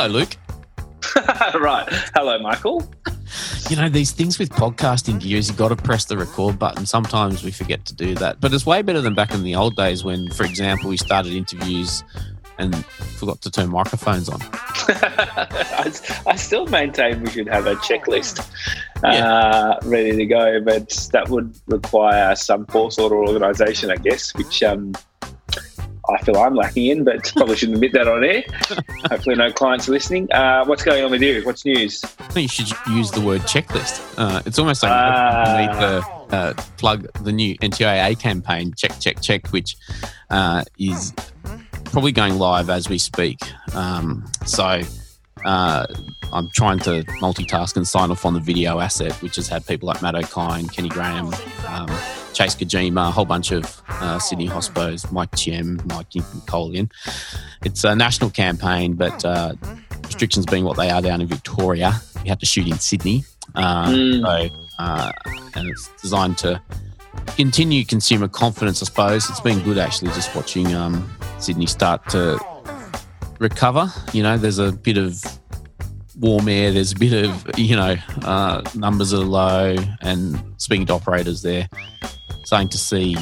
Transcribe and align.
Hello, 0.00 0.20
Luke. 0.20 0.34
right. 1.60 1.86
Hello, 2.14 2.38
Michael. 2.38 2.90
You 3.68 3.76
know, 3.76 3.90
these 3.90 4.12
things 4.12 4.38
with 4.38 4.48
podcasting 4.48 5.20
gears, 5.20 5.48
you've 5.48 5.58
got 5.58 5.68
to 5.68 5.76
press 5.76 6.06
the 6.06 6.16
record 6.16 6.58
button. 6.58 6.86
Sometimes 6.86 7.44
we 7.44 7.50
forget 7.50 7.84
to 7.84 7.94
do 7.94 8.14
that. 8.14 8.40
But 8.40 8.54
it's 8.54 8.64
way 8.64 8.80
better 8.80 9.02
than 9.02 9.12
back 9.14 9.34
in 9.34 9.42
the 9.42 9.54
old 9.56 9.76
days 9.76 10.02
when, 10.02 10.30
for 10.30 10.44
example, 10.44 10.88
we 10.88 10.96
started 10.96 11.34
interviews 11.34 12.02
and 12.58 12.82
forgot 13.18 13.42
to 13.42 13.50
turn 13.50 13.68
microphones 13.68 14.30
on. 14.30 14.40
I, 14.42 15.92
I, 16.26 16.36
still 16.36 16.64
maintain 16.68 17.20
we 17.20 17.28
should 17.28 17.48
have 17.48 17.66
a 17.66 17.74
checklist 17.74 18.40
uh, 19.04 19.10
yeah. 19.12 19.74
ready 19.84 20.16
to 20.16 20.24
go, 20.24 20.62
but 20.62 21.10
that 21.12 21.28
would 21.28 21.54
require 21.66 22.34
some 22.36 22.64
forethought 22.64 23.12
or 23.12 23.28
organisation, 23.28 23.90
I 23.90 23.96
guess, 23.96 24.34
which 24.34 24.62
um, 24.62 24.94
I 26.10 26.22
feel 26.22 26.36
I'm 26.36 26.54
lacking 26.54 26.86
in, 26.86 27.04
but 27.04 27.32
probably 27.36 27.56
shouldn't 27.56 27.76
admit 27.76 27.92
that 27.92 28.08
on 28.08 28.24
air. 28.24 28.44
Hopefully, 29.10 29.36
no 29.36 29.52
clients 29.52 29.88
are 29.88 29.92
listening. 29.92 30.30
Uh, 30.32 30.64
what's 30.64 30.82
going 30.82 31.04
on 31.04 31.10
with 31.10 31.22
you? 31.22 31.42
What's 31.44 31.64
news? 31.64 32.04
I 32.04 32.28
think 32.28 32.58
you 32.58 32.66
should 32.66 32.76
use 32.88 33.10
the 33.10 33.20
word 33.20 33.42
checklist. 33.42 34.02
Uh, 34.18 34.42
it's 34.46 34.58
almost 34.58 34.82
like 34.82 34.92
uh, 34.92 35.44
you 35.48 35.66
need 35.66 35.80
to 35.80 36.36
uh, 36.36 36.52
plug 36.76 37.06
the 37.22 37.32
new 37.32 37.56
NTIA 37.58 38.18
campaign, 38.18 38.74
check, 38.76 38.98
check, 39.00 39.20
check, 39.20 39.48
which 39.48 39.76
uh, 40.30 40.64
is 40.78 41.12
probably 41.84 42.12
going 42.12 42.38
live 42.38 42.70
as 42.70 42.88
we 42.88 42.98
speak. 42.98 43.38
Um, 43.74 44.30
so 44.46 44.80
uh, 45.44 45.86
I'm 46.32 46.48
trying 46.54 46.78
to 46.80 47.02
multitask 47.20 47.76
and 47.76 47.86
sign 47.86 48.10
off 48.10 48.24
on 48.24 48.34
the 48.34 48.40
video 48.40 48.78
asset, 48.80 49.12
which 49.22 49.36
has 49.36 49.48
had 49.48 49.66
people 49.66 49.88
like 49.88 50.02
Matt 50.02 50.14
Okine, 50.14 50.72
Kenny 50.72 50.88
Graham. 50.88 51.32
Um, 51.66 51.88
Chase 52.32 52.54
Kojima, 52.54 53.08
a 53.08 53.10
whole 53.10 53.24
bunch 53.24 53.50
of 53.50 53.82
uh, 53.88 54.18
Sydney 54.18 54.48
hospos, 54.48 55.10
Mike 55.12 55.32
Chiem, 55.32 55.84
Mike 55.86 56.08
Colian. 56.46 56.90
It's 57.64 57.84
a 57.84 57.94
national 57.94 58.30
campaign, 58.30 58.94
but 58.94 59.24
uh, 59.24 59.54
restrictions 60.04 60.46
being 60.46 60.64
what 60.64 60.76
they 60.76 60.90
are 60.90 61.02
down 61.02 61.20
in 61.20 61.26
Victoria, 61.26 61.92
you 62.24 62.28
have 62.28 62.38
to 62.38 62.46
shoot 62.46 62.66
in 62.66 62.78
Sydney. 62.78 63.24
Uh, 63.54 63.88
mm. 63.88 64.22
So, 64.22 64.54
uh, 64.78 65.12
and 65.54 65.68
it's 65.68 65.88
designed 66.00 66.38
to 66.38 66.62
continue 67.36 67.84
consumer 67.84 68.28
confidence, 68.28 68.82
I 68.82 68.86
suppose. 68.86 69.28
It's 69.28 69.40
been 69.40 69.60
good 69.60 69.78
actually 69.78 70.12
just 70.12 70.34
watching 70.34 70.74
um, 70.74 71.10
Sydney 71.38 71.66
start 71.66 72.08
to 72.10 72.38
recover. 73.38 73.92
You 74.12 74.22
know, 74.22 74.38
there's 74.38 74.58
a 74.58 74.72
bit 74.72 74.98
of 74.98 75.22
warm 76.18 76.48
air, 76.48 76.70
there's 76.72 76.92
a 76.92 76.96
bit 76.96 77.24
of, 77.24 77.58
you 77.58 77.74
know, 77.76 77.96
uh, 78.22 78.62
numbers 78.74 79.12
are 79.14 79.18
low, 79.18 79.76
and 80.02 80.42
speaking 80.58 80.86
to 80.86 80.92
operators 80.92 81.42
there, 81.42 81.68
starting 82.44 82.68
to 82.68 82.78
see 82.78 83.16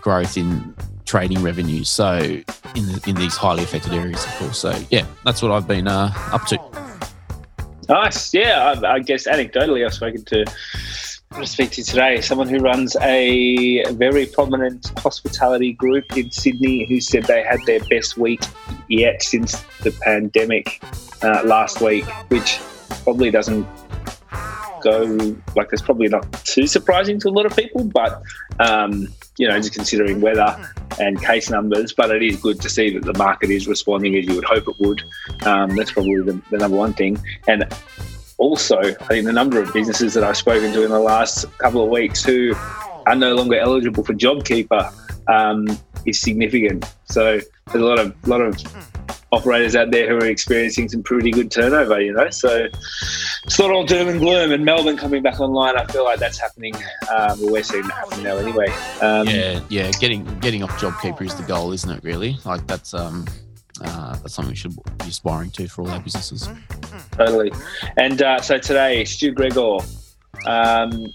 growth 0.00 0.36
in 0.36 0.74
trading 1.04 1.42
revenues. 1.42 1.88
So 1.88 2.18
in 2.18 2.86
the, 2.86 3.02
in 3.06 3.16
these 3.16 3.36
highly 3.36 3.64
affected 3.64 3.92
areas, 3.92 4.24
of 4.24 4.30
course. 4.36 4.58
So 4.58 4.78
yeah, 4.90 5.06
that's 5.24 5.42
what 5.42 5.50
I've 5.50 5.66
been 5.66 5.88
uh, 5.88 6.12
up 6.32 6.46
to. 6.46 6.58
Nice. 7.88 8.32
Yeah, 8.32 8.74
I, 8.82 8.94
I 8.94 8.98
guess 9.00 9.26
anecdotally, 9.26 9.84
I've 9.84 9.94
spoken 9.94 10.24
to. 10.26 10.44
I'm 11.32 11.46
speak 11.46 11.70
to 11.72 11.84
today 11.84 12.20
someone 12.20 12.48
who 12.48 12.58
runs 12.58 12.96
a 13.00 13.84
very 13.92 14.26
prominent 14.26 14.90
hospitality 14.98 15.72
group 15.72 16.04
in 16.16 16.28
Sydney 16.32 16.86
who 16.86 17.00
said 17.00 17.24
they 17.24 17.44
had 17.44 17.60
their 17.66 17.78
best 17.84 18.18
week 18.18 18.42
yet 18.88 19.22
since 19.22 19.60
the 19.82 19.92
pandemic 20.02 20.82
uh, 21.22 21.42
last 21.44 21.80
week, 21.80 22.04
which 22.30 22.58
probably 23.04 23.30
doesn't 23.30 23.64
go 24.82 25.36
like 25.56 25.68
it's 25.72 25.82
probably 25.82 26.08
not 26.08 26.30
too 26.44 26.66
surprising 26.66 27.18
to 27.20 27.28
a 27.28 27.30
lot 27.30 27.46
of 27.46 27.54
people, 27.56 27.84
but 27.84 28.22
um, 28.58 29.08
you 29.38 29.48
know, 29.48 29.56
just 29.56 29.72
considering 29.72 30.20
weather 30.20 30.56
and 30.98 31.20
case 31.22 31.50
numbers, 31.50 31.92
but 31.92 32.10
it 32.10 32.22
is 32.22 32.36
good 32.40 32.60
to 32.60 32.68
see 32.68 32.90
that 32.90 33.04
the 33.04 33.16
market 33.18 33.50
is 33.50 33.66
responding 33.66 34.16
as 34.16 34.26
you 34.26 34.34
would 34.34 34.44
hope 34.44 34.68
it 34.68 34.78
would. 34.78 35.02
Um, 35.46 35.74
that's 35.76 35.92
probably 35.92 36.16
the, 36.22 36.40
the 36.50 36.58
number 36.58 36.76
one 36.76 36.92
thing. 36.92 37.18
And 37.48 37.64
also, 38.38 38.78
I 38.78 38.92
think 38.92 39.26
the 39.26 39.32
number 39.32 39.60
of 39.60 39.72
businesses 39.72 40.14
that 40.14 40.24
I've 40.24 40.36
spoken 40.36 40.72
to 40.72 40.84
in 40.84 40.90
the 40.90 40.98
last 40.98 41.46
couple 41.58 41.82
of 41.82 41.90
weeks 41.90 42.24
who 42.24 42.54
are 43.06 43.14
no 43.14 43.34
longer 43.34 43.58
eligible 43.58 44.04
for 44.04 44.14
JobKeeper 44.14 44.92
um, 45.28 45.66
is 46.06 46.20
significant. 46.20 46.84
So 47.04 47.40
there's 47.66 47.82
a 47.82 47.86
lot 47.86 47.98
of 47.98 48.28
lot 48.28 48.40
of 48.40 48.56
operators 49.32 49.76
out 49.76 49.90
there 49.90 50.08
who 50.08 50.16
are 50.16 50.28
experiencing 50.28 50.88
some 50.88 51.02
pretty 51.02 51.30
good 51.30 51.50
turnover, 51.50 52.00
you 52.00 52.12
know. 52.12 52.30
So 52.30 52.68
it's 53.44 53.58
not 53.58 53.70
all 53.70 53.84
doom 53.84 54.08
and 54.08 54.18
gloom. 54.18 54.52
And 54.52 54.64
Melbourne 54.64 54.96
coming 54.96 55.22
back 55.22 55.40
online, 55.40 55.76
I 55.76 55.86
feel 55.86 56.04
like 56.04 56.18
that's 56.18 56.38
happening. 56.38 56.74
Um, 57.10 57.40
well, 57.40 57.52
we're 57.52 57.62
seeing 57.62 57.84
that 57.84 57.92
happen 57.92 58.22
now 58.22 58.36
anyway. 58.36 58.68
Um, 59.00 59.28
yeah, 59.28 59.60
yeah. 59.68 59.90
Getting 59.92 60.24
getting 60.40 60.62
off 60.62 60.70
JobKeeper 60.80 61.22
is 61.22 61.34
the 61.34 61.44
goal, 61.44 61.72
isn't 61.72 61.90
it? 61.90 62.02
Really, 62.02 62.38
like 62.44 62.66
that's 62.66 62.94
um, 62.94 63.26
uh, 63.82 64.16
that's 64.16 64.34
something 64.34 64.50
we 64.50 64.56
should 64.56 64.74
be 64.98 65.08
aspiring 65.08 65.50
to 65.50 65.68
for 65.68 65.82
all 65.82 65.90
our 65.90 66.00
businesses. 66.00 66.48
Totally. 67.12 67.52
And 67.96 68.22
uh, 68.22 68.40
so 68.40 68.58
today, 68.58 69.04
Stu 69.04 69.32
Gregor. 69.32 69.78
Um, 70.46 71.06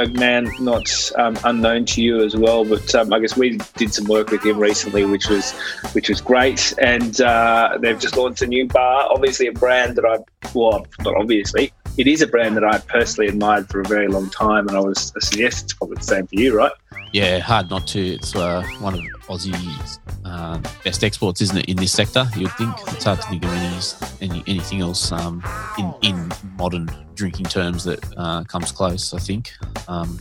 a 0.00 0.08
man 0.08 0.50
not 0.58 0.90
um, 1.16 1.38
unknown 1.44 1.84
to 1.84 2.02
you 2.02 2.22
as 2.22 2.34
well, 2.34 2.64
but 2.64 2.94
um, 2.94 3.12
I 3.12 3.20
guess 3.20 3.36
we 3.36 3.58
did 3.76 3.92
some 3.92 4.06
work 4.06 4.30
with 4.30 4.44
him 4.44 4.58
recently, 4.58 5.04
which 5.04 5.28
was 5.28 5.52
which 5.92 6.08
was 6.08 6.20
great. 6.20 6.74
And 6.78 7.20
uh, 7.20 7.78
they've 7.80 7.98
just 7.98 8.16
launched 8.16 8.42
a 8.42 8.46
new 8.46 8.66
bar, 8.66 9.06
obviously 9.10 9.46
a 9.46 9.52
brand 9.52 9.96
that 9.96 10.04
I 10.04 10.18
well, 10.54 10.86
not 11.00 11.14
obviously, 11.16 11.72
it 11.96 12.06
is 12.06 12.22
a 12.22 12.26
brand 12.26 12.56
that 12.56 12.64
I 12.64 12.78
personally 12.78 13.28
admired 13.28 13.68
for 13.68 13.80
a 13.80 13.84
very 13.84 14.08
long 14.08 14.30
time, 14.30 14.68
and 14.68 14.76
I 14.76 14.80
was 14.80 15.12
I 15.16 15.20
suggest 15.20 15.64
it's 15.64 15.72
probably 15.74 15.96
the 15.96 16.04
same 16.04 16.26
for 16.26 16.34
you, 16.34 16.56
right? 16.56 16.72
Yeah, 17.12 17.38
hard 17.40 17.70
not 17.70 17.86
to. 17.88 18.00
It's 18.00 18.36
uh, 18.36 18.62
one 18.78 18.94
of 18.94 19.00
Aussie's 19.28 19.98
uh, 20.24 20.58
best 20.84 21.02
exports, 21.02 21.40
isn't 21.40 21.56
it, 21.56 21.66
in 21.66 21.76
this 21.76 21.92
sector? 21.92 22.28
You'd 22.36 22.52
think 22.52 22.74
it's 22.88 23.04
hard 23.04 23.20
to 23.20 23.28
think 23.28 23.44
of 23.44 23.52
any, 23.52 24.32
any 24.32 24.44
anything 24.46 24.80
else 24.80 25.10
um, 25.12 25.42
in 25.78 25.92
in 26.02 26.32
modern 26.56 26.90
drinking 27.14 27.46
terms 27.46 27.84
that 27.84 28.04
uh, 28.16 28.44
comes 28.44 28.72
close. 28.72 29.12
I 29.12 29.18
think 29.18 29.52
um, 29.88 30.18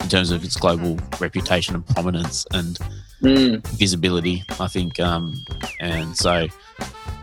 in 0.00 0.08
terms 0.08 0.30
of 0.30 0.44
its 0.44 0.56
global 0.56 0.98
reputation 1.20 1.74
and 1.74 1.86
prominence 1.86 2.46
and 2.52 2.78
mm. 3.22 3.66
visibility. 3.68 4.44
I 4.58 4.68
think, 4.68 4.98
um, 5.00 5.34
and 5.80 6.16
so 6.16 6.48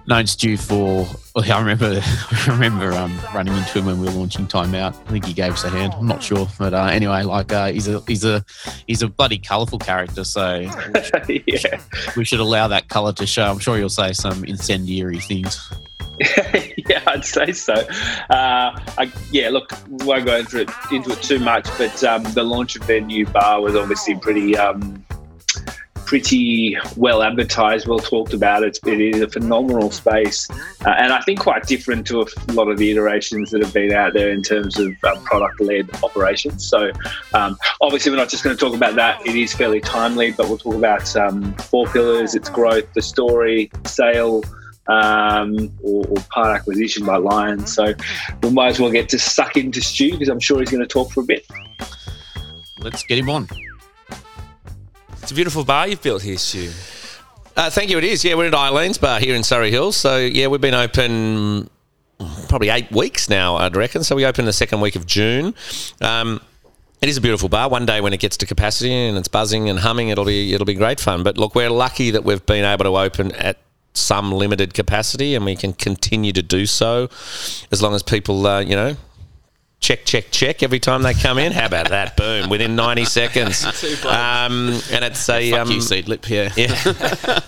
known 0.07 0.25
Stu 0.25 0.57
for. 0.57 1.05
Well, 1.35 1.51
I 1.51 1.59
remember, 1.59 2.01
I 2.31 2.45
remember 2.47 2.91
um, 2.93 3.19
running 3.33 3.55
into 3.55 3.79
him 3.79 3.85
when 3.85 3.99
we 3.99 4.07
were 4.07 4.13
launching 4.13 4.47
Time 4.47 4.73
Out. 4.73 4.95
I 5.07 5.11
think 5.11 5.25
he 5.25 5.33
gave 5.33 5.53
us 5.53 5.63
a 5.63 5.69
hand. 5.69 5.93
I'm 5.95 6.07
not 6.07 6.23
sure, 6.23 6.47
but 6.57 6.73
uh, 6.73 6.85
anyway, 6.85 7.23
like 7.23 7.51
uh, 7.51 7.71
he's 7.71 7.87
a 7.87 8.01
he's 8.07 8.23
a 8.23 8.43
he's 8.87 9.01
a 9.01 9.07
bloody 9.07 9.37
colourful 9.37 9.79
character. 9.79 10.23
So 10.23 10.59
we 11.27 11.43
should, 11.57 11.71
yeah. 11.71 11.81
we 12.15 12.25
should 12.25 12.39
allow 12.39 12.67
that 12.69 12.87
colour 12.87 13.13
to 13.13 13.25
show. 13.25 13.45
I'm 13.45 13.59
sure 13.59 13.77
you'll 13.77 13.89
say 13.89 14.13
some 14.13 14.43
incendiary 14.45 15.19
things. 15.19 15.71
yeah, 16.89 17.03
I'd 17.05 17.25
say 17.25 17.51
so. 17.51 17.73
Uh, 17.73 18.79
I, 18.97 19.11
yeah, 19.31 19.49
look, 19.49 19.71
won't 19.87 20.25
go 20.25 20.37
into 20.37 20.61
it, 20.61 20.69
into 20.91 21.11
it 21.11 21.21
too 21.21 21.39
much, 21.39 21.67
but 21.77 22.03
um, 22.03 22.23
the 22.33 22.43
launch 22.43 22.75
of 22.75 22.87
their 22.87 23.01
new 23.01 23.25
bar 23.27 23.61
was 23.61 23.75
obviously 23.75 24.15
pretty 24.15 24.57
um, 24.57 25.05
pretty 26.07 26.77
well 26.95 27.21
advertised, 27.21 27.85
well 27.85 27.99
talked 27.99 28.33
about. 28.33 28.63
It's, 28.63 28.79
it 28.87 28.99
is 28.99 29.21
a 29.21 29.27
phenomenal 29.27 29.91
space, 29.91 30.49
uh, 30.85 30.95
and 30.97 31.13
I 31.13 31.21
think 31.21 31.39
quite 31.39 31.67
different 31.67 32.07
to 32.07 32.21
a 32.21 32.53
lot 32.53 32.69
of 32.69 32.77
the 32.77 32.89
iterations 32.89 33.51
that 33.51 33.61
have 33.61 33.73
been 33.73 33.91
out 33.91 34.13
there 34.13 34.31
in 34.31 34.41
terms 34.41 34.79
of 34.79 34.95
uh, 35.03 35.19
product 35.25 35.59
led 35.59 35.89
operations. 36.03 36.67
So, 36.67 36.91
um, 37.33 37.57
obviously, 37.81 38.11
we're 38.11 38.17
not 38.17 38.29
just 38.29 38.43
going 38.43 38.55
to 38.55 38.59
talk 38.59 38.75
about 38.75 38.95
that. 38.95 39.23
It 39.27 39.35
is 39.35 39.53
fairly 39.53 39.81
timely, 39.81 40.31
but 40.31 40.47
we'll 40.47 40.57
talk 40.57 40.75
about 40.75 41.15
um, 41.15 41.53
four 41.55 41.85
pillars: 41.87 42.33
its 42.33 42.49
growth, 42.49 42.91
the 42.93 43.01
story, 43.01 43.69
sale. 43.85 44.43
Um, 44.89 45.71
or, 45.83 46.07
or, 46.07 46.15
part 46.29 46.55
acquisition 46.55 47.05
by 47.05 47.17
Lions. 47.17 47.73
So 47.73 47.93
we 48.41 48.49
might 48.51 48.67
as 48.67 48.79
well 48.79 48.89
get 48.89 49.09
to 49.09 49.19
suck 49.19 49.57
into 49.57 49.81
Stu 49.81 50.11
because 50.11 50.29
I'm 50.29 50.39
sure 50.39 50.59
he's 50.59 50.71
going 50.71 50.81
to 50.81 50.87
talk 50.87 51.11
for 51.11 51.19
a 51.19 51.25
bit. 51.25 51.45
Let's 52.79 53.03
get 53.03 53.17
him 53.17 53.29
on. 53.29 53.49
It's 55.21 55.31
a 55.31 55.35
beautiful 55.35 55.65
bar 55.65 55.89
you've 55.89 56.01
built 56.01 56.21
here, 56.21 56.37
Stu. 56.37 56.71
Uh, 57.57 57.69
thank 57.69 57.89
you. 57.89 57.97
It 57.97 58.05
is. 58.05 58.23
Yeah, 58.23 58.35
we're 58.35 58.47
at 58.47 58.53
Eileen's 58.53 58.97
Bar 58.97 59.19
here 59.19 59.35
in 59.35 59.43
Surry 59.43 59.71
Hills. 59.71 59.97
So 59.97 60.17
yeah, 60.19 60.47
we've 60.47 60.61
been 60.61 60.73
open 60.73 61.69
probably 62.47 62.69
eight 62.69 62.91
weeks 62.91 63.29
now, 63.29 63.55
I'd 63.55 63.75
reckon. 63.75 64.03
So 64.03 64.15
we 64.15 64.25
opened 64.25 64.47
the 64.47 64.53
second 64.53 64.81
week 64.81 64.95
of 64.95 65.05
June. 65.05 65.53
Um, 66.01 66.41
it 67.01 67.09
is 67.09 67.17
a 67.17 67.21
beautiful 67.21 67.49
bar. 67.49 67.69
One 67.69 67.85
day 67.85 68.01
when 68.01 68.13
it 68.13 68.19
gets 68.19 68.37
to 68.37 68.45
capacity 68.45 68.91
and 68.91 69.17
it's 69.17 69.27
buzzing 69.27 69.69
and 69.69 69.79
humming, 69.79 70.09
it'll 70.09 70.25
be 70.25 70.53
it'll 70.53 70.65
be 70.65 70.73
great 70.73 70.99
fun. 70.99 71.23
But 71.23 71.37
look, 71.37 71.55
we're 71.55 71.69
lucky 71.69 72.11
that 72.11 72.23
we've 72.23 72.45
been 72.45 72.65
able 72.65 72.85
to 72.85 72.97
open 72.97 73.31
at 73.33 73.57
some 73.97 74.31
limited 74.31 74.73
capacity, 74.73 75.35
and 75.35 75.45
we 75.45 75.55
can 75.55 75.73
continue 75.73 76.31
to 76.33 76.41
do 76.41 76.65
so 76.65 77.09
as 77.71 77.81
long 77.81 77.93
as 77.93 78.03
people, 78.03 78.45
uh, 78.45 78.59
you 78.59 78.75
know, 78.75 78.95
check, 79.79 80.05
check, 80.05 80.31
check 80.31 80.63
every 80.63 80.79
time 80.79 81.03
they 81.03 81.13
come 81.13 81.37
in. 81.37 81.51
How 81.51 81.65
about 81.65 81.89
that? 81.89 82.17
Boom, 82.17 82.49
within 82.49 82.75
90 82.75 83.05
seconds. 83.05 83.65
Um, 84.07 84.79
and 84.91 85.03
it's 85.03 85.27
a. 85.29 85.51
Um, 85.53 85.69
you, 85.69 85.81
seed 85.81 86.07
lip, 86.07 86.29
yeah. 86.29 86.51
yeah. 86.57 86.73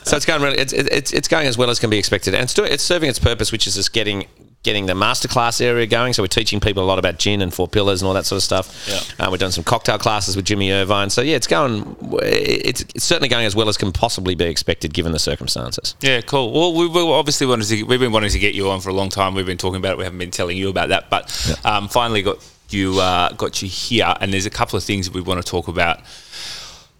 so 0.03 0.17
it's 0.17 0.25
going 0.25 0.41
really, 0.41 0.57
it's, 0.57 0.73
it's, 0.73 1.13
it's 1.13 1.27
going 1.27 1.47
as 1.47 1.57
well 1.57 1.69
as 1.69 1.79
can 1.79 1.89
be 1.89 1.97
expected. 1.97 2.33
And 2.33 2.43
it's, 2.43 2.57
it's 2.57 2.83
serving 2.83 3.09
its 3.09 3.19
purpose, 3.19 3.51
which 3.51 3.65
is 3.65 3.75
just 3.75 3.93
getting 3.93 4.25
getting 4.63 4.85
the 4.88 4.94
masterclass 4.94 5.61
area 5.61 5.88
going. 5.88 6.13
So 6.13 6.21
we're 6.21 6.27
teaching 6.27 6.59
people 6.59 6.83
a 6.83 6.85
lot 6.85 7.00
about 7.00 7.17
gin 7.17 7.41
and 7.41 7.53
four 7.53 7.67
pillars 7.67 8.01
and 8.01 8.07
all 8.07 8.13
that 8.13 8.25
sort 8.25 8.38
of 8.38 8.44
stuff. 8.44 8.88
Yeah. 9.17 9.25
Uh, 9.25 9.31
we're 9.31 9.38
doing 9.38 9.51
some 9.51 9.63
cocktail 9.63 9.97
classes 9.97 10.35
with 10.35 10.45
Jimmy 10.45 10.71
Irvine. 10.71 11.09
So 11.09 11.21
yeah, 11.21 11.35
it's 11.35 11.47
going. 11.47 11.95
It's, 12.21 12.81
it's 12.81 13.03
certainly 13.03 13.29
going 13.29 13.45
as 13.45 13.56
well 13.56 13.69
as 13.69 13.77
can 13.77 13.91
possibly 13.91 14.35
be 14.35 14.45
expected 14.45 14.94
given 14.94 15.11
the 15.11 15.19
circumstances. 15.19 15.95
Yeah, 16.01 16.21
cool. 16.21 16.51
Well, 16.51 16.73
we, 16.73 16.88
we 16.88 17.01
obviously 17.11 17.47
wanted 17.47 17.67
to. 17.67 17.83
We've 17.83 18.00
been 18.00 18.11
wanting 18.11 18.31
to 18.31 18.39
get 18.39 18.53
you 18.53 18.69
on 18.69 18.81
for 18.81 18.89
a 18.89 18.94
long 18.94 19.09
time. 19.09 19.33
We've 19.33 19.45
been 19.45 19.57
talking 19.57 19.77
about 19.77 19.94
it. 19.94 19.97
We 19.97 20.03
haven't 20.03 20.19
been 20.19 20.31
telling 20.31 20.57
you 20.57 20.69
about 20.69 20.89
that, 20.89 21.09
but 21.09 21.59
um, 21.65 21.88
finally 21.88 22.21
got 22.21 22.38
you 22.69 23.00
uh, 23.00 23.31
got 23.33 23.61
you 23.61 23.69
here. 23.69 24.13
And 24.19 24.33
there's 24.33 24.45
a 24.45 24.51
couple 24.51 24.77
of 24.77 24.83
things 24.83 25.06
that 25.07 25.15
we 25.15 25.21
want 25.21 25.44
to 25.44 25.50
talk 25.50 25.67
about. 25.69 26.01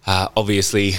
Uh, 0.06 0.28
obviously, 0.34 0.92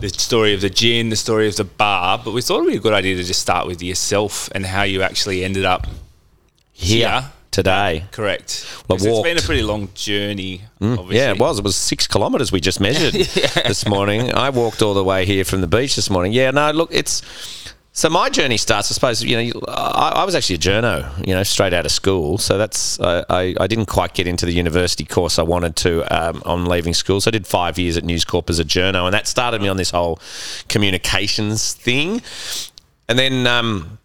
the 0.00 0.08
story 0.08 0.52
of 0.52 0.60
the 0.60 0.68
gin, 0.68 1.10
the 1.10 1.16
story 1.16 1.46
of 1.46 1.54
the 1.54 1.64
bar, 1.64 2.20
but 2.22 2.34
we 2.34 2.42
thought 2.42 2.58
it 2.58 2.62
would 2.62 2.70
be 2.72 2.76
a 2.76 2.80
good 2.80 2.92
idea 2.92 3.14
to 3.16 3.22
just 3.22 3.40
start 3.40 3.68
with 3.68 3.80
yourself 3.80 4.50
and 4.52 4.66
how 4.66 4.82
you 4.82 5.00
actually 5.00 5.44
ended 5.44 5.64
up 5.64 5.86
Here 6.80 7.08
here. 7.20 7.30
today. 7.50 8.04
Correct. 8.12 8.64
Well, 8.88 8.96
I 8.96 8.98
'Cause 8.98 9.06
it's 9.06 9.22
been 9.22 9.36
a 9.38 9.42
pretty 9.42 9.62
long 9.62 9.88
journey. 9.94 10.62
obviously. 10.80 11.16
Yeah, 11.16 11.32
it 11.32 11.38
was. 11.38 11.58
It 11.58 11.64
was 11.64 11.76
six 11.76 12.06
kilometres 12.06 12.52
we 12.52 12.60
just 12.60 12.80
measured 12.80 13.14
this 13.66 13.86
morning. 13.86 14.32
I 14.32 14.50
walked 14.50 14.80
all 14.82 14.94
the 14.94 15.04
way 15.04 15.26
here 15.26 15.44
from 15.44 15.60
the 15.60 15.66
beach 15.66 15.96
this 15.96 16.08
morning. 16.08 16.32
Yeah, 16.32 16.50
no, 16.52 16.70
look, 16.70 16.90
it's 16.92 17.22
so 17.92 18.08
my 18.08 18.30
journey 18.30 18.58
starts. 18.58 18.92
I 18.92 18.94
suppose 18.94 19.24
you 19.24 19.36
know, 19.52 19.60
I, 19.66 20.12
I 20.22 20.24
was 20.24 20.36
actually 20.36 20.54
a 20.54 20.58
journo, 20.60 21.26
you 21.26 21.34
know, 21.34 21.42
straight 21.42 21.72
out 21.72 21.84
of 21.84 21.90
school. 21.90 22.38
So 22.38 22.56
that's 22.56 23.00
I, 23.00 23.24
I, 23.28 23.54
I 23.58 23.66
didn't 23.66 23.86
quite 23.86 24.14
get 24.14 24.28
into 24.28 24.46
the 24.46 24.52
university 24.52 25.04
course 25.04 25.36
I 25.36 25.42
wanted 25.42 25.74
to 25.76 26.02
um, 26.16 26.40
on 26.46 26.66
leaving 26.66 26.94
school. 26.94 27.20
So 27.20 27.28
I 27.30 27.32
did 27.32 27.44
five 27.44 27.76
years 27.76 27.96
at 27.96 28.04
News 28.04 28.24
Corp 28.24 28.48
as 28.50 28.60
a 28.60 28.64
journo, 28.64 29.06
and 29.06 29.14
that 29.14 29.26
started 29.26 29.60
me 29.60 29.66
on 29.68 29.78
this 29.78 29.90
whole 29.90 30.20
communications 30.68 31.72
thing. 31.72 32.22
And 33.08 33.18
then. 33.18 33.46
Um, 33.48 33.98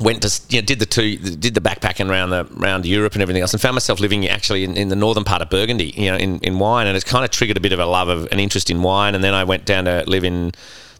went 0.00 0.22
to 0.22 0.40
you 0.48 0.60
know, 0.60 0.66
did 0.66 0.78
the 0.80 0.86
two 0.86 1.16
did 1.16 1.54
the 1.54 1.60
backpacking 1.60 2.10
around 2.10 2.30
the 2.30 2.46
around 2.60 2.84
Europe 2.84 3.14
and 3.14 3.22
everything 3.22 3.42
else, 3.42 3.52
and 3.52 3.60
found 3.62 3.74
myself 3.74 4.00
living 4.00 4.26
actually 4.28 4.64
in, 4.64 4.76
in 4.76 4.88
the 4.88 4.96
northern 4.96 5.24
part 5.24 5.40
of 5.42 5.50
Burgundy, 5.50 5.92
you 5.96 6.10
know, 6.10 6.16
in, 6.16 6.38
in 6.40 6.58
wine, 6.58 6.86
and 6.86 6.96
it's 6.96 7.04
kind 7.04 7.24
of 7.24 7.30
triggered 7.30 7.56
a 7.56 7.60
bit 7.60 7.72
of 7.72 7.78
a 7.78 7.86
love 7.86 8.08
of 8.08 8.26
an 8.32 8.40
interest 8.40 8.70
in 8.70 8.82
wine, 8.82 9.14
and 9.14 9.22
then 9.22 9.34
I 9.34 9.44
went 9.44 9.64
down 9.64 9.84
to 9.84 10.04
live 10.06 10.24
in 10.24 10.52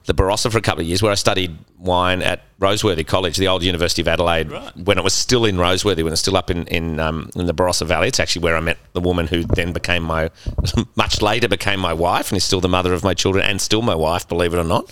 the 0.06 0.12
Barossa 0.12 0.52
for 0.52 0.58
a 0.58 0.60
couple 0.60 0.82
of 0.82 0.86
years, 0.86 1.02
where 1.02 1.10
I 1.10 1.14
studied 1.14 1.56
wine 1.78 2.20
at 2.20 2.42
Roseworthy 2.60 3.06
College, 3.06 3.38
the 3.38 3.48
old 3.48 3.62
University 3.62 4.02
of 4.02 4.08
Adelaide, 4.08 4.50
Right. 4.50 4.76
when 4.76 4.98
it 4.98 5.02
was 5.04 5.14
still 5.14 5.46
in 5.46 5.56
Roseworthy, 5.56 6.04
when 6.04 6.12
it's 6.12 6.20
still 6.20 6.36
up 6.36 6.50
in 6.50 6.66
in, 6.66 7.00
um, 7.00 7.30
in 7.34 7.46
the 7.46 7.54
Barossa 7.54 7.86
Valley. 7.86 8.08
It's 8.08 8.20
actually 8.20 8.42
where 8.42 8.56
I 8.56 8.60
met 8.60 8.76
the 8.92 9.00
woman 9.00 9.26
who 9.26 9.44
then 9.44 9.72
became 9.72 10.02
my 10.02 10.30
much 10.94 11.20
later 11.22 11.48
became 11.48 11.80
my 11.80 11.94
wife, 11.94 12.30
and 12.30 12.36
is 12.36 12.44
still 12.44 12.60
the 12.60 12.68
mother 12.68 12.92
of 12.92 13.02
my 13.02 13.14
children, 13.14 13.44
and 13.44 13.60
still 13.60 13.82
my 13.82 13.94
wife, 13.94 14.28
believe 14.28 14.52
it 14.54 14.58
or 14.58 14.64
not. 14.64 14.84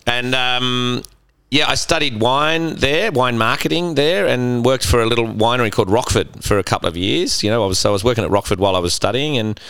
and 0.06 0.34
um, 0.34 1.02
yeah, 1.52 1.68
I 1.68 1.74
studied 1.74 2.18
wine 2.18 2.76
there, 2.76 3.12
wine 3.12 3.36
marketing 3.36 3.94
there, 3.94 4.26
and 4.26 4.64
worked 4.64 4.86
for 4.86 5.02
a 5.02 5.06
little 5.06 5.26
winery 5.26 5.70
called 5.70 5.90
Rockford 5.90 6.42
for 6.42 6.58
a 6.58 6.62
couple 6.62 6.88
of 6.88 6.96
years. 6.96 7.42
You 7.42 7.50
know, 7.50 7.62
I 7.62 7.66
was 7.66 7.78
so 7.78 7.90
I 7.90 7.92
was 7.92 8.02
working 8.02 8.24
at 8.24 8.30
Rockford 8.30 8.58
while 8.58 8.74
I 8.74 8.78
was 8.78 8.94
studying, 8.94 9.36
and 9.36 9.60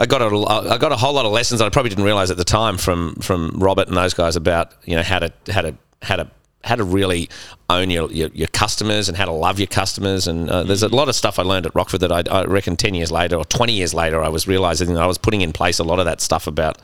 I 0.00 0.06
got 0.06 0.20
a 0.20 0.36
I 0.68 0.78
got 0.78 0.90
a 0.90 0.96
whole 0.96 1.12
lot 1.12 1.24
of 1.24 1.30
lessons 1.30 1.60
that 1.60 1.66
I 1.66 1.68
probably 1.68 1.90
didn't 1.90 2.02
realize 2.02 2.32
at 2.32 2.38
the 2.38 2.44
time 2.44 2.76
from 2.76 3.14
from 3.20 3.52
Robert 3.54 3.86
and 3.86 3.96
those 3.96 4.14
guys 4.14 4.34
about 4.34 4.72
you 4.84 4.96
know 4.96 5.04
how 5.04 5.20
to 5.20 5.32
how 5.48 5.60
to 5.60 5.76
how 6.02 6.16
to 6.16 6.28
how 6.64 6.76
to 6.76 6.84
really 6.84 7.28
own 7.68 7.90
your, 7.90 8.10
your, 8.12 8.28
your 8.32 8.48
customers 8.48 9.08
and 9.08 9.16
how 9.16 9.24
to 9.24 9.32
love 9.32 9.58
your 9.58 9.66
customers. 9.66 10.26
And 10.26 10.48
uh, 10.48 10.62
there's 10.62 10.82
a 10.82 10.88
lot 10.88 11.08
of 11.08 11.14
stuff 11.14 11.38
I 11.38 11.42
learned 11.42 11.66
at 11.66 11.74
Rockford 11.74 12.00
that 12.00 12.12
I, 12.12 12.22
I 12.30 12.44
reckon 12.44 12.76
10 12.76 12.94
years 12.94 13.10
later 13.10 13.36
or 13.36 13.44
20 13.44 13.72
years 13.72 13.94
later, 13.94 14.22
I 14.22 14.28
was 14.28 14.46
realizing 14.46 14.94
that 14.94 15.02
I 15.02 15.06
was 15.06 15.18
putting 15.18 15.40
in 15.40 15.52
place 15.52 15.78
a 15.78 15.84
lot 15.84 15.98
of 15.98 16.04
that 16.04 16.20
stuff 16.20 16.46
about, 16.46 16.78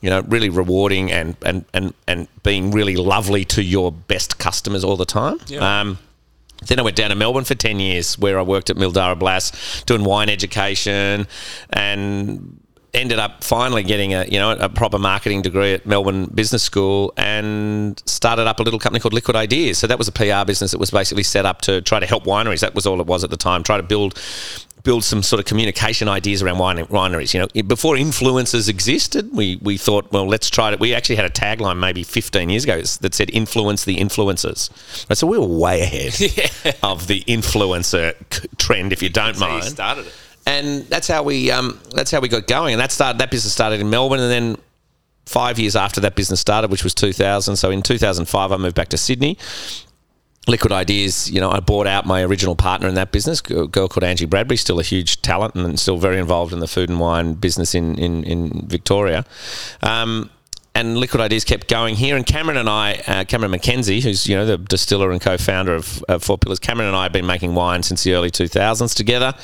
you 0.00 0.10
know, 0.10 0.20
really 0.22 0.48
rewarding 0.48 1.10
and, 1.10 1.36
and, 1.44 1.64
and, 1.74 1.94
and 2.06 2.28
being 2.42 2.70
really 2.70 2.96
lovely 2.96 3.44
to 3.46 3.62
your 3.62 3.90
best 3.90 4.38
customers 4.38 4.84
all 4.84 4.96
the 4.96 5.06
time. 5.06 5.38
Yeah. 5.48 5.80
Um, 5.80 5.98
then 6.66 6.78
I 6.78 6.82
went 6.82 6.96
down 6.96 7.10
to 7.10 7.16
Melbourne 7.16 7.44
for 7.44 7.54
10 7.54 7.80
years 7.80 8.18
where 8.18 8.38
I 8.38 8.42
worked 8.42 8.70
at 8.70 8.76
Mildara 8.76 9.18
Blass 9.18 9.82
doing 9.84 10.04
wine 10.04 10.28
education 10.28 11.26
and 11.70 12.60
ended 12.96 13.18
up 13.18 13.44
finally 13.44 13.82
getting 13.82 14.14
a 14.14 14.24
you 14.24 14.38
know 14.38 14.52
a 14.52 14.68
proper 14.68 14.98
marketing 14.98 15.42
degree 15.42 15.74
at 15.74 15.86
Melbourne 15.86 16.26
Business 16.26 16.62
School 16.62 17.12
and 17.16 18.02
started 18.06 18.46
up 18.46 18.58
a 18.58 18.62
little 18.62 18.80
company 18.80 19.00
called 19.00 19.12
Liquid 19.12 19.36
Ideas. 19.36 19.78
So 19.78 19.86
that 19.86 19.98
was 19.98 20.08
a 20.08 20.12
PR 20.12 20.44
business 20.46 20.70
that 20.72 20.78
was 20.78 20.90
basically 20.90 21.22
set 21.22 21.46
up 21.46 21.60
to 21.62 21.82
try 21.82 22.00
to 22.00 22.06
help 22.06 22.24
wineries. 22.24 22.60
That 22.60 22.74
was 22.74 22.86
all 22.86 23.00
it 23.00 23.06
was 23.06 23.22
at 23.22 23.30
the 23.30 23.36
time. 23.36 23.62
Try 23.62 23.76
to 23.76 23.82
build 23.82 24.18
build 24.86 25.02
some 25.02 25.20
sort 25.20 25.40
of 25.40 25.46
communication 25.46 26.08
ideas 26.08 26.42
around 26.42 26.58
wine, 26.58 26.78
wineries. 26.86 27.34
You 27.34 27.40
know, 27.40 27.62
before 27.64 27.96
influencers 27.96 28.68
existed, 28.68 29.28
we 29.32 29.56
we 29.60 29.76
thought, 29.76 30.10
well, 30.12 30.26
let's 30.26 30.48
try 30.48 30.72
it. 30.72 30.80
We 30.80 30.94
actually 30.94 31.16
had 31.16 31.24
a 31.24 31.30
tagline 31.30 31.78
maybe 31.78 32.04
15 32.04 32.48
years 32.48 32.64
ago 32.64 32.80
that 32.80 33.14
said 33.14 33.28
"influence 33.32 33.84
the 33.84 33.96
influencers." 33.96 34.70
Right, 35.10 35.18
so 35.18 35.26
we 35.26 35.38
were 35.38 35.46
way 35.46 35.82
ahead 35.82 36.14
of 36.82 37.08
the 37.08 37.22
influencer 37.24 38.14
trend, 38.58 38.92
if 38.92 39.02
you 39.02 39.10
don't 39.10 39.34
So 39.34 39.48
mind 39.48 39.64
started 39.64 40.06
it. 40.06 40.14
And 40.46 40.86
that's 40.86 41.08
how 41.08 41.22
we 41.22 41.50
um, 41.50 41.78
that's 41.92 42.10
how 42.10 42.20
we 42.20 42.28
got 42.28 42.46
going. 42.46 42.72
And 42.72 42.80
that 42.80 42.92
started 42.92 43.18
that 43.18 43.30
business 43.30 43.52
started 43.52 43.80
in 43.80 43.90
Melbourne, 43.90 44.20
and 44.20 44.30
then 44.30 44.56
five 45.26 45.58
years 45.58 45.76
after 45.76 46.00
that 46.00 46.14
business 46.14 46.40
started, 46.40 46.70
which 46.70 46.84
was 46.84 46.94
2000. 46.94 47.56
So 47.56 47.70
in 47.70 47.82
2005, 47.82 48.52
I 48.52 48.56
moved 48.56 48.76
back 48.76 48.88
to 48.88 48.96
Sydney. 48.96 49.36
Liquid 50.48 50.72
Ideas, 50.72 51.28
you 51.28 51.40
know, 51.40 51.50
I 51.50 51.58
bought 51.58 51.88
out 51.88 52.06
my 52.06 52.22
original 52.22 52.54
partner 52.54 52.86
in 52.86 52.94
that 52.94 53.10
business, 53.10 53.40
a 53.50 53.66
girl 53.66 53.88
called 53.88 54.04
Angie 54.04 54.26
Bradbury, 54.26 54.56
still 54.56 54.78
a 54.78 54.84
huge 54.84 55.20
talent 55.20 55.56
and 55.56 55.78
still 55.80 55.98
very 55.98 56.18
involved 56.18 56.52
in 56.52 56.60
the 56.60 56.68
food 56.68 56.88
and 56.88 57.00
wine 57.00 57.34
business 57.34 57.74
in 57.74 57.98
in, 57.98 58.22
in 58.22 58.66
Victoria. 58.68 59.24
Um, 59.82 60.30
and 60.76 60.98
Liquid 60.98 61.22
Ideas 61.22 61.44
kept 61.44 61.68
going 61.68 61.96
here. 61.96 62.16
And 62.16 62.26
Cameron 62.26 62.58
and 62.58 62.68
I, 62.68 63.02
uh, 63.06 63.24
Cameron 63.24 63.50
McKenzie, 63.50 64.02
who's 64.02 64.28
you 64.28 64.36
know 64.36 64.46
the 64.46 64.58
distiller 64.58 65.10
and 65.10 65.20
co-founder 65.20 65.74
of 65.74 66.04
uh, 66.08 66.18
Four 66.18 66.38
Pillars, 66.38 66.60
Cameron 66.60 66.88
and 66.88 66.96
I 66.96 67.04
have 67.04 67.12
been 67.12 67.26
making 67.26 67.54
wine 67.54 67.82
since 67.82 68.04
the 68.04 68.14
early 68.14 68.30
2000s 68.30 68.94
together. 68.94 69.34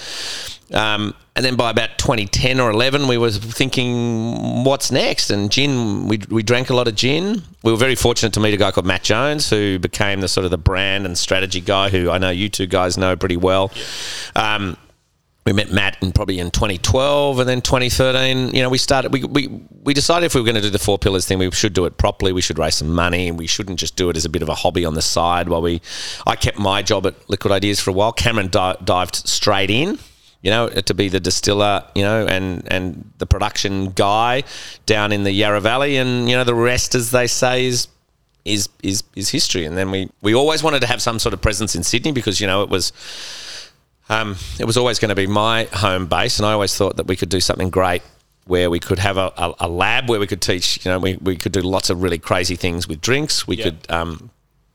Um, 0.72 1.14
and 1.34 1.44
then 1.44 1.56
by 1.56 1.70
about 1.70 1.96
2010 1.98 2.60
or 2.60 2.70
11, 2.70 3.08
we 3.08 3.16
were 3.16 3.30
thinking, 3.30 4.64
what's 4.64 4.90
next? 4.90 5.30
And 5.30 5.50
gin, 5.50 6.06
we, 6.06 6.20
we 6.28 6.42
drank 6.42 6.68
a 6.68 6.74
lot 6.74 6.88
of 6.88 6.94
gin. 6.94 7.42
We 7.62 7.72
were 7.72 7.78
very 7.78 7.94
fortunate 7.94 8.34
to 8.34 8.40
meet 8.40 8.52
a 8.52 8.58
guy 8.58 8.70
called 8.70 8.86
Matt 8.86 9.02
Jones, 9.02 9.48
who 9.48 9.78
became 9.78 10.20
the 10.20 10.28
sort 10.28 10.44
of 10.44 10.50
the 10.50 10.58
brand 10.58 11.06
and 11.06 11.16
strategy 11.16 11.60
guy, 11.60 11.88
who 11.88 12.10
I 12.10 12.18
know 12.18 12.30
you 12.30 12.48
two 12.50 12.66
guys 12.66 12.98
know 12.98 13.16
pretty 13.16 13.38
well. 13.38 13.70
Um, 14.36 14.76
we 15.46 15.52
met 15.52 15.72
Matt 15.72 15.96
in 16.02 16.12
probably 16.12 16.38
in 16.38 16.50
2012 16.50 17.40
and 17.40 17.48
then 17.48 17.60
2013 17.60 18.54
you 18.54 18.62
know 18.62 18.68
we 18.68 18.78
started 18.78 19.12
we, 19.12 19.24
we, 19.24 19.48
we 19.82 19.92
decided 19.92 20.26
if 20.26 20.36
we 20.36 20.40
were 20.40 20.44
going 20.44 20.54
to 20.54 20.60
do 20.60 20.70
the 20.70 20.78
four 20.78 20.98
pillars 20.98 21.26
thing 21.26 21.38
we 21.38 21.50
should 21.50 21.72
do 21.72 21.84
it 21.84 21.98
properly 21.98 22.32
we 22.32 22.40
should 22.40 22.58
raise 22.58 22.76
some 22.76 22.92
money 22.94 23.28
and 23.28 23.36
we 23.38 23.48
shouldn't 23.48 23.78
just 23.80 23.96
do 23.96 24.08
it 24.08 24.16
as 24.16 24.24
a 24.24 24.28
bit 24.28 24.42
of 24.42 24.48
a 24.48 24.54
hobby 24.54 24.84
on 24.84 24.94
the 24.94 25.02
side 25.02 25.48
while 25.48 25.60
we 25.60 25.80
I 26.28 26.36
kept 26.36 26.58
my 26.58 26.80
job 26.82 27.06
at 27.06 27.28
Liquid 27.28 27.50
Ideas 27.50 27.80
for 27.80 27.90
a 27.90 27.92
while 27.92 28.12
Cameron 28.12 28.48
di- 28.48 28.76
dived 28.84 29.16
straight 29.16 29.70
in 29.70 29.98
you 30.42 30.50
know 30.50 30.68
to 30.68 30.94
be 30.94 31.08
the 31.08 31.20
distiller 31.20 31.84
you 31.94 32.02
know 32.02 32.26
and 32.26 32.62
and 32.70 33.10
the 33.18 33.26
production 33.26 33.90
guy 33.92 34.42
down 34.86 35.12
in 35.12 35.22
the 35.24 35.32
Yarra 35.32 35.60
Valley 35.60 35.96
and 35.96 36.28
you 36.28 36.36
know 36.36 36.44
the 36.44 36.54
rest 36.54 36.94
as 36.94 37.10
they 37.10 37.26
say 37.26 37.64
is 37.64 37.88
is 38.44 38.68
is 38.82 39.04
is 39.14 39.28
history 39.30 39.64
and 39.64 39.76
then 39.76 39.90
we 39.90 40.10
we 40.20 40.34
always 40.34 40.62
wanted 40.62 40.80
to 40.80 40.86
have 40.88 41.00
some 41.00 41.18
sort 41.18 41.32
of 41.32 41.40
presence 41.40 41.74
in 41.76 41.82
Sydney 41.84 42.12
because 42.12 42.40
you 42.40 42.46
know 42.46 42.62
it 42.62 42.68
was 42.68 42.92
um, 44.08 44.36
it 44.58 44.64
was 44.64 44.76
always 44.76 44.98
going 44.98 45.08
to 45.10 45.14
be 45.14 45.26
my 45.28 45.64
home 45.72 46.06
base, 46.06 46.38
and 46.38 46.44
I 46.44 46.52
always 46.52 46.76
thought 46.76 46.96
that 46.96 47.06
we 47.06 47.16
could 47.16 47.28
do 47.30 47.40
something 47.40 47.70
great 47.70 48.02
where 48.46 48.68
we 48.68 48.80
could 48.80 48.98
have 48.98 49.16
a, 49.16 49.32
a, 49.38 49.54
a 49.60 49.68
lab 49.68 50.10
where 50.10 50.18
we 50.20 50.26
could 50.26 50.42
teach. 50.42 50.84
You 50.84 50.90
know, 50.90 50.98
we, 50.98 51.16
we 51.16 51.36
could 51.36 51.52
do 51.52 51.60
lots 51.62 51.88
of 51.88 52.02
really 52.02 52.18
crazy 52.18 52.56
things 52.56 52.88
with 52.88 53.00
drinks. 53.00 53.46
We 53.46 53.56
Yeah. 53.56 53.64
could 53.66 53.90
um, 53.90 54.30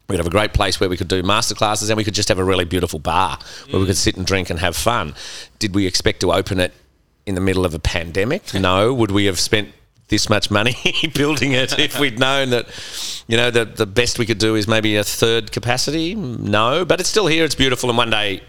we 0.07 0.13
could 0.13 0.19
have 0.19 0.27
a 0.27 0.31
great 0.31 0.53
place 0.53 0.79
where 0.79 0.89
we 0.89 0.95
could 0.95 1.09
do 1.09 1.21
masterclasses, 1.21 1.89
and 1.89 1.97
we 1.97 2.03
could 2.03 2.13
just 2.13 2.29
have 2.29 2.39
a 2.39 2.43
really 2.43 2.65
beautiful 2.65 2.99
bar 2.99 3.39
where 3.69 3.79
we 3.79 3.85
could 3.85 3.97
sit 3.97 4.15
and 4.15 4.25
drink 4.25 4.49
and 4.49 4.59
have 4.59 4.75
fun. 4.75 5.13
Did 5.59 5.75
we 5.75 5.85
expect 5.85 6.21
to 6.21 6.31
open 6.31 6.59
it 6.59 6.73
in 7.25 7.35
the 7.35 7.41
middle 7.41 7.65
of 7.65 7.73
a 7.73 7.79
pandemic? 7.79 8.53
No. 8.53 8.93
Would 8.93 9.11
we 9.11 9.25
have 9.25 9.39
spent 9.39 9.73
this 10.07 10.29
much 10.29 10.49
money 10.49 10.75
building 11.13 11.51
it 11.51 11.77
if 11.77 11.99
we'd 11.99 12.17
known 12.17 12.51
that 12.51 12.65
you 13.27 13.35
know 13.35 13.51
the 13.51 13.65
the 13.65 13.85
best 13.85 14.17
we 14.17 14.25
could 14.25 14.37
do 14.37 14.55
is 14.55 14.67
maybe 14.67 14.95
a 14.95 15.03
third 15.03 15.51
capacity? 15.51 16.15
No, 16.15 16.85
but 16.85 17.01
it's 17.01 17.09
still 17.09 17.27
here. 17.27 17.43
It's 17.43 17.55
beautiful, 17.55 17.89
and 17.89 17.97
one 17.97 18.09
day 18.09 18.41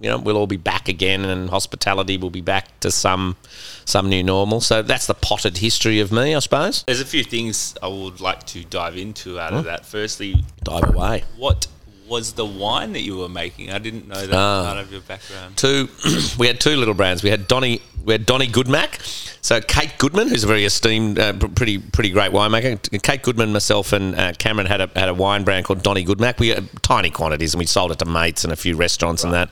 you 0.00 0.08
know, 0.08 0.18
we'll 0.18 0.36
all 0.36 0.46
be 0.46 0.56
back 0.56 0.88
again, 0.88 1.24
and 1.24 1.50
hospitality 1.50 2.16
will 2.16 2.30
be 2.30 2.40
back 2.40 2.80
to 2.80 2.90
some 2.90 3.36
some 3.84 4.08
new 4.08 4.22
normal. 4.22 4.60
So 4.60 4.82
that's 4.82 5.06
the 5.06 5.14
potted 5.14 5.58
history 5.58 6.00
of 6.00 6.10
me, 6.12 6.34
I 6.34 6.38
suppose. 6.38 6.84
There's 6.84 7.00
a 7.00 7.04
few 7.06 7.24
things 7.24 7.76
I 7.82 7.88
would 7.88 8.20
like 8.20 8.44
to 8.48 8.64
dive 8.64 8.96
into 8.96 9.38
out 9.40 9.52
of 9.52 9.64
that. 9.64 9.84
Firstly, 9.86 10.44
Dive 10.62 10.88
away. 10.94 11.24
what 11.36 11.66
was 12.08 12.32
the 12.32 12.44
wine 12.44 12.92
that 12.94 13.02
you 13.02 13.16
were 13.18 13.28
making? 13.28 13.70
I 13.70 13.78
didn't 13.78 14.08
know 14.08 14.26
that 14.26 14.34
Ah. 14.36 14.64
part 14.64 14.78
of 14.78 14.90
your 14.90 15.00
background. 15.02 15.56
Two, 15.56 15.88
we 16.38 16.46
had 16.48 16.58
two 16.60 16.76
little 16.76 16.94
brands. 16.94 17.22
We 17.22 17.30
had 17.30 17.46
Donny, 17.46 17.80
we 18.04 18.12
had 18.12 18.26
Donny 18.26 18.46
Goodmac. 18.46 19.28
So 19.42 19.60
Kate 19.60 19.96
Goodman, 19.98 20.28
who's 20.28 20.44
a 20.44 20.46
very 20.46 20.64
esteemed, 20.64 21.18
uh, 21.18 21.32
pretty 21.32 21.78
pretty 21.78 22.10
great 22.10 22.32
winemaker. 22.32 23.02
Kate 23.02 23.22
Goodman, 23.22 23.52
myself, 23.52 23.92
and 23.92 24.14
uh, 24.14 24.32
Cameron 24.38 24.66
had 24.66 24.80
a 24.80 24.90
had 24.94 25.08
a 25.08 25.14
wine 25.14 25.44
brand 25.44 25.64
called 25.64 25.82
Donny 25.82 26.04
Goodmac. 26.04 26.38
We 26.38 26.48
had 26.48 26.68
tiny 26.82 27.10
quantities, 27.10 27.54
and 27.54 27.58
we 27.58 27.66
sold 27.66 27.90
it 27.92 27.98
to 28.00 28.04
mates 28.04 28.44
and 28.44 28.52
a 28.52 28.56
few 28.56 28.76
restaurants 28.76 29.24
and 29.24 29.32
that. 29.32 29.50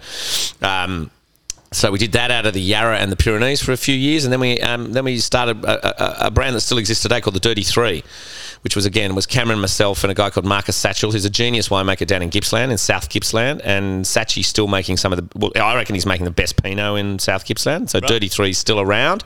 Um, 0.63 1.11
so 1.71 1.93
we 1.93 1.99
did 1.99 2.13
that 2.13 2.31
out 2.31 2.47
of 2.47 2.55
the 2.55 2.61
Yarra 2.61 2.97
and 2.99 3.13
the 3.13 3.17
Pyrenees 3.17 3.63
for 3.63 3.73
a 3.73 3.77
few 3.77 3.95
years, 3.95 4.25
and 4.25 4.33
then 4.33 4.41
we 4.41 4.59
um, 4.61 4.93
then 4.93 5.05
we 5.05 5.19
started 5.19 5.63
a, 5.65 6.25
a, 6.25 6.27
a, 6.29 6.31
brand 6.31 6.57
that 6.57 6.63
still 6.63 6.79
exists 6.79 7.03
today 7.03 7.21
called 7.21 7.35
the 7.35 7.41
Dirty 7.41 7.63
Three, 7.63 8.03
which 8.63 8.75
was 8.75 8.87
again 8.87 9.15
was 9.15 9.27
Cameron, 9.27 9.61
myself, 9.61 10.03
and 10.03 10.11
a 10.11 10.15
guy 10.15 10.31
called 10.31 10.47
Marcus 10.47 10.83
Satchell, 10.83 11.13
who's 11.13 11.27
a 11.27 11.31
genius 11.31 11.69
winemaker 11.69 12.07
down 12.07 12.23
in 12.23 12.31
Gippsland, 12.31 12.71
in 12.71 12.79
South 12.79 13.11
Gippsland, 13.11 13.61
and 13.65 14.07
Satchy's 14.07 14.47
still 14.47 14.67
making 14.67 14.97
some 14.97 15.13
of 15.13 15.19
the. 15.19 15.39
Well, 15.39 15.53
I 15.57 15.75
reckon 15.75 15.95
he's 15.95 16.07
making 16.07 16.25
the 16.25 16.31
best 16.31 16.63
Pinot 16.63 16.99
in 16.99 17.19
South 17.19 17.45
Gippsland. 17.45 17.91
So 17.91 17.99
right. 17.99 18.09
Dirty 18.09 18.29
Three 18.29 18.51
is 18.51 18.59
still 18.59 18.81
around. 18.81 19.25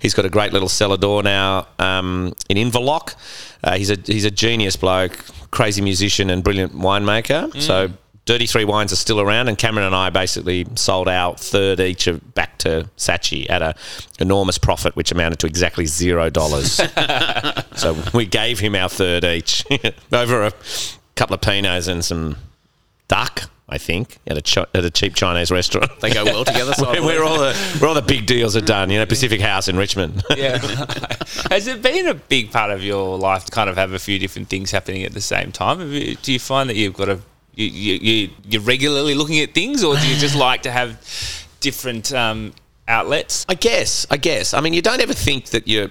He's 0.00 0.14
got 0.14 0.24
a 0.24 0.30
great 0.30 0.52
little 0.52 0.68
cellar 0.68 0.96
door 0.96 1.24
now 1.24 1.66
um, 1.80 2.34
in 2.48 2.56
Inverloch. 2.56 3.16
Uh, 3.64 3.76
he's 3.76 3.90
a 3.90 3.96
he's 4.06 4.24
a 4.24 4.30
genius 4.30 4.76
bloke, 4.76 5.24
crazy 5.50 5.82
musician 5.82 6.30
and 6.30 6.44
brilliant 6.44 6.72
winemaker. 6.72 7.50
Mm. 7.50 7.60
So 7.60 7.90
Dirty 8.30 8.46
Three 8.46 8.64
Wines 8.64 8.92
are 8.92 8.96
still 8.96 9.20
around, 9.20 9.48
and 9.48 9.58
Cameron 9.58 9.86
and 9.86 9.94
I 9.96 10.08
basically 10.08 10.64
sold 10.76 11.08
our 11.08 11.36
third 11.36 11.80
each 11.80 12.06
of 12.06 12.32
back 12.32 12.58
to 12.58 12.88
Satchy 12.96 13.50
at 13.50 13.60
a 13.60 13.74
enormous 14.20 14.56
profit, 14.56 14.94
which 14.94 15.10
amounted 15.10 15.40
to 15.40 15.48
exactly 15.48 15.84
zero 15.84 16.30
dollars. 16.30 16.74
so 17.74 18.00
we 18.14 18.26
gave 18.26 18.60
him 18.60 18.76
our 18.76 18.88
third 18.88 19.24
each 19.24 19.64
over 20.12 20.44
a 20.44 20.52
couple 21.16 21.34
of 21.34 21.40
pinots 21.40 21.88
and 21.88 22.04
some 22.04 22.36
duck. 23.08 23.50
I 23.68 23.78
think 23.78 24.18
at 24.28 24.38
a 24.38 24.68
at 24.74 24.84
a 24.84 24.90
cheap 24.90 25.16
Chinese 25.16 25.50
restaurant. 25.50 25.90
They 25.98 26.12
go 26.12 26.24
well 26.24 26.44
together. 26.44 26.72
So 26.74 26.88
where, 26.92 27.02
where 27.02 27.24
all 27.24 27.38
the 27.40 27.52
where 27.80 27.88
all 27.88 27.96
the 27.96 28.00
big 28.00 28.26
deals 28.26 28.54
are 28.54 28.60
done. 28.60 28.90
You 28.90 29.00
know, 29.00 29.06
Pacific 29.06 29.40
House 29.40 29.66
in 29.66 29.76
Richmond. 29.76 30.22
yeah. 30.36 30.58
Has 31.50 31.66
it 31.66 31.82
been 31.82 32.06
a 32.06 32.14
big 32.14 32.52
part 32.52 32.70
of 32.70 32.84
your 32.84 33.18
life 33.18 33.46
to 33.46 33.50
kind 33.50 33.68
of 33.68 33.74
have 33.74 33.92
a 33.92 33.98
few 33.98 34.20
different 34.20 34.48
things 34.48 34.70
happening 34.70 35.02
at 35.02 35.14
the 35.14 35.20
same 35.20 35.50
time? 35.50 35.78
Do 35.80 36.32
you 36.32 36.38
find 36.38 36.70
that 36.70 36.76
you've 36.76 36.94
got 36.94 37.08
a 37.08 37.20
you, 37.54 37.66
you, 37.66 38.30
you're 38.48 38.62
regularly 38.62 39.14
looking 39.14 39.40
at 39.40 39.54
things, 39.54 39.84
or 39.84 39.96
do 39.96 40.08
you 40.08 40.16
just 40.16 40.36
like 40.48 40.62
to 40.62 40.70
have 40.70 41.48
different 41.60 42.12
um, 42.12 42.52
outlets? 42.88 43.44
I 43.48 43.54
guess. 43.54 44.06
I 44.10 44.16
guess. 44.16 44.54
I 44.54 44.60
mean, 44.60 44.72
you 44.72 44.82
don't 44.82 45.00
ever 45.00 45.14
think 45.14 45.46
that 45.46 45.66
you're 45.68 45.90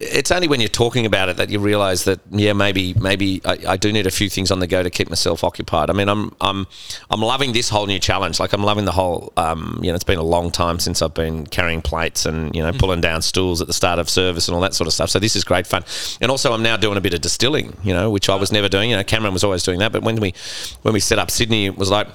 it's 0.00 0.30
only 0.30 0.48
when 0.48 0.60
you're 0.60 0.68
talking 0.68 1.04
about 1.04 1.28
it 1.28 1.36
that 1.36 1.50
you 1.50 1.58
realise 1.58 2.04
that 2.04 2.20
yeah 2.30 2.54
maybe 2.54 2.94
maybe 2.94 3.42
I, 3.44 3.58
I, 3.68 3.76
do 3.76 3.92
need 3.92 4.06
a 4.06 4.10
few 4.10 4.30
things 4.30 4.50
on 4.50 4.58
the 4.58 4.66
go 4.66 4.82
to 4.82 4.88
keep 4.88 5.10
myself 5.10 5.44
occupied. 5.44 5.90
I 5.90 5.92
mean 5.92 6.08
I'm 6.08 6.34
I'm 6.40 6.66
I'm 7.10 7.20
loving 7.20 7.52
this 7.52 7.68
whole 7.68 7.86
new 7.86 7.98
challenge. 7.98 8.40
Like 8.40 8.54
I'm 8.54 8.64
loving 8.64 8.86
the 8.86 8.92
whole 8.92 9.30
um, 9.36 9.78
you 9.82 9.90
know 9.90 9.94
it's 9.94 10.04
been 10.04 10.18
a 10.18 10.22
long 10.22 10.50
time 10.50 10.78
since 10.78 11.02
I've 11.02 11.12
been 11.12 11.46
carrying 11.46 11.82
plates 11.82 12.24
and 12.24 12.54
you 12.56 12.62
know 12.62 12.72
pulling 12.72 13.02
down 13.02 13.20
stools 13.20 13.60
at 13.60 13.66
the 13.66 13.74
start 13.74 13.98
of 13.98 14.08
service 14.08 14.48
and 14.48 14.54
all 14.54 14.62
that 14.62 14.74
sort 14.74 14.88
of 14.88 14.94
stuff. 14.94 15.10
So 15.10 15.18
this 15.18 15.36
is 15.36 15.44
great 15.44 15.66
fun. 15.66 15.84
And 16.22 16.30
also 16.30 16.54
I'm 16.54 16.62
now 16.62 16.78
doing 16.78 16.96
a 16.96 17.02
bit 17.02 17.12
of 17.12 17.20
distilling. 17.20 17.76
You 17.82 17.92
know 17.92 18.10
which 18.10 18.30
I 18.30 18.36
was 18.36 18.50
never 18.50 18.70
doing. 18.70 18.88
You 18.90 18.96
know 18.96 19.04
Cameron 19.04 19.34
was 19.34 19.44
always 19.44 19.62
doing 19.62 19.80
that, 19.80 19.92
but 19.92 20.02
when 20.02 20.16
we 20.16 20.32
when 20.80 20.94
we 20.94 21.00
set 21.00 21.18
up 21.18 21.30
Sydney, 21.30 21.66
it 21.66 21.76
was 21.76 21.90
like 21.90 22.06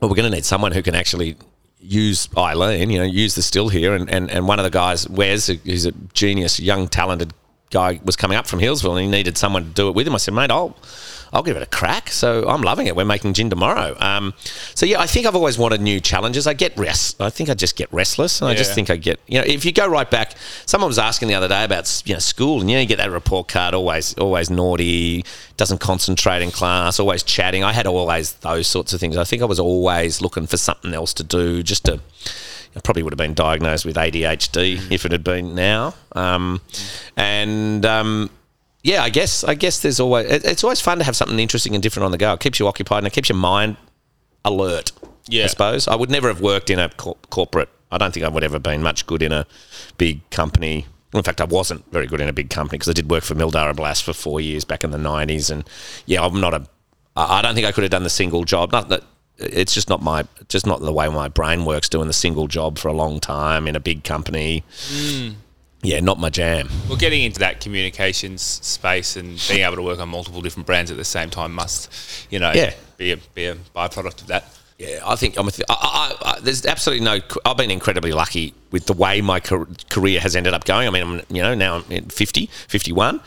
well 0.00 0.10
we're 0.10 0.16
going 0.16 0.30
to 0.30 0.36
need 0.36 0.44
someone 0.44 0.72
who 0.72 0.82
can 0.82 0.96
actually 0.96 1.36
use 1.84 2.28
Eileen, 2.36 2.90
you 2.90 2.98
know, 2.98 3.04
use 3.04 3.34
the 3.34 3.42
still 3.42 3.68
here. 3.68 3.94
And, 3.94 4.08
and, 4.10 4.30
and 4.30 4.48
one 4.48 4.58
of 4.58 4.64
the 4.64 4.70
guys, 4.70 5.08
Wes, 5.08 5.46
who's 5.46 5.86
a 5.86 5.92
genius, 6.12 6.58
young, 6.58 6.88
talented 6.88 7.32
guy, 7.70 8.00
was 8.04 8.16
coming 8.16 8.38
up 8.38 8.46
from 8.46 8.60
Healesville 8.60 8.92
and 8.92 9.00
he 9.00 9.06
needed 9.06 9.36
someone 9.36 9.64
to 9.64 9.70
do 9.70 9.88
it 9.88 9.94
with 9.94 10.06
him. 10.06 10.14
I 10.14 10.18
said, 10.18 10.34
mate, 10.34 10.50
I'll, 10.50 10.76
I'll 11.34 11.42
give 11.42 11.56
it 11.56 11.62
a 11.62 11.66
crack. 11.66 12.10
So 12.10 12.48
I'm 12.48 12.62
loving 12.62 12.86
it. 12.86 12.94
We're 12.94 13.04
making 13.04 13.34
gin 13.34 13.50
tomorrow. 13.50 13.96
Um, 13.98 14.34
so 14.76 14.86
yeah, 14.86 15.00
I 15.00 15.06
think 15.06 15.26
I've 15.26 15.34
always 15.34 15.58
wanted 15.58 15.80
new 15.80 15.98
challenges. 16.00 16.46
I 16.46 16.54
get 16.54 16.76
rest. 16.78 17.20
I 17.20 17.28
think 17.28 17.50
I 17.50 17.54
just 17.54 17.74
get 17.74 17.92
restless, 17.92 18.40
and 18.40 18.48
yeah. 18.48 18.54
I 18.54 18.56
just 18.56 18.72
think 18.72 18.88
I 18.88 18.96
get. 18.96 19.18
You 19.26 19.40
know, 19.40 19.44
if 19.44 19.64
you 19.64 19.72
go 19.72 19.88
right 19.88 20.08
back, 20.08 20.34
someone 20.64 20.88
was 20.88 20.98
asking 20.98 21.26
the 21.26 21.34
other 21.34 21.48
day 21.48 21.64
about 21.64 22.02
you 22.06 22.14
know 22.14 22.20
school, 22.20 22.60
and 22.60 22.70
you 22.70 22.76
know 22.76 22.82
you 22.82 22.86
get 22.86 22.98
that 22.98 23.10
report 23.10 23.48
card 23.48 23.74
always 23.74 24.14
always 24.14 24.48
naughty, 24.48 25.24
doesn't 25.56 25.80
concentrate 25.80 26.40
in 26.40 26.52
class, 26.52 27.00
always 27.00 27.24
chatting. 27.24 27.64
I 27.64 27.72
had 27.72 27.86
always 27.86 28.34
those 28.34 28.68
sorts 28.68 28.92
of 28.92 29.00
things. 29.00 29.16
I 29.16 29.24
think 29.24 29.42
I 29.42 29.46
was 29.46 29.58
always 29.58 30.22
looking 30.22 30.46
for 30.46 30.56
something 30.56 30.94
else 30.94 31.12
to 31.14 31.24
do, 31.24 31.64
just 31.64 31.84
to. 31.86 32.00
I 32.76 32.80
probably 32.80 33.04
would 33.04 33.12
have 33.12 33.18
been 33.18 33.34
diagnosed 33.34 33.84
with 33.84 33.94
ADHD 33.94 34.90
if 34.90 35.04
it 35.04 35.12
had 35.12 35.22
been 35.22 35.54
now. 35.54 35.94
Um, 36.10 36.60
and 37.16 37.86
um, 37.86 38.30
yeah, 38.84 39.02
I 39.02 39.08
guess 39.08 39.42
I 39.42 39.54
guess 39.54 39.80
there's 39.80 39.98
always 39.98 40.30
it's 40.30 40.62
always 40.62 40.80
fun 40.80 40.98
to 40.98 41.04
have 41.04 41.16
something 41.16 41.38
interesting 41.38 41.74
and 41.74 41.82
different 41.82 42.04
on 42.04 42.12
the 42.12 42.18
go. 42.18 42.34
It 42.34 42.40
keeps 42.40 42.60
you 42.60 42.68
occupied 42.68 42.98
and 42.98 43.06
it 43.06 43.14
keeps 43.14 43.30
your 43.30 43.38
mind 43.38 43.78
alert. 44.44 44.92
Yeah, 45.26 45.44
I 45.44 45.46
suppose 45.46 45.88
I 45.88 45.96
would 45.96 46.10
never 46.10 46.28
have 46.28 46.42
worked 46.42 46.68
in 46.68 46.78
a 46.78 46.90
corporate. 46.90 47.70
I 47.90 47.96
don't 47.96 48.12
think 48.12 48.26
I 48.26 48.28
would 48.28 48.42
have 48.42 48.52
ever 48.52 48.60
been 48.60 48.82
much 48.82 49.06
good 49.06 49.22
in 49.22 49.32
a 49.32 49.46
big 49.96 50.28
company. 50.28 50.84
in 51.14 51.22
fact, 51.22 51.40
I 51.40 51.44
wasn't 51.44 51.90
very 51.92 52.06
good 52.06 52.20
in 52.20 52.28
a 52.28 52.32
big 52.32 52.50
company 52.50 52.76
because 52.76 52.90
I 52.90 52.92
did 52.92 53.10
work 53.10 53.24
for 53.24 53.34
Mildara 53.34 53.74
Blass 53.74 54.02
for 54.02 54.12
four 54.12 54.38
years 54.38 54.66
back 54.66 54.84
in 54.84 54.90
the 54.90 54.98
'90s, 54.98 55.50
and 55.50 55.68
yeah, 56.04 56.22
I'm 56.22 56.38
not 56.38 56.52
a. 56.52 56.66
I 57.16 57.40
don't 57.40 57.54
think 57.54 57.66
I 57.66 57.72
could 57.72 57.84
have 57.84 57.90
done 57.90 58.02
the 58.02 58.10
single 58.10 58.44
job. 58.44 58.70
Not 58.70 58.90
that 58.90 59.02
it's 59.38 59.72
just 59.72 59.88
not 59.88 60.02
my 60.02 60.26
just 60.48 60.66
not 60.66 60.80
the 60.80 60.92
way 60.92 61.08
my 61.08 61.28
brain 61.28 61.64
works 61.64 61.88
doing 61.88 62.06
the 62.06 62.12
single 62.12 62.48
job 62.48 62.78
for 62.78 62.88
a 62.88 62.92
long 62.92 63.18
time 63.18 63.66
in 63.66 63.76
a 63.76 63.80
big 63.80 64.04
company. 64.04 64.62
Mm 64.88 65.36
yeah, 65.84 66.00
not 66.00 66.18
my 66.18 66.30
jam. 66.30 66.68
Well, 66.88 66.96
getting 66.96 67.22
into 67.22 67.40
that 67.40 67.60
communications 67.60 68.42
space 68.42 69.16
and 69.16 69.40
being 69.48 69.64
able 69.64 69.76
to 69.76 69.82
work 69.82 70.00
on 70.00 70.08
multiple 70.08 70.40
different 70.40 70.66
brands 70.66 70.90
at 70.90 70.96
the 70.96 71.04
same 71.04 71.30
time 71.30 71.52
must, 71.52 71.92
you 72.30 72.38
know, 72.38 72.52
yeah. 72.52 72.72
be 72.96 73.12
a 73.12 73.16
be 73.16 73.46
a 73.46 73.54
byproduct 73.54 74.22
of 74.22 74.26
that. 74.28 74.44
Yeah, 74.78 75.00
I 75.06 75.14
think 75.14 75.38
I'm. 75.38 75.48
Th- 75.48 75.66
I, 75.68 76.16
I, 76.24 76.30
I, 76.32 76.40
there's 76.40 76.66
absolutely 76.66 77.04
no. 77.04 77.20
I've 77.44 77.56
been 77.56 77.70
incredibly 77.70 78.10
lucky 78.10 78.54
with 78.72 78.86
the 78.86 78.92
way 78.92 79.20
my 79.20 79.38
career 79.38 80.18
has 80.18 80.34
ended 80.34 80.52
up 80.52 80.64
going. 80.64 80.88
I 80.88 80.90
mean, 80.90 81.02
I'm 81.02 81.20
you 81.28 81.42
know 81.42 81.54
now 81.54 81.76
I'm 81.88 82.06
50, 82.06 82.46
51. 82.46 83.20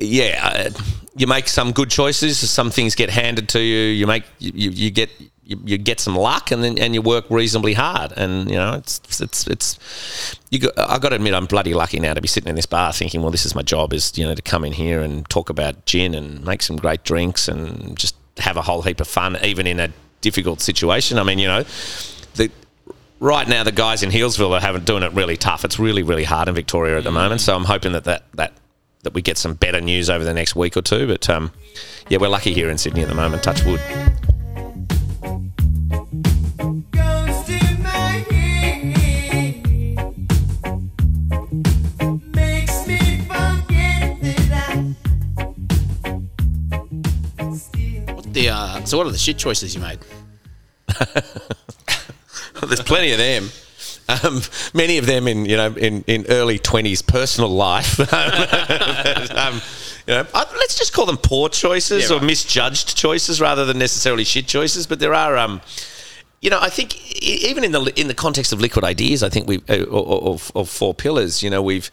Yeah, 0.00 0.40
uh, 0.42 0.70
you 1.16 1.26
make 1.26 1.48
some 1.48 1.72
good 1.72 1.90
choices. 1.90 2.38
Some 2.50 2.70
things 2.70 2.94
get 2.94 3.08
handed 3.08 3.48
to 3.50 3.60
you. 3.60 3.92
You 3.92 4.06
make 4.06 4.24
you, 4.38 4.70
you 4.70 4.90
get 4.90 5.10
you, 5.48 5.58
you, 5.64 5.78
get 5.78 5.98
some 5.98 6.14
luck 6.14 6.50
and 6.50 6.62
then 6.62 6.78
and 6.78 6.94
you 6.94 7.00
work 7.00 7.24
reasonably 7.30 7.72
hard. 7.72 8.12
And 8.12 8.50
you 8.50 8.56
know 8.56 8.74
it's 8.74 9.00
it's 9.20 9.46
it's 9.46 10.38
you 10.50 10.58
got, 10.60 10.78
I 10.78 10.98
got 10.98 11.08
to 11.08 11.16
admit 11.16 11.32
I'm 11.32 11.46
bloody 11.46 11.72
lucky 11.72 11.98
now 11.98 12.12
to 12.12 12.20
be 12.20 12.28
sitting 12.28 12.50
in 12.50 12.54
this 12.54 12.66
bar 12.66 12.92
thinking 12.92 13.22
well 13.22 13.30
this 13.30 13.46
is 13.46 13.54
my 13.54 13.62
job 13.62 13.94
is 13.94 14.16
you 14.16 14.26
know 14.26 14.34
to 14.34 14.42
come 14.42 14.64
in 14.64 14.72
here 14.72 15.00
and 15.00 15.28
talk 15.30 15.48
about 15.48 15.86
gin 15.86 16.14
and 16.14 16.44
make 16.44 16.62
some 16.62 16.76
great 16.76 17.02
drinks 17.02 17.48
and 17.48 17.96
just 17.96 18.14
have 18.36 18.58
a 18.58 18.62
whole 18.62 18.82
heap 18.82 19.00
of 19.00 19.08
fun 19.08 19.38
even 19.42 19.66
in 19.66 19.80
a 19.80 19.90
difficult 20.20 20.60
situation. 20.60 21.18
I 21.18 21.22
mean 21.22 21.38
you 21.38 21.48
know 21.48 21.64
the 22.34 22.50
right 23.18 23.48
now 23.48 23.64
the 23.64 23.72
guys 23.72 24.02
in 24.02 24.10
Healesville 24.10 24.54
are 24.54 24.60
having 24.60 24.84
doing 24.84 25.02
it 25.02 25.12
really 25.14 25.38
tough. 25.38 25.64
It's 25.64 25.78
really 25.78 26.02
really 26.02 26.24
hard 26.24 26.48
in 26.48 26.54
Victoria 26.54 26.98
at 26.98 27.04
the 27.04 27.10
mm. 27.10 27.14
moment. 27.14 27.40
So 27.40 27.56
I'm 27.56 27.64
hoping 27.64 27.92
that 27.92 28.04
that 28.04 28.24
that 28.34 28.52
that 29.02 29.14
we 29.14 29.22
get 29.22 29.38
some 29.38 29.54
better 29.54 29.80
news 29.80 30.10
over 30.10 30.24
the 30.24 30.34
next 30.34 30.54
week 30.54 30.76
or 30.76 30.82
two. 30.82 31.06
But 31.06 31.30
um, 31.30 31.52
yeah 32.10 32.18
we're 32.18 32.28
lucky 32.28 32.52
here 32.52 32.68
in 32.68 32.76
Sydney 32.76 33.00
at 33.00 33.08
the 33.08 33.14
moment 33.14 33.42
touch 33.42 33.64
wood 33.64 33.80
the 48.38 48.50
uh, 48.50 48.84
so 48.84 48.98
what 48.98 49.06
are 49.06 49.10
the 49.10 49.18
shit 49.18 49.38
choices 49.38 49.74
you 49.74 49.80
made? 49.80 49.98
There's 52.66 52.82
plenty 52.82 53.12
of 53.12 53.18
them. 53.18 53.48
Um, 54.08 54.40
many 54.72 54.98
of 54.98 55.06
them 55.06 55.28
in 55.28 55.44
you 55.44 55.56
know 55.56 55.72
in, 55.74 56.02
in 56.06 56.26
early 56.28 56.58
twenties 56.58 57.02
personal 57.02 57.50
life. 57.50 58.00
um, 59.34 59.60
you 60.06 60.14
know, 60.14 60.26
let's 60.34 60.78
just 60.78 60.94
call 60.94 61.04
them 61.04 61.18
poor 61.18 61.48
choices 61.50 62.08
yeah, 62.08 62.16
right. 62.16 62.22
or 62.22 62.26
misjudged 62.26 62.96
choices 62.96 63.40
rather 63.40 63.66
than 63.66 63.78
necessarily 63.78 64.24
shit 64.24 64.46
choices. 64.46 64.86
But 64.86 65.00
there 65.00 65.12
are, 65.12 65.36
um, 65.36 65.60
you 66.40 66.48
know, 66.48 66.58
I 66.58 66.70
think 66.70 67.20
even 67.22 67.62
in 67.62 67.72
the 67.72 67.92
in 68.00 68.08
the 68.08 68.14
context 68.14 68.52
of 68.52 68.60
liquid 68.60 68.84
ideas, 68.84 69.22
I 69.22 69.28
think 69.28 69.46
we 69.46 69.62
uh, 69.68 69.84
of, 69.90 70.50
of 70.54 70.70
four 70.70 70.94
pillars. 70.94 71.42
You 71.42 71.50
know, 71.50 71.60
we've 71.60 71.90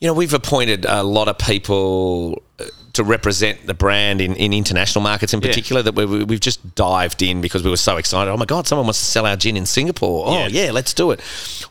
you 0.00 0.08
know 0.08 0.14
we've 0.14 0.32
appointed 0.32 0.86
a 0.86 1.02
lot 1.02 1.28
of 1.28 1.36
people 1.36 2.42
uh, 2.58 2.64
to 2.94 3.04
represent 3.04 3.66
the 3.66 3.74
brand 3.74 4.20
in, 4.20 4.34
in 4.36 4.52
international 4.52 5.02
markets 5.02 5.34
in 5.34 5.40
particular 5.40 5.80
yeah. 5.80 5.90
that 5.90 5.94
we, 5.94 6.24
we've 6.24 6.40
just 6.40 6.74
dived 6.74 7.22
in 7.22 7.40
because 7.40 7.62
we 7.62 7.70
were 7.70 7.76
so 7.76 7.96
excited. 7.96 8.30
Oh 8.30 8.36
my 8.36 8.44
God, 8.44 8.66
someone 8.66 8.86
wants 8.86 9.00
to 9.00 9.04
sell 9.04 9.26
our 9.26 9.36
gin 9.36 9.56
in 9.56 9.66
Singapore. 9.66 10.26
Oh, 10.26 10.32
yeah, 10.32 10.46
yeah 10.46 10.70
let's 10.70 10.94
do 10.94 11.10
it. 11.10 11.20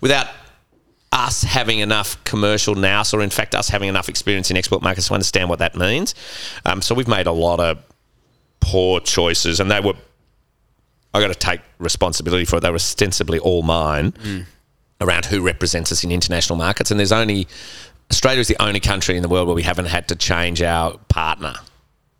Without 0.01 0.27
us 1.13 1.43
having 1.43 1.79
enough 1.79 2.21
commercial 2.23 2.75
nous, 2.75 3.13
or 3.13 3.21
in 3.21 3.29
fact, 3.29 3.55
us 3.55 3.69
having 3.69 3.87
enough 3.87 4.09
experience 4.09 4.51
in 4.51 4.57
export 4.57 4.81
markets 4.81 5.07
to 5.07 5.13
understand 5.13 5.49
what 5.49 5.59
that 5.59 5.75
means. 5.75 6.13
Um, 6.65 6.81
so 6.81 6.93
we've 6.95 7.07
made 7.07 7.27
a 7.27 7.31
lot 7.31 7.59
of 7.59 7.83
poor 8.59 8.99
choices, 8.99 9.59
and 9.59 9.71
they 9.71 9.79
were. 9.79 9.93
I 11.13 11.21
got 11.21 11.27
to 11.27 11.35
take 11.35 11.61
responsibility 11.77 12.43
for 12.43 12.55
it. 12.55 12.61
They 12.61 12.69
were 12.71 12.75
ostensibly 12.75 13.37
all 13.37 13.61
mine 13.61 14.13
mm. 14.13 14.45
around 14.99 15.25
who 15.25 15.41
represents 15.41 15.91
us 15.91 16.03
in 16.03 16.11
international 16.11 16.57
markets, 16.57 16.89
and 16.89 16.99
there's 16.99 17.11
only 17.11 17.47
Australia 18.13 18.39
is 18.39 18.47
the 18.47 18.61
only 18.61 18.79
country 18.79 19.15
in 19.15 19.23
the 19.23 19.29
world 19.29 19.47
where 19.47 19.55
we 19.55 19.63
haven't 19.63 19.85
had 19.85 20.07
to 20.07 20.15
change 20.15 20.61
our 20.61 20.97
partner 21.09 21.55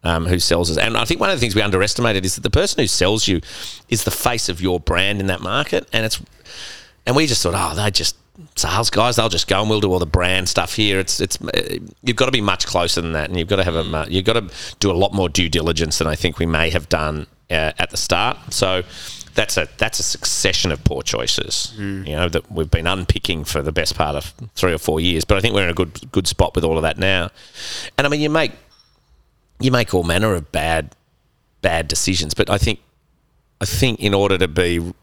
um, 0.03 0.25
who 0.25 0.39
sells 0.39 0.71
us. 0.71 0.77
And 0.77 0.97
I 0.97 1.05
think 1.05 1.19
one 1.19 1.29
of 1.29 1.35
the 1.35 1.39
things 1.39 1.53
we 1.53 1.61
underestimated 1.61 2.25
is 2.25 2.33
that 2.35 2.41
the 2.41 2.49
person 2.49 2.81
who 2.81 2.87
sells 2.87 3.27
you 3.27 3.41
is 3.89 4.03
the 4.03 4.11
face 4.11 4.49
of 4.49 4.59
your 4.59 4.79
brand 4.79 5.19
in 5.19 5.27
that 5.27 5.41
market. 5.41 5.87
And 5.93 6.03
it's 6.05 6.19
and 7.05 7.15
we 7.15 7.27
just 7.27 7.43
thought, 7.43 7.53
oh, 7.55 7.75
they 7.75 7.91
just 7.91 8.17
sales 8.55 8.89
guys. 8.89 9.17
They'll 9.17 9.29
just 9.29 9.47
go 9.47 9.61
and 9.61 9.69
we'll 9.69 9.81
do 9.81 9.91
all 9.91 9.99
the 9.99 10.05
brand 10.05 10.49
stuff 10.49 10.73
here. 10.73 10.99
It's 10.99 11.19
it's 11.19 11.37
you've 12.01 12.17
got 12.17 12.25
to 12.25 12.31
be 12.31 12.41
much 12.41 12.65
closer 12.65 13.01
than 13.01 13.13
that, 13.13 13.29
and 13.29 13.37
you've 13.37 13.47
got 13.47 13.57
to 13.57 13.63
have 13.63 13.75
a 13.75 14.05
you've 14.09 14.25
got 14.25 14.33
to 14.33 14.75
do 14.79 14.91
a 14.91 14.93
lot 14.93 15.13
more 15.13 15.29
due 15.29 15.49
diligence 15.49 15.99
than 15.99 16.07
I 16.07 16.15
think 16.15 16.39
we 16.39 16.45
may 16.45 16.69
have 16.71 16.89
done 16.89 17.27
uh, 17.51 17.71
at 17.77 17.91
the 17.91 17.97
start. 17.97 18.37
So 18.51 18.83
that's 19.35 19.57
a 19.57 19.67
that's 19.77 19.99
a 19.99 20.03
succession 20.03 20.71
of 20.71 20.83
poor 20.83 21.01
choices. 21.01 21.73
Mm. 21.77 22.07
You 22.07 22.15
know 22.15 22.29
that 22.29 22.51
we've 22.51 22.69
been 22.69 22.87
unpicking 22.87 23.43
for 23.43 23.61
the 23.61 23.71
best 23.71 23.95
part 23.95 24.15
of 24.15 24.33
three 24.55 24.73
or 24.73 24.77
four 24.77 24.99
years. 24.99 25.25
But 25.25 25.37
I 25.37 25.41
think 25.41 25.55
we're 25.55 25.63
in 25.63 25.69
a 25.69 25.73
good 25.73 26.11
good 26.11 26.27
spot 26.27 26.55
with 26.55 26.63
all 26.63 26.77
of 26.77 26.83
that 26.83 26.97
now. 26.97 27.29
And 27.97 28.05
I 28.05 28.09
mean, 28.09 28.21
you 28.21 28.29
make 28.29 28.51
you 29.59 29.71
make 29.71 29.93
all 29.93 30.03
manner 30.03 30.33
of 30.33 30.51
bad 30.51 30.95
bad 31.61 31.87
decisions. 31.87 32.33
But 32.33 32.49
I 32.49 32.57
think 32.57 32.79
I 33.59 33.65
think 33.65 33.99
in 33.99 34.13
order 34.13 34.37
to 34.37 34.47
be 34.47 34.93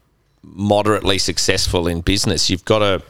moderately 0.43 1.17
successful 1.17 1.87
in 1.87 2.01
business, 2.01 2.49
you've 2.49 2.65
got 2.65 2.79
to 2.79 3.01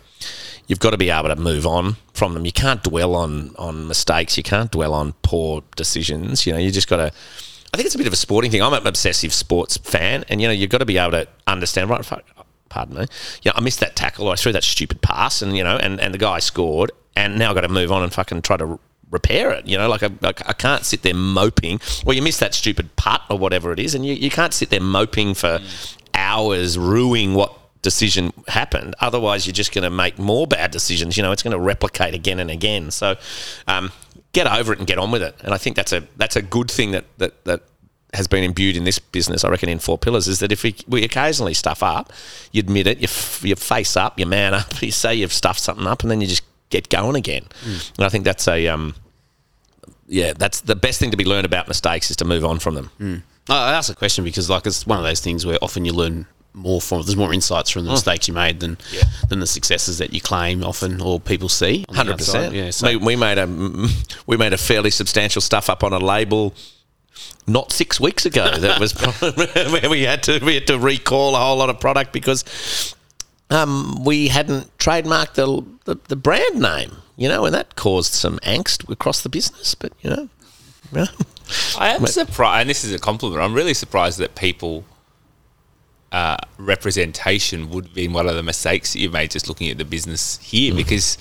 you've 0.68 0.80
got 0.80 0.92
to 0.92 0.98
be 0.98 1.10
able 1.10 1.30
to 1.30 1.36
move 1.36 1.68
on 1.68 1.98
from 2.14 2.34
them. 2.34 2.46
You 2.46 2.52
can't 2.52 2.82
dwell 2.84 3.16
on 3.16 3.56
on 3.58 3.88
mistakes. 3.88 4.38
You 4.38 4.44
can't 4.44 4.72
dwell 4.72 4.94
on 4.94 5.14
poor 5.22 5.64
decisions. 5.76 6.48
You 6.48 6.54
know, 6.54 6.60
you 6.60 6.72
just 6.72 6.90
got 6.90 6.98
to. 6.98 7.12
I 7.74 7.78
think 7.78 7.86
it's 7.86 7.96
a 7.96 7.98
bit 7.98 8.08
of 8.08 8.14
a 8.14 8.18
sporting 8.18 8.52
thing. 8.52 8.62
I'm 8.62 8.74
an 8.74 8.86
obsessive 8.86 9.34
sports 9.34 9.78
fan, 9.78 10.26
and 10.28 10.42
you 10.42 10.48
know, 10.48 10.54
you've 10.54 10.70
got 10.70 10.80
to 10.80 10.86
be 10.86 10.98
able 10.98 11.12
to 11.12 11.28
understand. 11.48 11.90
Right, 11.90 12.04
fuck, 12.04 12.24
pardon 12.70 12.96
me. 12.98 13.06
Yeah, 13.44 13.54
I 13.56 13.62
missed 13.62 13.80
that 13.80 13.96
tackle. 13.96 14.28
Or 14.28 14.34
I 14.34 14.36
threw 14.36 14.52
that 14.52 14.64
stupid 14.64 15.02
pass, 15.02 15.42
and 15.42 15.56
you 15.56 15.64
know, 15.64 15.78
and, 15.78 16.00
and 16.02 16.14
the 16.14 16.18
guy 16.18 16.40
scored, 16.40 16.92
and 17.16 17.40
now 17.40 17.50
I've 17.50 17.56
got 17.56 17.62
to 17.62 17.70
move 17.70 17.92
on 17.92 18.04
and 18.04 18.14
fucking 18.14 18.42
try 18.42 18.58
to 18.58 18.78
repair 19.10 19.52
it. 19.52 19.68
You 19.68 19.78
know, 19.78 19.88
like 19.88 20.04
I, 20.04 20.12
I 20.22 20.54
can't 20.54 20.84
sit 20.84 21.04
there 21.04 21.14
moping. 21.14 21.80
Well, 22.06 22.16
you 22.16 22.22
missed 22.22 22.42
that 22.42 22.54
stupid 22.54 22.96
putt 22.98 23.22
or 23.30 23.38
whatever 23.38 23.72
it 23.72 23.80
is, 23.80 23.96
and 23.96 24.06
you, 24.06 24.16
you 24.16 24.30
can't 24.30 24.54
sit 24.54 24.70
there 24.70 24.82
moping 24.82 25.34
for 25.34 25.60
mm. 25.60 25.98
hours, 26.14 26.78
ruining 26.78 27.36
what 27.36 27.58
decision 27.82 28.32
happened. 28.48 28.96
Otherwise, 29.00 29.46
you're 29.46 29.54
just 29.54 29.74
going 29.74 29.84
to 29.84 29.90
make 29.90 30.20
more 30.20 30.48
bad 30.48 30.72
decisions. 30.72 31.18
You 31.18 31.24
know, 31.24 31.32
it's 31.32 31.44
going 31.44 31.54
to 31.56 31.60
replicate 31.60 32.14
again 32.14 32.40
and 32.40 32.52
again. 32.52 32.92
So, 32.92 33.16
um, 33.68 33.92
get 34.34 34.48
over 34.48 34.74
it 34.74 34.80
and 34.80 34.88
get 34.88 34.98
on 34.98 35.12
with 35.12 35.22
it. 35.22 35.36
And 35.44 35.54
I 35.54 35.58
think 35.58 35.76
that's 35.76 35.94
a 35.94 36.08
that's 36.18 36.36
a 36.36 36.42
good 36.42 36.70
thing 36.70 36.92
that 36.92 37.06
that 37.18 37.44
that 37.46 37.62
has 38.14 38.28
been 38.28 38.44
imbued 38.44 38.76
in 38.76 38.84
this 38.84 39.00
business. 39.00 39.44
I 39.44 39.50
reckon 39.50 39.70
in 39.70 39.80
four 39.80 39.98
pillars 39.98 40.28
is 40.28 40.40
that 40.40 40.52
if 40.52 40.64
we, 40.64 40.76
we 40.86 41.04
occasionally 41.06 41.54
stuff 41.54 41.82
up, 41.82 42.12
you 42.52 42.60
admit 42.60 42.86
it, 42.86 42.98
you, 42.98 43.06
f- 43.06 43.42
you 43.42 43.56
face 43.56 43.96
up, 43.96 44.20
you 44.20 44.26
man 44.26 44.54
up, 44.54 44.82
you 44.82 44.92
say 44.92 45.16
you've 45.16 45.32
stuffed 45.32 45.62
something 45.62 45.88
up, 45.88 46.02
and 46.02 46.12
then 46.12 46.20
you 46.20 46.28
just 46.28 46.44
get 46.70 46.90
going 46.90 47.16
again. 47.16 47.46
Mm. 47.64 47.98
And 47.98 48.06
I 48.06 48.10
think 48.10 48.26
that's 48.26 48.48
a 48.48 48.68
um, 48.68 48.96
yeah, 50.08 50.34
that's 50.34 50.62
the 50.62 50.76
best 50.76 51.00
thing 51.00 51.12
to 51.12 51.18
be 51.18 51.26
learned 51.26 51.46
about 51.46 51.68
mistakes 51.68 52.12
is 52.12 52.18
to 52.18 52.26
move 52.26 52.44
on 52.44 52.60
from 52.60 52.76
them. 52.76 52.92
Mm. 53.00 53.22
I 53.50 53.74
ask 53.74 53.92
a 53.92 53.96
question 53.96 54.24
because 54.24 54.50
like 54.50 54.66
it's 54.66 54.86
one 54.86 54.98
of 54.98 55.04
those 55.04 55.20
things 55.20 55.46
where 55.46 55.58
often 55.62 55.86
you 55.86 55.94
learn 55.94 56.26
more 56.54 56.82
from 56.82 57.02
there's 57.04 57.16
more 57.16 57.34
insights 57.34 57.70
from 57.70 57.84
the 57.84 57.90
hmm. 57.90 57.94
mistakes 57.94 58.28
you 58.28 58.34
made 58.34 58.60
than 58.60 58.78
yeah. 58.92 59.04
than 59.30 59.40
the 59.40 59.48
successes 59.48 59.98
that 60.00 60.14
you 60.14 60.22
claim 60.22 60.64
often 60.64 61.02
or 61.02 61.20
people 61.20 61.50
see. 61.50 61.86
Hundred 61.90 62.18
percent. 62.18 62.54
Yeah. 62.54 62.72
So. 62.72 62.88
We, 62.88 62.96
we 62.98 63.16
made 63.16 63.38
a 63.38 63.48
we 64.28 64.38
made 64.38 64.54
a 64.54 64.58
fairly 64.58 64.92
substantial 64.92 65.42
stuff 65.42 65.70
up 65.70 65.84
on 65.84 65.94
a 65.94 66.00
label 66.00 66.54
not 67.48 67.72
six 67.72 68.00
weeks 68.00 68.26
ago. 68.26 68.52
that 68.58 68.80
was 68.80 68.94
where 69.72 69.90
we 69.90 70.04
had 70.04 70.24
to 70.24 70.44
we 70.44 70.56
had 70.56 70.68
to 70.68 70.78
recall 70.78 71.36
a 71.36 71.40
whole 71.40 71.58
lot 71.58 71.70
of 71.70 71.80
product 71.80 72.14
because 72.14 72.96
um, 73.50 74.04
we 74.04 74.30
hadn't 74.30 74.78
trademarked 74.78 75.34
the, 75.34 75.66
the, 75.84 76.00
the 76.08 76.16
brand 76.16 76.60
name, 76.60 76.92
you 77.18 77.28
know, 77.28 77.46
and 77.46 77.54
that 77.54 77.76
caused 77.76 78.14
some 78.14 78.40
angst 78.40 78.90
across 78.90 79.22
the 79.22 79.30
business. 79.30 79.76
But 79.76 79.94
you 80.02 80.10
know, 80.10 80.30
yeah. 80.94 81.08
I 81.78 81.90
am 81.90 82.06
surprised, 82.08 82.62
and 82.62 82.70
this 82.70 82.84
is 82.84 82.94
a 82.94 83.00
compliment. 83.00 83.42
I'm 83.42 83.54
really 83.54 83.74
surprised 83.74 84.20
that 84.20 84.36
people 84.36 84.86
uh, 86.12 86.38
representation 86.58 87.70
would 87.70 87.86
have 87.86 87.94
been 87.94 88.14
one 88.14 88.28
of 88.28 88.36
the 88.36 88.44
mistakes 88.44 88.94
that 88.94 89.00
you 89.00 89.10
made 89.10 89.32
just 89.32 89.48
looking 89.48 89.70
at 89.70 89.78
the 89.78 89.86
business 89.86 90.38
here, 90.40 90.74
mm. 90.74 90.78
because 90.78 91.18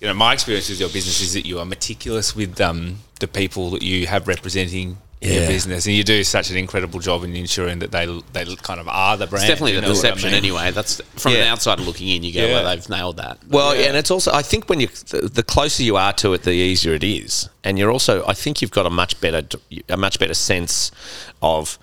you 0.00 0.06
know 0.06 0.14
my 0.14 0.32
experience 0.32 0.68
with 0.68 0.78
your 0.78 0.88
business 0.88 1.20
is 1.20 1.34
that 1.34 1.44
you 1.46 1.58
are 1.58 1.64
meticulous 1.64 2.36
with 2.36 2.60
um, 2.60 2.98
the 3.20 3.28
people 3.28 3.70
that 3.70 3.82
you 3.82 4.06
have 4.06 4.28
representing 4.28 4.98
yeah. 5.20 5.32
your 5.32 5.48
business, 5.48 5.86
and 5.86 5.96
you 5.96 6.04
do 6.04 6.22
such 6.22 6.50
an 6.50 6.56
incredible 6.56 7.00
job 7.00 7.24
in 7.24 7.34
ensuring 7.34 7.80
that 7.80 7.90
they 7.90 8.06
they 8.32 8.44
kind 8.56 8.78
of 8.78 8.86
are 8.88 9.16
the 9.16 9.26
brand. 9.26 9.42
It's 9.42 9.48
definitely 9.48 9.80
the 9.80 9.86
perception, 9.86 10.28
I 10.28 10.32
mean? 10.32 10.38
anyway. 10.38 10.70
That's 10.70 11.00
from 11.16 11.32
yeah. 11.32 11.38
an 11.38 11.48
outsider 11.48 11.82
looking 11.82 12.08
in. 12.08 12.22
You 12.22 12.32
go, 12.32 12.46
yeah. 12.46 12.52
well, 12.52 12.64
they've 12.64 12.88
nailed 12.88 13.16
that. 13.16 13.38
Well, 13.48 13.74
yeah. 13.74 13.86
and 13.86 13.96
it's 13.96 14.10
also 14.10 14.32
I 14.32 14.42
think 14.42 14.68
when 14.68 14.80
you 14.80 14.86
the 14.86 15.44
closer 15.46 15.82
you 15.82 15.96
are 15.96 16.12
to 16.14 16.34
it, 16.34 16.42
the 16.42 16.52
easier 16.52 16.94
it 16.94 17.04
is, 17.04 17.48
and 17.64 17.78
you're 17.78 17.90
also 17.90 18.24
I 18.26 18.34
think 18.34 18.62
you've 18.62 18.70
got 18.70 18.86
a 18.86 18.90
much 18.90 19.20
better 19.20 19.42
a 19.88 19.96
much 19.96 20.18
better 20.18 20.34
sense 20.34 20.92
of 21.42 21.78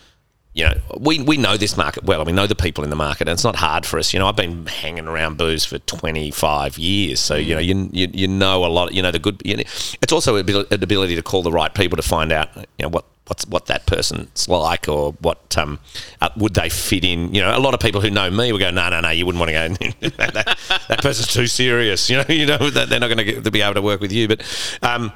you 0.56 0.64
know, 0.64 0.74
we, 0.98 1.22
we 1.22 1.36
know 1.36 1.58
this 1.58 1.76
market 1.76 2.06
well. 2.06 2.22
and 2.22 2.28
We 2.28 2.32
know 2.32 2.48
the 2.48 2.56
people 2.56 2.86
in 2.86 2.90
the 2.90 2.96
market, 2.96 3.28
and 3.28 3.34
it's 3.34 3.44
not 3.44 3.58
hard 3.58 3.86
for 3.86 4.00
us. 4.00 4.14
You 4.14 4.20
know, 4.20 4.28
I've 4.28 4.38
been 4.38 4.66
hanging 4.66 5.06
around 5.06 5.38
booze 5.38 5.66
for 5.66 5.80
25 5.80 6.78
years, 6.78 7.20
so 7.20 7.36
you 7.36 7.56
know, 7.56 7.60
you, 7.60 7.90
you, 7.92 8.08
you 8.14 8.28
know 8.30 8.64
a 8.64 8.68
lot. 8.68 8.94
You 8.94 9.02
know 9.02 9.12
the 9.12 9.20
good. 9.20 9.42
You 9.44 9.58
know, 9.58 9.64
it's 10.02 10.14
also 10.14 10.38
an 10.38 10.48
ability 10.72 11.18
to 11.18 11.22
call 11.22 11.44
the 11.44 11.52
right 11.52 11.74
people 11.74 11.98
to 11.98 12.02
find 12.02 12.32
out, 12.32 12.56
you 12.56 12.64
know, 12.84 12.88
what 12.88 13.04
what's 13.28 13.46
what 13.48 13.66
that 13.66 13.86
person's 13.86 14.48
like, 14.48 14.88
or 14.88 15.12
what 15.20 15.58
um, 15.58 15.78
uh, 16.22 16.30
would 16.38 16.54
they 16.54 16.70
fit 16.70 17.04
in. 17.04 17.36
You 17.36 17.42
know, 17.42 17.58
a 17.58 17.60
lot 17.60 17.74
of 17.74 17.82
people 17.82 18.00
who 18.00 18.10
know 18.10 18.32
me 18.32 18.54
will 18.54 18.60
go, 18.60 18.72
no, 18.72 18.90
no, 18.90 19.02
no, 19.02 19.10
you 19.10 19.26
wouldn't 19.26 19.42
want 19.42 19.50
to 19.50 19.90
go. 20.00 20.10
that, 20.18 20.58
that, 20.88 21.02
person's 21.02 21.28
too 21.28 21.48
serious. 21.48 22.10
You 22.16 22.18
know, 22.18 22.26
you 22.30 22.46
know 22.46 22.70
that 22.70 22.88
they're 22.88 23.02
not 23.02 23.10
going 23.10 23.44
to 23.44 23.52
be 23.52 23.62
able 23.62 23.74
to 23.74 23.82
work 23.82 24.00
with 24.00 24.14
you. 24.14 24.30
But 24.30 24.40
um, 24.82 25.12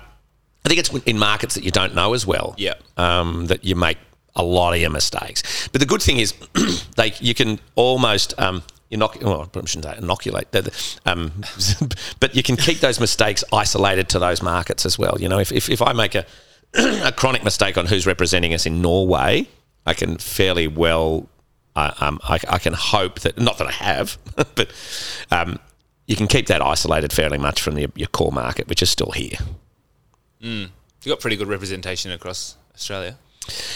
I 0.66 0.68
think 0.68 0.80
it's 0.80 0.94
in 1.06 1.18
markets 1.18 1.56
that 1.56 1.64
you 1.64 1.72
don't 1.72 1.96
know 1.96 2.14
as 2.14 2.28
well. 2.28 2.56
Yeah, 2.58 2.74
um, 2.98 3.46
that 3.46 3.64
you 3.64 3.78
make 3.78 3.98
a 4.36 4.44
lot 4.44 4.74
of 4.74 4.80
your 4.80 4.90
mistakes. 4.90 5.68
But 5.72 5.82
the 5.82 5.88
good 5.88 6.02
thing 6.02 6.18
is, 6.18 6.34
they 6.96 7.14
you 7.20 7.34
can 7.34 7.60
almost 7.76 8.40
um, 8.40 8.64
inoc- 8.92 9.22
well, 9.24 9.50
I 9.54 9.66
shouldn't 9.66 9.86
say 9.86 9.96
inoculate, 9.98 10.48
um, 11.06 11.32
but 12.20 12.36
you 12.36 12.44
can 12.44 12.56
keep 12.56 12.80
those 12.80 13.00
mistakes 13.00 13.44
isolated 13.54 14.10
to 14.10 14.20
those 14.20 14.42
markets 14.42 14.86
as 14.86 14.98
well. 14.98 15.18
You 15.20 15.30
know, 15.30 15.40
if, 15.40 15.52
if, 15.52 15.70
if 15.70 15.82
I 15.82 15.94
make 15.94 16.16
a, 16.16 16.26
a 16.74 17.12
chronic 17.12 17.44
mistake 17.44 17.78
on 17.78 17.86
who's 17.86 18.06
representing 18.06 18.54
us 18.54 18.66
in 18.66 18.82
Norway, 18.82 19.48
I 19.86 19.94
can 19.94 20.18
fairly 20.18 20.68
well, 20.68 21.28
uh, 21.76 21.94
um, 22.00 22.20
I, 22.24 22.40
I, 22.50 22.60
can 22.60 22.74
hope 22.74 23.22
that, 23.22 23.40
not 23.40 23.58
that 23.60 23.68
I 23.68 23.72
have, 23.72 24.18
but 24.56 24.72
um, 25.32 25.60
you 26.08 26.16
can 26.16 26.28
keep 26.28 26.48
that 26.48 26.62
isolated 26.62 27.14
fairly 27.14 27.38
much 27.38 27.62
from 27.62 27.76
the, 27.76 27.92
your 27.96 28.08
core 28.08 28.32
market, 28.32 28.68
which 28.68 28.82
is 28.82 28.90
still 28.90 29.12
here. 29.12 29.38
Mm. 30.42 30.70
You've 31.04 31.14
got 31.14 31.20
pretty 31.20 31.38
good 31.38 31.48
representation 31.48 32.12
across 32.12 32.58
Australia. 32.74 33.18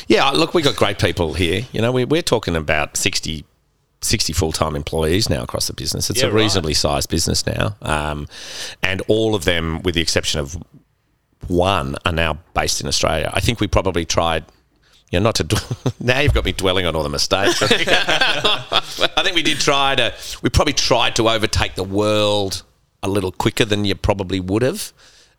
Yeah, 0.07 0.29
look, 0.31 0.53
we've 0.53 0.63
got 0.63 0.75
great 0.75 0.99
people 0.99 1.33
here. 1.33 1.65
You 1.71 1.81
know, 1.81 1.91
we, 1.91 2.05
we're 2.05 2.21
talking 2.21 2.55
about 2.55 2.97
60, 2.97 3.45
60 4.01 4.33
full 4.33 4.51
time 4.51 4.75
employees 4.75 5.29
now 5.29 5.43
across 5.43 5.67
the 5.67 5.73
business. 5.73 6.09
It's 6.09 6.21
yeah, 6.21 6.27
a 6.27 6.31
reasonably 6.31 6.71
right. 6.71 6.77
sized 6.77 7.09
business 7.09 7.45
now. 7.45 7.75
Um, 7.81 8.27
and 8.81 9.01
all 9.07 9.35
of 9.35 9.45
them, 9.45 9.81
with 9.83 9.95
the 9.95 10.01
exception 10.01 10.39
of 10.39 10.57
one, 11.47 11.95
are 12.05 12.11
now 12.11 12.39
based 12.53 12.81
in 12.81 12.87
Australia. 12.87 13.29
I 13.33 13.39
think 13.39 13.59
we 13.59 13.67
probably 13.67 14.05
tried. 14.05 14.45
You 15.11 15.19
know, 15.19 15.25
not 15.25 15.35
to 15.35 15.93
now 15.99 16.21
you've 16.21 16.33
got 16.33 16.43
me 16.43 16.53
dwelling 16.53 16.87
on 16.87 16.95
all 16.95 17.03
the 17.03 17.09
mistakes. 17.09 17.61
I 17.61 17.67
think, 17.67 17.87
I 19.17 19.23
think 19.23 19.35
we 19.35 19.43
did 19.43 19.59
try 19.59 19.95
to. 19.95 20.13
We 20.41 20.49
probably 20.49 20.73
tried 20.73 21.15
to 21.17 21.29
overtake 21.29 21.75
the 21.75 21.83
world 21.83 22.63
a 23.03 23.09
little 23.09 23.31
quicker 23.31 23.65
than 23.65 23.85
you 23.85 23.93
probably 23.93 24.39
would 24.39 24.63
have. 24.63 24.91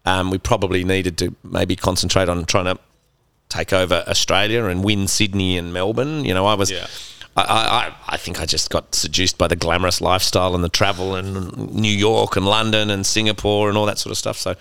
Um, 0.04 0.30
we 0.30 0.38
probably 0.38 0.84
needed 0.84 1.16
to 1.18 1.34
maybe 1.42 1.76
concentrate 1.76 2.28
on 2.28 2.44
trying 2.44 2.66
to 2.66 2.78
take 3.54 3.72
over 3.72 4.04
Australia 4.06 4.64
and 4.64 4.84
win 4.84 5.08
Sydney 5.08 5.56
and 5.56 5.72
Melbourne. 5.72 6.24
You 6.24 6.34
know, 6.34 6.46
I 6.46 6.54
was. 6.54 6.70
Yeah. 6.70 6.86
I, 7.36 7.42
I, 7.42 7.94
I 8.14 8.16
think 8.16 8.40
I 8.40 8.46
just 8.46 8.70
got 8.70 8.94
seduced 8.94 9.38
by 9.38 9.48
the 9.48 9.56
glamorous 9.56 10.00
lifestyle 10.00 10.54
and 10.54 10.62
the 10.62 10.68
travel 10.68 11.16
and 11.16 11.74
New 11.74 11.90
York 11.90 12.36
and 12.36 12.46
London 12.46 12.90
and 12.90 13.04
Singapore 13.04 13.68
and 13.68 13.76
all 13.76 13.86
that 13.86 13.98
sort 13.98 14.12
of 14.12 14.18
stuff. 14.18 14.36
So, 14.38 14.54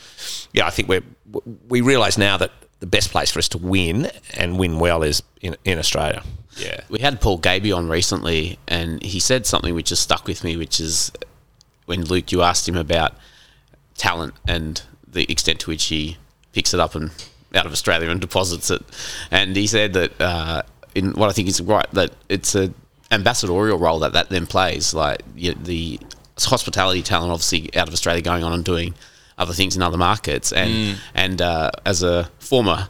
yeah, 0.53 0.65
I 0.65 0.71
think 0.71 0.88
we 0.89 1.01
we 1.69 1.82
realise 1.82 2.17
now 2.17 2.36
that 2.38 2.51
the 2.79 2.88
best 2.88 3.12
place 3.12 3.32
for 3.32 3.39
us 3.39 3.47
to 3.49 3.60
win 3.60 4.10
and 4.34 4.58
win 4.58 4.79
well 4.79 5.03
is 5.03 5.21
in, 5.41 5.56
in 5.63 5.77
Australia. 5.77 6.23
Yeah, 6.58 6.82
we 6.89 6.99
had 6.99 7.21
Paul 7.21 7.38
Gaby 7.38 7.71
on 7.71 7.89
recently, 7.89 8.58
and 8.67 9.03
he 9.03 9.19
said 9.19 9.45
something 9.45 9.75
which 9.75 9.89
has 9.89 9.99
stuck 9.99 10.25
with 10.27 10.43
me, 10.43 10.58
which 10.58 10.79
is 10.79 11.12
when 11.86 12.06
Luke, 12.06 12.32
you 12.32 12.41
asked 12.41 12.67
him 12.67 12.75
about 12.75 13.13
talent 13.97 14.34
and 14.47 14.82
the 15.08 15.32
extent 15.32 15.60
to 15.60 15.69
which 15.69 15.86
he 15.86 16.17
picks 16.53 16.73
it 16.73 16.79
up 16.79 16.95
and 16.95 17.12
out 17.54 17.66
of 17.66 17.72
Australia 17.72 18.10
and 18.10 18.20
deposits 18.20 18.72
it. 18.72 18.82
And 19.32 19.56
he 19.56 19.68
said 19.68 19.94
that 19.94 20.20
uh, 20.22 20.63
in 20.96 21.13
what 21.13 21.30
I 21.30 21.34
think 21.34 21.48
is 21.48 21.62
right 21.62 21.89
that 21.94 22.12
it's 22.30 22.56
a 22.56 22.74
ambassadorial 23.12 23.78
role 23.78 24.00
that 24.00 24.13
that 24.13 24.30
then 24.30 24.48
plays. 24.48 24.94
Like 24.94 25.22
you, 25.36 25.54
the 25.54 26.00
hospitality 26.39 27.02
talent, 27.02 27.32
obviously 27.32 27.76
out 27.76 27.88
of 27.88 27.94
Australia, 27.94 28.22
going 28.22 28.44
on 28.44 28.54
and 28.54 28.66
doing 28.66 28.94
other 29.38 29.54
things 29.54 29.76
in 29.76 29.82
other 29.82 29.98
markets. 29.98 30.52
And 30.52 30.70
mm. 30.70 30.96
and 31.13 31.42
uh, 31.42 31.72
as 31.86 32.04
a 32.04 32.26
former 32.39 32.89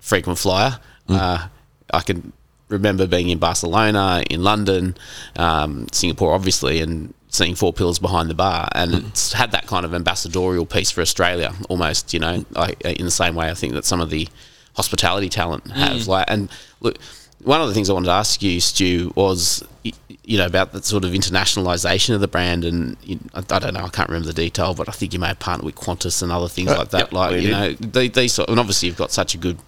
frequent 0.00 0.38
flyer, 0.38 0.78
mm. 1.08 1.16
uh, 1.16 1.48
I 1.92 2.00
can 2.00 2.32
remember 2.68 3.06
being 3.06 3.28
in 3.28 3.38
Barcelona, 3.38 4.22
in 4.28 4.42
London, 4.42 4.96
um, 5.36 5.86
Singapore, 5.92 6.34
obviously, 6.34 6.80
and 6.80 7.14
seeing 7.28 7.54
Four 7.54 7.72
Pillars 7.72 7.98
behind 7.98 8.30
the 8.30 8.34
bar, 8.34 8.68
and 8.72 8.92
mm. 8.92 9.08
it's 9.08 9.32
had 9.32 9.52
that 9.52 9.66
kind 9.66 9.84
of 9.84 9.94
ambassadorial 9.94 10.66
piece 10.66 10.90
for 10.90 11.00
Australia, 11.00 11.52
almost. 11.68 12.12
You 12.12 12.20
know, 12.20 12.44
like 12.50 12.80
in 12.82 13.04
the 13.04 13.10
same 13.10 13.34
way 13.34 13.50
I 13.50 13.54
think 13.54 13.74
that 13.74 13.84
some 13.84 14.00
of 14.00 14.10
the 14.10 14.28
hospitality 14.74 15.28
talent 15.28 15.70
have. 15.70 15.98
Mm. 15.98 16.08
Like, 16.08 16.26
and 16.28 16.48
look, 16.80 16.98
one 17.42 17.60
of 17.60 17.68
the 17.68 17.74
things 17.74 17.88
I 17.90 17.92
wanted 17.92 18.06
to 18.06 18.12
ask 18.12 18.42
you, 18.42 18.60
Stu, 18.60 19.12
was 19.14 19.64
you 19.82 20.38
know 20.38 20.46
about 20.46 20.72
the 20.72 20.82
sort 20.82 21.04
of 21.04 21.12
internationalization 21.12 22.14
of 22.14 22.20
the 22.20 22.28
brand, 22.28 22.64
and 22.64 22.96
you, 23.04 23.18
I, 23.34 23.38
I, 23.38 23.58
don't 23.58 23.74
know, 23.74 23.84
I 23.84 23.88
can't 23.88 24.08
remember 24.08 24.26
the 24.26 24.34
detail, 24.34 24.74
but 24.74 24.88
I 24.88 24.92
think 24.92 25.12
you 25.12 25.18
may 25.18 25.28
have 25.28 25.38
partnered 25.38 25.66
with 25.66 25.76
Qantas 25.76 26.22
and 26.22 26.32
other 26.32 26.48
things 26.48 26.70
like 26.70 26.90
that. 26.90 26.98
Yep, 26.98 27.12
like 27.12 27.42
you 27.42 27.50
know, 27.50 27.72
these, 27.74 28.12
these 28.12 28.32
sort, 28.34 28.48
and 28.48 28.58
obviously 28.58 28.88
you've 28.88 28.96
got 28.96 29.12
such 29.12 29.34
a 29.34 29.38
good 29.38 29.58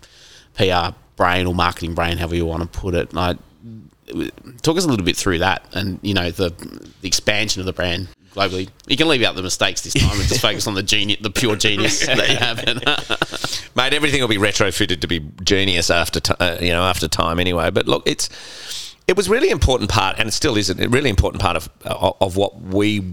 PR 0.56 0.94
brain 1.18 1.46
or 1.46 1.54
marketing 1.54 1.94
brain, 1.94 2.16
however 2.16 2.36
you 2.36 2.46
want 2.46 2.62
to 2.62 2.78
put 2.78 2.94
it. 2.94 3.12
Like, 3.12 3.36
talk 4.62 4.78
us 4.78 4.84
a 4.84 4.88
little 4.88 5.04
bit 5.04 5.16
through 5.16 5.40
that, 5.40 5.66
and 5.74 5.98
you 6.02 6.14
know 6.14 6.30
the 6.30 6.50
the 7.02 7.08
expansion 7.08 7.60
of 7.60 7.66
the 7.66 7.74
brand 7.74 8.08
globally. 8.32 8.70
You 8.86 8.96
can 8.96 9.08
leave 9.08 9.22
out 9.22 9.34
the 9.34 9.42
mistakes 9.42 9.82
this 9.82 9.94
time 9.94 10.18
and 10.18 10.28
just 10.28 10.40
focus 10.40 10.66
on 10.66 10.74
the 10.74 10.82
genius, 10.82 11.20
the 11.20 11.30
pure 11.30 11.56
genius 11.56 12.00
that 12.06 12.28
you 12.30 12.36
have. 12.36 13.76
Mate, 13.76 13.92
everything 13.92 14.20
will 14.20 14.28
be 14.28 14.38
retrofitted 14.38 15.00
to 15.00 15.06
be 15.06 15.20
genius 15.42 15.90
after 15.90 16.20
t- 16.20 16.34
uh, 16.40 16.56
you 16.60 16.70
know 16.70 16.82
after 16.82 17.08
time 17.08 17.38
anyway. 17.38 17.70
But 17.70 17.86
look, 17.86 18.04
it's 18.06 18.96
it 19.06 19.16
was 19.16 19.28
really 19.28 19.50
important 19.50 19.90
part, 19.90 20.18
and 20.18 20.28
it 20.28 20.32
still 20.32 20.56
is 20.56 20.70
a 20.70 20.88
really 20.88 21.10
important 21.10 21.42
part 21.42 21.56
of 21.56 21.68
of 21.84 22.36
what 22.36 22.60
we 22.60 23.04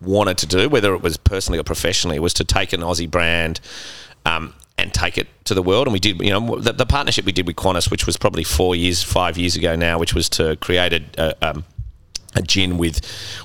wanted 0.00 0.38
to 0.38 0.46
do, 0.46 0.68
whether 0.68 0.94
it 0.94 1.02
was 1.02 1.16
personally 1.18 1.58
or 1.58 1.64
professionally, 1.64 2.18
was 2.18 2.34
to 2.34 2.44
take 2.44 2.72
an 2.72 2.80
Aussie 2.80 3.10
brand. 3.10 3.60
Um, 4.26 4.54
and 4.82 4.94
take 4.94 5.18
it 5.18 5.28
to 5.44 5.54
the 5.54 5.62
world. 5.62 5.86
And 5.86 5.92
we 5.92 6.00
did, 6.00 6.20
you 6.20 6.30
know, 6.30 6.58
the, 6.58 6.72
the, 6.72 6.86
partnership 6.86 7.24
we 7.24 7.32
did 7.32 7.46
with 7.46 7.56
Qantas, 7.56 7.90
which 7.90 8.06
was 8.06 8.16
probably 8.16 8.44
four 8.44 8.74
years, 8.74 9.02
five 9.02 9.38
years 9.38 9.56
ago 9.56 9.76
now, 9.76 9.98
which 9.98 10.14
was 10.14 10.28
to 10.30 10.56
create 10.56 10.92
a, 10.92 11.04
a, 11.18 11.50
um, 11.50 11.64
a 12.36 12.42
gin 12.42 12.78
with 12.78 13.00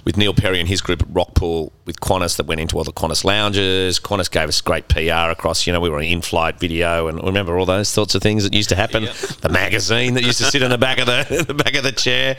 with 0.05 0.15
Neil 0.15 0.33
Perry 0.33 0.59
and 0.59 0.69
his 0.69 0.79
group 0.79 1.01
at 1.01 1.07
Rockpool 1.07 1.71
with 1.85 1.99
Qantas 1.99 2.37
that 2.37 2.45
went 2.45 2.61
into 2.61 2.77
all 2.77 2.83
the 2.83 2.93
Qantas 2.93 3.23
lounges. 3.23 3.99
Qantas 3.99 4.29
gave 4.29 4.47
us 4.47 4.61
great 4.61 4.87
PR 4.87 5.31
across. 5.31 5.65
You 5.65 5.73
know, 5.73 5.79
we 5.79 5.89
were 5.89 5.97
an 5.97 6.05
in-flight 6.05 6.59
video, 6.59 7.07
and 7.07 7.21
remember 7.23 7.57
all 7.57 7.65
those 7.65 7.89
sorts 7.89 8.13
of 8.13 8.21
things 8.21 8.43
that 8.43 8.53
used 8.53 8.69
to 8.69 8.75
happen. 8.75 9.03
Yep. 9.03 9.15
The 9.41 9.49
magazine 9.49 10.13
that 10.15 10.23
used 10.23 10.37
to 10.37 10.45
sit 10.45 10.61
in 10.61 10.69
the 10.69 10.77
back 10.77 10.99
of 10.99 11.07
the, 11.07 11.45
the 11.47 11.53
back 11.53 11.75
of 11.75 11.83
the 11.83 11.91
chair. 11.91 12.37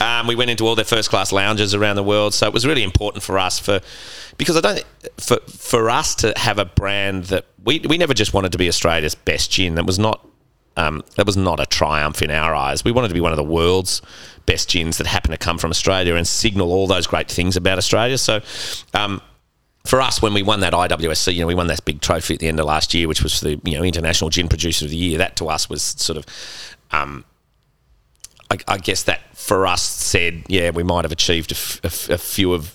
Um, 0.00 0.26
we 0.26 0.34
went 0.34 0.50
into 0.50 0.66
all 0.66 0.74
their 0.74 0.84
first-class 0.84 1.32
lounges 1.32 1.74
around 1.74 1.96
the 1.96 2.04
world, 2.04 2.34
so 2.34 2.46
it 2.46 2.52
was 2.52 2.66
really 2.66 2.82
important 2.82 3.22
for 3.22 3.38
us 3.38 3.58
for 3.58 3.80
because 4.38 4.56
I 4.56 4.60
don't 4.60 4.84
for 5.18 5.38
for 5.48 5.90
us 5.90 6.14
to 6.16 6.32
have 6.36 6.58
a 6.58 6.64
brand 6.64 7.24
that 7.24 7.46
we 7.64 7.80
we 7.80 7.98
never 7.98 8.14
just 8.14 8.34
wanted 8.34 8.52
to 8.52 8.58
be 8.58 8.68
Australia's 8.68 9.14
best 9.14 9.50
gin. 9.50 9.74
That 9.74 9.86
was 9.86 9.98
not 9.98 10.26
um, 10.76 11.02
that 11.16 11.26
was 11.26 11.36
not 11.36 11.58
a 11.60 11.66
triumph 11.66 12.22
in 12.22 12.30
our 12.30 12.54
eyes. 12.54 12.84
We 12.84 12.92
wanted 12.92 13.08
to 13.08 13.14
be 13.14 13.20
one 13.20 13.32
of 13.32 13.36
the 13.36 13.44
world's 13.44 14.02
best 14.44 14.68
gins 14.68 14.98
that 14.98 15.06
happen 15.06 15.30
to 15.30 15.38
come 15.38 15.58
from 15.58 15.70
Australia 15.70 16.14
and 16.14 16.26
signal 16.26 16.72
all 16.72 16.86
those 16.86 17.06
great 17.06 17.30
things 17.30 17.56
about 17.56 17.78
Australia. 17.78 18.18
So, 18.18 18.40
um, 18.94 19.20
for 19.84 20.00
us, 20.00 20.20
when 20.20 20.34
we 20.34 20.42
won 20.42 20.60
that 20.60 20.72
IWSC, 20.72 21.34
you 21.34 21.40
know, 21.40 21.46
we 21.46 21.54
won 21.54 21.68
that 21.68 21.84
big 21.84 22.00
trophy 22.00 22.34
at 22.34 22.40
the 22.40 22.48
end 22.48 22.60
of 22.60 22.66
last 22.66 22.92
year, 22.92 23.08
which 23.08 23.22
was 23.22 23.40
the 23.40 23.60
you 23.64 23.78
know 23.78 23.84
International 23.84 24.30
Gin 24.30 24.48
Producer 24.48 24.84
of 24.84 24.90
the 24.90 24.96
Year. 24.96 25.18
That 25.18 25.36
to 25.36 25.48
us 25.48 25.70
was 25.70 25.82
sort 25.82 26.18
of, 26.18 26.26
um, 26.90 27.24
I, 28.50 28.58
I, 28.68 28.78
guess 28.78 29.04
that 29.04 29.20
for 29.36 29.66
us 29.66 29.82
said, 29.82 30.44
yeah, 30.48 30.70
we 30.70 30.82
might 30.82 31.04
have 31.04 31.12
achieved 31.12 31.52
a, 31.52 32.18
few 32.18 32.52
of 32.52 32.74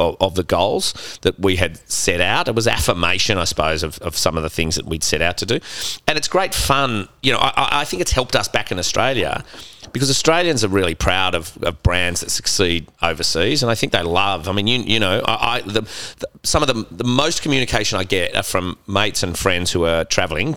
of, 0.00 0.34
the 0.34 0.42
goals 0.42 1.18
that 1.22 1.38
we 1.40 1.56
had 1.56 1.78
set 1.90 2.20
out. 2.20 2.48
It 2.48 2.54
was 2.54 2.66
affirmation, 2.66 3.36
I 3.36 3.44
suppose, 3.44 3.82
of, 3.82 3.98
of 3.98 4.16
some 4.16 4.36
of 4.36 4.42
the 4.42 4.50
things 4.50 4.76
that 4.76 4.86
we'd 4.86 5.02
set 5.02 5.20
out 5.20 5.36
to 5.38 5.46
do. 5.46 5.58
And 6.06 6.16
it's 6.16 6.28
great 6.28 6.54
fun. 6.54 7.08
You 7.22 7.32
know, 7.32 7.38
I, 7.38 7.80
I 7.80 7.84
think 7.84 8.00
it's 8.00 8.12
helped 8.12 8.36
us 8.36 8.48
back 8.48 8.70
in 8.70 8.78
Australia 8.78 9.44
because 9.92 10.10
Australians 10.10 10.64
are 10.64 10.68
really 10.68 10.94
proud 10.94 11.34
of, 11.34 11.56
of, 11.62 11.82
brands 11.82 12.20
that 12.20 12.30
succeed 12.30 12.86
overseas, 13.02 13.62
and 13.62 13.70
I 13.70 13.74
think 13.74 13.92
they 13.92 14.02
love. 14.02 14.48
I 14.48 14.52
mean, 14.52 14.66
you 14.66 14.80
you 14.80 15.00
know, 15.00 15.22
I, 15.24 15.56
I 15.56 15.60
the, 15.62 15.80
the, 15.80 16.26
some 16.42 16.62
of 16.62 16.68
the 16.68 16.86
the 16.94 17.04
most 17.04 17.42
communication 17.42 17.98
I 17.98 18.04
get 18.04 18.36
are 18.36 18.42
from 18.42 18.78
mates 18.86 19.22
and 19.22 19.36
friends 19.36 19.72
who 19.72 19.84
are 19.84 20.04
travelling 20.04 20.56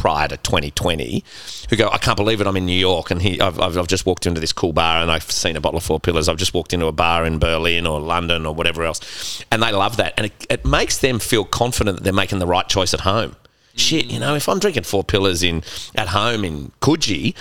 prior 0.00 0.26
to 0.26 0.38
2020 0.38 1.22
who 1.68 1.76
go, 1.76 1.90
I 1.90 1.98
can't 1.98 2.16
believe 2.16 2.40
it, 2.40 2.46
I'm 2.46 2.56
in 2.56 2.64
New 2.64 2.72
York 2.72 3.10
and 3.10 3.20
he, 3.20 3.38
I've, 3.38 3.60
I've, 3.60 3.86
just 3.86 4.06
walked 4.06 4.24
into 4.24 4.40
this 4.40 4.50
cool 4.50 4.72
bar 4.72 5.02
and 5.02 5.10
I've 5.10 5.30
seen 5.30 5.56
a 5.56 5.60
bottle 5.60 5.76
of 5.76 5.84
Four 5.84 6.00
Pillars. 6.00 6.26
I've 6.26 6.38
just 6.38 6.54
walked 6.54 6.72
into 6.72 6.86
a 6.86 6.92
bar 6.92 7.26
in 7.26 7.38
Berlin 7.38 7.86
or 7.86 8.00
London 8.00 8.46
or 8.46 8.54
whatever 8.54 8.82
else. 8.82 9.44
And 9.52 9.62
they 9.62 9.70
love 9.72 9.98
that. 9.98 10.14
And 10.16 10.24
it, 10.24 10.46
it 10.48 10.64
makes 10.64 10.96
them 10.96 11.18
feel 11.18 11.44
confident 11.44 11.98
that 11.98 12.04
they're 12.04 12.14
making 12.14 12.38
the 12.38 12.46
right 12.46 12.66
choice 12.66 12.94
at 12.94 13.00
home. 13.00 13.36
Shit, 13.76 14.06
you 14.06 14.18
know, 14.18 14.34
if 14.34 14.48
I'm 14.48 14.58
drinking 14.58 14.84
Four 14.84 15.04
Pillars 15.04 15.42
in 15.42 15.62
at 15.94 16.08
home 16.08 16.46
in 16.46 16.72
Coogee, 16.80 17.34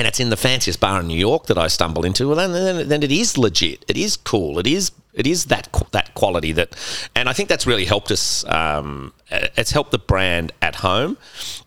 and 0.00 0.08
it's 0.08 0.18
in 0.18 0.30
the 0.30 0.36
fanciest 0.36 0.80
bar 0.80 1.00
in 1.00 1.08
New 1.08 1.18
York 1.18 1.44
that 1.48 1.58
I 1.58 1.68
stumble 1.68 2.06
into, 2.06 2.28
well, 2.28 2.36
then, 2.36 2.52
then, 2.52 2.88
then 2.88 3.02
it 3.02 3.12
is 3.12 3.36
legit. 3.36 3.84
It 3.86 3.98
is 3.98 4.16
cool. 4.16 4.58
It 4.58 4.66
is 4.66 4.92
it 5.12 5.26
is 5.26 5.44
that 5.46 5.68
that 5.90 6.14
quality 6.14 6.52
that, 6.52 6.74
and 7.14 7.28
I 7.28 7.34
think 7.34 7.50
that's 7.50 7.66
really 7.66 7.84
helped 7.84 8.10
us. 8.10 8.42
Um, 8.46 9.12
it's 9.30 9.72
helped 9.72 9.90
the 9.90 9.98
brand 9.98 10.52
at 10.62 10.76
home, 10.76 11.18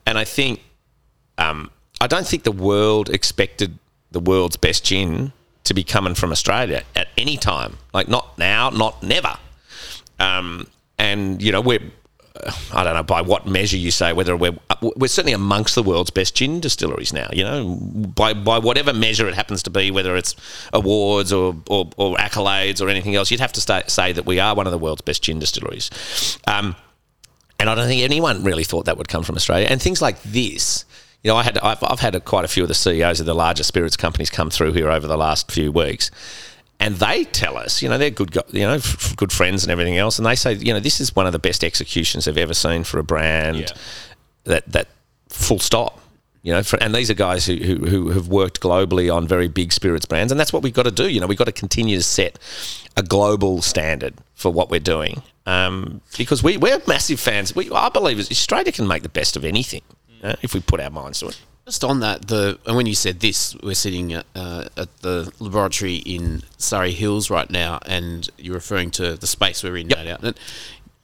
and 0.07 0.17
I 0.17 0.23
think 0.23 0.61
um, 1.37 1.69
I 2.01 2.07
don't 2.07 2.25
think 2.25 2.41
the 2.41 2.51
world 2.51 3.07
expected 3.07 3.77
the 4.09 4.19
world's 4.19 4.57
best 4.57 4.83
gin 4.83 5.31
to 5.65 5.75
be 5.75 5.83
coming 5.83 6.15
from 6.15 6.31
Australia 6.31 6.81
at 6.95 7.09
any 7.15 7.37
time. 7.37 7.77
Like 7.93 8.07
not 8.07 8.35
now, 8.39 8.71
not 8.71 9.03
never. 9.03 9.37
Um, 10.19 10.65
and 10.97 11.39
you 11.39 11.51
know 11.51 11.61
we're 11.61 11.91
I 12.73 12.83
don't 12.83 12.95
know 12.95 13.03
by 13.03 13.21
what 13.21 13.45
measure 13.45 13.77
you 13.77 13.91
say 13.91 14.13
whether 14.13 14.35
we're 14.35 14.57
we're 14.81 15.07
certainly 15.07 15.33
amongst 15.33 15.75
the 15.75 15.83
world's 15.83 16.09
best 16.09 16.35
gin 16.35 16.59
distilleries 16.59 17.13
now. 17.13 17.29
You 17.31 17.43
know, 17.43 17.75
by 18.15 18.33
by 18.33 18.59
whatever 18.59 18.93
measure 18.93 19.27
it 19.27 19.33
happens 19.33 19.63
to 19.63 19.69
be, 19.69 19.91
whether 19.91 20.15
it's 20.15 20.35
awards 20.73 21.31
or 21.31 21.55
or, 21.67 21.89
or 21.97 22.15
accolades 22.17 22.81
or 22.81 22.89
anything 22.89 23.15
else, 23.15 23.31
you'd 23.31 23.39
have 23.39 23.53
to 23.53 23.89
say 23.89 24.11
that 24.11 24.25
we 24.25 24.39
are 24.39 24.55
one 24.55 24.67
of 24.67 24.71
the 24.71 24.77
world's 24.77 25.01
best 25.01 25.23
gin 25.23 25.39
distilleries. 25.39 25.89
Um, 26.47 26.75
and 27.59 27.69
I 27.69 27.75
don't 27.75 27.87
think 27.87 28.01
anyone 28.01 28.43
really 28.43 28.63
thought 28.63 28.85
that 28.85 28.97
would 28.97 29.07
come 29.07 29.23
from 29.23 29.35
Australia. 29.35 29.67
And 29.69 29.81
things 29.81 30.01
like 30.01 30.21
this, 30.23 30.85
you 31.23 31.29
know, 31.29 31.37
I 31.37 31.43
had 31.43 31.57
I've, 31.59 31.83
I've 31.83 31.99
had 31.99 32.15
a, 32.15 32.19
quite 32.19 32.45
a 32.45 32.49
few 32.49 32.63
of 32.63 32.69
the 32.69 32.75
CEOs 32.75 33.19
of 33.19 33.25
the 33.25 33.35
larger 33.35 33.63
spirits 33.63 33.95
companies 33.95 34.29
come 34.29 34.49
through 34.49 34.73
here 34.73 34.89
over 34.89 35.07
the 35.07 35.17
last 35.17 35.51
few 35.51 35.71
weeks 35.71 36.11
and 36.83 36.95
they 36.95 37.23
tell 37.23 37.57
us, 37.57 37.81
you 37.81 37.87
know, 37.87 37.97
they're 37.97 38.09
good, 38.09 38.35
you 38.51 38.67
know, 38.67 38.73
f- 38.73 39.15
good 39.15 39.31
friends 39.31 39.63
and 39.63 39.71
everything 39.71 39.97
else, 39.97 40.19
and 40.19 40.25
they 40.25 40.35
say, 40.35 40.53
you 40.53 40.73
know, 40.73 40.81
this 40.81 40.99
is 40.99 41.15
one 41.15 41.25
of 41.25 41.31
the 41.31 41.39
best 41.39 41.63
executions 41.63 42.25
they've 42.25 42.37
ever 42.37 42.53
seen 42.53 42.83
for 42.83 42.99
a 42.99 43.03
brand. 43.03 43.57
Yeah. 43.59 43.67
That 44.43 44.71
that 44.73 44.87
full 45.29 45.59
stop. 45.59 46.01
You 46.41 46.51
know, 46.51 46.61
for, 46.61 46.77
and 46.83 46.93
these 46.93 47.09
are 47.09 47.13
guys 47.13 47.45
who, 47.45 47.55
who, 47.55 47.85
who 47.85 48.09
have 48.09 48.27
worked 48.27 48.59
globally 48.59 49.07
on 49.09 49.29
very 49.29 49.47
big 49.47 49.71
spirits 49.71 50.05
brands, 50.05 50.29
and 50.33 50.37
that's 50.37 50.51
what 50.51 50.61
we've 50.61 50.73
got 50.73 50.83
to 50.83 50.91
do. 50.91 51.07
You 51.07 51.21
know, 51.21 51.27
we've 51.27 51.37
got 51.37 51.45
to 51.45 51.53
continue 51.53 51.95
to 51.95 52.03
set 52.03 52.37
a 52.97 53.01
global 53.01 53.61
standard 53.61 54.15
for 54.35 54.51
what 54.51 54.69
we're 54.69 54.81
doing, 54.81 55.21
um, 55.45 56.01
because 56.17 56.43
we, 56.43 56.57
we're 56.57 56.81
massive 56.85 57.21
fans. 57.21 57.55
We, 57.55 57.71
I 57.71 57.87
believe 57.87 58.19
Australia 58.19 58.73
can 58.73 58.87
make 58.89 59.03
the 59.03 59.09
best 59.09 59.37
of 59.37 59.45
anything 59.45 59.83
uh, 60.21 60.35
if 60.41 60.53
we 60.53 60.59
put 60.59 60.81
our 60.81 60.89
minds 60.89 61.19
to 61.19 61.27
it. 61.27 61.39
Just 61.65 61.85
on 61.85 62.01
that, 62.01 62.27
the 62.27 62.59
and 62.65 62.75
when 62.75 62.87
you 62.87 62.95
said 62.95 63.21
this, 63.21 63.55
we're 63.63 63.73
sitting 63.73 64.11
at, 64.11 64.25
uh, 64.35 64.65
at 64.75 64.97
the 64.97 65.31
laboratory 65.39 65.95
in 65.95 66.43
Surry 66.57 66.91
Hills 66.91 67.29
right 67.29 67.49
now, 67.49 67.79
and 67.85 68.29
you're 68.37 68.55
referring 68.55 68.91
to 68.91 69.15
the 69.15 69.27
space 69.27 69.63
we're 69.63 69.77
in, 69.77 69.89
yep. 69.89 69.99
no 69.99 70.03
doubt. 70.03 70.23
And 70.23 70.39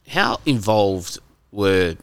how 0.09 0.41
involved 0.45 1.17
were 1.53 1.95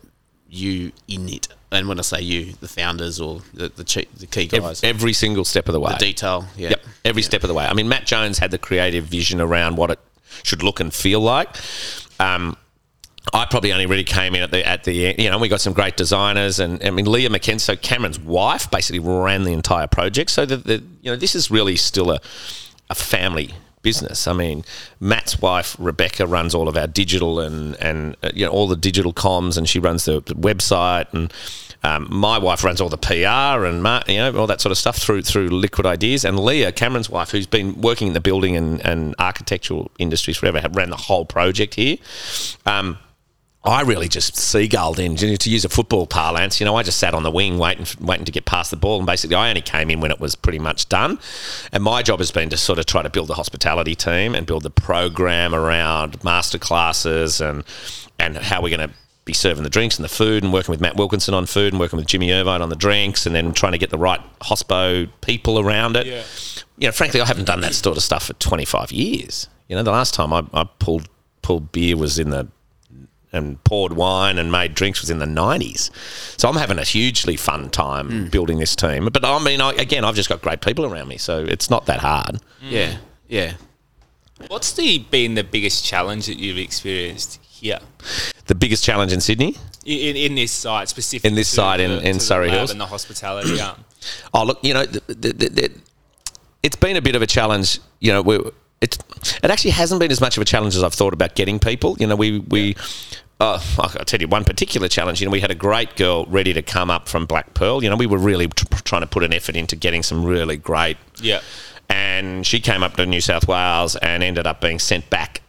you 0.48 0.92
in 1.06 1.28
it? 1.28 1.48
And 1.70 1.86
when 1.86 1.98
I 1.98 2.02
say 2.02 2.22
you, 2.22 2.54
the 2.54 2.68
founders 2.68 3.20
or 3.20 3.42
the 3.52 3.68
the, 3.68 4.06
the 4.16 4.26
key 4.26 4.46
guys, 4.46 4.82
every, 4.82 4.88
every, 4.88 5.12
single 5.12 5.44
step 5.44 5.68
of 5.68 5.74
the 5.74 5.80
way, 5.80 5.92
the 5.92 6.06
detail, 6.06 6.46
yeah, 6.56 6.70
yep. 6.70 6.84
every 7.04 7.20
yeah. 7.20 7.26
step 7.26 7.42
of 7.44 7.48
the 7.48 7.54
way. 7.54 7.66
I 7.66 7.74
mean, 7.74 7.90
Matt 7.90 8.06
Jones 8.06 8.38
had 8.38 8.52
the 8.52 8.58
creative 8.58 9.04
vision 9.04 9.38
around 9.38 9.76
what 9.76 9.90
it 9.90 9.98
should 10.44 10.62
look 10.62 10.80
and 10.80 10.94
feel 10.94 11.20
like. 11.20 11.54
Um, 12.18 12.56
I 13.32 13.44
probably 13.44 13.72
only 13.72 13.86
really 13.86 14.04
came 14.04 14.34
in 14.34 14.42
at 14.42 14.50
the 14.50 14.66
at 14.66 14.84
the 14.84 15.14
you 15.18 15.30
know 15.30 15.38
we 15.38 15.48
got 15.48 15.60
some 15.60 15.72
great 15.72 15.96
designers 15.96 16.60
and 16.60 16.82
I 16.84 16.90
mean 16.90 17.06
Leah 17.06 17.28
McKenzie, 17.28 17.60
so 17.60 17.76
Cameron's 17.76 18.20
wife, 18.20 18.70
basically 18.70 19.00
ran 19.00 19.42
the 19.42 19.52
entire 19.52 19.86
project. 19.86 20.30
So 20.30 20.46
the, 20.46 20.56
the 20.56 20.82
you 21.02 21.10
know 21.10 21.16
this 21.16 21.34
is 21.34 21.50
really 21.50 21.76
still 21.76 22.10
a 22.10 22.20
a 22.88 22.94
family 22.94 23.52
business. 23.82 24.26
I 24.26 24.32
mean, 24.32 24.64
Matt's 24.98 25.40
wife 25.40 25.76
Rebecca 25.78 26.26
runs 26.26 26.54
all 26.54 26.68
of 26.68 26.76
our 26.76 26.86
digital 26.86 27.40
and 27.40 27.76
and 27.80 28.16
uh, 28.22 28.30
you 28.34 28.44
know 28.44 28.50
all 28.50 28.66
the 28.66 28.76
digital 28.76 29.12
comms, 29.12 29.56
and 29.56 29.68
she 29.68 29.78
runs 29.78 30.04
the, 30.04 30.20
the 30.20 30.34
website. 30.34 31.12
And 31.12 31.32
um, 31.82 32.08
my 32.10 32.36
wife 32.38 32.64
runs 32.64 32.80
all 32.80 32.88
the 32.88 32.98
PR 32.98 33.64
and 33.64 33.76
you 34.08 34.18
know 34.18 34.36
all 34.36 34.48
that 34.48 34.60
sort 34.60 34.72
of 34.72 34.78
stuff 34.78 34.96
through 34.96 35.22
through 35.22 35.48
Liquid 35.50 35.86
Ideas. 35.86 36.24
And 36.24 36.38
Leah, 36.38 36.72
Cameron's 36.72 37.08
wife, 37.08 37.30
who's 37.30 37.46
been 37.46 37.80
working 37.80 38.08
in 38.08 38.14
the 38.14 38.20
building 38.20 38.56
and, 38.56 38.84
and 38.84 39.14
architectural 39.18 39.90
industries 39.98 40.36
forever, 40.36 40.60
ran 40.72 40.90
the 40.90 40.96
whole 40.96 41.24
project 41.24 41.74
here. 41.74 41.98
Um, 42.66 42.98
I 43.66 43.82
really 43.82 44.08
just 44.08 44.36
seagulled 44.36 44.98
in 45.00 45.16
to 45.16 45.50
use 45.50 45.64
a 45.64 45.68
football 45.68 46.06
parlance. 46.06 46.60
You 46.60 46.66
know, 46.66 46.76
I 46.76 46.82
just 46.82 46.98
sat 46.98 47.14
on 47.14 47.24
the 47.24 47.30
wing 47.30 47.58
waiting, 47.58 47.86
waiting 48.00 48.24
to 48.24 48.32
get 48.32 48.44
past 48.44 48.70
the 48.70 48.76
ball, 48.76 48.98
and 48.98 49.06
basically, 49.06 49.34
I 49.34 49.48
only 49.48 49.60
came 49.60 49.90
in 49.90 50.00
when 50.00 50.10
it 50.10 50.20
was 50.20 50.36
pretty 50.36 50.60
much 50.60 50.88
done. 50.88 51.18
And 51.72 51.82
my 51.82 52.02
job 52.02 52.20
has 52.20 52.30
been 52.30 52.48
to 52.50 52.56
sort 52.56 52.78
of 52.78 52.86
try 52.86 53.02
to 53.02 53.10
build 53.10 53.28
the 53.28 53.34
hospitality 53.34 53.94
team 53.94 54.34
and 54.34 54.46
build 54.46 54.62
the 54.62 54.70
program 54.70 55.54
around 55.54 56.22
master 56.22 56.58
classes 56.58 57.40
and 57.40 57.64
and 58.18 58.36
how 58.38 58.62
we're 58.62 58.74
going 58.74 58.88
to 58.88 58.94
be 59.26 59.34
serving 59.34 59.64
the 59.64 59.70
drinks 59.70 59.96
and 59.96 60.04
the 60.04 60.08
food, 60.08 60.44
and 60.44 60.52
working 60.52 60.70
with 60.70 60.80
Matt 60.80 60.96
Wilkinson 60.96 61.34
on 61.34 61.46
food, 61.46 61.72
and 61.72 61.80
working 61.80 61.96
with 61.96 62.06
Jimmy 62.06 62.32
Irvine 62.32 62.62
on 62.62 62.68
the 62.68 62.76
drinks, 62.76 63.26
and 63.26 63.34
then 63.34 63.52
trying 63.52 63.72
to 63.72 63.78
get 63.78 63.90
the 63.90 63.98
right 63.98 64.20
hospo 64.40 65.10
people 65.20 65.58
around 65.58 65.96
it. 65.96 66.06
Yeah. 66.06 66.22
You 66.78 66.88
know, 66.88 66.92
frankly, 66.92 67.20
I 67.20 67.26
haven't 67.26 67.46
done 67.46 67.60
that 67.62 67.74
sort 67.74 67.96
of 67.96 68.02
stuff 68.04 68.26
for 68.26 68.34
25 68.34 68.92
years. 68.92 69.48
You 69.68 69.74
know, 69.74 69.82
the 69.82 69.90
last 69.90 70.14
time 70.14 70.32
I, 70.32 70.46
I 70.54 70.64
pulled 70.78 71.08
pulled 71.42 71.72
beer 71.72 71.96
was 71.96 72.18
in 72.18 72.30
the 72.30 72.48
and 73.36 73.62
poured 73.64 73.92
wine 73.92 74.38
and 74.38 74.50
made 74.50 74.74
drinks 74.74 75.00
was 75.00 75.10
in 75.10 75.18
the 75.18 75.26
90s. 75.26 75.90
So 76.38 76.48
I'm 76.48 76.56
having 76.56 76.78
a 76.78 76.84
hugely 76.84 77.36
fun 77.36 77.70
time 77.70 78.10
mm. 78.10 78.30
building 78.30 78.58
this 78.58 78.74
team. 78.74 79.08
But 79.12 79.24
I 79.24 79.42
mean, 79.42 79.60
I, 79.60 79.72
again, 79.72 80.04
I've 80.04 80.14
just 80.14 80.28
got 80.28 80.42
great 80.42 80.60
people 80.60 80.84
around 80.84 81.08
me, 81.08 81.18
so 81.18 81.44
it's 81.44 81.70
not 81.70 81.86
that 81.86 82.00
hard. 82.00 82.36
Mm. 82.62 82.70
Yeah, 82.70 82.96
yeah. 83.28 83.52
What's 84.48 84.72
the 84.72 84.98
been 84.98 85.34
the 85.34 85.44
biggest 85.44 85.84
challenge 85.84 86.26
that 86.26 86.38
you've 86.38 86.58
experienced 86.58 87.40
here? 87.42 87.78
The 88.46 88.54
biggest 88.54 88.84
challenge 88.84 89.12
in 89.12 89.20
Sydney? 89.20 89.56
In, 89.84 90.16
in 90.16 90.34
this 90.34 90.52
site 90.52 90.88
specifically. 90.88 91.30
In 91.30 91.34
this 91.36 91.48
site 91.48 91.80
in, 91.80 91.90
in 92.02 92.20
Surry 92.20 92.50
Hills? 92.50 92.70
And 92.70 92.80
the 92.80 92.86
hospitality 92.86 93.60
arm. 93.60 93.84
oh, 94.34 94.44
look, 94.44 94.58
you 94.62 94.74
know, 94.74 94.84
the, 94.84 95.14
the, 95.14 95.48
the, 95.48 95.80
it's 96.62 96.76
been 96.76 96.96
a 96.96 97.02
bit 97.02 97.14
of 97.14 97.22
a 97.22 97.26
challenge. 97.26 97.80
You 98.00 98.12
know, 98.12 98.22
we 98.22 98.40
it 98.80 98.98
it 99.42 99.50
actually 99.50 99.70
hasn't 99.70 100.00
been 100.00 100.10
as 100.10 100.20
much 100.20 100.36
of 100.36 100.42
a 100.42 100.44
challenge 100.44 100.76
as 100.76 100.82
I've 100.82 100.94
thought 100.94 101.14
about 101.14 101.34
getting 101.34 101.58
people. 101.58 101.96
You 101.98 102.06
know, 102.06 102.16
we 102.16 102.40
we. 102.40 102.76
Uh, 103.38 103.60
I'll 103.78 103.90
tell 104.06 104.20
you 104.20 104.28
one 104.28 104.44
particular 104.44 104.88
challenge. 104.88 105.20
You 105.20 105.26
know, 105.26 105.30
we 105.30 105.40
had 105.40 105.50
a 105.50 105.54
great 105.54 105.96
girl 105.96 106.24
ready 106.26 106.52
to 106.54 106.62
come 106.62 106.90
up 106.90 107.06
from 107.08 107.26
Black 107.26 107.52
Pearl. 107.54 107.82
You 107.84 107.90
know, 107.90 107.96
we 107.96 108.06
were 108.06 108.16
really 108.18 108.48
t- 108.48 108.64
trying 108.84 109.02
to 109.02 109.06
put 109.06 109.22
an 109.22 109.34
effort 109.34 109.56
into 109.56 109.76
getting 109.76 110.02
some 110.02 110.24
really 110.24 110.56
great. 110.56 110.96
Yeah. 111.20 111.40
And 111.90 112.46
she 112.46 112.60
came 112.60 112.82
up 112.82 112.96
to 112.96 113.04
New 113.04 113.20
South 113.20 113.46
Wales 113.46 113.94
and 113.96 114.22
ended 114.22 114.46
up 114.46 114.60
being 114.62 114.78
sent 114.78 115.10
back 115.10 115.42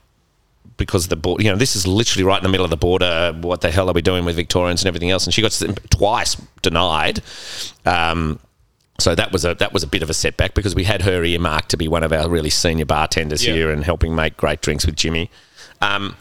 because 0.75 1.07
the 1.07 1.15
border, 1.15 1.43
you 1.43 1.49
know, 1.49 1.55
this 1.55 1.75
is 1.77 1.87
literally 1.87 2.23
right 2.25 2.37
in 2.37 2.43
the 2.43 2.49
middle 2.49 2.65
of 2.65 2.69
the 2.69 2.77
border. 2.77 3.33
What 3.41 3.61
the 3.61 3.71
hell 3.71 3.89
are 3.89 3.93
we 3.93 4.01
doing 4.01 4.25
with 4.25 4.35
Victorians 4.35 4.81
and 4.81 4.87
everything 4.89 5.09
else? 5.09 5.25
And 5.25 5.33
she 5.33 5.41
got 5.41 5.59
twice 5.89 6.35
denied. 6.61 7.21
Um, 7.85 8.39
so 8.99 9.15
that 9.15 9.31
was 9.31 9.45
a 9.45 9.53
that 9.55 9.71
was 9.73 9.83
a 9.83 9.87
bit 9.87 10.03
of 10.03 10.09
a 10.09 10.13
setback 10.13 10.55
because 10.55 10.75
we 10.75 10.83
had 10.83 11.03
her 11.03 11.23
earmarked 11.23 11.69
to 11.69 11.77
be 11.77 11.87
one 11.87 12.03
of 12.03 12.11
our 12.11 12.27
really 12.29 12.49
senior 12.49 12.85
bartenders 12.85 13.45
Yeah. 13.45 13.53
here 13.53 13.71
and 13.71 13.83
helping 13.83 14.13
make 14.13 14.35
great 14.37 14.61
drinks 14.61 14.85
with 14.85 14.95
Jimmy. 14.95 15.29
Um, 15.81 16.15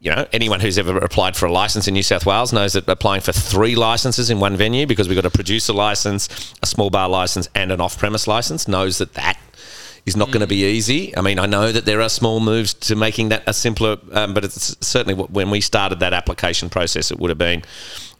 you 0.00 0.14
know, 0.14 0.26
anyone 0.32 0.60
who's 0.60 0.78
ever 0.78 0.96
applied 0.98 1.36
for 1.36 1.46
a 1.46 1.52
license 1.52 1.88
in 1.88 1.94
New 1.94 2.04
South 2.04 2.24
Wales 2.24 2.52
knows 2.52 2.74
that 2.74 2.88
applying 2.88 3.20
for 3.20 3.32
three 3.32 3.74
licenses 3.74 4.30
in 4.30 4.38
one 4.38 4.56
venue 4.56 4.86
because 4.86 5.08
we've 5.08 5.16
got 5.16 5.24
a 5.24 5.30
producer 5.30 5.72
license, 5.72 6.54
a 6.62 6.66
small 6.66 6.88
bar 6.88 7.08
license, 7.08 7.48
and 7.54 7.72
an 7.72 7.80
off-premise 7.80 8.28
license 8.28 8.68
knows 8.68 8.98
that 8.98 9.14
that 9.14 9.36
is 10.06 10.16
not 10.16 10.28
going 10.28 10.40
to 10.40 10.46
be 10.46 10.64
easy. 10.64 11.16
I 11.16 11.20
mean, 11.20 11.38
I 11.40 11.46
know 11.46 11.72
that 11.72 11.84
there 11.84 12.00
are 12.00 12.08
small 12.08 12.38
moves 12.38 12.74
to 12.74 12.96
making 12.96 13.30
that 13.30 13.42
a 13.46 13.52
simpler, 13.52 13.98
um, 14.12 14.34
but 14.34 14.44
it's 14.44 14.76
certainly 14.86 15.14
when 15.14 15.50
we 15.50 15.60
started 15.60 15.98
that 16.00 16.14
application 16.14 16.70
process, 16.70 17.10
it 17.10 17.18
would 17.18 17.30
have 17.30 17.38
been 17.38 17.62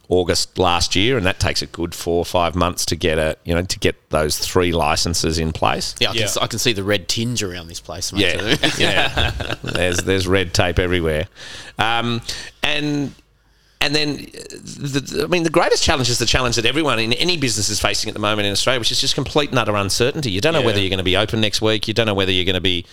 August 0.09 0.57
last 0.57 0.95
year, 0.95 1.15
and 1.17 1.25
that 1.25 1.39
takes 1.39 1.61
a 1.61 1.67
good 1.67 1.93
four 1.93 2.17
or 2.17 2.25
five 2.25 2.55
months 2.55 2.83
to 2.87 2.95
get 2.95 3.17
a 3.19 3.37
you 3.45 3.53
know 3.53 3.61
to 3.61 3.79
get 3.79 3.95
those 4.09 4.37
three 4.39 4.71
licenses 4.71 5.37
in 5.37 5.51
place. 5.53 5.93
Yeah, 5.99 6.09
I 6.09 6.13
can, 6.13 6.21
Yeah. 6.21 6.29
I 6.41 6.47
can 6.47 6.57
see 6.59 6.73
the 6.73 6.83
red 6.83 7.07
tinge 7.07 7.43
around 7.43 7.67
this 7.67 7.79
place. 7.79 8.11
Mate. 8.11 8.21
Yeah, 8.21 8.55
yeah. 8.79 9.55
there's 9.63 9.97
there's 9.99 10.27
red 10.27 10.53
tape 10.53 10.79
everywhere, 10.79 11.27
um, 11.77 12.21
and 12.63 13.13
and 13.81 13.95
then 13.95 14.15
the, 14.17 14.99
the- 15.05 15.23
I 15.23 15.27
mean 15.27 15.43
the 15.43 15.49
greatest 15.49 15.83
challenge 15.83 16.09
is 16.09 16.17
the 16.17 16.25
challenge 16.25 16.55
that 16.55 16.65
everyone 16.65 16.99
in 16.99 17.13
any 17.13 17.37
business 17.37 17.69
is 17.69 17.79
facing 17.79 18.09
at 18.09 18.13
the 18.15 18.19
moment 18.19 18.45
in 18.47 18.51
Australia, 18.51 18.79
which 18.79 18.91
is 18.91 18.99
just 18.99 19.13
complete 19.15 19.51
and 19.51 19.59
utter 19.59 19.75
uncertainty. 19.75 20.31
You 20.31 20.41
don't 20.41 20.53
know 20.53 20.59
Yeah. 20.59 20.65
whether 20.65 20.79
you're 20.79 20.89
going 20.89 20.97
to 20.97 21.03
be 21.03 21.17
open 21.17 21.39
next 21.39 21.61
week. 21.61 21.87
You 21.87 21.93
don't 21.93 22.07
know 22.07 22.13
whether 22.15 22.31
you're 22.31 22.45
going 22.45 22.55
to 22.55 22.61
be 22.61 22.85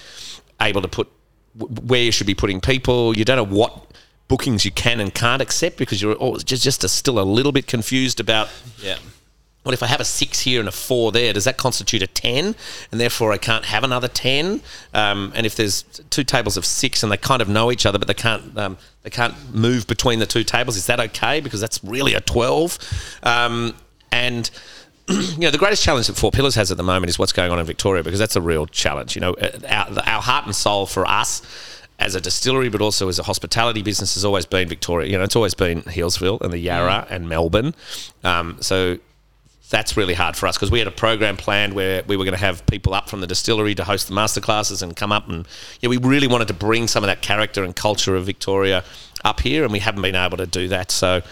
able 0.61 0.83
to 0.83 0.89
put 0.89 1.09
w- 1.59 1.75
where 1.87 2.03
you 2.03 2.13
should 2.13 2.27
be 2.27 2.35
putting 2.35 2.61
people. 2.61 3.17
You 3.17 3.25
don't 3.25 3.37
know 3.37 3.57
what 3.57 3.85
bookings 4.29 4.65
you 4.65 4.71
can 4.71 5.01
and 5.01 5.15
can't 5.15 5.41
accept 5.41 5.77
because 5.77 6.03
you're 6.03 6.15
all, 6.15 6.37
just 6.37 6.63
just 6.63 6.85
a, 6.85 6.89
still 6.89 7.19
a 7.19 7.23
little 7.23 7.53
bit 7.53 7.67
confused 7.67 8.21
about 8.21 8.49
yeah. 8.83 8.99
well, 9.65 9.73
if 9.73 9.83
I 9.83 9.87
have 9.87 10.01
a 10.01 10.05
six 10.05 10.41
here 10.41 10.61
and 10.61 10.69
a 10.69 10.73
four 10.73 11.13
there, 11.13 11.33
does 11.33 11.45
that 11.45 11.57
constitute 11.57 12.03
a 12.03 12.07
10? 12.07 12.55
And 12.91 13.01
therefore, 13.01 13.33
I 13.33 13.39
can't 13.39 13.65
have 13.67 13.85
another 13.85 14.09
10? 14.09 14.61
Um, 14.95 15.33
and 15.35 15.47
if 15.47 15.57
there's 15.57 15.83
two 16.11 16.25
tables 16.25 16.57
of 16.57 16.65
six 16.65 17.03
and 17.03 17.11
they 17.11 17.17
kind 17.17 17.43
of 17.43 17.49
know 17.49 17.71
each 17.71 17.87
other, 17.87 17.99
but 17.99 18.09
they 18.09 18.15
can't, 18.15 18.57
um, 18.59 18.79
they 19.03 19.11
can't 19.11 19.35
move 19.55 19.87
between 19.87 20.19
the 20.19 20.27
two 20.27 20.45
tables, 20.45 20.77
is 20.77 20.87
that 20.87 21.01
okay? 21.01 21.41
Because 21.41 21.61
that's 21.61 21.83
really 21.83 22.15
a 22.15 22.21
12. 22.21 22.79
Um, 23.23 23.75
and 24.13 24.51
you 25.09 25.39
know, 25.39 25.51
the 25.51 25.59
greatest 25.59 25.85
challenge 25.85 26.09
that 26.09 26.17
Four 26.17 26.33
Pillars 26.33 26.57
has 26.57 26.71
at 26.71 26.77
the 26.77 26.83
moment 26.83 27.11
is 27.11 27.19
what's 27.19 27.33
going 27.33 27.53
on 27.53 27.61
in 27.61 27.67
Victoria 27.67 28.03
because 28.03 28.19
that's 28.19 28.35
a 28.35 28.41
real 28.41 28.67
challenge. 28.67 29.15
You 29.15 29.21
know, 29.21 29.35
uh, 29.35 29.59
our, 29.69 29.99
our 30.05 30.23
heart 30.23 30.47
and 30.47 30.55
soul 30.55 30.87
for 30.87 31.07
us 31.07 31.43
as 32.07 32.15
a 32.15 32.21
distillery, 32.21 32.69
but 32.69 32.81
also 32.81 33.09
as 33.09 33.19
a 33.19 33.25
hospitality 33.25 33.83
business, 33.83 34.15
has 34.15 34.25
always 34.25 34.47
been 34.47 34.69
Victoria. 34.69 35.11
You 35.11 35.19
know, 35.19 35.25
it's 35.25 35.35
always 35.35 35.55
been 35.55 35.83
Healesville 35.83 36.41
and 36.41 36.53
the 36.53 36.59
Yarra 36.59 37.05
and 37.11 37.29
Melbourne. 37.29 37.75
Um, 38.23 38.59
so 38.61 38.99
that's 39.71 39.97
really 39.97 40.15
hard 40.15 40.37
for 40.37 40.47
us 40.47 40.57
because 40.57 40.71
we 40.71 40.79
had 40.79 40.87
a 40.87 40.93
program 40.93 41.37
planned 41.37 41.75
where 41.75 42.05
we 42.07 42.17
were 42.17 42.25
going 42.25 42.37
to 42.37 42.41
have 42.41 42.65
people 42.67 42.95
up 42.95 43.09
from 43.09 43.21
the 43.21 43.27
distillery 43.27 43.75
to 43.75 43.83
host 43.83 44.07
the 44.07 44.15
masterclasses 44.15 44.81
and 44.81 44.95
come 44.95 45.11
up 45.11 45.29
and 45.29 45.49
yeah, 45.81 45.89
we 45.89 45.97
really 45.97 46.29
wanted 46.29 46.47
to 46.47 46.55
bring 46.55 46.87
some 46.87 47.03
of 47.03 47.09
that 47.09 47.23
character 47.23 47.65
and 47.65 47.75
culture 47.75 48.15
of 48.15 48.25
Victoria 48.25 48.85
up 49.25 49.41
here, 49.41 49.65
and 49.65 49.73
we 49.73 49.81
haven't 49.81 50.03
been 50.03 50.15
able 50.15 50.37
to 50.37 50.47
do 50.47 50.69
that. 50.69 50.93
So, 50.93 51.23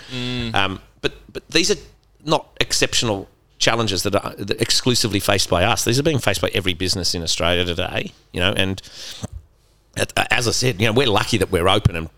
um, 0.54 0.80
but 1.00 1.12
but 1.32 1.46
these 1.48 1.70
are 1.70 1.80
not 2.24 2.48
exceptional 2.60 3.28
challenges 3.58 4.02
that 4.02 4.16
are 4.16 4.34
exclusively 4.58 5.20
faced 5.20 5.48
by 5.48 5.62
us. 5.62 5.84
These 5.84 6.00
are 6.00 6.02
being 6.02 6.18
faced 6.18 6.40
by 6.40 6.50
every 6.52 6.74
business 6.74 7.14
in 7.14 7.22
Australia 7.22 7.64
today. 7.64 8.12
You 8.32 8.40
know, 8.40 8.52
and 8.56 8.82
Uh, 9.96 10.24
as 10.30 10.48
I 10.48 10.50
said, 10.50 10.80
you 10.80 10.86
know, 10.86 10.92
we're 10.92 11.06
lucky 11.06 11.38
that 11.38 11.50
we're 11.50 11.68
open 11.68 11.96
and 11.96 12.08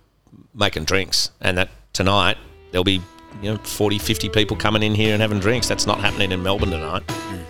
making 0.55 0.85
drinks, 0.85 1.31
and 1.41 1.59
that 1.59 1.69
tonight 1.93 2.39
there'll 2.71 2.85
be 2.85 3.03
you 3.43 3.53
know 3.53 3.57
40, 3.59 3.99
50 3.99 4.29
people 4.31 4.57
coming 4.57 4.83
in 4.83 4.95
here 4.95 5.13
and 5.13 5.23
having 5.23 5.39
drinks. 5.39 5.69
That's 5.69 5.87
not 5.87 6.01
happening 6.01 6.33
in 6.33 6.43
Melbourne 6.43 6.71
tonight. 6.71 7.03
I 7.09 7.46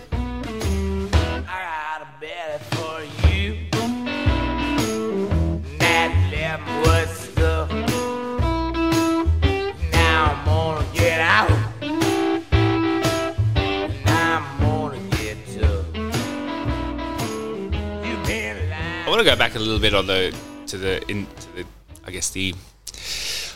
want 19.17 19.27
to 19.27 19.33
go 19.33 19.37
back 19.37 19.55
a 19.55 19.59
little 19.59 19.79
bit 19.79 19.93
on 19.95 20.05
the 20.05 20.35
to 20.67 20.77
the 20.77 21.01
in 21.09 21.25
to 21.25 21.55
the 21.55 21.65
I 22.05 22.11
guess 22.11 22.29
the 22.29 22.53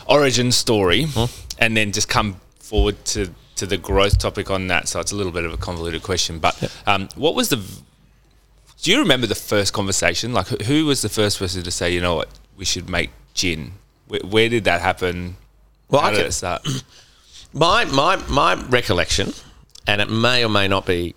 origin 0.08 0.50
story, 0.52 1.06
and 1.58 1.76
then 1.76 1.92
just 1.92 2.08
come 2.08 2.40
forward 2.58 3.02
to 3.06 3.30
to 3.56 3.66
the 3.66 3.76
growth 3.76 4.18
topic 4.18 4.50
on 4.50 4.66
that. 4.68 4.88
So 4.88 4.98
it's 4.98 5.12
a 5.12 5.16
little 5.16 5.30
bit 5.32 5.44
of 5.44 5.52
a 5.52 5.56
convoluted 5.56 6.02
question, 6.02 6.38
but 6.40 6.54
um, 6.86 7.08
what 7.14 7.34
was 7.36 7.48
the? 7.48 7.56
Do 8.82 8.90
you 8.90 8.98
remember 8.98 9.28
the 9.28 9.36
first 9.36 9.72
conversation? 9.72 10.32
Like, 10.32 10.48
who- 10.48 10.64
who 10.64 10.86
was 10.86 11.02
the 11.02 11.08
first 11.08 11.38
person 11.38 11.62
to 11.62 11.70
say, 11.70 11.94
you 11.94 12.00
know 12.00 12.16
what, 12.16 12.28
we 12.56 12.64
should 12.64 12.88
make 12.90 13.10
gin? 13.32 13.72
Where, 14.08 14.20
where 14.24 14.48
did 14.48 14.64
that 14.64 14.80
happen? 14.80 15.36
Well, 15.88 16.00
How 16.00 16.08
I 16.08 16.10
did 16.10 16.16
can- 16.18 16.26
it 16.26 16.32
start? 16.32 16.66
My 17.52 17.84
my 17.84 18.16
my 18.28 18.54
recollection, 18.54 19.32
and 19.86 20.00
it 20.00 20.10
may 20.10 20.44
or 20.44 20.48
may 20.48 20.66
not 20.66 20.86
be, 20.86 21.14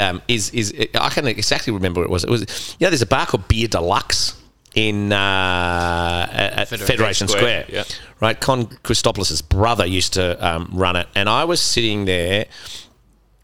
um, 0.00 0.22
is 0.28 0.50
is 0.50 0.74
I 0.94 1.10
can 1.10 1.26
exactly 1.26 1.72
remember 1.72 2.00
what 2.00 2.06
it 2.06 2.10
was. 2.10 2.24
It 2.24 2.30
was 2.30 2.76
you 2.78 2.86
know 2.86 2.90
there's 2.90 3.02
a 3.02 3.06
bar 3.06 3.26
called 3.26 3.46
Beer 3.48 3.68
Deluxe 3.68 4.40
in 4.74 5.12
uh, 5.12 6.28
at 6.30 6.52
at 6.52 6.68
Federation 6.68 6.86
Federation, 6.86 7.28
Square, 7.28 7.64
Square, 7.64 7.66
yeah. 7.68 7.84
right? 8.20 8.40
Con 8.40 8.66
Christopoulos' 8.66 9.46
brother 9.46 9.86
used 9.86 10.14
to 10.14 10.46
um, 10.46 10.70
run 10.72 10.96
it, 10.96 11.08
and 11.14 11.28
I 11.28 11.44
was 11.44 11.60
sitting 11.60 12.04
there 12.04 12.46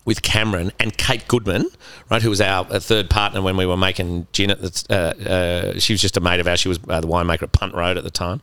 with 0.04 0.22
Cameron 0.22 0.70
and 0.78 0.96
Kate 0.96 1.26
Goodman, 1.26 1.68
right, 2.10 2.22
who 2.22 2.30
was 2.30 2.40
our 2.40 2.64
third 2.78 3.10
partner 3.10 3.42
when 3.42 3.56
we 3.56 3.66
were 3.66 3.76
making 3.76 4.26
gin 4.32 4.50
at 4.50 4.60
the. 4.62 4.86
Uh, 4.88 5.28
uh, 5.28 5.78
she 5.78 5.92
was 5.92 6.00
just 6.00 6.16
a 6.16 6.20
mate 6.20 6.40
of 6.40 6.46
ours. 6.46 6.60
She 6.60 6.68
was 6.68 6.78
uh, 6.88 7.00
the 7.00 7.08
winemaker 7.08 7.42
at 7.42 7.52
Punt 7.52 7.74
Road 7.74 7.98
at 7.98 8.04
the 8.04 8.10
time, 8.10 8.40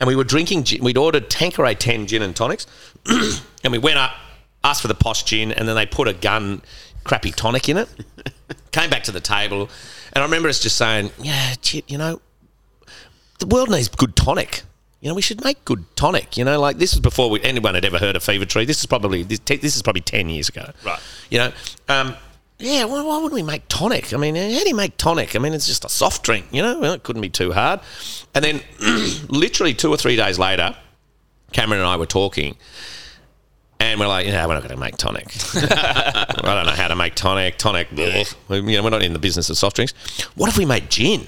and 0.00 0.06
we 0.06 0.16
were 0.16 0.24
drinking. 0.24 0.64
Gin. 0.64 0.82
We'd 0.82 0.98
ordered 0.98 1.28
Tanqueray 1.28 1.74
ten 1.74 2.06
gin 2.06 2.22
and 2.22 2.34
tonics, 2.34 2.66
and 3.64 3.72
we 3.72 3.78
went 3.78 3.98
up, 3.98 4.12
asked 4.62 4.82
for 4.82 4.88
the 4.88 4.94
posh 4.94 5.24
gin, 5.24 5.52
and 5.52 5.68
then 5.68 5.74
they 5.74 5.86
put 5.86 6.06
a 6.06 6.14
gun 6.14 6.62
crappy 7.04 7.30
tonic 7.30 7.68
in 7.68 7.76
it. 7.76 7.88
Came 8.72 8.90
back 8.90 9.04
to 9.04 9.12
the 9.12 9.20
table, 9.20 9.68
and 10.12 10.22
I 10.22 10.22
remember 10.22 10.48
us 10.48 10.60
just 10.60 10.76
saying, 10.76 11.12
"Yeah, 11.22 11.54
shit, 11.62 11.88
you 11.88 11.98
know, 11.98 12.20
the 13.38 13.46
world 13.46 13.70
needs 13.70 13.88
good 13.88 14.16
tonic." 14.16 14.62
You 15.00 15.10
know, 15.10 15.14
we 15.14 15.22
should 15.22 15.44
make 15.44 15.64
good 15.64 15.84
tonic. 15.96 16.36
You 16.36 16.44
know, 16.44 16.58
like 16.58 16.78
this 16.78 16.94
was 16.94 17.00
before 17.00 17.28
we, 17.28 17.40
anyone 17.42 17.74
had 17.74 17.84
ever 17.84 17.98
heard 17.98 18.16
of 18.16 18.22
Fever 18.24 18.46
Tree. 18.46 18.64
This 18.64 18.80
is 18.80 18.86
probably 18.86 19.22
this, 19.22 19.38
te- 19.38 19.58
this 19.58 19.76
is 19.76 19.82
probably 19.82 20.00
ten 20.00 20.28
years 20.28 20.48
ago. 20.48 20.70
Right. 20.84 20.98
You 21.30 21.38
know, 21.38 21.52
um, 21.88 22.16
yeah. 22.58 22.84
Why, 22.84 23.02
why 23.02 23.16
wouldn't 23.16 23.34
we 23.34 23.42
make 23.42 23.68
tonic? 23.68 24.12
I 24.12 24.16
mean, 24.16 24.34
how 24.34 24.62
do 24.62 24.68
you 24.68 24.74
make 24.74 24.96
tonic? 24.96 25.36
I 25.36 25.38
mean, 25.38 25.52
it's 25.52 25.66
just 25.66 25.84
a 25.84 25.88
soft 25.88 26.24
drink. 26.24 26.46
You 26.50 26.62
know, 26.62 26.80
well, 26.80 26.94
it 26.94 27.02
couldn't 27.02 27.22
be 27.22 27.28
too 27.28 27.52
hard. 27.52 27.80
And 28.34 28.44
then, 28.44 28.60
literally 29.28 29.74
two 29.74 29.90
or 29.90 29.96
three 29.96 30.16
days 30.16 30.38
later, 30.38 30.74
Cameron 31.52 31.80
and 31.80 31.88
I 31.88 31.96
were 31.96 32.06
talking, 32.06 32.56
and 33.80 34.00
we're 34.00 34.06
like, 34.06 34.26
yeah, 34.26 34.46
we're 34.46 34.54
not 34.54 34.62
going 34.62 34.74
to 34.74 34.80
make 34.80 34.96
tonic. 34.96 35.26
I 35.54 36.26
don't 36.42 36.66
know 36.66 36.72
how 36.72 36.88
to 36.88 36.96
make 36.96 37.14
tonic. 37.14 37.58
Tonic, 37.58 37.88
you 37.92 38.06
know, 38.48 38.82
we're 38.82 38.90
not 38.90 39.02
in 39.02 39.12
the 39.12 39.18
business 39.18 39.50
of 39.50 39.58
soft 39.58 39.76
drinks. 39.76 39.92
What 40.34 40.48
if 40.48 40.56
we 40.56 40.64
made 40.64 40.90
gin? 40.90 41.26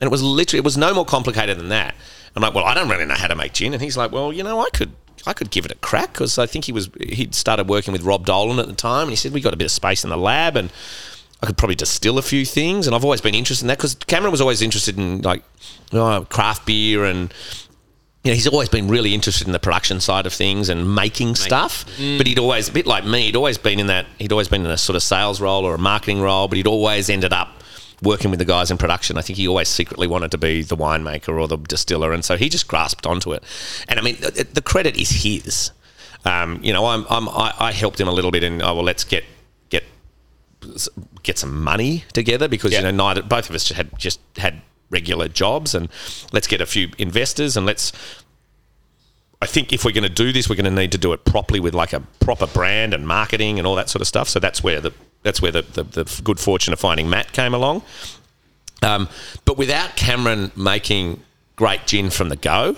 And 0.00 0.08
it 0.08 0.10
was 0.10 0.22
literally, 0.22 0.58
it 0.58 0.64
was 0.64 0.76
no 0.76 0.94
more 0.94 1.04
complicated 1.04 1.58
than 1.58 1.70
that. 1.70 1.94
I'm 2.34 2.42
like, 2.42 2.54
well, 2.54 2.64
I 2.64 2.74
don't 2.74 2.88
really 2.88 3.06
know 3.06 3.14
how 3.14 3.28
to 3.28 3.34
make 3.34 3.54
gin. 3.54 3.72
And 3.72 3.82
he's 3.82 3.96
like, 3.96 4.12
well, 4.12 4.32
you 4.32 4.42
know, 4.42 4.60
I 4.60 4.68
could, 4.70 4.92
I 5.26 5.32
could 5.32 5.50
give 5.50 5.64
it 5.64 5.72
a 5.72 5.76
crack 5.76 6.12
because 6.12 6.38
I 6.38 6.44
think 6.44 6.66
he 6.66 6.72
was, 6.72 6.90
he'd 7.00 7.34
started 7.34 7.68
working 7.68 7.92
with 7.92 8.02
Rob 8.02 8.26
Dolan 8.26 8.58
at 8.58 8.66
the 8.66 8.74
time, 8.74 9.02
and 9.02 9.10
he 9.10 9.16
said 9.16 9.32
we 9.32 9.40
got 9.40 9.54
a 9.54 9.56
bit 9.56 9.64
of 9.64 9.70
space 9.70 10.04
in 10.04 10.10
the 10.10 10.18
lab, 10.18 10.56
and 10.56 10.70
I 11.42 11.46
could 11.46 11.56
probably 11.56 11.76
distill 11.76 12.18
a 12.18 12.22
few 12.22 12.44
things. 12.44 12.86
And 12.86 12.94
I've 12.94 13.04
always 13.04 13.22
been 13.22 13.34
interested 13.34 13.64
in 13.64 13.68
that 13.68 13.78
because 13.78 13.94
Cameron 13.94 14.32
was 14.32 14.42
always 14.42 14.60
interested 14.60 14.98
in 14.98 15.22
like 15.22 15.42
oh, 15.92 16.26
craft 16.28 16.66
beer 16.66 17.04
and. 17.04 17.32
You 18.26 18.32
know, 18.32 18.34
he's 18.34 18.48
always 18.48 18.68
been 18.68 18.88
really 18.88 19.14
interested 19.14 19.46
in 19.46 19.52
the 19.52 19.60
production 19.60 20.00
side 20.00 20.26
of 20.26 20.32
things 20.32 20.68
and 20.68 20.94
making 20.94 21.36
stuff. 21.36 21.84
But 22.18 22.26
he'd 22.26 22.40
always, 22.40 22.68
a 22.68 22.72
bit 22.72 22.84
like 22.84 23.04
me, 23.04 23.26
he'd 23.26 23.36
always 23.36 23.56
been 23.56 23.78
in 23.78 23.86
that. 23.86 24.04
He'd 24.18 24.32
always 24.32 24.48
been 24.48 24.64
in 24.64 24.70
a 24.70 24.76
sort 24.76 24.96
of 24.96 25.02
sales 25.04 25.40
role 25.40 25.64
or 25.64 25.76
a 25.76 25.78
marketing 25.78 26.20
role. 26.20 26.48
But 26.48 26.56
he'd 26.56 26.66
always 26.66 27.08
ended 27.08 27.32
up 27.32 27.62
working 28.02 28.30
with 28.30 28.40
the 28.40 28.44
guys 28.44 28.72
in 28.72 28.78
production. 28.78 29.16
I 29.16 29.22
think 29.22 29.36
he 29.36 29.46
always 29.46 29.68
secretly 29.68 30.08
wanted 30.08 30.32
to 30.32 30.38
be 30.38 30.62
the 30.62 30.76
winemaker 30.76 31.38
or 31.40 31.46
the 31.46 31.56
distiller, 31.56 32.12
and 32.12 32.24
so 32.24 32.36
he 32.36 32.48
just 32.48 32.66
grasped 32.66 33.06
onto 33.06 33.32
it. 33.32 33.44
And 33.88 33.98
I 34.00 34.02
mean, 34.02 34.16
the, 34.16 34.44
the 34.52 34.60
credit 34.60 34.96
is 35.00 35.10
his. 35.22 35.70
Um, 36.24 36.58
you 36.64 36.72
know, 36.72 36.86
I'm, 36.86 37.06
I'm, 37.08 37.28
I, 37.28 37.54
I 37.60 37.72
helped 37.72 38.00
him 38.00 38.08
a 38.08 38.12
little 38.12 38.32
bit 38.32 38.42
in. 38.42 38.60
Oh 38.60 38.74
well, 38.74 38.82
let's 38.84 39.04
get 39.04 39.22
get 39.70 39.84
get 41.22 41.38
some 41.38 41.62
money 41.62 42.04
together 42.12 42.48
because 42.48 42.72
Yeah. 42.72 42.78
you 42.80 42.84
know 42.86 42.90
neither 42.90 43.22
both 43.22 43.48
of 43.48 43.54
us 43.54 43.62
just 43.62 43.76
had 43.76 43.96
just 43.98 44.18
had 44.36 44.60
regular 44.90 45.28
jobs 45.28 45.74
and 45.74 45.88
let's 46.32 46.46
get 46.46 46.60
a 46.60 46.66
few 46.66 46.90
investors 46.98 47.56
and 47.56 47.66
let's 47.66 47.92
I 49.42 49.46
think 49.46 49.72
if 49.72 49.84
we're 49.84 49.92
going 49.92 50.02
to 50.04 50.08
do 50.08 50.32
this, 50.32 50.48
we're 50.48 50.56
going 50.56 50.64
to 50.64 50.70
need 50.70 50.92
to 50.92 50.98
do 50.98 51.12
it 51.12 51.24
properly 51.24 51.60
with 51.60 51.74
like 51.74 51.92
a 51.92 52.00
proper 52.20 52.46
brand 52.46 52.94
and 52.94 53.06
marketing 53.06 53.58
and 53.58 53.66
all 53.66 53.74
that 53.74 53.90
sort 53.90 54.00
of 54.00 54.08
stuff. 54.08 54.28
So 54.28 54.40
that's 54.40 54.62
where 54.62 54.80
the 54.80 54.92
that's 55.22 55.42
where 55.42 55.52
the, 55.52 55.62
the, 55.62 55.82
the 55.82 56.20
good 56.24 56.40
fortune 56.40 56.72
of 56.72 56.80
finding 56.80 57.10
Matt 57.10 57.32
came 57.32 57.52
along. 57.52 57.82
Um, 58.82 59.08
but 59.44 59.58
without 59.58 59.96
Cameron 59.96 60.52
making 60.56 61.22
great 61.56 61.86
gin 61.86 62.10
from 62.10 62.28
the 62.28 62.36
go, 62.36 62.76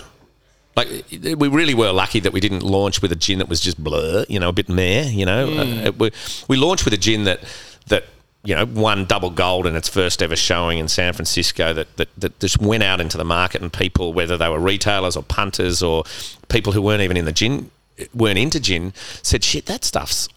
like 0.75 0.87
we 1.11 1.47
really 1.47 1.73
were 1.73 1.91
lucky 1.91 2.19
that 2.21 2.33
we 2.33 2.39
didn't 2.39 2.63
launch 2.63 3.01
with 3.01 3.11
a 3.11 3.15
gin 3.15 3.39
that 3.39 3.49
was 3.49 3.61
just 3.61 3.81
blur, 3.81 4.25
you 4.27 4.39
know, 4.39 4.49
a 4.49 4.53
bit 4.53 4.69
meh, 4.69 5.09
you 5.09 5.25
know. 5.25 5.49
Uh, 5.49 5.91
we, 5.97 6.11
we 6.47 6.57
launched 6.57 6.85
with 6.85 6.93
a 6.93 6.97
gin 6.97 7.23
that 7.25 7.41
that 7.87 8.05
you 8.43 8.55
know 8.55 8.65
won 8.65 9.05
double 9.05 9.29
gold 9.29 9.67
in 9.67 9.75
its 9.75 9.89
first 9.89 10.21
ever 10.21 10.35
showing 10.35 10.79
in 10.79 10.87
San 10.87 11.13
Francisco. 11.13 11.73
That 11.73 11.95
that, 11.97 12.09
that 12.17 12.39
just 12.39 12.59
went 12.59 12.83
out 12.83 13.01
into 13.01 13.17
the 13.17 13.25
market 13.25 13.61
and 13.61 13.71
people, 13.71 14.13
whether 14.13 14.37
they 14.37 14.49
were 14.49 14.59
retailers 14.59 15.15
or 15.15 15.23
punters 15.23 15.81
or 15.83 16.03
people 16.47 16.73
who 16.73 16.81
weren't 16.81 17.01
even 17.01 17.17
in 17.17 17.25
the 17.25 17.31
gin, 17.31 17.71
weren't 18.13 18.39
into 18.39 18.59
gin, 18.59 18.93
said, 19.23 19.43
"Shit, 19.43 19.65
that 19.65 19.83
stuff's 19.83 20.29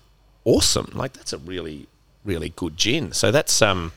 awesome! 0.45 0.91
Like 0.95 1.13
that's 1.13 1.33
a 1.33 1.39
really 1.39 1.87
really 2.25 2.51
good 2.51 2.77
gin." 2.77 3.13
So 3.13 3.31
that's 3.31 3.63
um 3.63 3.93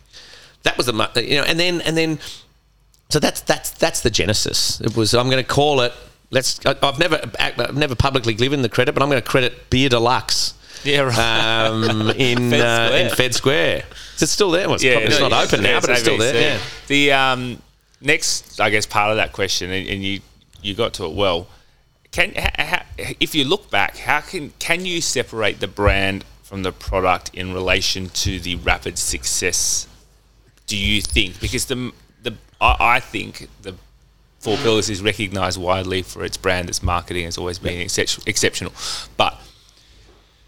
that 0.64 0.78
was 0.78 0.88
the 0.88 0.94
you 1.24 1.38
know, 1.38 1.44
and 1.44 1.60
then 1.60 1.82
and 1.82 1.96
then 1.96 2.20
so 3.10 3.20
that's 3.20 3.42
that's 3.42 3.70
that's 3.72 4.02
the 4.02 4.10
genesis. 4.10 4.82
It 4.82 4.98
was 4.98 5.14
I'm 5.14 5.30
going 5.30 5.44
to 5.44 5.48
call 5.50 5.82
it. 5.82 5.94
Let's. 6.32 6.60
I- 6.66 6.76
I've 6.82 7.00
never 7.00 7.22
I've 7.40 7.76
never 7.78 7.96
publicly 7.96 8.34
given 8.34 8.62
the 8.62 8.70
credit, 8.70 8.94
but 8.94 9.04
I'm 9.04 9.10
going 9.10 9.22
to 9.22 9.28
credit 9.28 9.70
Beer 9.70 9.90
Deluxe. 9.90 10.55
Yeah, 10.86 11.02
right. 11.02 11.68
Um, 11.68 12.10
in 12.18 12.50
Fed 12.52 12.62
uh, 12.62 12.88
Square. 12.88 13.02
in 13.02 13.16
Fed 13.16 13.36
Square. 13.36 13.84
Is 14.16 14.22
it 14.22 14.28
still 14.28 14.52
there? 14.52 14.68
Well, 14.68 14.76
it's, 14.76 14.84
probably, 14.84 15.04
it's 15.04 15.20
no, 15.20 15.28
not 15.28 15.38
yeah, 15.38 15.44
open 15.44 15.64
now, 15.64 15.82
but 15.82 15.90
it's 15.90 16.00
still 16.02 16.18
there. 16.18 16.58
Yeah. 16.58 16.60
The 16.88 17.12
um, 17.12 17.62
next, 18.02 18.60
I 18.62 18.70
guess, 18.70 18.86
part 18.86 19.12
of 19.12 19.18
that 19.18 19.34
question, 19.34 19.72
and, 19.72 19.88
and 19.88 20.04
you 20.04 20.22
you 20.62 20.74
got 20.74 20.94
to 20.96 21.06
it 21.06 21.14
well. 21.14 21.48
Can 22.12 22.34
ha, 22.36 22.50
ha, 22.58 22.84
if 23.20 23.36
you 23.36 23.44
look 23.44 23.70
back, 23.70 23.98
how 23.98 24.22
can 24.22 24.54
can 24.60 24.86
you 24.86 25.02
separate 25.02 25.60
the 25.60 25.68
brand 25.68 26.24
from 26.44 26.64
the 26.64 26.72
product 26.72 27.32
in 27.34 27.54
relation 27.54 28.10
to 28.10 28.40
the 28.40 28.56
rapid 28.56 28.98
success? 28.98 29.88
Do 30.68 30.78
you 30.78 31.02
think 31.02 31.42
because 31.42 31.66
the 31.66 31.92
the 32.24 32.36
I, 32.62 32.76
I 32.80 33.00
think 33.00 33.50
the 33.64 33.76
Four 34.40 34.58
Pillars 34.58 34.92
is 34.92 35.02
recognised 35.02 35.60
widely 35.60 36.04
for 36.04 36.24
its 36.24 36.38
brand, 36.38 36.70
its 36.70 36.84
marketing 36.84 37.26
has 37.26 37.36
always 37.36 37.58
been 37.58 37.82
excep- 37.82 38.28
exceptional, 38.28 38.74
but 39.18 39.42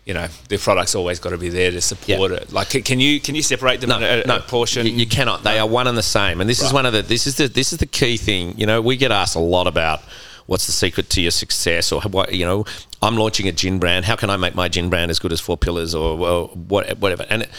you 0.07 0.13
know 0.13 0.27
the 0.47 0.57
product's 0.57 0.95
always 0.95 1.19
got 1.19 1.31
to 1.31 1.37
be 1.37 1.49
there 1.49 1.69
to 1.69 1.81
support 1.81 2.31
it. 2.31 2.53
Like, 2.53 2.69
can- 2.69 2.99
you 3.01 3.19
can 3.19 3.35
you 3.35 3.41
separate 3.41 3.81
them 3.81 3.89
No, 3.89 3.97
in 3.97 4.29
a, 4.29 4.35
a 4.37 4.39
portion? 4.39 4.85
You, 4.87 4.93
you 4.93 5.05
cannot. 5.05 5.43
They 5.43 5.59
are 5.59 5.67
one 5.67 5.85
and 5.85 5.97
the 5.97 6.01
same. 6.01 6.39
And 6.39 6.49
this 6.49 6.61
is 6.61 6.71
one 6.71 6.85
of 6.85 6.93
the 6.93 7.01
this 7.01 7.27
is 7.27 7.35
the 7.35 7.49
this 7.49 7.73
is 7.73 7.79
the 7.79 7.85
key 7.85 8.15
thing. 8.15 8.57
You 8.57 8.65
know, 8.65 8.81
we 8.81 8.95
get 8.95 9.11
asked 9.11 9.35
a 9.35 9.39
lot 9.39 9.67
about 9.67 10.01
what's 10.45 10.65
the 10.65 10.71
secret 10.71 11.09
to 11.09 11.21
your 11.21 11.31
success, 11.31 11.91
or 11.91 12.01
what 12.03 12.33
you 12.33 12.45
know. 12.45 12.65
I'm 13.01 13.17
launching 13.17 13.49
a 13.49 13.51
gin 13.51 13.79
brand. 13.79 14.05
How 14.05 14.15
can 14.15 14.29
I 14.29 14.37
make 14.37 14.55
my 14.55 14.69
gin 14.69 14.89
brand 14.89 15.11
as 15.11 15.19
good 15.19 15.33
as 15.33 15.41
Four 15.41 15.57
Pillars, 15.57 15.93
or, 15.93 16.17
or 16.17 16.47
what, 16.47 16.97
whatever? 16.99 17.25
And 17.29 17.41
it, 17.43 17.49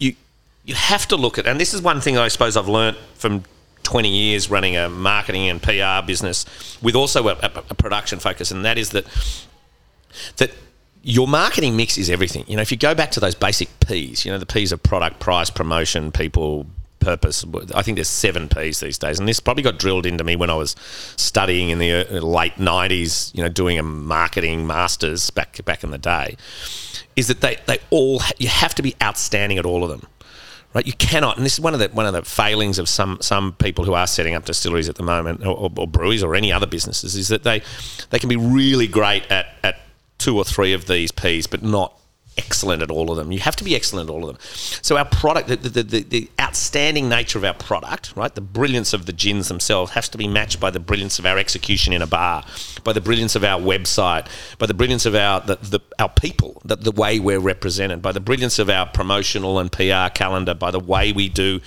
you 0.00 0.16
you 0.64 0.74
have 0.74 1.06
to 1.08 1.16
look 1.16 1.38
at. 1.38 1.46
And 1.46 1.60
this 1.60 1.72
is 1.72 1.80
one 1.80 2.00
thing 2.00 2.18
I 2.18 2.26
suppose 2.28 2.56
I've 2.56 2.68
learnt 2.68 2.98
from. 3.14 3.44
20 3.84 4.08
years 4.08 4.48
running 4.48 4.76
a 4.76 4.88
marketing 4.88 5.48
and 5.48 5.60
PR 5.60 6.06
business 6.06 6.46
with 6.80 6.94
also 6.94 7.26
a, 7.26 7.32
a, 7.32 7.64
a 7.70 7.74
production 7.74 8.20
focus, 8.20 8.52
and 8.52 8.64
that 8.64 8.78
is 8.78 8.90
that 8.90 9.04
that 10.36 10.52
your 11.02 11.26
marketing 11.26 11.76
mix 11.76 11.98
is 11.98 12.08
everything. 12.08 12.44
You 12.46 12.56
know, 12.56 12.62
if 12.62 12.70
you 12.70 12.78
go 12.78 12.94
back 12.94 13.10
to 13.12 13.20
those 13.20 13.34
basic 13.34 13.68
P's, 13.80 14.24
you 14.24 14.32
know, 14.32 14.38
the 14.38 14.46
P's 14.46 14.72
of 14.72 14.82
product, 14.82 15.20
price, 15.20 15.50
promotion, 15.50 16.12
people, 16.12 16.66
purpose. 17.02 17.44
I 17.74 17.82
think 17.82 17.96
there's 17.96 18.08
seven 18.08 18.48
P's 18.48 18.80
these 18.80 18.98
days, 18.98 19.18
and 19.18 19.28
this 19.28 19.40
probably 19.40 19.62
got 19.62 19.78
drilled 19.78 20.06
into 20.06 20.24
me 20.24 20.36
when 20.36 20.50
I 20.50 20.54
was 20.54 20.76
studying 21.16 21.70
in 21.70 21.78
the 21.78 21.92
uh, 21.92 22.20
late 22.20 22.54
'90s. 22.56 23.34
You 23.34 23.42
know, 23.42 23.48
doing 23.48 23.78
a 23.78 23.82
marketing 23.82 24.66
masters 24.66 25.30
back 25.30 25.62
back 25.64 25.84
in 25.84 25.90
the 25.90 25.98
day. 25.98 26.36
Is 27.16 27.28
that 27.28 27.40
they 27.40 27.58
they 27.66 27.78
all 27.90 28.22
you 28.38 28.48
have 28.48 28.74
to 28.76 28.82
be 28.82 28.94
outstanding 29.02 29.58
at 29.58 29.66
all 29.66 29.84
of 29.84 29.90
them. 29.90 30.06
Right, 30.74 30.86
you 30.86 30.94
cannot, 30.94 31.36
and 31.36 31.44
this 31.44 31.52
is 31.54 31.60
one 31.60 31.74
of 31.74 31.80
the 31.80 31.88
one 31.88 32.06
of 32.06 32.14
the 32.14 32.22
failings 32.22 32.78
of 32.78 32.88
some 32.88 33.18
some 33.20 33.52
people 33.54 33.84
who 33.84 33.92
are 33.92 34.06
setting 34.06 34.34
up 34.34 34.46
distilleries 34.46 34.88
at 34.88 34.94
the 34.94 35.02
moment, 35.02 35.44
or, 35.44 35.54
or, 35.54 35.70
or 35.76 35.86
breweries, 35.86 36.22
or 36.22 36.34
any 36.34 36.50
other 36.50 36.66
businesses, 36.66 37.14
is 37.14 37.28
that 37.28 37.42
they 37.42 37.60
they 38.08 38.18
can 38.18 38.30
be 38.30 38.36
really 38.36 38.86
great 38.86 39.30
at 39.30 39.48
at 39.62 39.76
two 40.22 40.36
or 40.36 40.44
three 40.44 40.72
of 40.72 40.86
these 40.86 41.10
P's, 41.10 41.46
but 41.46 41.62
not 41.62 41.98
excellent 42.38 42.82
at 42.82 42.90
all 42.90 43.10
of 43.10 43.16
them. 43.16 43.30
You 43.30 43.40
have 43.40 43.56
to 43.56 43.64
be 43.64 43.74
excellent 43.74 44.08
at 44.08 44.12
all 44.12 44.22
of 44.22 44.28
them. 44.28 44.38
So 44.82 44.96
our 44.96 45.04
product, 45.04 45.48
the, 45.48 45.56
the, 45.56 45.82
the, 45.82 46.02
the 46.02 46.30
outstanding 46.40 47.08
nature 47.08 47.38
of 47.38 47.44
our 47.44 47.54
product, 47.54 48.14
right, 48.16 48.34
the 48.34 48.40
brilliance 48.40 48.92
of 48.94 49.06
the 49.06 49.12
gins 49.12 49.48
themselves 49.48 49.92
has 49.92 50.08
to 50.10 50.18
be 50.18 50.28
matched 50.28 50.60
by 50.60 50.70
the 50.70 50.80
brilliance 50.80 51.18
of 51.18 51.26
our 51.26 51.38
execution 51.38 51.92
in 51.92 52.00
a 52.00 52.06
bar, 52.06 52.44
by 52.84 52.92
the 52.92 53.00
brilliance 53.00 53.36
of 53.36 53.44
our 53.44 53.60
website, 53.60 54.26
by 54.58 54.66
the 54.66 54.74
brilliance 54.74 55.04
of 55.04 55.14
our 55.14 55.40
the, 55.40 55.56
the, 55.56 55.80
our 55.98 56.08
people, 56.08 56.62
the, 56.64 56.76
the 56.76 56.92
way 56.92 57.18
we're 57.18 57.40
represented, 57.40 58.00
by 58.00 58.12
the 58.12 58.20
brilliance 58.20 58.58
of 58.58 58.70
our 58.70 58.86
promotional 58.86 59.58
and 59.58 59.70
PR 59.70 60.08
calendar, 60.14 60.54
by 60.54 60.70
the 60.70 60.80
way 60.80 61.12
we 61.12 61.28
do 61.28 61.60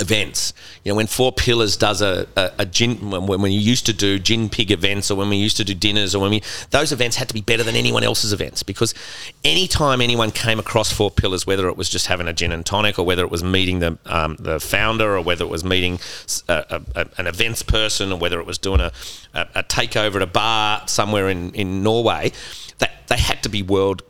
events. 0.00 0.52
You 0.82 0.92
know, 0.92 0.96
when 0.96 1.06
Four 1.06 1.32
Pillars 1.32 1.76
does 1.76 2.02
a, 2.02 2.26
a, 2.36 2.50
a 2.60 2.66
gin, 2.66 3.10
when, 3.10 3.26
when 3.26 3.42
we 3.42 3.52
used 3.52 3.86
to 3.86 3.92
do 3.92 4.18
gin 4.18 4.48
pig 4.48 4.70
events 4.70 5.10
or 5.10 5.16
when 5.16 5.28
we 5.28 5.36
used 5.36 5.56
to 5.58 5.64
do 5.64 5.74
dinners 5.74 6.14
or 6.14 6.22
when 6.22 6.30
we, 6.30 6.42
those 6.70 6.90
events 6.90 7.16
had 7.16 7.28
to 7.28 7.34
be 7.34 7.40
better 7.40 7.62
than 7.62 7.76
anyone 7.76 8.02
else's 8.02 8.32
events 8.32 8.62
because 8.62 8.92
anytime 9.44 10.00
anyone 10.00 10.30
came 10.30 10.58
across 10.58 10.92
Four 10.92 11.10
Pillars, 11.10 11.46
whether 11.46 11.68
it 11.68 11.76
was 11.76 11.88
just 11.88 12.08
having 12.08 12.26
a 12.26 12.32
gin 12.32 12.50
and 12.50 12.66
tonic 12.66 12.98
or 12.98 13.06
whether 13.06 13.22
it 13.22 13.30
was 13.30 13.44
meeting 13.44 13.78
the, 13.78 13.98
um, 14.06 14.36
the 14.40 14.58
founder 14.58 15.16
or 15.16 15.20
whether 15.20 15.44
it 15.44 15.50
was 15.50 15.64
meeting 15.64 16.00
a, 16.48 16.82
a, 16.96 17.06
an 17.18 17.26
events 17.26 17.62
person 17.62 18.10
or 18.12 18.18
whether 18.18 18.40
it 18.40 18.46
was 18.46 18.58
doing 18.58 18.80
a, 18.80 18.90
a, 19.34 19.62
takeover 19.62 20.16
at 20.16 20.22
a 20.22 20.26
bar 20.26 20.82
somewhere 20.86 21.28
in, 21.28 21.52
in 21.54 21.82
Norway, 21.82 22.32
they, 22.78 22.88
they 23.08 23.18
had 23.18 23.42
to 23.44 23.48
be 23.48 23.62
world 23.62 24.02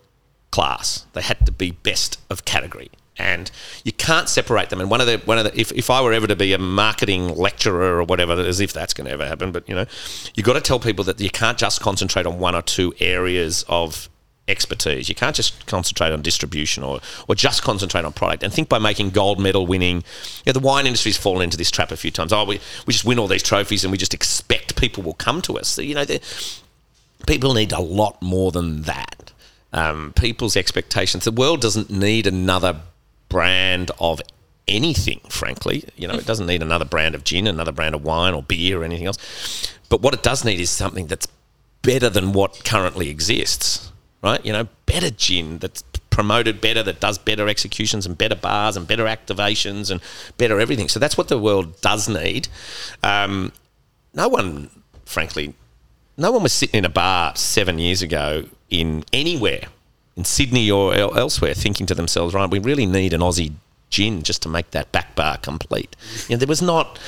class. 0.51 1.05
They 1.12 1.23
had 1.23 1.44
to 1.47 1.53
be 1.53 1.73
best 1.73 2.20
of 2.31 2.44
category. 2.44 2.90
And 3.16 3.50
you 3.85 3.92
can't 3.92 4.29
separate 4.29 4.70
them. 4.70 4.81
And 4.81 4.90
one 4.90 5.00
of 5.00 5.07
the 5.07 5.18
one 5.18 5.38
of 5.38 5.44
the 5.44 5.59
if, 5.59 5.70
if 5.72 5.88
I 5.88 6.03
were 6.03 6.12
ever 6.12 6.27
to 6.27 6.35
be 6.35 6.53
a 6.53 6.59
marketing 6.59 7.35
lecturer 7.37 8.00
or 8.00 8.05
whatever, 8.05 8.33
as 8.33 8.59
if 8.59 8.72
that's 8.72 8.92
going 8.92 9.07
to 9.07 9.12
ever 9.12 9.27
happen, 9.27 9.53
but 9.53 9.68
you 9.68 9.74
know, 9.74 9.87
you 10.35 10.42
got 10.42 10.55
to 10.55 10.61
tell 10.61 10.81
people 10.81 11.05
that 11.05 11.20
you 11.20 11.31
can't 11.31 11.57
just 11.57 11.81
concentrate 11.81 12.27
on 12.27 12.40
one 12.40 12.57
or 12.57 12.62
two 12.62 12.92
areas 12.98 13.64
of 13.68 14.09
expertise. 14.48 15.09
You 15.09 15.14
can't 15.14 15.35
just 15.35 15.66
concentrate 15.66 16.12
on 16.12 16.22
distribution 16.22 16.83
or, 16.83 17.00
or 17.29 17.35
just 17.35 17.62
concentrate 17.62 18.05
on 18.05 18.12
product. 18.12 18.42
And 18.42 18.53
think 18.53 18.68
by 18.68 18.79
making 18.79 19.11
gold 19.11 19.38
medal 19.38 19.66
winning, 19.66 19.98
you 19.98 20.03
know, 20.46 20.53
the 20.53 20.61
wine 20.61 20.87
industry's 20.87 21.16
fallen 21.16 21.42
into 21.42 21.57
this 21.57 21.70
trap 21.70 21.90
a 21.90 21.96
few 21.96 22.11
times. 22.11 22.33
Oh, 22.33 22.44
we, 22.44 22.61
we 22.87 22.92
just 22.92 23.05
win 23.05 23.18
all 23.18 23.29
these 23.29 23.42
trophies 23.42 23.85
and 23.85 23.92
we 23.92 23.98
just 23.98 24.14
expect 24.14 24.77
people 24.77 25.03
will 25.03 25.14
come 25.14 25.40
to 25.42 25.59
us. 25.59 25.68
So, 25.68 25.83
you 25.83 25.94
know, 25.94 26.05
people 27.27 27.55
need 27.55 27.72
a 27.72 27.81
lot 27.81 28.20
more 28.20 28.53
than 28.53 28.83
that. 28.83 29.33
Um, 29.72 30.12
people's 30.14 30.57
expectations. 30.57 31.24
The 31.24 31.33
world 31.33 31.61
doesn't 31.61 31.90
need 31.90 32.27
another 32.27 32.81
brand 33.35 33.90
of 33.99 34.23
anything, 34.68 35.18
frankly. 35.29 35.83
You 35.97 36.07
know, 36.07 36.14
it 36.14 36.25
doesn't 36.25 36.47
need 36.47 36.62
another 36.62 36.85
brand 36.85 37.16
of 37.16 37.25
gin, 37.25 37.49
another 37.49 37.73
brand 37.73 37.97
of 37.97 38.05
wine 38.05 38.33
or 38.33 38.44
beer 38.44 38.81
or 38.81 38.85
anything 38.85 39.07
else. 39.07 39.18
But 39.88 40.03
what 40.03 40.14
it 40.14 40.23
does 40.23 40.44
need 40.44 40.61
is 40.61 40.70
something 40.70 41.09
that's 41.09 41.27
better 41.83 42.09
than 42.09 42.33
what 42.33 42.64
currently 42.64 43.09
exists, 43.11 43.90
right? 44.23 44.47
You 44.47 44.53
know, 44.53 44.68
better 44.87 45.11
gin 45.11 45.59
that's 45.59 45.83
promoted 46.11 46.61
better, 46.61 46.81
that 46.85 47.01
does 47.01 47.18
better 47.18 47.49
executions 47.49 48.07
and 48.07 48.16
better 48.16 48.37
bars 48.37 48.77
and 48.77 48.87
better 48.87 49.07
activations 49.07 49.90
and 49.90 50.01
better 50.38 50.61
everything. 50.61 50.88
So 50.88 51.01
that's 51.01 51.18
what 51.18 51.27
the 51.27 51.37
world 51.37 51.81
does 51.81 52.09
need. 52.09 52.47
Um, 53.03 53.51
no 54.14 54.29
one, 54.29 54.70
frankly, 55.07 55.55
no 56.16 56.31
one 56.31 56.44
was 56.44 56.53
sitting 56.53 56.79
in 56.79 56.85
a 56.85 56.88
bar 56.88 57.35
seven 57.35 57.81
years 57.81 58.01
ago 58.01 58.44
in 58.70 59.05
anywhere 59.12 59.64
in 60.16 60.24
Sydney 60.24 60.70
or 60.70 60.94
el- 60.94 61.16
elsewhere 61.16 61.55
thinking 61.55 61.87
to 61.87 61.94
themselves, 61.94 62.35
right, 62.35 62.50
we 62.50 62.59
really 62.59 62.87
need 62.87 63.12
an 63.12 63.20
Aussie 63.20 63.53
gin 63.90 64.23
just 64.23 64.42
to 64.42 64.48
make 64.48 64.71
that 64.73 64.90
back 64.92 65.15
bar 65.15 65.37
complete. 65.38 65.94
You 66.29 66.35
know, 66.35 66.38
there 66.38 66.48
was 66.48 66.62
not, 66.62 66.98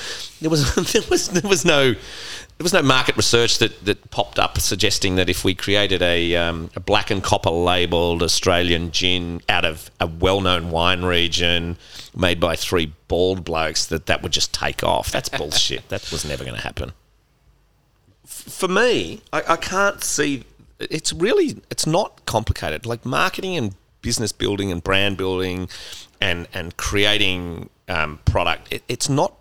there 0.41 0.51
was, 0.51 0.75
there 0.93 1.03
was, 1.11 1.29
there 1.29 1.49
was 1.49 1.65
no, 1.65 1.93
there 1.93 2.65
was 2.65 2.73
no 2.73 2.83
market 2.83 3.17
research 3.17 3.59
that, 3.59 3.85
that 3.85 4.11
popped 4.11 4.39
up 4.39 4.59
suggesting 4.59 5.17
that 5.17 5.29
if 5.29 5.45
we 5.45 5.55
created 5.55 6.01
a, 6.03 6.37
um, 6.37 6.71
a 6.75 6.81
black 6.81 7.11
and 7.11 7.23
copper 7.23 7.51
labelled 7.51 8.23
Australian 8.23 8.93
gin 8.93 9.43
out 9.49 9.65
of 9.65 9.91
a 10.01 10.07
well-known 10.07 10.71
wine 10.71 11.03
region 11.03 11.77
made 12.15 12.41
by 12.41 12.57
three 12.57 12.93
bald 13.09 13.45
blokes, 13.45 13.87
that 13.87 14.07
that 14.07 14.23
would 14.23 14.33
just 14.33 14.55
take 14.55 14.83
off. 14.83 15.11
That's 15.11 15.29
bullshit. 15.29 15.89
that 15.91 16.11
was 16.11 16.25
never 16.25 16.45
going 16.45 16.57
to 16.57 16.63
happen 16.63 16.93
for 18.49 18.69
me, 18.69 19.21
I, 19.33 19.43
I 19.51 19.57
can't 19.57 20.03
see. 20.03 20.45
It's 20.79 21.13
really, 21.13 21.63
it's 21.71 21.87
not 21.87 22.25
complicated. 22.27 22.87
Like 22.87 23.05
marketing 23.05 23.57
and 23.57 23.75
business 24.03 24.33
building 24.33 24.71
and 24.71 24.83
brand 24.83 25.17
building, 25.17 25.69
and 26.21 26.47
and 26.53 26.77
creating 26.77 27.71
um, 27.89 28.21
product. 28.25 28.73
It, 28.73 28.83
it's 28.89 29.09
not 29.09 29.35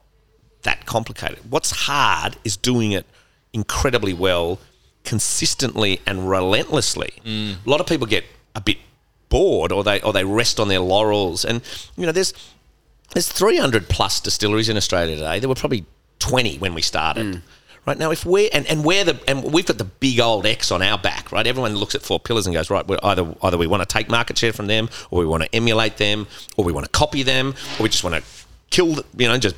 that 0.63 0.85
complicated. 0.85 1.39
What's 1.49 1.71
hard 1.71 2.37
is 2.43 2.57
doing 2.57 2.91
it 2.91 3.05
incredibly 3.53 4.13
well, 4.13 4.59
consistently 5.03 6.01
and 6.05 6.29
relentlessly. 6.29 7.13
A 7.65 7.69
lot 7.69 7.79
of 7.79 7.87
people 7.87 8.07
get 8.07 8.25
a 8.55 8.61
bit 8.61 8.77
bored 9.29 9.71
or 9.71 9.83
they 9.83 10.01
or 10.01 10.13
they 10.13 10.23
rest 10.23 10.59
on 10.59 10.67
their 10.67 10.79
laurels. 10.79 11.45
And 11.45 11.61
you 11.95 12.05
know, 12.05 12.11
there's 12.11 12.33
there's 13.13 13.31
300 13.31 13.87
plus 13.87 14.19
distilleries 14.19 14.67
in 14.69 14.77
Australia 14.77 15.15
today. 15.15 15.39
There 15.39 15.49
were 15.49 15.55
probably 15.55 15.85
20 16.19 16.57
when 16.57 16.73
we 16.73 16.81
started. 16.81 17.41
Right 17.85 17.97
now, 17.99 18.09
if 18.11 18.25
we're 18.25 18.49
and, 18.51 18.65
and 18.65 18.83
we're 18.83 19.03
the 19.03 19.19
and 19.27 19.43
we've 19.43 19.65
got 19.65 19.77
the 19.77 19.85
big 19.85 20.19
old 20.19 20.45
X 20.47 20.71
on 20.71 20.81
our 20.81 20.97
back, 20.97 21.31
right? 21.31 21.45
Everyone 21.45 21.75
looks 21.75 21.93
at 21.93 22.01
four 22.01 22.19
pillars 22.19 22.47
and 22.47 22.55
goes, 22.55 22.71
right, 22.71 22.85
we're 22.87 22.97
either 23.03 23.35
either 23.43 23.57
we 23.57 23.67
want 23.67 23.87
to 23.87 23.93
take 23.93 24.09
market 24.09 24.37
share 24.37 24.53
from 24.53 24.65
them, 24.65 24.89
or 25.11 25.19
we 25.19 25.25
want 25.25 25.43
to 25.43 25.55
emulate 25.55 25.97
them, 25.97 26.25
or 26.57 26.65
we 26.65 26.71
want 26.71 26.85
to 26.85 26.91
copy 26.91 27.21
them, 27.21 27.53
or 27.79 27.83
we 27.83 27.89
just 27.89 28.03
want 28.03 28.15
to 28.15 28.23
kill, 28.75 28.95
the- 28.95 29.05
you 29.17 29.27
know, 29.27 29.37
just 29.37 29.55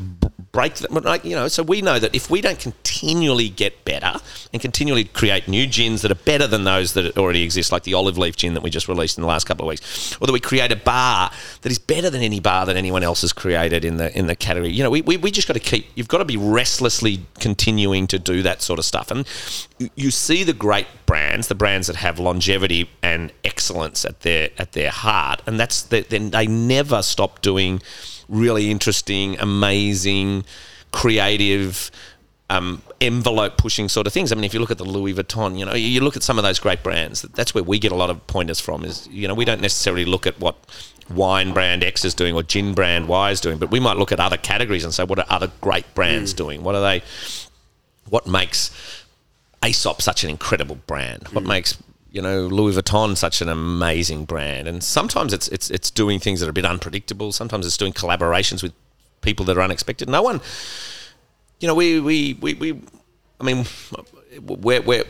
break 0.52 0.76
them. 0.76 0.94
Like 1.04 1.26
you 1.26 1.36
know, 1.36 1.48
so 1.48 1.64
we 1.64 1.82
know 1.82 1.98
that 2.00 2.14
if 2.16 2.30
we 2.30 2.40
don't 2.42 2.60
continually 2.60 3.50
get 3.50 3.84
better 3.84 4.20
and 4.54 4.62
continually 4.62 5.06
create 5.06 5.48
new 5.48 5.66
gins 5.68 6.02
that 6.04 6.12
are 6.12 6.24
better 6.32 6.48
than 6.48 6.64
those 6.64 6.94
that 6.94 7.18
already 7.18 7.42
exist, 7.44 7.72
like 7.72 7.84
the 7.84 7.96
olive 7.96 8.18
leaf 8.18 8.36
gin 8.36 8.54
that 8.54 8.62
we 8.62 8.70
just 8.70 8.88
released 8.88 9.18
in 9.18 9.22
the 9.24 9.28
last 9.28 9.46
couple 9.46 9.66
of 9.66 9.70
weeks, 9.70 10.16
or 10.22 10.28
that 10.28 10.34
we 10.34 10.40
create 10.40 10.72
a 10.72 10.76
bar 10.76 11.32
that 11.62 11.72
is 11.72 11.80
better 11.80 12.10
than 12.10 12.22
any 12.22 12.40
bar 12.40 12.66
that 12.68 12.76
anyone 12.76 13.04
else 13.04 13.22
has 13.22 13.34
created 13.34 13.84
in 13.84 13.98
the 13.98 14.16
in 14.18 14.28
the 14.28 14.36
category. 14.36 14.72
You 14.72 14.84
know, 14.84 14.92
we, 14.92 15.02
we, 15.02 15.18
we 15.18 15.32
just 15.32 15.48
got 15.48 15.56
to 15.56 15.60
keep. 15.60 15.88
You've 15.96 16.08
got 16.08 16.20
to 16.20 16.26
be 16.26 16.38
restlessly 16.38 17.26
continuing 17.40 18.06
to 18.08 18.20
do 18.20 18.44
that 18.44 18.62
sort 18.62 18.78
of 18.78 18.86
stuff, 18.86 19.10
and 19.10 19.28
you, 19.96 20.12
see 20.12 20.44
the 20.44 20.54
great 20.54 20.88
brands, 21.06 21.48
the 21.48 21.56
brands 21.56 21.88
that 21.88 21.98
have 21.98 22.20
longevity 22.20 22.90
and 23.02 23.32
excellence 23.44 24.06
at 24.06 24.22
their 24.22 24.50
at 24.58 24.74
their 24.74 24.92
heart, 24.92 25.42
and 25.48 25.60
that's 25.60 25.82
that. 25.84 26.10
Then 26.10 26.30
they 26.32 26.48
never 26.48 27.02
stop 27.02 27.42
doing 27.42 27.82
really 28.30 28.72
interesting, 28.72 29.40
amazing, 29.40 30.46
creative, 30.92 31.92
um, 32.50 32.82
envelope 33.02 33.58
pushing 33.58 33.90
sort 33.90 34.08
of 34.08 34.14
things. 34.14 34.32
I 34.32 34.36
mean, 34.36 34.44
if 34.46 34.54
you 34.54 34.60
look 34.60 34.72
at 34.72 34.78
the 34.78 34.86
Louis 34.86 35.14
Vuitton, 35.14 35.60
you 35.60 35.66
know, 35.66 35.74
you 35.74 36.02
look 36.02 36.16
at 36.16 36.24
some 36.24 36.38
of 36.38 36.44
those 36.44 36.60
great 36.60 36.82
brands. 36.82 37.22
That's 37.22 37.54
where 37.54 37.64
we 37.64 37.80
get 37.80 37.92
a 37.92 37.96
lot 37.96 38.10
of 38.10 38.26
pointers 38.28 38.60
from. 38.60 38.86
Is 38.86 39.08
you 39.08 39.28
know, 39.28 39.34
we 39.34 39.46
don't 39.46 39.62
necessarily 39.62 40.06
look 40.06 40.26
at 40.26 40.40
what 40.40 40.56
wine 41.10 41.54
brand 41.54 41.84
X 41.84 42.04
is 42.06 42.14
doing 42.14 42.36
or 42.36 42.44
gin 42.44 42.74
brand 42.74 43.08
Y 43.08 43.32
is 43.32 43.42
doing, 43.42 43.58
but 43.58 43.72
we 43.72 43.80
might 43.80 43.98
look 43.98 44.12
at 44.12 44.20
other 44.20 44.38
categories 44.38 44.84
and 44.84 44.94
say, 44.94 45.04
what 45.04 45.20
are 45.20 45.26
other 45.30 45.52
great 45.62 45.94
brands 45.94 46.34
doing? 46.34 46.64
What 46.64 46.76
are 46.76 46.82
they? 46.82 47.04
What 48.10 48.28
makes 48.28 48.72
Aesop 49.66 50.02
such 50.02 50.24
an 50.24 50.30
incredible 50.30 50.76
brand? 50.88 51.28
What 51.30 51.44
makes 51.44 51.78
you 52.18 52.24
know 52.24 52.48
Louis 52.48 52.76
Vuitton 52.76 53.16
such 53.16 53.42
an 53.42 53.48
amazing 53.48 54.26
brand? 54.26 54.68
And 54.68 54.84
sometimes 54.84 55.32
it's 55.32 55.48
it's 55.50 55.70
it's 55.70 55.92
doing 55.92 56.20
things 56.20 56.40
that 56.40 56.48
are 56.48 56.50
a 56.50 56.54
bit 56.54 56.66
unpredictable. 56.66 57.32
Sometimes 57.32 57.66
it's 57.66 57.78
doing 57.78 57.94
collaborations 57.94 58.64
with 58.64 58.74
people 59.22 59.46
that 59.46 59.58
are 59.58 59.62
unexpected. 59.62 60.10
No 60.10 60.24
one, 60.24 60.42
you 61.60 61.68
know, 61.68 61.76
we 61.76 62.00
we 62.00 62.34
we, 62.42 62.54
we 62.56 62.82
I 63.40 63.44
mean, 63.44 63.66
we're, 64.42 64.82
we're 64.82 65.06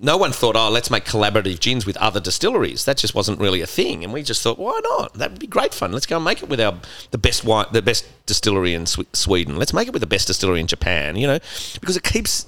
no 0.00 0.16
one 0.16 0.32
thought, 0.32 0.56
oh, 0.56 0.68
let's 0.68 0.90
make 0.90 1.04
collaborative 1.04 1.60
gins 1.60 1.86
with 1.86 1.96
other 1.96 2.20
distilleries. 2.20 2.84
That 2.84 2.96
just 2.96 3.14
wasn't 3.14 3.40
really 3.40 3.62
a 3.62 3.66
thing, 3.66 4.02
and 4.02 4.12
we 4.12 4.22
just 4.22 4.42
thought, 4.42 4.58
why 4.58 4.78
not? 4.82 5.14
That 5.14 5.30
would 5.30 5.40
be 5.40 5.46
great 5.46 5.72
fun. 5.72 5.92
Let's 5.92 6.06
go 6.06 6.16
and 6.16 6.24
make 6.24 6.42
it 6.42 6.48
with 6.48 6.60
our 6.60 6.74
the 7.12 7.18
best 7.18 7.44
wine, 7.44 7.66
the 7.72 7.82
best 7.82 8.04
distillery 8.26 8.74
in 8.74 8.86
Sweden. 8.86 9.56
Let's 9.56 9.72
make 9.72 9.86
it 9.86 9.92
with 9.92 10.02
the 10.02 10.06
best 10.06 10.26
distillery 10.26 10.60
in 10.60 10.66
Japan. 10.66 11.14
You 11.14 11.28
know, 11.28 11.38
because 11.80 11.96
it 11.96 12.02
keeps 12.02 12.46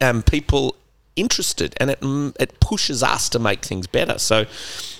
um, 0.00 0.22
people 0.22 0.76
interested 1.16 1.74
and 1.78 1.90
it 1.90 1.98
it 2.40 2.60
pushes 2.60 3.02
us 3.02 3.28
to 3.30 3.38
make 3.38 3.64
things 3.64 3.86
better. 3.86 4.18
So, 4.18 4.46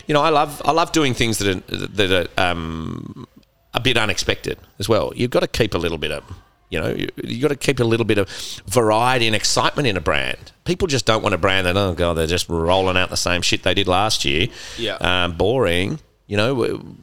you 0.06 0.14
know, 0.14 0.22
I 0.22 0.28
love 0.28 0.60
I 0.64 0.72
love 0.72 0.92
doing 0.92 1.14
things 1.14 1.38
that 1.38 1.56
are 1.56 1.76
that 1.86 2.28
are 2.38 2.50
um, 2.50 3.26
a 3.74 3.80
bit 3.80 3.96
unexpected 3.96 4.58
as 4.78 4.88
well. 4.88 5.12
You've 5.14 5.30
got 5.30 5.40
to 5.40 5.48
keep 5.48 5.74
a 5.74 5.78
little 5.78 5.98
bit 5.98 6.12
of 6.12 6.24
you 6.70 6.80
know 6.80 6.90
you, 6.90 7.08
you 7.22 7.40
got 7.40 7.48
to 7.48 7.56
keep 7.56 7.80
a 7.80 7.84
little 7.84 8.06
bit 8.06 8.18
of 8.18 8.28
variety 8.66 9.26
and 9.26 9.36
excitement 9.36 9.88
in 9.88 9.96
a 9.96 10.00
brand. 10.00 10.52
People 10.64 10.88
just 10.88 11.06
don't 11.06 11.22
want 11.22 11.34
a 11.34 11.38
brand 11.38 11.66
that 11.66 11.76
oh 11.76 11.94
god 11.94 12.14
they're 12.14 12.26
just 12.26 12.48
rolling 12.48 12.96
out 12.96 13.10
the 13.10 13.16
same 13.16 13.42
shit 13.42 13.62
they 13.62 13.74
did 13.74 13.88
last 13.88 14.24
year. 14.24 14.48
Yeah. 14.78 14.96
um, 14.96 15.36
boring. 15.36 16.00
You 16.26 16.36
know. 16.36 16.96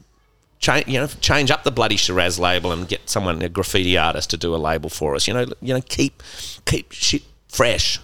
Change, 0.62 0.89
you 0.89 0.99
know, 0.99 1.07
change 1.22 1.51
up 1.51 1.64
the 1.64 1.72
bloody 1.72 1.95
Shiraz 1.95 2.38
label 2.38 2.74
and 2.74 2.86
get 2.86 3.10
someone, 3.10 3.41
a 3.41 3.47
graffiti 3.47 3.97
artist, 3.97 4.32
to 4.32 4.36
do 4.36 4.53
a 4.53 4.57
label 4.57 4.89
for 4.89 5.16
us. 5.16 5.26
You 5.26 5.34
know, 5.34 5.45
you 5.62 5.74
know, 5.74 5.80
keep 5.80 6.22
keep 6.66 6.91
shit 6.91 7.22
fresh. 7.47 8.01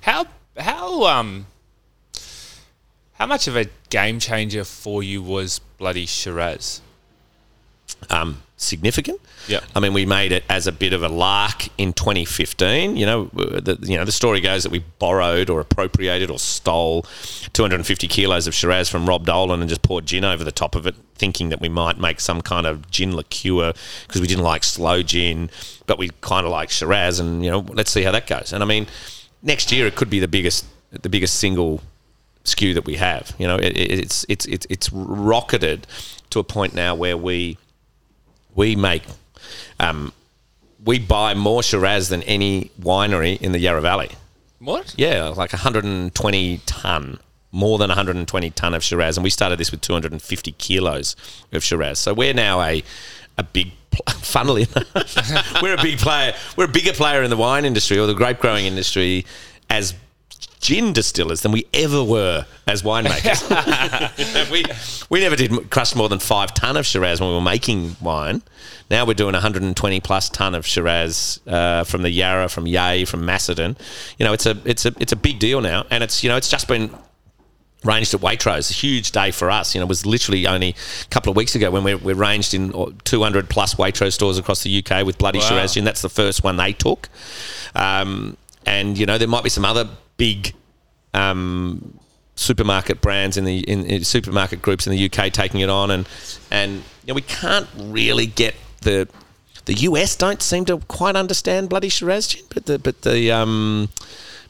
How 0.00 0.24
how 0.58 1.04
um 1.04 1.46
how 3.14 3.26
much 3.26 3.48
of 3.48 3.56
a 3.56 3.66
game 3.90 4.20
changer 4.20 4.64
for 4.64 5.02
you 5.02 5.22
was 5.22 5.60
bloody 5.78 6.06
Shiraz? 6.06 6.80
um, 8.10 8.42
significant. 8.56 9.20
Yeah. 9.46 9.60
I 9.74 9.80
mean, 9.80 9.92
we 9.92 10.04
made 10.04 10.32
it 10.32 10.44
as 10.48 10.66
a 10.66 10.72
bit 10.72 10.92
of 10.92 11.02
a 11.02 11.08
lark 11.08 11.68
in 11.78 11.92
2015. 11.92 12.96
You 12.96 13.06
know, 13.06 13.24
the, 13.26 13.78
you 13.82 13.96
know, 13.96 14.04
the 14.04 14.12
story 14.12 14.40
goes 14.40 14.62
that 14.62 14.70
we 14.70 14.80
borrowed 14.98 15.48
or 15.50 15.60
appropriated 15.60 16.30
or 16.30 16.38
stole 16.38 17.06
250 17.52 18.08
kilos 18.08 18.46
of 18.46 18.54
Shiraz 18.54 18.88
from 18.88 19.08
Rob 19.08 19.26
Dolan 19.26 19.60
and 19.60 19.68
just 19.68 19.82
poured 19.82 20.06
gin 20.06 20.24
over 20.24 20.44
the 20.44 20.52
top 20.52 20.74
of 20.74 20.86
it, 20.86 20.94
thinking 21.14 21.48
that 21.48 21.60
we 21.60 21.68
might 21.68 21.98
make 21.98 22.20
some 22.20 22.40
kind 22.40 22.66
of 22.66 22.90
gin 22.90 23.14
liqueur 23.16 23.72
because 24.06 24.20
we 24.20 24.26
didn't 24.26 24.44
like 24.44 24.64
slow 24.64 25.02
gin, 25.02 25.50
but 25.86 25.98
we 25.98 26.10
kind 26.20 26.44
of 26.44 26.52
like 26.52 26.70
Shiraz, 26.70 27.18
and 27.18 27.44
you 27.44 27.50
know, 27.50 27.64
let's 27.70 27.90
see 27.90 28.02
how 28.02 28.12
that 28.12 28.26
goes. 28.26 28.52
And 28.52 28.62
I 28.62 28.66
mean, 28.66 28.86
next 29.42 29.72
year 29.72 29.86
it 29.86 29.96
could 29.96 30.10
be 30.10 30.18
the 30.18 30.28
biggest, 30.28 30.66
the 30.90 31.08
biggest 31.08 31.34
single 31.34 31.82
SKU 32.44 32.74
that 32.74 32.84
we 32.84 32.96
have. 32.96 33.34
You 33.38 33.46
know, 33.46 33.56
it, 33.56 33.76
it, 33.76 33.98
it's 34.00 34.24
it's 34.28 34.46
it's 34.46 34.66
it's 34.70 34.92
rocketed 34.92 35.86
to 36.30 36.38
a 36.38 36.44
point 36.44 36.74
now 36.74 36.94
where 36.94 37.16
we 37.16 37.58
we 38.54 38.76
make 38.76 39.02
um, 39.80 40.12
we 40.84 40.98
buy 40.98 41.34
more 41.34 41.62
Shiraz 41.62 42.08
than 42.08 42.22
any 42.22 42.70
winery 42.80 43.40
in 43.40 43.52
the 43.52 43.58
Yarra 43.58 43.80
Valley. 43.80 44.10
What? 44.58 44.94
Yeah, 44.96 45.28
like 45.28 45.52
120 45.52 46.60
ton, 46.66 47.18
more 47.52 47.78
than 47.78 47.88
120 47.88 48.50
ton 48.50 48.74
of 48.74 48.82
Shiraz, 48.82 49.16
and 49.16 49.24
we 49.24 49.30
started 49.30 49.58
this 49.58 49.70
with 49.70 49.80
250 49.80 50.52
kilos 50.52 51.14
of 51.52 51.62
Shiraz. 51.62 51.98
So 51.98 52.12
we're 52.14 52.34
now 52.34 52.60
a 52.62 52.82
a 53.36 53.42
big, 53.44 53.70
funnily 54.20 54.62
enough, 54.62 55.62
we're 55.62 55.74
a 55.74 55.82
big 55.82 55.98
player. 55.98 56.34
We're 56.56 56.64
a 56.64 56.68
bigger 56.68 56.92
player 56.92 57.22
in 57.22 57.30
the 57.30 57.36
wine 57.36 57.64
industry 57.64 57.98
or 57.98 58.06
the 58.06 58.14
grape 58.14 58.38
growing 58.40 58.66
industry 58.66 59.24
as 59.70 59.94
gin 60.60 60.92
distillers 60.92 61.42
than 61.42 61.52
we 61.52 61.66
ever 61.72 62.02
were 62.02 62.44
as 62.66 62.82
winemakers. 62.82 63.40
we 64.50 64.64
we 65.08 65.20
never 65.20 65.36
did 65.36 65.70
crush 65.70 65.94
more 65.94 66.08
than 66.08 66.18
five 66.18 66.54
ton 66.54 66.76
of 66.76 66.86
Shiraz 66.86 67.20
when 67.20 67.30
we 67.30 67.34
were 67.34 67.40
making 67.40 67.96
wine. 68.00 68.42
Now 68.90 69.04
we're 69.04 69.14
doing 69.14 69.34
120 69.34 70.00
plus 70.00 70.28
ton 70.28 70.54
of 70.54 70.66
Shiraz 70.66 71.40
uh, 71.46 71.84
from 71.84 72.02
the 72.02 72.10
Yarra, 72.10 72.48
from 72.48 72.66
Yea, 72.66 73.04
from 73.04 73.24
Macedon. 73.24 73.76
You 74.18 74.24
know, 74.24 74.32
it's 74.32 74.46
a 74.46 74.58
it's 74.64 74.86
a 74.86 74.94
it's 74.98 75.12
a 75.12 75.16
big 75.16 75.38
deal 75.38 75.60
now, 75.60 75.84
and 75.90 76.02
it's 76.02 76.22
you 76.22 76.28
know 76.28 76.36
it's 76.36 76.50
just 76.50 76.68
been 76.68 76.90
ranged 77.84 78.12
at 78.14 78.20
Waitrose. 78.20 78.70
A 78.70 78.74
huge 78.74 79.12
day 79.12 79.30
for 79.30 79.50
us. 79.50 79.74
You 79.74 79.80
know, 79.80 79.86
it 79.86 79.88
was 79.88 80.04
literally 80.04 80.46
only 80.46 80.74
a 81.02 81.08
couple 81.10 81.30
of 81.30 81.36
weeks 81.36 81.54
ago 81.54 81.70
when 81.70 81.84
we're, 81.84 81.98
we're 81.98 82.14
ranged 82.14 82.54
in 82.54 82.74
uh, 82.74 82.90
200 83.04 83.48
plus 83.48 83.74
Waitrose 83.76 84.14
stores 84.14 84.38
across 84.38 84.62
the 84.62 84.84
UK 84.84 85.06
with 85.06 85.18
Bloody 85.18 85.38
Wow. 85.38 85.48
Shiraz 85.48 85.74
gin. 85.74 85.84
That's 85.84 86.02
the 86.02 86.08
first 86.08 86.42
one 86.42 86.56
they 86.56 86.72
took. 86.72 87.08
Um, 87.74 88.36
and, 88.66 88.98
you 88.98 89.06
know, 89.06 89.18
there 89.18 89.28
might 89.28 89.44
be 89.44 89.50
some 89.50 89.64
other 89.64 89.88
big 90.16 90.54
um, 91.14 91.98
supermarket 92.34 93.00
brands 93.00 93.36
in 93.36 93.44
the 93.44 93.58
in, 93.60 93.84
in 93.86 94.04
supermarket 94.04 94.60
groups 94.60 94.86
in 94.86 94.92
the 94.92 95.04
UK 95.06 95.32
taking 95.32 95.60
it 95.60 95.70
on. 95.70 95.90
And, 95.90 96.08
and 96.50 96.72
you 97.04 97.08
know, 97.08 97.14
we 97.14 97.22
can't 97.22 97.68
really 97.76 98.26
get 98.26 98.54
the... 98.82 99.08
The 99.64 99.74
US 99.74 100.16
don't 100.16 100.40
seem 100.40 100.64
to 100.64 100.78
quite 100.78 101.14
understand 101.14 101.68
Bloody 101.68 101.90
Shiraz 101.90 102.28
gin, 102.28 102.42
but 102.48 102.64
the 102.64 102.78
but 102.78 103.02
the 103.02 103.30
um, 103.30 103.90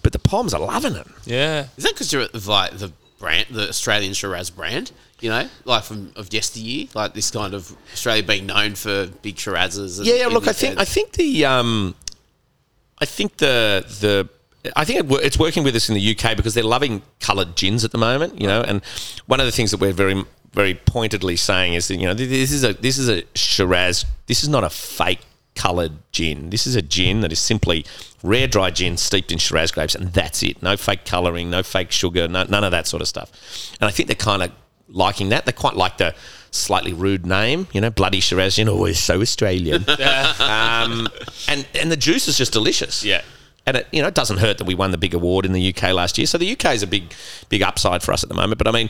but 0.05 0.13
the 0.13 0.21
Poms 0.21 0.55
are 0.55 0.61
loving 0.61 0.95
it. 0.95 1.09
Yeah. 1.25 1.67
Is 1.77 1.83
that 1.83 1.95
because 1.95 2.13
you're 2.13 2.29
like 2.47 2.79
the 2.79 2.93
brand, 3.19 3.47
the 3.51 3.69
Australian 3.69 4.13
Shiraz 4.13 4.51
brand? 4.51 4.93
You 5.21 5.31
know, 5.31 5.49
like 5.65 5.83
from 5.83 6.13
of 6.17 6.33
yesteryear, 6.33 6.87
like 6.95 7.15
this 7.15 7.31
kind 7.31 7.53
of 7.55 7.75
Australia 7.93 8.23
being 8.23 8.47
known 8.47 8.75
for 8.75 9.09
big 9.23 9.37
Shirazes. 9.37 9.99
and 9.99 10.07
Yeah, 10.07 10.15
yeah. 10.15 10.27
Look, 10.27 10.47
I 10.47 10.53
think 10.53 10.79
I 10.79 10.85
think 10.85 11.13
the 11.13 11.45
um, 11.45 11.95
I 13.01 13.05
think 13.05 13.37
the 13.39 13.85
the 14.01 14.29
I 14.77 14.85
think 14.85 15.05
it, 15.05 15.25
it's 15.25 15.39
working 15.39 15.65
with 15.65 15.75
us 15.75 15.89
in 15.89 15.95
the 15.95 16.17
UK 16.17 16.37
because 16.37 16.55
they're 16.55 16.63
loving 16.63 17.03
coloured 17.21 17.57
gins 17.57 17.85
at 17.85 17.91
the 17.91 17.99
moment. 17.99 18.41
You 18.41 18.47
know, 18.47 18.63
and 18.63 18.85
one 19.27 19.41
of 19.41 19.47
the 19.47 19.53
things 19.53 19.73
that 19.73 19.81
we're 19.81 19.93
very 19.93 20.25
very 20.53 20.75
pointedly 20.75 21.37
saying 21.37 21.75
is 21.75 21.89
that 21.89 21.97
you 21.97 22.07
know 22.07 22.15
this 22.15 22.53
is 22.53 22.65
a 22.65 22.73
this 22.75 22.99
is 22.99 23.09
a 23.09 23.25
Shiraz. 23.35 24.05
This 24.27 24.43
is 24.43 24.49
not 24.49 24.65
a 24.65 24.71
fake 24.71 25.21
coloured 25.59 25.93
gin. 26.13 26.51
This 26.51 26.67
is 26.67 26.77
a 26.77 26.83
gin 26.83 27.21
that 27.21 27.33
is 27.33 27.41
simply 27.41 27.85
rare 28.23 28.47
dry 28.47 28.71
gin 28.71 28.97
steeped 28.97 29.33
in 29.33 29.39
Shiraz 29.39 29.73
grapes, 29.73 29.95
and 29.95 30.13
that's 30.13 30.43
it. 30.43 30.63
No 30.63 30.77
fake 30.77 31.05
colouring, 31.05 31.51
no 31.51 31.63
fake 31.63 31.91
sugar, 31.91 32.29
no, 32.29 32.45
none 32.45 32.65
of 32.65 32.71
that 32.71 32.87
sort 32.87 33.03
of 33.03 33.09
stuff. 33.09 33.31
And 33.81 33.89
I 33.89 33.91
think 33.91 34.07
they're 34.07 34.15
kind 34.15 34.43
of 34.43 34.53
liking 34.89 35.29
that. 35.31 35.45
They 35.45 35.53
quite 35.53 35.75
like 35.75 35.99
the 35.99 36.15
slightly 36.53 36.93
rude 36.93 37.27
name, 37.27 37.67
you 37.73 37.81
know, 37.81 37.91
bloody 37.91 38.21
Shiraz 38.21 38.57
gin. 38.57 38.69
Oh, 38.69 38.85
it's 38.85 39.01
so 39.01 39.21
Australian. 39.21 39.85
um, 40.41 41.09
and 41.49 41.67
and 41.75 41.91
the 41.93 41.99
juice 41.99 42.29
is 42.29 42.39
just 42.39 42.53
delicious. 42.53 43.05
Yeah. 43.05 43.23
And 43.67 43.77
it 43.77 43.89
you 43.93 44.01
know 44.01 44.09
it 44.09 44.15
doesn't 44.15 44.39
hurt 44.39 44.59
that 44.59 44.65
we 44.65 44.75
won 44.75 44.93
the 44.93 44.99
big 44.99 45.13
award 45.13 45.45
in 45.45 45.53
the 45.53 45.75
UK 45.75 45.93
last 45.93 46.17
year. 46.17 46.27
So 46.27 46.39
the 46.39 46.53
UK 46.53 46.67
is 46.67 46.83
a 46.83 46.87
big 46.87 47.13
big 47.49 47.63
upside 47.63 48.03
for 48.03 48.13
us 48.13 48.23
at 48.23 48.29
the 48.29 48.35
moment. 48.35 48.59
But 48.59 48.69
I 48.69 48.71
mean, 48.71 48.89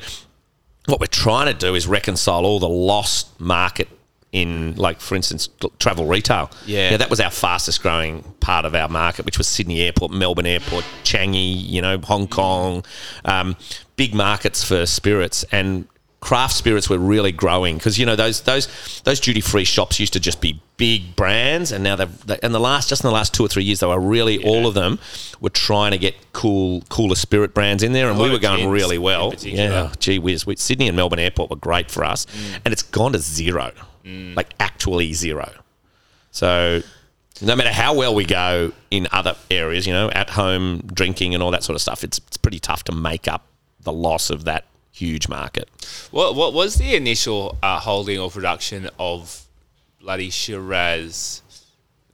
what 0.87 1.01
we're 1.01 1.07
trying 1.07 1.47
to 1.47 1.55
do 1.55 1.75
is 1.75 1.87
reconcile 1.87 2.45
all 2.45 2.61
the 2.61 2.69
lost 2.69 3.41
market 3.41 3.89
in 4.33 4.75
like 4.77 5.01
for 5.01 5.15
instance 5.15 5.49
travel 5.79 6.07
retail. 6.07 6.51
Yeah. 6.67 6.97
that 6.97 7.09
was 7.11 7.21
our 7.21 7.31
fastest 7.31 7.83
growing 7.83 8.23
part 8.41 8.65
of 8.65 8.75
our 8.75 8.89
market 8.89 9.25
which 9.25 9.39
was 9.39 9.47
sydney 9.47 9.81
airport 9.81 10.11
melbourne 10.11 10.47
airport 10.47 10.85
changi 11.03 11.55
you 11.67 11.81
know 11.81 11.99
hong 11.99 12.29
kong 12.29 12.85
um, 13.25 13.57
big 13.99 14.15
markets 14.15 14.65
for 14.65 14.87
spirits. 14.87 15.45
And 15.53 15.87
craft 16.21 16.55
spirits 16.55 16.89
were 16.89 16.99
really 16.99 17.31
growing 17.31 17.77
because 17.77 17.99
you 17.99 18.07
know 18.07 18.17
those 18.17 18.41
those 18.41 19.03
those 19.05 19.21
duty 19.21 19.41
free 19.43 19.65
shops 19.65 20.01
used 20.01 20.15
to 20.15 20.21
just 20.21 20.41
be 20.41 20.61
big 20.79 21.15
brands, 21.17 21.71
and 21.71 21.85
now 21.85 21.97
they've 21.97 22.27
they, 22.27 22.39
in 22.43 22.53
the 22.53 22.61
last 22.61 22.89
just 22.89 23.05
in 23.05 23.09
the 23.09 23.13
last 23.15 23.35
two 23.35 23.45
or 23.45 23.49
three 23.49 23.65
years 23.65 23.81
they 23.81 23.87
were 23.87 24.01
really 24.01 24.43
all 24.43 24.67
of 24.67 24.75
them 24.75 24.99
were 25.41 25.51
trying 25.51 25.91
to 25.93 25.99
get 25.99 26.15
cool 26.33 26.83
cooler 26.89 27.15
spirit 27.15 27.53
brands 27.53 27.83
in 27.83 27.93
there, 27.93 28.09
and 28.09 28.19
we 28.19 28.31
were 28.31 28.39
going 28.39 28.69
really 28.71 28.99
well. 28.99 29.35
Yeah, 29.41 29.93
gee 29.99 30.19
whiz, 30.19 30.47
we, 30.47 30.57
Sydney 30.57 30.89
and 30.89 30.97
Melbourne 30.97 31.19
Airport 31.19 31.51
were 31.51 31.57
great 31.57 31.91
for 31.91 32.05
us, 32.05 32.27
and 32.65 32.73
it's 32.73 32.83
gone 32.83 33.13
to 33.13 33.19
zero, 33.19 33.73
like 34.35 34.49
actually 34.61 35.13
zero. 35.13 35.51
So 36.31 36.83
no 37.41 37.55
matter 37.57 37.73
how 37.73 37.95
well 37.95 38.15
we 38.15 38.25
go 38.25 38.73
in 38.91 39.07
other 39.13 39.37
areas, 39.51 39.87
you 39.87 39.93
know, 39.93 40.11
at 40.11 40.31
home 40.31 40.83
drinking 40.93 41.35
and 41.35 41.43
all 41.43 41.51
that 41.53 41.65
sort 41.65 41.75
of 41.77 41.83
stuff, 41.83 42.05
it's 42.05 42.19
it's 42.19 42.37
pretty 42.37 42.59
tough 42.59 42.85
to 42.85 42.93
make 42.93 43.29
up 43.29 43.47
the 43.83 43.93
loss 43.93 44.31
of 44.31 44.45
that 44.45 44.65
huge 44.93 45.29
market. 45.29 45.69
What 46.11 46.35
what 46.35 46.53
was 46.53 46.75
the 46.77 46.95
initial 46.95 47.57
uh, 47.63 47.79
holding 47.81 48.19
or 48.19 48.31
production 48.31 48.89
of 48.99 49.45
bloody 50.01 50.31
Shiraz? 50.31 51.43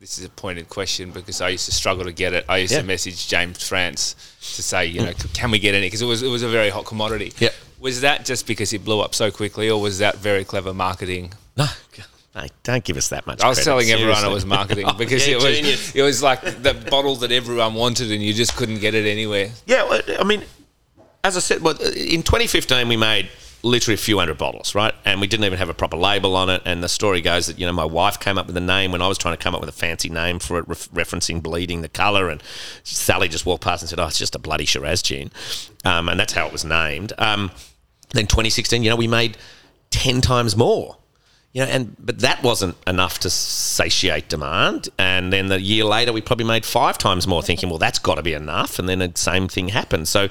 This 0.00 0.18
is 0.18 0.24
a 0.26 0.28
pointed 0.28 0.68
question 0.68 1.12
because 1.12 1.40
I 1.40 1.48
used 1.50 1.64
to 1.64 1.72
struggle 1.72 2.04
to 2.04 2.12
get 2.12 2.34
it. 2.34 2.44
I 2.46 2.58
used 2.58 2.72
Yeah. 2.74 2.80
to 2.82 2.86
message 2.86 3.26
James 3.26 3.66
France 3.66 4.14
to 4.56 4.62
say, 4.62 4.84
you 4.84 5.00
know, 5.00 5.12
can 5.32 5.50
we 5.50 5.58
get 5.58 5.74
any? 5.74 5.86
Because 5.86 6.02
it 6.02 6.06
was 6.06 6.22
it 6.22 6.28
was 6.28 6.42
a 6.42 6.48
very 6.48 6.68
hot 6.68 6.84
commodity. 6.84 7.32
Yeah. 7.38 7.48
Was 7.80 8.02
that 8.02 8.24
just 8.26 8.46
because 8.46 8.72
it 8.74 8.84
blew 8.84 9.00
up 9.00 9.14
so 9.14 9.30
quickly, 9.30 9.70
or 9.70 9.80
was 9.80 9.98
that 10.00 10.16
very 10.16 10.44
clever 10.44 10.74
marketing? 10.74 11.32
No, 11.56 11.66
mate, 12.34 12.52
don't 12.62 12.84
give 12.84 12.96
us 12.96 13.08
that 13.08 13.26
much. 13.26 13.42
I 13.42 13.48
was 13.48 13.58
credit, 13.58 13.64
telling 13.70 13.90
everyone 13.90 14.16
seriously. 14.16 14.30
it 14.30 14.34
was 14.34 14.46
marketing 14.46 14.86
because 14.98 15.26
yeah, 15.26 15.34
it 15.34 15.42
was 15.42 15.56
genius. 15.56 15.94
it 15.94 16.02
was 16.02 16.22
like 16.22 16.40
the 16.40 16.74
bottle 16.90 17.16
that 17.16 17.30
everyone 17.32 17.74
wanted 17.74 18.10
and 18.10 18.22
you 18.22 18.34
just 18.34 18.56
couldn't 18.56 18.80
get 18.80 18.94
it 18.94 19.06
anywhere. 19.06 19.50
Yeah, 19.66 19.88
well, 19.88 20.00
I 20.18 20.24
mean, 20.24 20.42
as 21.22 21.36
I 21.36 21.40
said, 21.40 21.62
well, 21.62 21.74
in 21.80 22.22
2015 22.22 22.88
we 22.88 22.96
made 22.96 23.28
literally 23.64 23.94
a 23.94 23.98
few 23.98 24.18
hundred 24.18 24.36
bottles, 24.36 24.74
right? 24.74 24.94
And 25.04 25.20
we 25.20 25.26
didn't 25.26 25.44
even 25.44 25.58
have 25.58 25.70
a 25.70 25.74
proper 25.74 25.96
label 25.96 26.36
on 26.36 26.50
it. 26.50 26.60
And 26.64 26.82
the 26.82 26.88
story 26.88 27.20
goes 27.20 27.46
that 27.46 27.58
you 27.58 27.66
know 27.66 27.72
my 27.72 27.84
wife 27.84 28.20
came 28.20 28.36
up 28.36 28.46
with 28.46 28.56
a 28.56 28.60
name 28.60 28.92
when 28.92 29.00
I 29.02 29.08
was 29.08 29.18
trying 29.18 29.36
to 29.36 29.42
come 29.42 29.54
up 29.54 29.60
with 29.60 29.70
a 29.70 29.72
fancy 29.72 30.08
name 30.08 30.38
for 30.38 30.58
it, 30.58 30.68
ref- 30.68 30.90
referencing 30.90 31.42
bleeding 31.42 31.80
the 31.82 31.88
colour. 31.88 32.28
And 32.28 32.42
Sally 32.82 33.28
just 33.28 33.46
walked 33.46 33.64
past 33.64 33.82
and 33.82 33.88
said, 33.88 33.98
"Oh, 33.98 34.06
it's 34.06 34.18
just 34.18 34.34
a 34.34 34.38
bloody 34.38 34.66
Shiraz 34.66 35.02
gin," 35.02 35.30
um, 35.84 36.08
and 36.08 36.20
that's 36.20 36.34
how 36.34 36.46
it 36.46 36.52
was 36.52 36.64
named. 36.64 37.12
Um, 37.18 37.50
then 38.10 38.26
2016, 38.26 38.82
you 38.84 38.90
know, 38.90 38.96
we 38.96 39.08
made 39.08 39.36
10 39.90 40.20
times 40.20 40.56
more. 40.56 40.98
You 41.54 41.64
know, 41.64 41.70
and 41.70 41.96
but 42.04 42.18
that 42.18 42.42
wasn't 42.42 42.76
enough 42.84 43.20
to 43.20 43.30
satiate 43.30 44.28
demand. 44.28 44.88
And 44.98 45.32
then 45.32 45.46
the 45.46 45.60
year 45.60 45.84
later, 45.84 46.12
we 46.12 46.20
probably 46.20 46.46
made 46.46 46.64
five 46.64 46.98
times 46.98 47.28
more, 47.28 47.44
thinking, 47.44 47.68
well, 47.68 47.78
that's 47.78 48.00
got 48.00 48.16
to 48.16 48.22
be 48.22 48.34
enough. 48.34 48.80
And 48.80 48.88
then 48.88 48.98
the 48.98 49.12
same 49.14 49.46
thing 49.46 49.68
happened. 49.68 50.08
So 50.08 50.28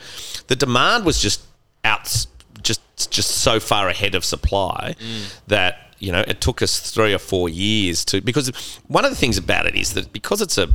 the 0.48 0.56
demand 0.58 1.06
was 1.06 1.22
just 1.22 1.42
out, 1.86 2.28
just 2.62 2.82
just 3.10 3.32
so 3.38 3.62
far 3.62 3.88
ahead 3.88 4.16
of 4.16 4.26
supply 4.26 4.96
that 5.48 5.96
you 6.00 6.12
know 6.12 6.26
it 6.28 6.42
took 6.42 6.62
us 6.62 6.92
three 6.92 7.14
or 7.14 7.20
four 7.20 7.48
years 7.48 8.04
to. 8.06 8.20
Because 8.20 8.50
one 8.88 9.06
of 9.06 9.12
the 9.12 9.18
things 9.18 9.38
about 9.38 9.66
it 9.66 9.76
is 9.76 9.94
that 9.94 10.12
because 10.12 10.42
it's 10.42 10.58
a, 10.58 10.68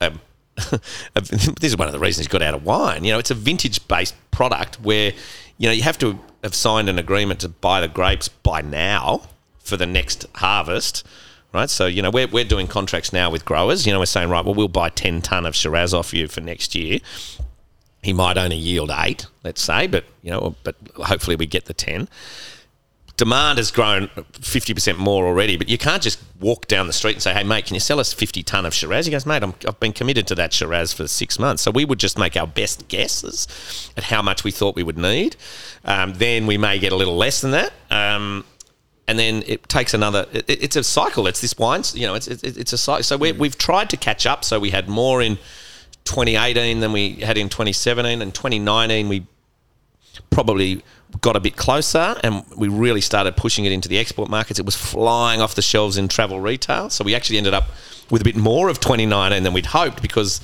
a 0.00 0.12
this 1.14 1.62
is 1.62 1.76
one 1.76 1.86
of 1.86 1.92
the 1.92 2.00
reasons 2.00 2.26
he 2.26 2.30
got 2.30 2.42
out 2.42 2.54
of 2.54 2.64
wine. 2.64 3.04
You 3.04 3.12
know, 3.12 3.20
it's 3.20 3.30
a 3.30 3.36
vintage 3.36 3.86
based 3.86 4.16
product 4.32 4.80
where, 4.80 5.12
you 5.58 5.68
know, 5.68 5.72
you 5.72 5.82
have 5.82 5.98
to 5.98 6.18
have 6.42 6.56
signed 6.56 6.88
an 6.88 6.98
agreement 6.98 7.38
to 7.40 7.48
buy 7.48 7.80
the 7.80 7.88
grapes 7.88 8.28
by 8.28 8.62
now 8.62 9.22
for 9.62 9.76
the 9.76 9.86
next 9.86 10.26
harvest. 10.36 11.06
Right, 11.52 11.68
so 11.68 11.84
you 11.84 12.00
know 12.00 12.10
we're, 12.10 12.28
we're 12.28 12.44
doing 12.44 12.66
contracts 12.66 13.12
now 13.12 13.30
with 13.30 13.44
growers. 13.44 13.86
You 13.86 13.92
know 13.92 13.98
we're 13.98 14.06
saying 14.06 14.30
right, 14.30 14.42
well 14.42 14.54
we'll 14.54 14.68
buy 14.68 14.88
ten 14.88 15.20
ton 15.20 15.44
of 15.44 15.54
Shiraz 15.54 15.92
off 15.92 16.14
you 16.14 16.26
for 16.26 16.40
next 16.40 16.74
year. 16.74 16.98
He 18.02 18.14
might 18.14 18.38
only 18.38 18.56
yield 18.56 18.90
eight, 18.90 19.26
let's 19.44 19.60
say, 19.60 19.86
but 19.86 20.04
you 20.22 20.30
know, 20.30 20.56
but 20.64 20.76
hopefully 20.96 21.36
we 21.36 21.46
get 21.46 21.66
the 21.66 21.74
ten 21.74 22.08
demand 23.16 23.58
has 23.58 23.70
grown 23.70 24.08
50% 24.08 24.96
more 24.96 25.26
already, 25.26 25.56
but 25.56 25.68
you 25.68 25.78
can't 25.78 26.02
just 26.02 26.20
walk 26.40 26.66
down 26.66 26.86
the 26.86 26.92
street 26.92 27.12
and 27.12 27.22
say, 27.22 27.32
hey, 27.32 27.44
mate, 27.44 27.66
can 27.66 27.74
you 27.74 27.80
sell 27.80 28.00
us 28.00 28.12
50 28.12 28.42
tonne 28.42 28.66
of 28.66 28.74
Shiraz? 28.74 29.06
He 29.06 29.12
goes, 29.12 29.26
mate, 29.26 29.42
I'm, 29.42 29.54
I've 29.66 29.78
been 29.78 29.92
committed 29.92 30.26
to 30.28 30.34
that 30.36 30.52
Shiraz 30.52 30.92
for 30.92 31.06
six 31.06 31.38
months. 31.38 31.62
So 31.62 31.70
we 31.70 31.84
would 31.84 32.00
just 32.00 32.18
make 32.18 32.36
our 32.36 32.46
best 32.46 32.88
guesses 32.88 33.92
at 33.96 34.04
how 34.04 34.22
much 34.22 34.44
we 34.44 34.50
thought 34.50 34.74
we 34.74 34.82
would 34.82 34.98
need. 34.98 35.36
Um, 35.84 36.14
then 36.14 36.46
we 36.46 36.58
may 36.58 36.78
get 36.78 36.92
a 36.92 36.96
little 36.96 37.16
less 37.16 37.40
than 37.40 37.52
that. 37.52 37.72
Um, 37.90 38.44
and 39.08 39.18
then 39.18 39.42
it 39.46 39.68
takes 39.68 39.94
another. 39.94 40.26
It, 40.32 40.44
it's 40.48 40.76
a 40.76 40.84
cycle. 40.84 41.26
It's 41.26 41.40
this 41.40 41.56
wine. 41.58 41.82
You 41.94 42.06
know, 42.06 42.14
it's 42.14 42.28
it's, 42.28 42.42
it's 42.42 42.72
a 42.72 42.78
cycle. 42.78 43.02
So 43.02 43.16
we 43.16 43.32
mm. 43.32 43.38
we've 43.38 43.58
tried 43.58 43.90
to 43.90 43.96
catch 43.96 44.26
up. 44.26 44.44
So 44.44 44.60
we 44.60 44.70
had 44.70 44.88
more 44.88 45.22
in 45.22 45.36
2018 46.04 46.80
than 46.80 46.92
we 46.92 47.16
had 47.16 47.36
in 47.36 47.48
2017, 47.48 48.22
and 48.22 48.34
2019 48.34 49.08
we 49.08 49.26
probably 50.30 50.82
got 51.20 51.36
a 51.36 51.40
bit 51.40 51.56
closer 51.56 52.16
and 52.22 52.44
we 52.56 52.68
really 52.68 53.00
started 53.00 53.36
pushing 53.36 53.64
it 53.64 53.72
into 53.72 53.88
the 53.88 53.98
export 53.98 54.30
markets. 54.30 54.58
It 54.58 54.64
was 54.66 54.76
flying 54.76 55.40
off 55.40 55.54
the 55.54 55.62
shelves 55.62 55.98
in 55.98 56.08
travel 56.08 56.40
retail. 56.40 56.90
So 56.90 57.04
we 57.04 57.14
actually 57.14 57.38
ended 57.38 57.54
up 57.54 57.64
with 58.10 58.22
a 58.22 58.24
bit 58.24 58.36
more 58.36 58.68
of 58.68 58.80
2019 58.80 59.42
than 59.42 59.52
we'd 59.52 59.66
hoped 59.66 60.00
because 60.00 60.40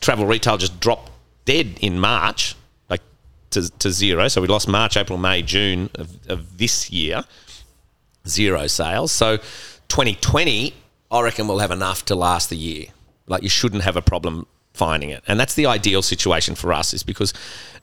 travel 0.00 0.26
retail 0.26 0.56
just 0.56 0.80
dropped 0.80 1.10
dead 1.44 1.78
in 1.80 1.98
March, 1.98 2.54
like 2.88 3.02
to, 3.50 3.70
to 3.78 3.90
zero. 3.90 4.28
So 4.28 4.40
we 4.40 4.48
lost 4.48 4.68
March, 4.68 4.96
April, 4.96 5.18
May, 5.18 5.42
June 5.42 5.90
of, 5.94 6.10
of 6.28 6.58
this 6.58 6.90
year, 6.90 7.24
zero 8.28 8.66
sales. 8.66 9.12
So 9.12 9.38
2020, 9.88 10.74
I 11.10 11.20
reckon 11.20 11.48
we'll 11.48 11.58
have 11.58 11.70
enough 11.70 12.04
to 12.06 12.14
last 12.14 12.50
the 12.50 12.56
year. 12.56 12.86
Like 13.26 13.42
you 13.42 13.48
shouldn't 13.48 13.82
have 13.82 13.96
a 13.96 14.02
problem 14.02 14.46
finding 14.74 15.10
it. 15.10 15.22
And 15.26 15.38
that's 15.38 15.54
the 15.54 15.66
ideal 15.66 16.02
situation 16.02 16.54
for 16.54 16.72
us 16.72 16.94
is 16.94 17.02
because 17.02 17.34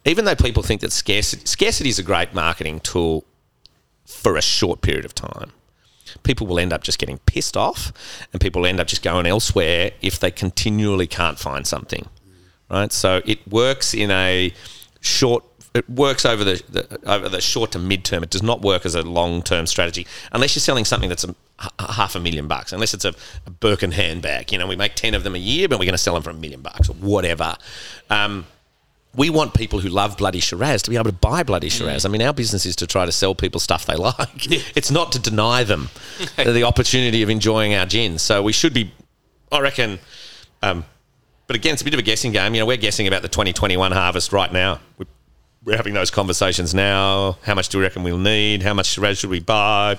even 0.05 0.25
though 0.25 0.35
people 0.35 0.63
think 0.63 0.81
that 0.81 0.91
scarcity, 0.91 1.45
scarcity 1.45 1.89
is 1.89 1.99
a 1.99 2.03
great 2.03 2.33
marketing 2.33 2.79
tool 2.79 3.25
for 4.05 4.37
a 4.37 4.41
short 4.41 4.81
period 4.81 5.05
of 5.05 5.13
time, 5.13 5.51
people 6.23 6.47
will 6.47 6.59
end 6.59 6.71
up 6.71 6.83
just 6.83 6.99
getting 6.99 7.17
pissed 7.19 7.57
off 7.57 7.91
and 8.31 8.39
people 8.39 8.61
will 8.61 8.67
end 8.67 8.79
up 8.79 8.87
just 8.87 9.03
going 9.03 9.25
elsewhere 9.25 9.91
if 10.01 10.19
they 10.19 10.31
continually 10.31 11.07
can't 11.07 11.37
find 11.39 11.67
something. 11.67 12.07
Right? 12.69 12.91
So 12.91 13.21
it 13.25 13.45
works 13.47 13.93
in 13.93 14.11
a 14.11 14.53
short 15.01 15.43
it 15.75 15.89
works 15.89 16.25
over 16.25 16.43
the, 16.43 16.63
the 16.69 16.99
over 17.05 17.27
the 17.29 17.41
short 17.41 17.71
to 17.73 17.79
mid 17.79 18.05
term. 18.05 18.23
It 18.23 18.29
does 18.29 18.43
not 18.43 18.61
work 18.61 18.85
as 18.85 18.95
a 18.95 19.01
long 19.01 19.41
term 19.41 19.65
strategy 19.67 20.07
unless 20.31 20.55
you're 20.55 20.61
selling 20.61 20.85
something 20.85 21.09
that's 21.09 21.23
a, 21.23 21.35
h- 21.61 21.69
half 21.79 22.15
a 22.15 22.19
million 22.19 22.47
bucks. 22.47 22.71
Unless 22.71 22.93
it's 22.93 23.05
a, 23.05 23.13
a 23.45 23.49
Birkin 23.49 23.91
handbag, 23.91 24.51
you 24.51 24.57
know, 24.57 24.67
we 24.67 24.75
make 24.75 24.95
ten 24.95 25.13
of 25.13 25.23
them 25.23 25.35
a 25.35 25.39
year, 25.39 25.67
but 25.67 25.77
we're 25.77 25.85
going 25.85 25.93
to 25.93 25.97
sell 25.99 26.13
them 26.13 26.23
for 26.23 26.29
a 26.29 26.33
million 26.33 26.61
bucks 26.61 26.89
or 26.89 26.93
whatever. 26.93 27.55
Um, 28.09 28.45
we 29.15 29.29
want 29.29 29.53
people 29.53 29.79
who 29.79 29.89
love 29.89 30.17
bloody 30.17 30.39
Shiraz 30.39 30.81
to 30.83 30.89
be 30.89 30.95
able 30.95 31.05
to 31.05 31.13
buy 31.13 31.43
bloody 31.43 31.69
Shiraz. 31.69 32.05
I 32.05 32.09
mean, 32.09 32.21
our 32.21 32.33
business 32.33 32.65
is 32.65 32.75
to 32.77 32.87
try 32.87 33.05
to 33.05 33.11
sell 33.11 33.33
people 33.33 33.59
stuff 33.59 33.85
they 33.85 33.95
like. 33.97 34.51
It's 34.75 34.91
not 34.91 35.11
to 35.13 35.19
deny 35.19 35.63
them 35.63 35.89
the 36.37 36.63
opportunity 36.63 37.21
of 37.21 37.29
enjoying 37.29 37.73
our 37.73 37.85
gin. 37.85 38.17
So 38.17 38.43
we 38.43 38.51
should 38.51 38.73
be, 38.73 38.91
I 39.51 39.59
reckon. 39.61 39.99
Um, 40.61 40.85
but 41.47 41.55
again, 41.55 41.73
it's 41.73 41.81
a 41.81 41.85
bit 41.85 41.93
of 41.93 41.99
a 41.99 42.03
guessing 42.03 42.31
game. 42.31 42.55
You 42.55 42.61
know, 42.61 42.65
we're 42.65 42.77
guessing 42.77 43.07
about 43.07 43.21
the 43.21 43.29
2021 43.29 43.91
harvest 43.91 44.33
right 44.33 44.51
now. 44.51 44.79
We're, 44.97 45.05
we're 45.65 45.75
having 45.75 45.95
those 45.95 46.11
conversations 46.11 46.73
now. 46.73 47.37
How 47.43 47.55
much 47.55 47.69
do 47.69 47.79
we 47.79 47.83
reckon 47.83 48.03
we'll 48.03 48.17
need? 48.19 48.61
How 48.61 48.73
much 48.73 48.87
should 48.87 49.29
we 49.29 49.39
buy? 49.39 49.97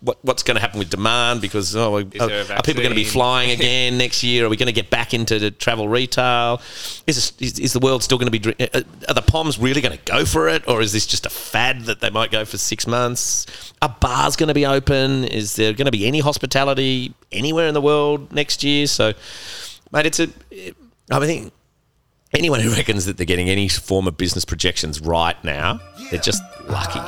What, 0.00 0.18
what's 0.24 0.42
going 0.42 0.56
to 0.56 0.60
happen 0.60 0.80
with 0.80 0.90
demand? 0.90 1.40
Because 1.40 1.76
oh, 1.76 1.96
are, 1.96 2.00
are 2.00 2.62
people 2.62 2.82
going 2.82 2.88
to 2.88 2.94
be 2.94 3.04
flying 3.04 3.50
again 3.58 3.98
next 3.98 4.22
year? 4.22 4.46
Are 4.46 4.48
we 4.48 4.56
going 4.56 4.66
to 4.66 4.72
get 4.72 4.90
back 4.90 5.14
into 5.14 5.38
the 5.38 5.50
travel 5.50 5.88
retail? 5.88 6.60
Is, 7.06 7.16
this, 7.16 7.32
is, 7.38 7.58
is 7.58 7.72
the 7.72 7.78
world 7.78 8.02
still 8.02 8.18
going 8.18 8.30
to 8.32 8.38
be? 8.38 8.68
uh, 8.72 8.82
Are 9.08 9.14
the 9.14 9.22
Poms 9.22 9.58
really 9.60 9.80
going 9.80 9.96
to 9.96 10.04
go 10.04 10.24
for 10.24 10.48
it, 10.48 10.66
or 10.66 10.80
is 10.80 10.92
this 10.92 11.06
just 11.06 11.26
a 11.26 11.30
fad 11.30 11.82
that 11.82 12.00
they 12.00 12.10
might 12.10 12.32
go 12.32 12.44
for 12.44 12.58
six 12.58 12.86
months? 12.86 13.46
Are 13.80 13.96
bars 14.00 14.34
going 14.34 14.48
to 14.48 14.54
be 14.54 14.66
open? 14.66 15.24
Is 15.24 15.54
there 15.54 15.72
going 15.72 15.86
to 15.86 15.92
be 15.92 16.06
any 16.06 16.18
hospitality 16.18 17.14
anywhere 17.30 17.68
in 17.68 17.74
the 17.74 17.80
world 17.80 18.32
next 18.32 18.64
year? 18.64 18.88
So, 18.88 19.12
mate, 19.92 20.06
it's 20.06 20.18
a. 20.18 20.28
I 21.10 21.20
think 21.20 21.52
anyone 22.34 22.60
who 22.60 22.70
reckons 22.72 23.06
that 23.06 23.16
they're 23.16 23.26
getting 23.26 23.48
any 23.48 23.68
form 23.68 24.06
of 24.06 24.16
business 24.16 24.44
projections 24.44 25.00
right 25.00 25.42
now, 25.44 25.80
they're 26.10 26.20
just 26.20 26.42
lucky. 26.68 26.98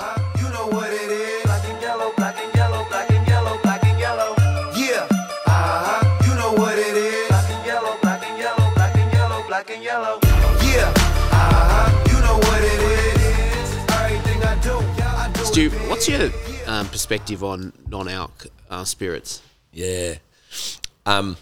You 0.41 0.49
know 0.51 0.66
what 0.68 0.91
it 0.93 1.11
is. 1.11 1.43
Black 1.45 1.64
and 1.64 1.81
yellow, 1.83 2.12
black 2.16 2.39
and 2.41 2.55
yellow, 2.55 2.85
black 2.89 3.11
and 3.11 3.27
yellow, 3.27 3.59
black 3.62 3.85
and 3.85 3.99
yellow. 3.99 4.35
Yeah. 4.77 5.07
Uh-huh. 5.47 6.25
You 6.27 6.35
know 6.35 6.53
what 6.61 6.79
it 6.79 6.97
is. 6.97 7.29
Black 7.29 7.51
and 7.51 7.66
yellow, 7.66 7.97
black 8.03 8.22
and 8.27 8.39
yellow, 8.39 8.75
black 8.75 8.97
and 8.97 9.12
yellow, 9.12 9.47
black 9.49 9.70
and 9.70 9.83
yellow. 9.83 10.18
Yeah. 10.62 10.93
Uh-huh. 11.33 12.05
You 12.11 12.20
know 12.20 12.37
what 12.39 12.62
it 12.62 12.81
is. 12.83 13.77
Everything 13.93 14.43
I 14.43 14.55
do, 14.61 14.81
yeah, 14.99 15.14
I 15.16 15.31
do. 15.33 15.45
Stu, 15.45 15.70
what's 15.89 16.09
your 16.09 16.31
um, 16.66 16.89
perspective 16.89 17.43
on 17.43 17.72
non-alc 17.89 18.47
uh, 18.70 18.85
spirits? 18.85 19.43
Yeah. 19.72 20.16
Um, 21.07 21.37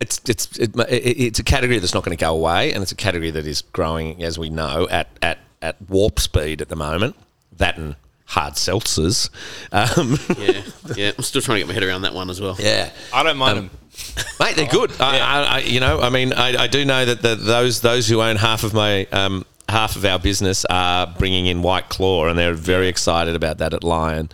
it's 0.00 0.20
it's 0.28 0.58
it, 0.58 0.74
it- 0.88 1.20
it's 1.20 1.38
a 1.38 1.44
category 1.44 1.78
that's 1.78 1.94
not 1.94 2.04
going 2.04 2.16
to 2.16 2.20
go 2.20 2.34
away, 2.34 2.72
and 2.72 2.82
it's 2.82 2.92
a 2.92 2.96
category 2.96 3.30
that 3.30 3.46
is 3.46 3.62
growing, 3.62 4.22
as 4.22 4.38
we 4.38 4.50
know, 4.50 4.88
at 4.90 5.08
at 5.22 5.38
at 5.62 5.76
warp 5.88 6.18
speed 6.20 6.60
at 6.62 6.68
the 6.68 6.76
moment. 6.76 7.16
That 7.58 7.76
and 7.76 7.96
hard 8.26 8.54
seltzers. 8.54 9.28
Um, 9.72 10.16
Yeah, 10.38 10.62
yeah. 10.96 11.12
I'm 11.18 11.24
still 11.24 11.42
trying 11.42 11.56
to 11.56 11.60
get 11.60 11.68
my 11.68 11.74
head 11.74 11.82
around 11.82 12.02
that 12.02 12.14
one 12.14 12.30
as 12.30 12.40
well. 12.40 12.56
yeah. 12.58 12.90
I 13.12 13.22
don't 13.22 13.36
mind 13.36 13.58
them. 13.58 13.70
Mate, 14.38 14.56
they're 14.56 14.66
good. 14.68 14.92
I, 15.00 15.18
I, 15.18 15.42
I, 15.42 15.58
you 15.58 15.80
know, 15.80 16.00
I 16.00 16.08
mean, 16.10 16.32
I, 16.32 16.62
I 16.62 16.66
do 16.68 16.84
know 16.84 17.04
that 17.04 17.20
the, 17.22 17.34
those 17.34 17.80
those 17.82 18.08
who 18.08 18.22
own 18.22 18.36
half 18.36 18.62
of 18.64 18.72
my 18.72 19.04
um, 19.06 19.44
half 19.68 19.96
of 19.96 20.04
our 20.04 20.18
business 20.18 20.64
are 20.70 21.06
bringing 21.18 21.46
in 21.46 21.60
White 21.60 21.88
Claw, 21.90 22.26
and 22.28 22.38
they're 22.38 22.54
very 22.54 22.88
excited 22.88 23.34
about 23.34 23.58
that 23.58 23.74
at 23.74 23.84
Lion. 23.84 24.30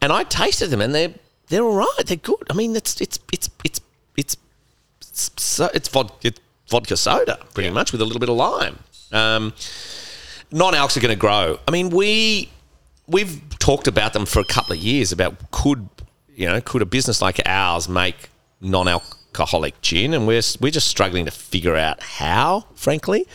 And 0.00 0.12
I 0.12 0.22
tasted 0.24 0.68
them, 0.68 0.80
and 0.82 0.94
they're 0.94 1.14
they're 1.48 1.64
all 1.64 1.74
right. 1.76 2.06
They're 2.06 2.16
good. 2.18 2.44
I 2.50 2.52
mean, 2.52 2.76
it's 2.76 3.00
it's 3.00 3.18
it's 3.32 3.48
it's 3.64 3.80
it's 4.16 4.36
it's, 5.14 5.30
so, 5.42 5.70
it's 5.72 5.88
vodka, 5.88 6.28
it's 6.28 6.40
vodka 6.68 6.96
soda, 6.96 7.38
pretty 7.54 7.70
much, 7.70 7.92
with 7.92 8.00
a 8.00 8.04
little 8.04 8.18
bit 8.18 8.28
of 8.28 8.36
lime. 8.36 8.80
Um, 9.12 9.52
non-alcs 10.50 10.96
are 10.96 11.00
going 11.00 11.14
to 11.14 11.20
grow. 11.20 11.60
I 11.68 11.70
mean, 11.70 11.90
we 11.90 12.50
we've 13.06 13.40
talked 13.58 13.86
about 13.86 14.12
them 14.12 14.26
for 14.26 14.40
a 14.40 14.44
couple 14.44 14.72
of 14.72 14.78
years 14.78 15.12
about 15.12 15.36
could 15.50 15.88
you 16.34 16.46
know 16.46 16.60
could 16.60 16.82
a 16.82 16.86
business 16.86 17.20
like 17.20 17.40
ours 17.46 17.88
make 17.88 18.28
non-alcoholic 18.60 19.80
gin, 19.82 20.14
and 20.14 20.26
we're 20.26 20.42
we're 20.60 20.72
just 20.72 20.88
struggling 20.88 21.26
to 21.26 21.30
figure 21.30 21.76
out 21.76 22.02
how. 22.02 22.66
Frankly, 22.74 23.26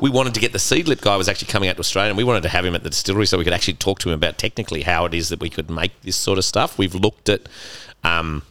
we 0.00 0.10
wanted 0.10 0.34
to 0.34 0.40
get 0.40 0.50
the 0.52 0.58
Seedlip 0.58 1.00
guy 1.02 1.16
was 1.16 1.28
actually 1.28 1.52
coming 1.52 1.68
out 1.68 1.76
to 1.76 1.80
Australia, 1.80 2.10
and 2.10 2.18
we 2.18 2.24
wanted 2.24 2.42
to 2.42 2.48
have 2.48 2.64
him 2.64 2.74
at 2.74 2.82
the 2.82 2.90
distillery 2.90 3.26
so 3.26 3.38
we 3.38 3.44
could 3.44 3.52
actually 3.52 3.74
talk 3.74 4.00
to 4.00 4.08
him 4.08 4.14
about 4.14 4.38
technically 4.38 4.82
how 4.82 5.04
it 5.04 5.14
is 5.14 5.28
that 5.28 5.38
we 5.38 5.50
could 5.50 5.70
make 5.70 5.92
this 6.02 6.16
sort 6.16 6.36
of 6.36 6.44
stuff. 6.44 6.78
We've 6.78 6.96
looked 6.96 7.28
at 7.28 7.42
um, 8.02 8.42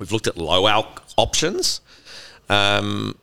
we've 0.00 0.10
looked 0.10 0.26
at 0.26 0.36
low 0.36 0.66
alc 0.66 1.04
options. 1.16 1.80
Um, 2.48 3.16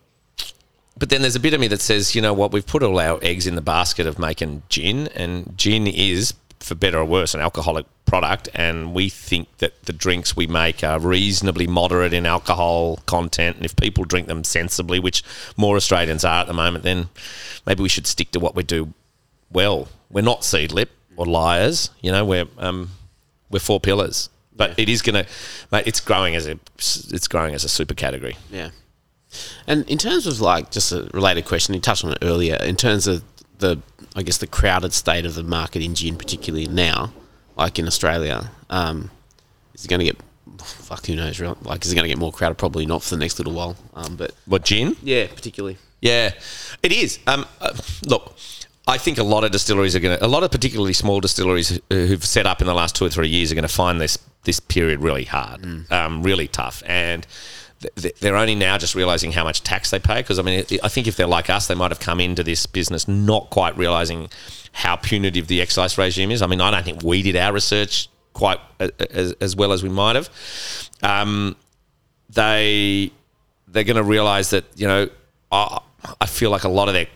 but 0.97 1.09
then 1.09 1.21
there's 1.21 1.35
a 1.35 1.39
bit 1.39 1.53
of 1.53 1.59
me 1.59 1.67
that 1.69 1.81
says, 1.81 2.15
you 2.15 2.21
know 2.21 2.33
what, 2.33 2.51
we've 2.51 2.65
put 2.65 2.83
all 2.83 2.99
our 2.99 3.19
eggs 3.21 3.47
in 3.47 3.55
the 3.55 3.61
basket 3.61 4.05
of 4.05 4.19
making 4.19 4.63
gin, 4.69 5.07
and 5.15 5.57
gin 5.57 5.87
is, 5.87 6.33
for 6.59 6.75
better 6.75 6.99
or 6.99 7.05
worse, 7.05 7.33
an 7.33 7.41
alcoholic 7.41 7.85
product, 8.05 8.47
and 8.53 8.93
we 8.93 9.09
think 9.09 9.47
that 9.57 9.83
the 9.85 9.93
drinks 9.93 10.35
we 10.35 10.45
make 10.45 10.83
are 10.83 10.99
reasonably 10.99 11.65
moderate 11.65 12.13
in 12.13 12.25
alcohol 12.25 12.97
content, 13.05 13.57
and 13.57 13.65
if 13.65 13.75
people 13.75 14.03
drink 14.03 14.27
them 14.27 14.43
sensibly, 14.43 14.99
which 14.99 15.23
more 15.57 15.75
Australians 15.75 16.23
are 16.23 16.41
at 16.41 16.47
the 16.47 16.53
moment, 16.53 16.83
then 16.83 17.09
maybe 17.65 17.81
we 17.81 17.89
should 17.89 18.05
stick 18.05 18.31
to 18.31 18.39
what 18.39 18.55
we 18.55 18.63
do 18.63 18.93
well. 19.51 19.87
We're 20.11 20.21
not 20.21 20.41
seedlip 20.41 20.89
or 21.15 21.25
Lyre's, 21.25 21.89
you 22.01 22.11
know, 22.11 22.23
we're 22.23 22.45
um, 22.59 22.91
we're 23.49 23.59
four 23.59 23.79
pillars. 23.79 24.29
But 24.55 24.77
it 24.77 24.87
is 24.87 25.01
going 25.01 25.23
to, 25.23 25.29
mate. 25.71 25.87
It's 25.87 25.99
growing 25.99 26.35
as 26.35 26.47
a, 26.47 26.59
it's 26.77 27.27
growing 27.27 27.55
as 27.55 27.63
a 27.63 27.69
super 27.69 27.95
category. 27.95 28.37
Yeah. 28.51 28.69
And 29.67 29.87
in 29.89 29.97
terms 29.97 30.27
of 30.27 30.39
like 30.41 30.71
just 30.71 30.91
a 30.91 31.09
related 31.13 31.45
question, 31.45 31.73
you 31.73 31.79
touched 31.79 32.03
on 32.05 32.11
it 32.11 32.17
earlier. 32.21 32.55
In 32.57 32.75
terms 32.75 33.07
of 33.07 33.23
the, 33.59 33.79
I 34.15 34.23
guess 34.23 34.37
the 34.37 34.47
crowded 34.47 34.93
state 34.93 35.25
of 35.25 35.35
the 35.35 35.43
market 35.43 35.81
in 35.81 35.95
gin, 35.95 36.17
particularly 36.17 36.67
now, 36.67 37.13
like 37.55 37.79
in 37.79 37.87
Australia, 37.87 38.51
um, 38.69 39.11
is 39.73 39.85
it 39.85 39.87
going 39.87 39.99
to 39.99 40.05
get? 40.05 40.17
Fuck, 40.61 41.05
who 41.07 41.15
knows? 41.15 41.39
real- 41.39 41.57
Like, 41.63 41.83
is 41.83 41.91
it 41.91 41.95
going 41.95 42.03
to 42.03 42.09
get 42.09 42.17
more 42.17 42.31
crowded? 42.31 42.57
Probably 42.57 42.85
not 42.85 43.01
for 43.03 43.15
the 43.15 43.19
next 43.19 43.37
little 43.39 43.53
while. 43.53 43.75
Um, 43.95 44.15
but 44.15 44.31
What 44.45 44.63
gin? 44.63 44.95
yeah, 45.03 45.27
particularly. 45.27 45.77
Yeah, 46.01 46.31
it 46.81 46.91
is. 46.91 47.19
Um, 47.27 47.45
uh, 47.61 47.73
look, 48.05 48.37
I 48.87 48.97
think 48.97 49.17
a 49.17 49.23
lot 49.23 49.43
of 49.45 49.51
distilleries 49.51 49.95
are 49.95 49.99
going 49.99 50.17
to, 50.17 50.25
a 50.25 50.27
lot 50.27 50.43
of 50.43 50.51
particularly 50.51 50.93
small 50.93 51.19
distilleries 51.21 51.79
who- 51.89 52.05
who've 52.07 52.25
set 52.25 52.45
up 52.45 52.59
in 52.61 52.67
the 52.67 52.73
last 52.73 52.95
two 52.95 53.05
or 53.05 53.09
three 53.09 53.29
years 53.29 53.51
are 53.51 53.55
going 53.55 53.63
to 53.63 53.73
find 53.73 53.99
this 54.01 54.17
this 54.45 54.59
period 54.59 54.99
really 54.99 55.23
hard, 55.23 55.65
um, 55.89 56.21
really 56.21 56.49
tough, 56.49 56.83
and 56.85 57.25
they're 58.19 58.35
only 58.35 58.55
now 58.55 58.77
just 58.77 58.95
realizing 58.95 59.31
how 59.31 59.43
much 59.43 59.63
tax 59.63 59.91
they 59.91 59.99
pay. 59.99 60.21
Because 60.21 60.39
I 60.39 60.41
mean, 60.41 60.65
I 60.83 60.87
think 60.87 61.07
if 61.07 61.15
they're 61.15 61.27
like 61.27 61.49
us, 61.49 61.67
they 61.67 61.75
might 61.75 61.91
have 61.91 61.99
come 61.99 62.19
into 62.19 62.43
this 62.43 62.65
business 62.65 63.07
not 63.07 63.49
quite 63.49 63.77
realizing 63.77 64.29
how 64.71 64.95
punitive 64.95 65.47
the 65.47 65.61
excise 65.61 65.97
regime 65.97 66.31
is. 66.31 66.41
I 66.41 66.47
mean, 66.47 66.61
I 66.61 66.71
don't 66.71 66.83
think 66.83 67.03
we 67.03 67.21
did 67.21 67.35
our 67.35 67.53
research 67.53 68.09
quite 68.33 68.59
as, 68.79 69.33
as 69.33 69.55
well 69.55 69.71
as 69.71 69.83
we 69.83 69.89
might 69.89 70.15
have. 70.15 70.29
Um, 71.01 71.55
they 72.29 73.11
they're 73.67 73.83
going 73.83 73.97
to 73.97 74.03
realize 74.03 74.49
that 74.51 74.65
you 74.75 74.87
know 74.87 75.09
I, 75.51 75.79
I 76.21 76.25
feel 76.25 76.49
like 76.49 76.63
a 76.63 76.69
lot 76.69 76.87
of 76.87 76.93
their 76.93 77.07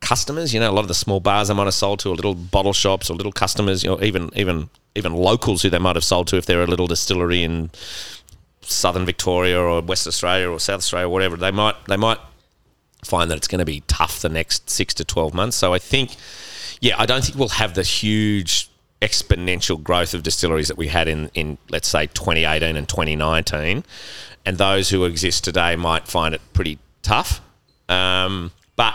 customers 0.00 0.52
you 0.52 0.60
know 0.60 0.70
a 0.70 0.72
lot 0.72 0.82
of 0.82 0.88
the 0.88 0.94
small 0.94 1.20
bars 1.20 1.48
they 1.48 1.54
might 1.54 1.64
have 1.64 1.74
sold 1.74 1.98
to 2.00 2.10
or 2.10 2.14
little 2.14 2.34
bottle 2.34 2.72
shops 2.72 3.10
or 3.10 3.16
little 3.16 3.32
customers 3.32 3.82
you 3.82 3.90
know 3.90 4.02
even 4.02 4.30
even 4.34 4.68
even 4.94 5.14
locals 5.14 5.62
who 5.62 5.70
they 5.70 5.78
might 5.78 5.96
have 5.96 6.04
sold 6.04 6.26
to 6.28 6.36
if 6.36 6.46
they're 6.46 6.62
a 6.62 6.66
little 6.66 6.86
distillery 6.86 7.42
in 7.42 7.70
southern 8.70 9.06
Victoria 9.06 9.60
or 9.60 9.80
West 9.80 10.06
Australia 10.06 10.50
or 10.50 10.60
South 10.60 10.78
Australia 10.78 11.06
or 11.06 11.10
whatever 11.10 11.36
they 11.36 11.50
might 11.50 11.76
they 11.86 11.96
might 11.96 12.18
find 13.04 13.30
that 13.30 13.36
it's 13.36 13.48
going 13.48 13.60
to 13.60 13.64
be 13.64 13.82
tough 13.86 14.20
the 14.20 14.28
next 14.28 14.68
six 14.68 14.92
to 14.94 15.04
12 15.04 15.32
months. 15.32 15.56
So 15.56 15.72
I 15.72 15.78
think, 15.78 16.16
yeah, 16.80 16.94
I 16.98 17.06
don't 17.06 17.24
think 17.24 17.38
we'll 17.38 17.48
have 17.50 17.74
the 17.74 17.82
huge 17.82 18.68
exponential 19.00 19.82
growth 19.82 20.14
of 20.14 20.22
distilleries 20.22 20.68
that 20.68 20.76
we 20.76 20.88
had 20.88 21.06
in, 21.08 21.30
in 21.34 21.58
let's 21.70 21.88
say, 21.88 22.06
2018 22.06 22.76
and 22.76 22.88
2019. 22.88 23.84
And 24.44 24.58
those 24.58 24.90
who 24.90 25.04
exist 25.04 25.44
today 25.44 25.76
might 25.76 26.06
find 26.08 26.34
it 26.34 26.40
pretty 26.52 26.78
tough. 27.02 27.40
Um, 27.88 28.52
but 28.74 28.94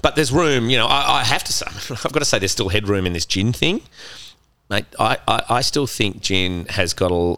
but 0.00 0.14
there's 0.14 0.30
room, 0.30 0.70
you 0.70 0.76
know, 0.76 0.86
I, 0.86 1.20
I 1.20 1.24
have 1.24 1.42
to 1.44 1.52
say, 1.52 1.66
I've 1.90 2.12
got 2.12 2.20
to 2.20 2.24
say 2.24 2.38
there's 2.38 2.52
still 2.52 2.68
headroom 2.68 3.06
in 3.06 3.12
this 3.12 3.26
gin 3.26 3.52
thing. 3.52 3.82
Mate, 4.70 4.86
I, 4.98 5.18
I, 5.26 5.42
I 5.48 5.60
still 5.60 5.86
think 5.86 6.20
gin 6.22 6.66
has 6.66 6.94
got 6.94 7.10
a. 7.10 7.36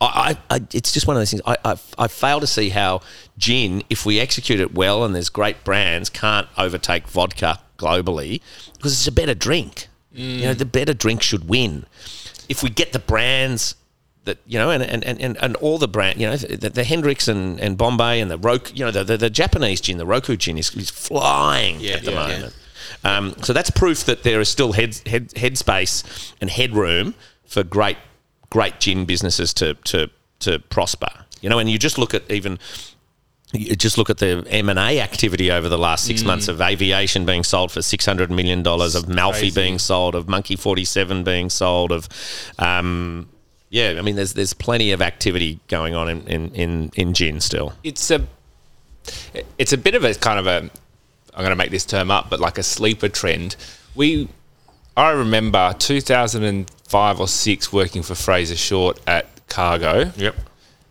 I, 0.00 0.38
I, 0.48 0.62
it's 0.72 0.92
just 0.92 1.06
one 1.06 1.16
of 1.16 1.20
those 1.20 1.30
things. 1.30 1.42
I, 1.46 1.56
I, 1.64 1.76
I 1.98 2.08
fail 2.08 2.40
to 2.40 2.46
see 2.46 2.70
how 2.70 3.02
gin, 3.36 3.82
if 3.90 4.06
we 4.06 4.18
execute 4.18 4.58
it 4.58 4.74
well 4.74 5.04
and 5.04 5.14
there's 5.14 5.28
great 5.28 5.62
brands, 5.62 6.08
can't 6.08 6.48
overtake 6.56 7.06
vodka 7.06 7.60
globally 7.76 8.40
because 8.76 8.92
it's 8.92 9.06
a 9.06 9.12
better 9.12 9.34
drink. 9.34 9.88
You 10.12 10.46
know, 10.46 10.54
the 10.54 10.64
better 10.64 10.92
drink 10.92 11.22
should 11.22 11.48
win. 11.48 11.86
If 12.48 12.62
we 12.62 12.70
get 12.70 12.92
the 12.92 12.98
brands 12.98 13.76
that 14.24 14.38
you 14.46 14.58
know, 14.58 14.70
and 14.70 14.82
and, 14.82 15.04
and, 15.04 15.36
and, 15.40 15.56
all 15.56 15.78
the 15.78 15.88
brand, 15.88 16.20
you 16.20 16.26
know, 16.26 16.36
the, 16.36 16.68
the 16.68 16.84
Hendrick's 16.84 17.28
and, 17.28 17.60
and 17.60 17.78
Bombay 17.78 18.20
and 18.20 18.30
the 18.30 18.36
Roku, 18.36 18.74
you 18.74 18.84
know, 18.84 18.90
the, 18.90 19.04
the, 19.04 19.16
the 19.16 19.30
Japanese 19.30 19.80
gin, 19.80 19.98
the 19.98 20.06
Roku 20.06 20.36
gin 20.36 20.58
is, 20.58 20.74
is 20.76 20.90
flying 20.90 21.76
at 21.76 22.04
the 22.04 22.10
yeah, 22.12 22.28
yeah. 22.28 22.34
moment. 22.34 22.56
Um, 23.04 23.34
so 23.42 23.52
that's 23.52 23.70
proof 23.70 24.04
that 24.04 24.24
there 24.24 24.40
is 24.40 24.48
still 24.48 24.72
head, 24.72 25.00
head 25.06 25.28
headspace 25.30 26.34
and 26.40 26.50
headroom 26.50 27.14
for 27.46 27.62
great 27.62 27.96
great 28.50 28.80
gin 28.80 29.04
businesses 29.04 29.54
to 29.54 29.74
to 29.74 30.10
to 30.40 30.58
prosper. 30.58 31.10
You 31.40 31.48
know, 31.48 31.58
and 31.58 31.70
you 31.70 31.78
just 31.78 31.96
look 31.98 32.12
at 32.12 32.30
even 32.30 32.58
you 33.52 33.74
just 33.74 33.98
look 33.98 34.10
at 34.10 34.18
the 34.18 34.44
M 34.48 34.68
and 34.68 34.78
A 34.78 35.00
activity 35.00 35.50
over 35.50 35.68
the 35.68 35.78
last 35.78 36.04
six 36.04 36.22
months 36.22 36.46
of 36.48 36.60
aviation 36.60 37.24
being 37.24 37.42
sold 37.42 37.72
for 37.72 37.82
six 37.82 38.06
hundred 38.06 38.30
million 38.30 38.62
dollars, 38.62 38.94
of 38.94 39.08
Malfi 39.08 39.50
being 39.50 39.78
sold, 39.78 40.14
of 40.14 40.28
Monkey 40.28 40.56
Forty 40.56 40.84
Seven 40.84 41.24
being 41.24 41.50
sold, 41.50 41.90
of 41.90 42.08
um, 42.58 43.28
yeah, 43.70 43.94
I 43.98 44.02
mean, 44.02 44.16
there's 44.16 44.34
there's 44.34 44.52
plenty 44.52 44.92
of 44.92 45.00
activity 45.00 45.60
going 45.68 45.94
on 45.94 46.08
in 46.08 46.26
in 46.26 46.54
in, 46.54 46.90
in 46.94 47.14
gin 47.14 47.40
still. 47.40 47.72
it's 47.82 48.10
a 48.10 48.26
it's 49.58 49.72
a 49.72 49.78
bit 49.78 49.94
of 49.94 50.04
a 50.04 50.14
kind 50.14 50.38
of 50.38 50.46
a 50.46 50.70
I'm 51.34 51.44
going 51.44 51.50
to 51.50 51.56
make 51.56 51.70
this 51.70 51.86
term 51.86 52.10
up, 52.10 52.28
but 52.30 52.40
like 52.40 52.58
a 52.58 52.62
sleeper 52.62 53.08
trend. 53.08 53.56
We 53.94 54.28
I 55.00 55.12
remember 55.12 55.74
2005 55.78 57.20
or 57.20 57.26
six 57.26 57.72
working 57.72 58.02
for 58.02 58.14
Fraser 58.14 58.54
Short 58.54 59.00
at 59.06 59.26
Cargo. 59.48 60.12
Yep. 60.14 60.36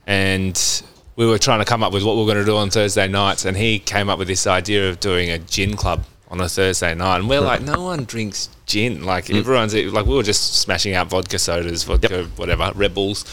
and 0.08 0.84
we 1.16 1.28
were 1.28 1.38
trying 1.38 1.60
to 1.60 1.66
come 1.66 1.84
up 1.84 1.94
with 1.94 2.04
what 2.04 2.16
we 2.16 2.22
were 2.22 2.26
going 2.26 2.44
to 2.44 2.44
do 2.44 2.58
on 2.58 2.72
Thursday 2.72 3.08
nights, 3.08 3.46
and 3.46 3.56
he 3.56 3.78
came 3.78 4.10
up 4.10 4.18
with 4.18 4.28
this 4.28 4.48
idea 4.48 4.90
of 4.90 5.00
doing 5.00 5.30
a 5.30 5.38
gin 5.38 5.76
club 5.76 6.06
on 6.30 6.42
a 6.42 6.50
Thursday 6.50 6.96
night, 6.96 7.18
and 7.18 7.30
we're 7.30 7.40
like, 7.40 7.62
no 7.62 7.84
one 7.84 8.06
drinks 8.06 8.50
gin. 8.66 9.04
Like 9.04 9.30
everyone's 9.30 9.76
like, 9.76 10.08
we 10.08 10.16
were 10.16 10.24
just 10.24 10.56
smashing 10.56 10.96
out 10.96 11.10
vodka 11.10 11.38
sodas, 11.38 11.84
vodka 11.84 12.24
whatever, 12.36 12.72
Red 12.74 12.96
Bulls. 12.96 13.26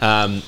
Um, 0.00 0.40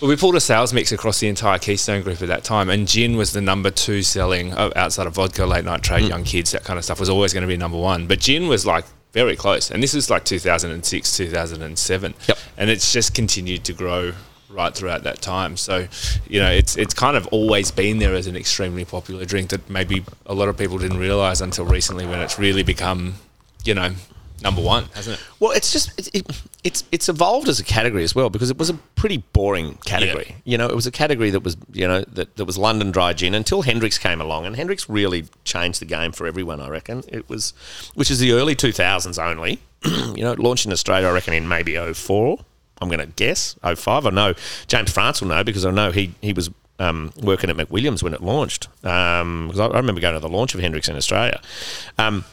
but 0.00 0.06
we 0.06 0.16
pulled 0.16 0.36
a 0.36 0.40
sales 0.40 0.72
mix 0.72 0.90
across 0.90 1.20
the 1.20 1.28
entire 1.28 1.58
Keystone 1.58 2.02
Group 2.02 2.22
at 2.22 2.28
that 2.28 2.44
time, 2.44 2.70
and 2.70 2.88
gin 2.88 3.18
was 3.18 3.32
the 3.32 3.42
number 3.42 3.70
two 3.70 4.02
selling 4.02 4.54
uh, 4.54 4.70
outside 4.74 5.06
of 5.06 5.16
vodka, 5.16 5.44
late 5.44 5.66
night 5.66 5.82
trade, 5.82 6.08
young 6.08 6.24
kids, 6.24 6.52
that 6.52 6.64
kind 6.64 6.78
of 6.78 6.84
stuff 6.86 6.98
was 6.98 7.10
always 7.10 7.34
going 7.34 7.42
to 7.42 7.48
be 7.48 7.58
number 7.58 7.76
one. 7.76 8.06
But 8.06 8.20
gin 8.20 8.48
was 8.48 8.64
like 8.64 8.86
very 9.12 9.36
close, 9.36 9.70
and 9.70 9.82
this 9.82 9.94
is 9.94 10.10
like 10.10 10.24
2006, 10.24 11.16
2007, 11.16 12.14
Yep. 12.28 12.38
and 12.56 12.70
it's 12.70 12.92
just 12.92 13.14
continued 13.14 13.64
to 13.64 13.72
grow 13.72 14.12
right 14.50 14.74
throughout 14.74 15.02
that 15.04 15.20
time. 15.20 15.56
So, 15.56 15.88
you 16.28 16.40
know, 16.40 16.50
it's 16.50 16.76
it's 16.76 16.94
kind 16.94 17.16
of 17.16 17.26
always 17.28 17.70
been 17.70 17.98
there 17.98 18.14
as 18.14 18.26
an 18.26 18.36
extremely 18.36 18.84
popular 18.84 19.24
drink 19.24 19.50
that 19.50 19.68
maybe 19.68 20.04
a 20.26 20.34
lot 20.34 20.48
of 20.48 20.56
people 20.56 20.78
didn't 20.78 20.98
realize 20.98 21.40
until 21.40 21.64
recently 21.66 22.06
when 22.06 22.20
it's 22.20 22.38
really 22.38 22.62
become, 22.62 23.14
you 23.64 23.74
know, 23.74 23.90
number 24.42 24.62
one, 24.62 24.84
hasn't 24.94 25.18
it? 25.18 25.26
Well, 25.40 25.52
it's 25.52 25.72
just 25.72 25.98
it, 25.98 26.08
it, 26.14 26.42
it's 26.64 26.84
it's 26.92 27.08
evolved 27.08 27.48
as 27.48 27.60
a 27.60 27.64
category 27.64 28.04
as 28.04 28.14
well 28.14 28.30
because 28.30 28.50
it 28.50 28.58
was 28.58 28.70
a 28.70 28.74
pretty 28.94 29.18
boring 29.32 29.74
category. 29.84 30.26
Yeah. 30.28 30.36
You 30.44 30.58
know, 30.58 30.66
it 30.66 30.74
was 30.74 30.86
a 30.86 30.90
category 30.90 31.30
that 31.30 31.40
was 31.40 31.56
you 31.72 31.86
know 31.86 32.04
that, 32.12 32.36
that 32.36 32.44
was 32.44 32.58
London 32.58 32.90
dry 32.90 33.12
gin 33.12 33.34
until 33.34 33.62
Hendrick's 33.62 33.98
came 33.98 34.20
along, 34.20 34.46
and 34.46 34.56
Hendrick's 34.56 34.88
really 34.88 35.26
changed 35.44 35.80
the 35.80 35.86
game 35.86 36.12
for 36.12 36.26
everyone. 36.26 36.60
I 36.60 36.68
reckon 36.68 37.02
it 37.08 37.28
was, 37.28 37.52
which 37.94 38.10
is 38.10 38.18
the 38.18 38.32
early 38.32 38.54
two 38.54 38.72
thousands 38.72 39.18
only. 39.18 39.60
you 39.84 40.22
know, 40.22 40.32
it 40.32 40.38
launched 40.38 40.66
in 40.66 40.72
Australia, 40.72 41.08
I 41.08 41.12
reckon, 41.12 41.34
in 41.34 41.46
maybe 41.48 41.76
04. 41.76 42.38
I'm 42.80 42.88
going 42.88 43.00
to 43.00 43.06
guess 43.06 43.56
05. 43.62 44.06
I 44.06 44.10
know 44.10 44.34
James 44.66 44.90
France 44.92 45.20
will 45.20 45.28
know 45.28 45.44
because 45.44 45.64
I 45.64 45.70
know 45.70 45.90
he 45.90 46.14
he 46.20 46.32
was. 46.32 46.50
Um, 46.80 47.12
working 47.20 47.50
at 47.50 47.56
McWilliams 47.56 48.04
when 48.04 48.14
it 48.14 48.22
launched, 48.22 48.68
because 48.82 49.58
I, 49.58 49.66
I 49.66 49.78
remember 49.78 50.00
going 50.00 50.14
to 50.14 50.20
the 50.20 50.28
launch 50.28 50.54
of 50.54 50.60
Hendrick's 50.60 50.88
in 50.88 50.94
Australia. 50.94 51.40
Um, 51.98 52.24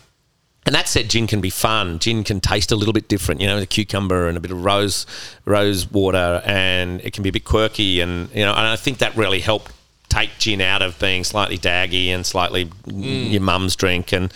and 0.66 0.74
that 0.74 0.88
said, 0.88 1.10
gin 1.10 1.28
can 1.28 1.42
be 1.42 1.52
fun. 1.52 2.00
Gin 2.00 2.24
can 2.24 2.42
taste 2.42 2.72
a 2.72 2.76
little 2.76 2.94
bit 2.94 3.08
different, 3.08 3.40
you 3.40 3.48
know, 3.48 3.60
the 3.60 3.68
cucumber 3.68 4.28
and 4.28 4.36
a 4.36 4.40
bit 4.40 4.52
of 4.52 4.64
rose 4.64 5.06
rose 5.46 5.90
water, 5.92 6.42
and 6.44 7.02
it 7.02 7.14
can 7.14 7.22
be 7.22 7.30
a 7.30 7.32
bit 7.32 7.46
quirky. 7.46 8.02
And 8.02 8.30
you 8.34 8.44
know, 8.44 8.52
and 8.52 8.68
I 8.68 8.76
think 8.76 8.98
that 8.98 9.16
really 9.16 9.40
helped 9.40 9.72
take 10.10 10.32
gin 10.40 10.62
out 10.62 10.82
of 10.82 10.98
being 10.98 11.24
slightly 11.24 11.58
daggy 11.58 12.08
and 12.08 12.26
slightly 12.26 12.66
mm. 12.66 13.32
your 13.32 13.42
mum's 13.42 13.76
drink, 13.76 14.12
and 14.12 14.34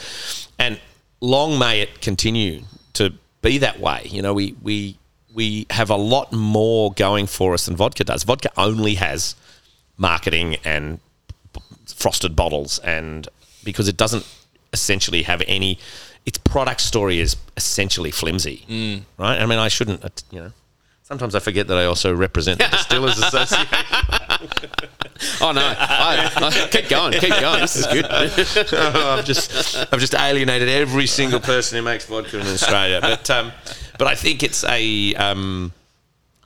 and 0.59 0.80
long 1.19 1.57
may 1.57 1.82
it 1.82 2.01
continue 2.01 2.61
to 2.93 3.13
be 3.41 3.57
that 3.57 3.80
way. 3.80 4.03
You 4.05 4.21
know, 4.21 4.34
we 4.34 4.55
we 4.61 4.97
we 5.34 5.65
have 5.71 5.89
a 5.89 5.95
lot 5.95 6.32
more 6.32 6.91
going 6.93 7.25
for 7.25 7.53
us 7.53 7.65
than 7.65 7.75
vodka 7.75 8.03
does. 8.03 8.23
Vodka 8.23 8.51
only 8.55 8.95
has 8.95 9.36
marketing 9.97 10.57
and 10.63 10.99
frosted 11.88 12.36
bottles, 12.36 12.77
and 12.80 13.27
because 13.63 13.88
it 13.88 13.97
doesn't 13.97 14.27
essentially 14.73 15.23
have 15.23 15.41
any, 15.47 15.80
its 16.26 16.38
product 16.38 16.82
story 16.82 17.20
is 17.20 17.36
essentially 17.57 18.11
flimsy, 18.11 19.03
right? 19.17 19.39
I 19.39 19.45
mean, 19.45 19.59
I 19.59 19.67
shouldn't, 19.67 20.03
uh, 20.03 20.09
you 20.32 20.39
know. 20.39 20.51
Sometimes 21.03 21.34
I 21.34 21.39
forget 21.39 21.67
that 21.70 21.78
I 21.78 21.86
also 21.86 22.13
represent 22.13 22.59
the 22.59 22.67
Distillers 22.67 23.17
Association. 23.24 23.65
Oh 25.41 25.51
no! 25.51 25.61
I, 25.61 26.32
I, 26.36 26.67
keep 26.70 26.88
going, 26.88 27.13
keep 27.13 27.32
going. 27.32 27.61
This 27.61 27.76
is 27.76 27.88
good. 27.88 28.05
I've 28.76 29.26
just 29.26 29.76
I've 29.91 29.99
just 29.99 30.13
alienated 30.13 30.70
every 30.70 31.07
single 31.07 31.39
person 31.39 31.78
who 31.78 31.84
makes 31.84 32.05
vodka 32.05 32.39
in 32.39 32.45
Australia. 32.45 32.99
But 33.01 33.28
um, 33.32 33.51
but 33.97 34.07
I 34.07 34.13
think 34.15 34.43
it's 34.43 34.63
a 34.63 35.15
um, 35.15 35.74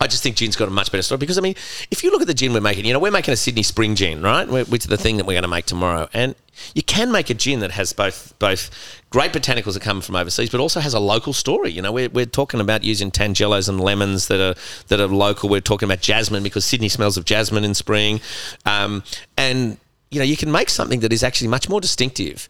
I 0.03 0.07
just 0.07 0.21
think 0.23 0.35
gin's 0.35 0.55
got 0.55 0.67
a 0.67 0.71
much 0.71 0.91
better 0.91 1.01
story 1.01 1.19
because 1.19 1.37
I 1.37 1.41
mean, 1.41 1.55
if 1.91 2.03
you 2.03 2.11
look 2.11 2.21
at 2.21 2.27
the 2.27 2.33
gin 2.33 2.51
we're 2.51 2.61
making, 2.61 2.85
you 2.85 2.93
know, 2.93 2.99
we're 2.99 3.11
making 3.11 3.33
a 3.33 3.37
Sydney 3.37 3.63
Spring 3.63 3.95
gin, 3.95 4.21
right? 4.21 4.47
Which 4.47 4.83
is 4.83 4.87
the 4.87 4.97
thing 4.97 5.17
that 5.17 5.25
we're 5.25 5.33
going 5.33 5.43
to 5.43 5.47
make 5.47 5.65
tomorrow, 5.65 6.09
and 6.13 6.35
you 6.73 6.83
can 6.83 7.11
make 7.11 7.29
a 7.29 7.33
gin 7.33 7.59
that 7.61 7.71
has 7.71 7.93
both 7.93 8.37
both 8.39 8.69
great 9.13 9.31
botanicals 9.31 9.75
that 9.75 9.83
come 9.83 10.01
from 10.01 10.15
overseas, 10.15 10.49
but 10.49 10.59
also 10.59 10.79
has 10.79 10.95
a 10.95 10.99
local 10.99 11.33
story. 11.33 11.69
You 11.69 11.83
know, 11.83 11.91
we're, 11.91 12.09
we're 12.09 12.25
talking 12.25 12.59
about 12.59 12.83
using 12.83 13.11
tangelos 13.11 13.69
and 13.69 13.79
lemons 13.79 14.27
that 14.27 14.41
are 14.41 14.55
that 14.87 14.99
are 14.99 15.07
local. 15.07 15.49
We're 15.49 15.61
talking 15.61 15.87
about 15.87 16.01
jasmine 16.01 16.41
because 16.41 16.65
Sydney 16.65 16.89
smells 16.89 17.15
of 17.15 17.23
jasmine 17.23 17.63
in 17.63 17.75
spring, 17.75 18.21
um, 18.65 19.03
and 19.37 19.77
you 20.09 20.17
know, 20.17 20.25
you 20.25 20.35
can 20.35 20.51
make 20.51 20.69
something 20.69 21.01
that 21.01 21.13
is 21.13 21.23
actually 21.23 21.49
much 21.49 21.69
more 21.69 21.79
distinctive, 21.79 22.49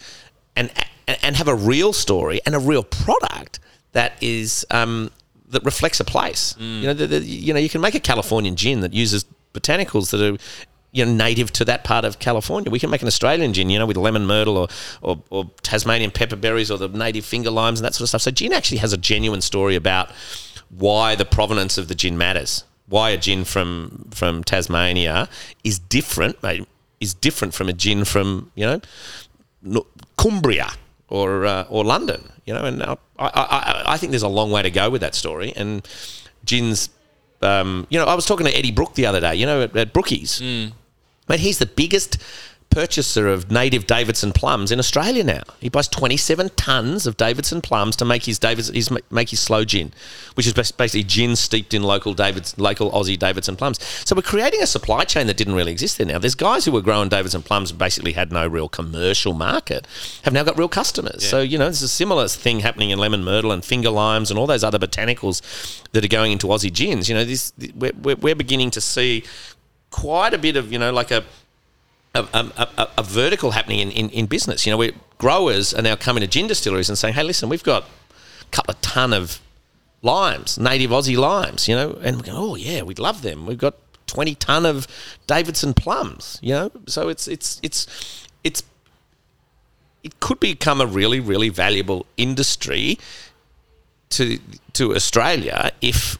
and 0.55 0.71
and 1.05 1.35
have 1.35 1.49
a 1.49 1.55
real 1.55 1.91
story 1.91 2.39
and 2.45 2.55
a 2.55 2.59
real 2.59 2.83
product 2.83 3.59
that 3.91 4.13
is 4.21 4.65
um, 4.71 5.11
that 5.49 5.65
reflects 5.65 5.99
a 5.99 6.05
place. 6.05 6.55
You 6.81 6.87
know, 6.87 6.93
the, 6.93 7.07
the, 7.07 7.19
you 7.19 7.53
know, 7.53 7.59
you 7.59 7.69
can 7.69 7.81
make 7.81 7.93
a 7.93 7.99
Californian 7.99 8.55
gin 8.55 8.79
that 8.79 8.93
uses 8.93 9.25
botanicals 9.53 10.11
that 10.11 10.21
are 10.21 10.37
you 10.93 11.03
know 11.03 11.11
native 11.11 11.51
to 11.53 11.65
that 11.65 11.83
part 11.83 12.05
of 12.05 12.19
California. 12.19 12.71
We 12.71 12.79
can 12.79 12.89
make 12.89 13.01
an 13.01 13.07
Australian 13.07 13.51
gin, 13.51 13.69
you 13.69 13.79
know, 13.79 13.85
with 13.85 13.97
lemon 13.97 14.25
myrtle 14.25 14.57
or, 14.57 14.67
or, 15.01 15.21
or 15.29 15.51
Tasmanian 15.63 16.11
pepper 16.11 16.35
berries 16.37 16.71
or 16.71 16.77
the 16.77 16.87
native 16.87 17.25
finger 17.25 17.49
limes 17.49 17.79
and 17.79 17.85
that 17.85 17.95
sort 17.95 18.03
of 18.03 18.09
stuff. 18.09 18.21
So 18.21 18.31
gin 18.31 18.53
actually 18.53 18.77
has 18.77 18.93
a 18.93 18.97
genuine 18.97 19.41
story 19.41 19.75
about 19.75 20.09
why 20.69 21.15
the 21.15 21.25
provenance 21.25 21.77
of 21.77 21.87
the 21.87 21.95
gin 21.95 22.17
matters. 22.17 22.63
Why 22.87 23.09
a 23.09 23.17
gin 23.17 23.43
from 23.43 24.07
from 24.11 24.43
Tasmania 24.43 25.27
is 25.63 25.79
different, 25.79 26.37
is 26.99 27.13
different 27.13 27.53
from 27.53 27.69
a 27.69 27.73
gin 27.73 28.05
from 28.05 28.51
you 28.55 28.65
know 28.65 29.85
Cumbria 30.17 30.71
or 31.07 31.45
uh, 31.45 31.65
or 31.69 31.83
London, 31.83 32.29
you 32.45 32.53
know. 32.53 32.65
And 32.65 32.83
I, 32.83 32.97
I, 33.17 33.83
I, 33.87 33.97
think 33.97 34.11
there's 34.11 34.23
a 34.23 34.27
long 34.27 34.51
way 34.51 34.61
to 34.61 34.69
go 34.69 34.89
with 34.89 35.01
that 35.01 35.15
story. 35.15 35.53
And 35.55 35.87
gins, 36.45 36.89
um, 37.41 37.87
you 37.89 37.97
know, 37.97 38.05
I 38.05 38.13
was 38.15 38.25
talking 38.25 38.45
to 38.45 38.55
Eddie 38.55 38.71
Brook 38.71 38.95
the 38.95 39.05
other 39.05 39.21
day, 39.21 39.35
you 39.35 39.45
know, 39.45 39.63
at, 39.63 39.75
at 39.75 39.93
Brookies. 39.93 40.71
Mate, 41.27 41.39
he's 41.39 41.59
the 41.59 41.65
biggest 41.65 42.17
purchaser 42.73 43.27
of 43.27 43.51
native 43.51 43.85
Davidson 43.85 44.31
plums 44.31 44.71
in 44.71 44.79
Australia 44.79 45.23
now. 45.23 45.43
He 45.59 45.69
buys 45.69 45.87
27 45.87 46.49
tons 46.55 47.05
of 47.05 47.17
Davidson 47.17 47.61
plums 47.61 47.95
to 47.97 48.05
make 48.05 48.25
his 48.25 48.39
Davidson, 48.39 48.73
his, 48.73 48.89
make 49.11 49.29
his 49.29 49.39
slow 49.39 49.63
gin, 49.63 49.93
which 50.33 50.47
is 50.47 50.53
basically 50.53 51.03
gin 51.03 51.35
steeped 51.35 51.73
in 51.73 51.83
local 51.83 52.13
Davids, 52.13 52.57
local 52.57 52.91
Aussie 52.91 53.17
Davidson 53.17 53.55
plums. 53.55 53.81
So 54.05 54.15
we're 54.15 54.23
creating 54.23 54.61
a 54.63 54.67
supply 54.67 55.03
chain 55.03 55.27
that 55.27 55.37
didn't 55.37 55.53
really 55.53 55.71
exist 55.71 55.99
there 55.99 56.07
now. 56.07 56.17
There's 56.17 56.35
guys 56.35 56.65
who 56.65 56.71
were 56.71 56.81
growing 56.81 57.09
Davidson 57.09 57.43
plums 57.43 57.69
and 57.69 57.77
basically 57.77 58.13
had 58.13 58.31
no 58.31 58.47
real 58.47 58.69
commercial 58.69 59.33
market, 59.33 59.87
have 60.23 60.33
now 60.33 60.43
got 60.43 60.57
real 60.57 60.69
customers. 60.69 61.27
So, 61.27 61.41
you 61.41 61.57
know, 61.57 61.65
there's 61.65 61.83
a 61.83 61.87
similar 61.87 62.27
thing 62.27 62.61
happening 62.61 62.89
in 62.89 62.97
lemon 62.97 63.23
myrtle 63.23 63.51
and 63.51 63.63
finger 63.63 63.91
limes 63.91 64.31
and 64.31 64.39
all 64.39 64.47
those 64.47 64.63
other 64.63 64.79
botanicals 64.79 65.41
that 65.91 66.03
are 66.03 66.09
going 66.09 66.31
into 66.31 66.47
Aussie 66.47 66.73
gins. 66.73 67.07
You 67.07 67.15
know, 67.15 67.23
this, 67.23 67.53
we're, 67.75 68.15
we're 68.15 68.35
beginning 68.35 68.71
to 68.71 68.81
see 68.81 69.23
quite 69.93 70.33
a 70.33 70.37
bit 70.37 70.57
of, 70.57 70.73
you 70.73 70.79
know, 70.79 70.91
like 70.91 71.11
a, 71.11 71.23
a, 72.15 72.27
a, 72.33 72.87
a, 72.97 73.03
vertical 73.03 73.51
happening 73.51 73.79
in, 73.79 73.91
in, 73.91 74.09
in 74.09 74.25
business. 74.25 74.65
You 74.65 74.71
know, 74.71 74.77
where 74.77 74.91
growers 75.17 75.73
are 75.73 75.81
now 75.81 75.95
coming 75.95 76.21
to 76.21 76.27
gin 76.27 76.47
distilleries 76.47 76.89
and 76.89 76.97
saying, 76.97 77.13
"Hey, 77.13 77.23
listen, 77.23 77.47
we've 77.47 77.63
got 77.63 77.83
a 77.83 78.45
couple 78.51 78.73
of 78.73 78.81
ton 78.81 79.13
of 79.13 79.39
limes, 80.01 80.59
native 80.59 80.91
Aussie 80.91 81.17
limes." 81.17 81.67
You 81.67 81.75
know, 81.75 81.99
and 82.03 82.17
we 82.17 82.23
go, 82.23 82.33
"Oh 82.35 82.55
yeah, 82.55 82.81
we'd 82.81 82.99
love 82.99 83.21
them." 83.21 83.45
We've 83.45 83.57
got 83.57 83.75
twenty 84.05 84.35
ton 84.35 84.65
of 84.65 84.87
Davidson 85.27 85.73
plums. 85.73 86.39
You 86.41 86.53
know, 86.53 86.71
so 86.87 87.09
it's 87.09 87.27
it's 87.27 87.59
it's 87.63 87.87
it's 88.43 88.63
it 90.03 90.19
could 90.19 90.39
become 90.39 90.81
a 90.81 90.85
really 90.85 91.19
really 91.19 91.49
valuable 91.49 92.05
industry 92.17 92.99
to 94.09 94.39
to 94.73 94.95
Australia 94.95 95.71
if 95.81 96.17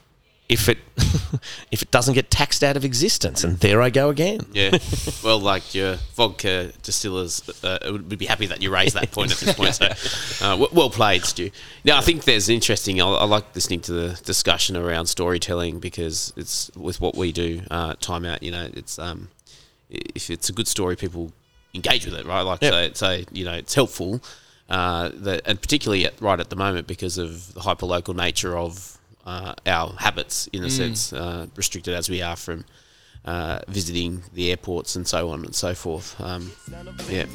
if 0.54 0.70
it 0.70 0.78
if 1.72 1.82
it 1.82 1.92
doesn't 1.92 2.14
get 2.14 2.30
taxed 2.32 2.64
out 2.64 2.78
of 2.78 2.86
existence. 2.86 3.44
And 3.44 3.58
there 3.60 3.82
I 3.82 3.90
go 3.90 4.10
again. 4.10 4.42
Yeah. 4.54 4.78
Well, 5.24 5.40
like 5.40 5.74
your 5.74 5.96
vodka 6.16 6.74
distillers 6.84 7.42
uh, 7.64 7.80
would 7.86 8.10
be 8.20 8.26
happy 8.26 8.46
that 8.48 8.62
you 8.62 8.70
raised 8.74 8.96
that 8.96 9.10
point 9.12 9.32
at 9.32 9.38
this 9.38 9.56
point. 9.56 9.74
So, 9.76 9.86
uh, 10.46 10.50
w- 10.52 10.68
well 10.74 10.90
played, 10.90 11.24
Stu. 11.24 11.50
Now, 11.86 11.98
I 11.98 12.02
think 12.02 12.26
there's 12.26 12.50
interesting. 12.50 13.00
I, 13.02 13.06
I 13.08 13.24
like 13.26 13.56
listening 13.56 13.80
to 13.82 13.94
the 13.94 14.22
discussion 14.26 14.76
around 14.76 15.06
storytelling 15.06 15.80
because 15.80 16.34
it's 16.36 16.70
with 16.76 17.00
what 17.00 17.16
we 17.16 17.32
do. 17.32 17.62
Uh, 17.72 17.94
time 18.02 18.26
out. 18.26 18.44
You 18.44 18.52
know, 18.52 18.68
it's 18.74 19.00
um, 19.00 19.30
if 19.90 20.30
it's 20.30 20.50
a 20.50 20.54
good 20.54 20.68
story, 20.68 20.98
people 20.98 21.32
engage 21.74 22.06
with 22.06 22.16
it, 22.16 22.26
right? 22.26 22.42
Like, 22.42 22.62
Yep. 22.62 22.98
so, 22.98 23.18
so 23.18 23.24
you 23.32 23.46
know, 23.46 23.54
it's 23.54 23.74
helpful. 23.74 24.22
Uh, 24.70 25.10
that, 25.14 25.42
and 25.46 25.62
particularly 25.62 26.06
at, 26.06 26.20
right 26.22 26.40
at 26.40 26.50
the 26.50 26.56
moment 26.58 26.88
because 26.88 27.18
of 27.18 27.54
the 27.54 27.62
hyper 27.62 27.86
local 27.86 28.14
nature 28.14 28.58
of 28.58 28.93
uh, 29.26 29.54
our 29.66 29.94
habits, 29.98 30.48
in 30.54 30.64
a 30.64 30.70
sense, 30.70 31.14
uh, 31.14 31.48
restricted 31.56 31.94
as 31.94 32.10
we 32.10 32.22
are 32.22 32.36
from 32.36 32.66
uh, 33.26 33.60
visiting 33.68 34.24
the 34.34 34.50
airports 34.52 34.96
and 34.96 35.08
so 35.08 35.30
on 35.30 35.46
and 35.46 35.56
so 35.56 35.74
forth. 35.74 36.20
Um, 36.20 36.52
yeah. 37.10 37.26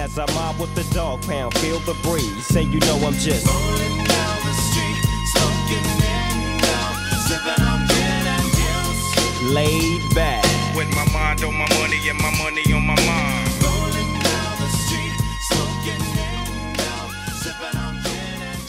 As 0.00 0.16
I 0.16 0.26
mob 0.32 0.60
with 0.60 0.72
the 0.76 0.86
dog 0.94 1.22
pound, 1.22 1.54
feel 1.58 1.80
the 1.80 1.94
breeze. 2.04 2.46
Say 2.46 2.62
you 2.62 2.78
know 2.80 2.96
I'm 3.02 3.14
just 3.14 3.44
Rolling 3.46 4.04
down 4.06 4.36
the 4.46 4.54
street, 4.54 5.02
smoking 5.34 5.86
in 6.06 6.60
now, 6.62 6.92
sipping 7.26 7.66
on 7.66 7.86
gin 7.88 8.26
and 8.30 8.48
juice. 8.54 9.52
laid 9.52 10.14
back. 10.14 10.44
With 10.76 10.88
my 10.94 11.04
mind 11.12 11.42
on 11.42 11.54
my 11.54 11.68
money 11.80 11.98
and 12.08 12.18
my 12.18 12.30
money 12.38 12.72
on 12.72 12.86
my 12.86 12.94
mind. 13.06 13.47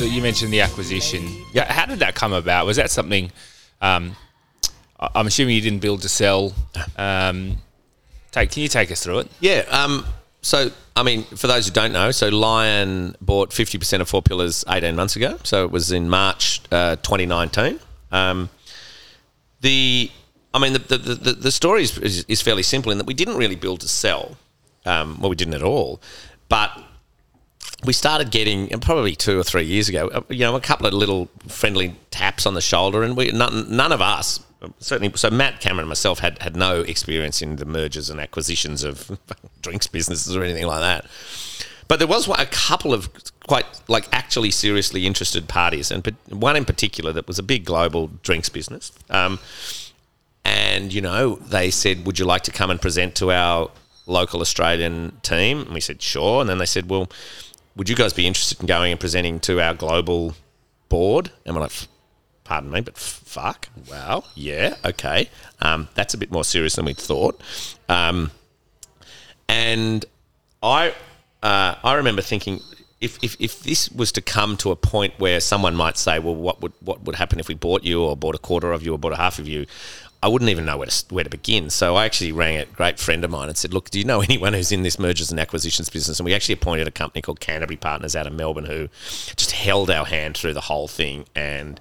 You 0.06 0.22
mentioned 0.22 0.52
the 0.54 0.62
acquisition. 0.62 1.28
Yeah, 1.54 1.72
how 1.72 1.86
did 1.86 2.00
that 2.00 2.16
come 2.16 2.34
about? 2.34 2.66
Was 2.66 2.78
that 2.78 2.92
something? 2.92 3.32
Um, 3.82 4.16
I'm 5.00 5.28
assuming 5.28 5.56
you 5.56 5.62
didn't 5.62 5.80
build 5.80 6.02
to 6.02 6.10
sell. 6.10 6.54
Um, 6.98 7.58
take, 8.32 8.52
can 8.52 8.64
you 8.64 8.70
take 8.70 8.92
us 8.92 9.04
through 9.04 9.20
it? 9.20 9.32
Yeah. 9.40 9.66
Um, 9.70 10.06
so, 10.42 10.72
I 10.96 11.04
mean, 11.04 11.24
for 11.24 11.48
those 11.48 11.68
who 11.68 11.74
don't 11.74 11.92
know, 11.92 12.12
so 12.12 12.30
Lion 12.30 13.16
bought 13.22 13.52
50% 13.52 14.02
of 14.02 14.10
Four 14.10 14.22
Pillars 14.22 14.64
18 14.68 14.96
months 14.96 15.16
ago. 15.16 15.38
So 15.44 15.66
it 15.66 15.72
was 15.72 15.92
in 15.92 16.10
March 16.10 16.62
uh, 16.72 16.96
2019. 16.98 17.80
Um, 18.12 18.50
the, 19.62 20.12
I 20.54 20.60
mean, 20.60 20.74
the, 20.74 20.80
the, 20.80 20.98
the, 20.98 21.34
the 21.34 21.52
story 21.52 21.84
is, 21.84 21.98
is, 21.98 22.26
is 22.28 22.42
fairly 22.42 22.64
simple 22.64 22.92
in 22.92 22.98
that 22.98 23.08
we 23.08 23.14
didn't 23.14 23.38
really 23.38 23.56
build 23.56 23.82
to 23.82 23.88
sell. 23.88 24.38
Um, 24.86 25.20
well, 25.20 25.30
we 25.30 25.36
didn't 25.36 25.54
at 25.54 25.64
all. 25.64 26.02
But 26.48 26.72
we 27.86 27.94
started 27.94 28.32
getting 28.32 28.68
probably 28.80 29.16
two 29.16 29.40
or 29.40 29.44
three 29.44 29.64
years 29.64 29.90
ago, 29.90 30.10
uh, 30.10 30.22
you 30.30 30.40
know, 30.40 30.56
a 30.56 30.62
couple 30.62 30.86
of 30.86 30.94
little 30.94 31.30
friendly 31.48 31.96
taps 32.12 32.46
on 32.46 32.54
the 32.54 32.62
shoulder, 32.62 33.04
and 33.04 33.16
we 33.16 33.32
none, 33.32 33.76
none 33.76 33.92
of 33.92 34.02
us 34.02 34.42
certainly. 34.80 35.16
So 35.16 35.30
Matt 35.30 35.60
Cameron 35.60 35.84
and 35.84 35.90
myself 35.90 36.20
had 36.20 36.42
had 36.42 36.56
no 36.56 36.82
experience 36.82 37.42
in 37.42 37.56
the 37.58 37.66
mergers 37.66 38.10
and 38.10 38.20
acquisitions 38.20 38.84
of 38.84 39.20
drinks 39.62 39.88
businesses 39.88 40.36
or 40.36 40.44
anything 40.44 40.68
like 40.68 40.82
that. 40.82 41.06
But 41.88 42.00
there 42.00 42.08
was 42.08 42.28
a 42.28 42.46
couple 42.46 42.94
of 42.94 43.10
quite 43.48 43.66
like 43.88 44.08
actually 44.12 44.52
seriously 44.52 45.08
interested 45.08 45.48
parties, 45.48 45.92
and 45.92 46.06
one 46.30 46.56
in 46.56 46.66
particular 46.66 47.12
that 47.14 47.28
was 47.28 47.40
a 47.40 47.44
big 47.44 47.66
global 47.66 48.08
drinks 48.22 48.50
business. 48.50 48.92
Um, 49.10 49.40
and 50.46 50.94
you 50.94 51.02
know 51.02 51.36
they 51.36 51.72
said, 51.72 52.06
"Would 52.06 52.20
you 52.20 52.26
like 52.26 52.44
to 52.44 52.52
come 52.52 52.70
and 52.70 52.82
present 52.82 53.16
to 53.16 53.32
our 53.32 53.72
local 54.06 54.42
Australian 54.42 55.18
team?" 55.24 55.62
And 55.62 55.72
we 55.72 55.82
said, 55.82 56.02
"Sure." 56.02 56.42
And 56.42 56.50
then 56.50 56.60
they 56.60 56.66
said, 56.68 56.90
"Well, 56.90 57.10
would 57.80 57.88
you 57.88 57.96
guys 57.96 58.12
be 58.12 58.28
interested 58.28 58.60
in 58.60 58.68
going 58.68 58.92
and 58.92 59.00
presenting 59.00 59.40
to 59.40 59.62
our 59.62 59.74
global 59.74 60.36
board?" 60.90 61.32
And 61.46 61.56
we're 61.56 61.62
like, 61.62 61.72
"Pardon 62.44 62.70
me, 62.72 62.82
but 62.82 62.98
fuck, 62.98 63.70
wow, 63.90 64.26
yeah, 64.36 64.76
okay, 64.84 65.30
um, 65.62 65.88
that's 65.96 66.14
a 66.14 66.18
bit 66.18 66.30
more 66.30 66.44
serious 66.44 66.76
than 66.76 66.84
we 66.84 66.94
thought." 66.94 67.42
Um, 67.88 68.32
and 69.48 70.06
I, 70.62 70.94
uh, 71.42 71.76
I 71.84 71.94
remember 71.96 72.22
thinking. 72.22 72.60
If, 73.02 73.18
if, 73.24 73.38
if 73.40 73.64
this 73.64 73.90
was 73.92 74.12
to 74.12 74.22
come 74.22 74.58
to 74.58 74.72
a 74.72 74.76
point 74.76 75.14
where 75.20 75.40
someone 75.40 75.74
might 75.74 75.96
say, 75.96 76.20
well, 76.20 76.36
what 76.36 76.62
would 76.62 76.74
what 76.82 77.02
would 77.06 77.16
happen 77.16 77.40
if 77.40 77.48
we 77.48 77.56
bought 77.56 77.86
you 77.86 78.04
or 78.04 78.18
bought 78.18 78.36
a 78.36 78.40
quarter 78.40 78.74
of 78.74 78.84
you 78.84 78.94
or 78.94 79.00
bought 79.00 79.14
a 79.14 79.16
half 79.16 79.40
of 79.40 79.48
you? 79.48 79.66
I 80.22 80.28
wouldn't 80.28 80.50
even 80.50 80.66
know 80.66 80.78
where 80.78 80.88
to 80.88 81.06
where 81.14 81.24
to 81.24 81.30
begin. 81.30 81.70
So 81.70 81.96
I 81.96 82.06
actually 82.06 82.32
rang 82.32 82.58
a 82.58 82.66
great 82.66 83.00
friend 83.00 83.24
of 83.24 83.32
mine 83.32 83.48
and 83.48 83.58
said, 83.58 83.74
"Look, 83.74 83.90
do 83.90 84.00
you 84.00 84.06
know 84.06 84.22
anyone 84.30 84.54
who's 84.54 84.72
in 84.72 84.84
this 84.84 85.00
mergers 85.00 85.32
and 85.32 85.40
acquisitions 85.40 85.90
business?" 85.90 86.20
And 86.20 86.26
we 86.26 86.34
actually 86.34 86.54
appointed 86.54 86.88
a 86.88 86.92
company 86.92 87.22
called 87.22 87.40
Canterbury 87.40 87.78
Partners 87.78 88.16
out 88.16 88.28
of 88.28 88.34
Melbourne 88.34 88.66
who 88.66 88.90
just 89.36 89.52
held 89.52 89.90
our 89.90 90.06
hand 90.06 90.38
through 90.38 90.54
the 90.54 90.62
whole 90.62 90.88
thing. 90.88 91.26
And 91.36 91.80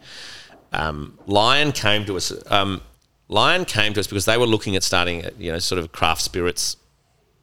um, 0.73 1.19
Lion 1.27 1.73
came 1.73 2.05
to 2.07 2.17
us. 2.17 2.33
Um, 2.51 2.83
Lion 3.29 3.65
came 3.65 3.93
to 3.95 4.01
us 4.01 4.07
because 4.07 4.25
they 4.25 4.39
were 4.39 4.47
looking 4.47 4.75
at 4.77 4.83
starting, 4.83 5.25
you 5.39 5.53
know, 5.53 5.59
sort 5.59 5.79
of 5.79 5.93
craft 5.93 6.23
spirits 6.23 6.77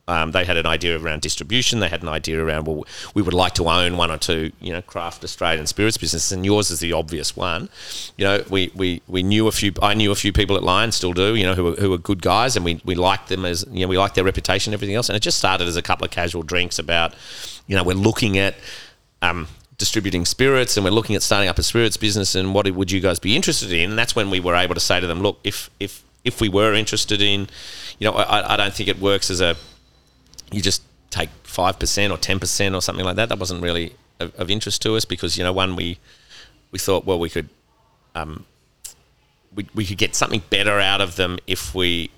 um, 0.07 0.31
they 0.31 0.45
had 0.45 0.57
an 0.57 0.67
idea 0.67 0.99
around 0.99 1.21
distribution. 1.21 1.79
They 1.79 1.89
had 1.89 2.03
an 2.03 2.09
idea 2.09 2.43
around 2.43 2.67
well, 2.67 2.85
we 3.15 3.23
would 3.23 3.33
like 3.33 3.53
to 3.55 3.67
own 3.67 3.97
one 3.97 4.11
or 4.11 4.17
two, 4.17 4.51
you 4.59 4.71
know, 4.71 4.81
craft 4.83 5.23
Australian 5.23 5.65
spirits 5.65 5.97
businesses, 5.97 6.31
and 6.31 6.45
yours 6.45 6.69
is 6.69 6.79
the 6.79 6.93
obvious 6.93 7.35
one. 7.35 7.69
You 8.15 8.25
know, 8.25 8.43
we, 8.49 8.71
we, 8.75 9.01
we 9.07 9.23
knew 9.23 9.47
a 9.47 9.51
few. 9.51 9.73
I 9.81 9.95
knew 9.95 10.11
a 10.11 10.15
few 10.15 10.31
people 10.31 10.55
at 10.55 10.63
Lion, 10.63 10.91
still 10.91 11.13
do. 11.13 11.35
You 11.35 11.45
know, 11.45 11.55
who 11.55 11.63
were, 11.63 11.75
who 11.75 11.89
were 11.89 11.97
good 11.97 12.21
guys, 12.21 12.55
and 12.55 12.63
we, 12.63 12.79
we 12.85 12.93
liked 12.93 13.29
them 13.29 13.45
as 13.45 13.65
you 13.71 13.81
know, 13.81 13.87
we 13.87 13.97
liked 13.97 14.13
their 14.13 14.23
reputation, 14.23 14.71
and 14.71 14.77
everything 14.77 14.95
else. 14.95 15.09
And 15.09 15.15
it 15.15 15.21
just 15.21 15.37
started 15.37 15.67
as 15.67 15.75
a 15.75 15.81
couple 15.81 16.05
of 16.05 16.11
casual 16.11 16.43
drinks 16.43 16.77
about, 16.77 17.15
you 17.67 17.75
know, 17.75 17.83
we're 17.83 17.93
looking 17.93 18.37
at. 18.37 18.55
Um, 19.21 19.47
distributing 19.77 20.23
spirits 20.23 20.77
and 20.77 20.85
we're 20.85 20.89
looking 20.89 21.17
at 21.17 21.21
starting 21.21 21.49
up 21.49 21.59
a 21.59 21.63
spirits 21.63 21.97
business 21.97 22.33
and 22.33 22.53
what 22.53 22.69
would 22.71 22.89
you 22.89 23.01
guys 23.01 23.19
be 23.19 23.35
interested 23.35 23.73
in 23.73 23.89
and 23.89 23.99
that's 23.99 24.15
when 24.15 24.29
we 24.29 24.39
were 24.39 24.55
able 24.55 24.73
to 24.73 24.79
say 24.79 25.01
to 25.01 25.07
them 25.07 25.19
look 25.19 25.37
if 25.43 25.69
if 25.81 26.01
if 26.23 26.39
we 26.39 26.47
were 26.47 26.73
interested 26.73 27.21
in 27.21 27.41
you 27.99 28.09
know 28.09 28.13
I, 28.13 28.53
I 28.53 28.55
don't 28.55 28.73
think 28.73 28.87
it 28.87 28.99
works 28.99 29.29
as 29.29 29.41
a 29.41 29.57
you 30.51 30.61
just 30.61 30.81
take 31.09 31.29
5% 31.43 32.11
or 32.11 32.17
10% 32.17 32.75
or 32.75 32.81
something 32.81 33.05
like 33.05 33.15
that. 33.15 33.29
That 33.29 33.39
wasn't 33.39 33.61
really 33.61 33.95
of, 34.19 34.35
of 34.35 34.49
interest 34.49 34.81
to 34.83 34.95
us 34.95 35.05
because, 35.05 35.37
you 35.37 35.43
know, 35.43 35.53
one, 35.53 35.75
we, 35.75 35.97
we 36.71 36.79
thought, 36.79 37.05
well, 37.05 37.19
we 37.19 37.29
could, 37.29 37.49
um, 38.15 38.45
we, 39.53 39.67
we 39.73 39.85
could 39.85 39.97
get 39.97 40.15
something 40.15 40.43
better 40.49 40.79
out 40.79 41.01
of 41.01 41.15
them 41.15 41.37
if 41.47 41.73
we 41.73 42.11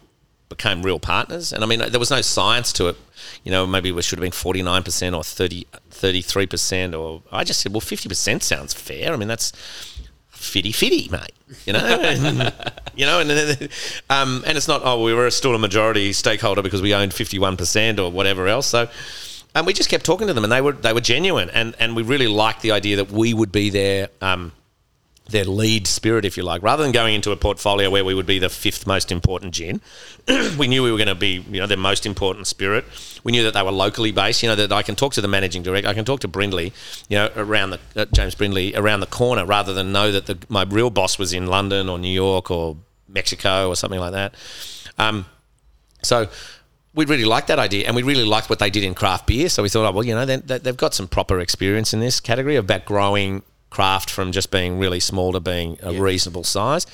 became 0.49 0.81
real 0.81 0.99
partners. 0.99 1.51
And 1.51 1.63
I 1.63 1.67
mean, 1.67 1.79
there 1.79 1.99
was 1.99 2.09
no 2.09 2.21
science 2.21 2.71
to 2.73 2.87
it. 2.87 2.95
You 3.43 3.51
know, 3.51 3.67
maybe 3.67 3.91
we 3.91 4.01
should 4.01 4.19
have 4.19 4.23
been 4.23 4.31
49% 4.31 5.15
or 5.15 5.23
30, 5.23 5.67
33%, 5.91 6.97
or 6.97 7.21
I 7.31 7.43
just 7.43 7.59
said, 7.61 7.73
well, 7.73 7.81
50% 7.81 8.41
sounds 8.41 8.73
fair. 8.73 9.13
I 9.13 9.17
mean, 9.17 9.27
that's 9.27 9.51
fitty 10.37 10.71
fitty, 10.71 11.09
mate. 11.09 11.33
You 11.65 11.73
know, 11.73 11.79
and, 11.85 12.53
you 12.95 13.05
know, 13.05 13.19
and 13.19 13.69
um, 14.09 14.43
and 14.45 14.57
it's 14.57 14.67
not 14.67 14.81
oh 14.83 15.03
we 15.03 15.13
were 15.13 15.29
still 15.31 15.55
a 15.55 15.59
majority 15.59 16.13
stakeholder 16.13 16.61
because 16.61 16.81
we 16.81 16.93
owned 16.93 17.13
fifty 17.13 17.39
one 17.39 17.57
percent 17.57 17.99
or 17.99 18.11
whatever 18.11 18.47
else. 18.47 18.67
So. 18.67 18.87
And 19.55 19.65
we 19.65 19.73
just 19.73 19.89
kept 19.89 20.05
talking 20.05 20.27
to 20.27 20.33
them, 20.33 20.43
and 20.43 20.53
they 20.53 20.61
were 20.61 20.73
they 20.73 20.93
were 20.93 21.01
genuine, 21.01 21.49
and, 21.49 21.73
and 21.79 21.95
we 21.95 22.03
really 22.03 22.27
liked 22.27 22.61
the 22.61 22.73
idea 22.73 22.97
that 22.97 23.09
we 23.09 23.33
would 23.33 23.51
be 23.51 23.71
there. 23.71 24.09
um, 24.21 24.51
their 25.29 25.45
lead 25.45 25.87
spirit, 25.87 26.25
if 26.25 26.37
you 26.37 26.43
like, 26.43 26.61
rather 26.61 26.83
than 26.83 26.91
going 26.91 27.13
into 27.13 27.31
a 27.31 27.37
portfolio 27.37 27.89
where 27.89 28.05
we 28.05 28.13
would 28.13 28.25
be 28.25 28.39
the 28.39 28.49
fifth 28.49 28.87
most 28.87 29.11
important 29.11 29.53
gin. 29.53 29.81
we 30.57 30.67
knew 30.67 30.83
we 30.83 30.91
were 30.91 30.97
going 30.97 31.07
to 31.07 31.15
be, 31.15 31.45
you 31.49 31.59
know, 31.59 31.67
their 31.67 31.77
most 31.77 32.05
important 32.05 32.47
spirit. 32.47 32.85
We 33.23 33.31
knew 33.31 33.43
that 33.43 33.53
they 33.53 33.61
were 33.61 33.71
locally 33.71 34.11
based. 34.11 34.41
You 34.43 34.49
know 34.49 34.55
that 34.55 34.71
I 34.71 34.83
can 34.83 34.95
talk 34.95 35.13
to 35.13 35.21
the 35.21 35.27
managing 35.27 35.63
director, 35.63 35.89
I 35.89 35.93
can 35.93 36.05
talk 36.05 36.21
to 36.21 36.27
Brindley, 36.27 36.73
you 37.09 37.17
know, 37.17 37.29
around 37.35 37.71
the 37.71 37.79
uh, 37.95 38.05
James 38.13 38.35
Brindley 38.35 38.75
around 38.75 39.01
the 39.01 39.07
corner, 39.07 39.45
rather 39.45 39.73
than 39.73 39.91
know 39.91 40.11
that 40.11 40.25
the, 40.25 40.37
my 40.49 40.63
real 40.63 40.89
boss 40.89 41.19
was 41.19 41.33
in 41.33 41.47
London 41.47 41.89
or 41.89 41.97
New 41.97 42.13
York 42.13 42.49
or 42.51 42.77
Mexico 43.07 43.67
or 43.67 43.75
something 43.75 43.99
like 43.99 44.13
that. 44.13 44.35
Um, 44.97 45.25
so 46.03 46.29
we 46.93 47.05
really 47.05 47.25
liked 47.25 47.47
that 47.47 47.59
idea, 47.59 47.85
and 47.85 47.95
we 47.95 48.03
really 48.03 48.23
liked 48.23 48.49
what 48.49 48.59
they 48.59 48.69
did 48.69 48.83
in 48.83 48.95
craft 48.95 49.27
beer. 49.27 49.49
So 49.49 49.61
we 49.61 49.69
thought, 49.69 49.87
oh 49.87 49.91
well, 49.91 50.03
you 50.03 50.15
know, 50.15 50.25
they, 50.25 50.57
they've 50.57 50.77
got 50.77 50.93
some 50.93 51.07
proper 51.07 51.39
experience 51.39 51.93
in 51.93 51.99
this 51.99 52.19
category 52.19 52.55
about 52.55 52.85
growing 52.85 53.43
craft 53.69 54.09
from 54.09 54.31
just 54.31 54.49
being 54.51 54.79
really 54.79 54.99
small 54.99 55.31
to 55.33 55.39
being 55.39 55.77
a 55.83 55.91
Yeah. 55.93 55.99
reasonable 55.99 56.43
size. 56.43 56.85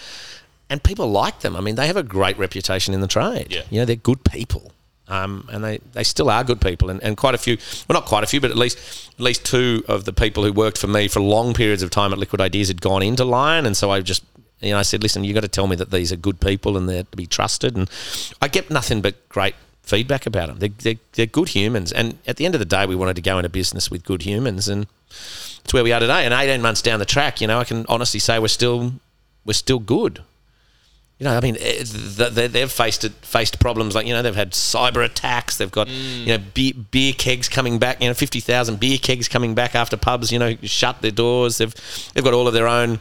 And 0.70 0.82
people 0.82 1.10
like 1.12 1.42
them. 1.42 1.56
I 1.56 1.62
mean, 1.62 1.76
they 1.76 1.88
have 1.88 1.98
a 1.98 2.04
great 2.04 2.38
reputation 2.38 2.94
in 2.94 3.02
the 3.02 3.08
trade. 3.08 3.48
Yeah. 3.52 3.62
You 3.70 3.80
know, 3.82 3.86
they're 3.86 3.96
good 3.96 4.24
people. 4.24 4.72
Um, 5.08 5.48
and 5.52 5.64
they, 5.64 5.80
they 5.92 6.04
still 6.04 6.30
are 6.30 6.44
good 6.44 6.62
people. 6.62 6.90
And, 6.90 7.04
and 7.04 7.18
quite 7.18 7.36
a 7.36 7.38
few, 7.38 7.58
well, 7.88 7.94
not 8.00 8.06
quite 8.06 8.24
a 8.24 8.28
few, 8.28 8.40
but 8.42 8.50
at 8.50 8.58
least 8.58 8.78
at 9.14 9.20
least 9.20 9.46
two 9.46 9.84
of 9.88 10.06
the 10.06 10.14
people 10.14 10.44
who 10.44 10.52
worked 10.54 10.78
for 10.78 10.88
me 10.88 11.08
for 11.10 11.20
long 11.20 11.54
periods 11.54 11.84
of 11.84 11.90
time 11.92 12.14
at 12.14 12.18
Liquid 12.18 12.42
Ideas 12.42 12.70
had 12.70 12.82
gone 12.82 13.04
into 13.04 13.24
Lion. 13.26 13.66
And 13.66 13.76
so 13.78 13.92
I 13.92 14.00
just, 14.02 14.24
you 14.62 14.72
know, 14.72 14.80
I 14.80 14.82
said, 14.84 15.04
listen, 15.04 15.24
you've 15.26 15.36
got 15.36 15.42
to 15.42 15.48
tell 15.50 15.68
me 15.68 15.76
that 15.76 15.92
these 15.92 16.12
are 16.12 16.16
good 16.16 16.40
people 16.40 16.78
and 16.78 16.88
they're 16.90 17.04
to 17.04 17.18
be 17.18 17.28
trusted. 17.28 17.76
And 17.76 17.90
I 18.42 18.48
get 18.48 18.72
nothing 18.72 19.02
but 19.02 19.28
great 19.30 19.56
feedback 19.84 20.26
about 20.26 20.48
them. 20.48 20.60
They're, 20.60 20.70
they're, 20.80 21.02
they're 21.12 21.26
good 21.28 21.50
humans. 21.50 21.92
And 21.92 22.18
at 22.26 22.38
the 22.38 22.46
end 22.46 22.56
of 22.56 22.60
the 22.60 22.66
day, 22.66 22.86
we 22.88 22.96
wanted 22.96 23.18
to 23.18 23.22
go 23.22 23.38
into 23.38 23.50
business 23.50 23.92
with 23.92 24.06
good 24.06 24.22
humans. 24.24 24.70
And 24.70 24.88
it's 25.64 25.74
where 25.74 25.84
we 25.84 25.92
are 25.92 26.00
today. 26.00 26.26
And 26.26 26.34
18 26.34 26.62
months 26.62 26.82
down 26.82 27.00
the 27.00 27.06
track, 27.06 27.42
you 27.42 27.48
know, 27.48 27.60
I 27.60 27.64
can 27.64 27.86
honestly 27.90 28.20
say 28.20 28.40
we're 28.40 28.48
still 28.48 28.94
we're 29.46 29.54
still 29.54 29.80
good. 29.80 30.22
You 31.20 31.26
know, 31.26 31.38
I 31.38 31.42
mean, 31.42 31.58
eh, 31.60 31.84
they- 31.86 32.48
they've 32.48 32.72
faced 32.72 33.04
it, 33.06 33.14
faced 33.22 33.60
problems 33.60 33.94
like 33.96 34.06
you 34.08 34.14
know 34.14 34.22
they've 34.22 34.36
had 34.36 34.52
cyber 34.52 35.06
attacks. 35.06 35.56
They've 35.58 35.72
got 35.72 35.88
you 35.88 36.38
know 36.38 36.44
beer, 36.54 36.74
beer 36.92 37.14
kegs 37.14 37.48
coming 37.48 37.78
back. 37.80 38.02
You 38.02 38.08
know, 38.10 38.14
fifty 38.14 38.40
thousand 38.40 38.80
beer 38.80 38.98
kegs 38.98 39.28
coming 39.28 39.54
back 39.54 39.76
after 39.76 39.96
pubs. 39.96 40.32
You 40.32 40.40
know, 40.40 40.56
shut 40.64 41.02
their 41.02 41.12
doors. 41.12 41.60
They've 41.60 41.74
they've 42.14 42.24
got 42.24 42.34
all 42.34 42.48
of 42.48 42.54
their 42.54 42.68
own 42.68 43.00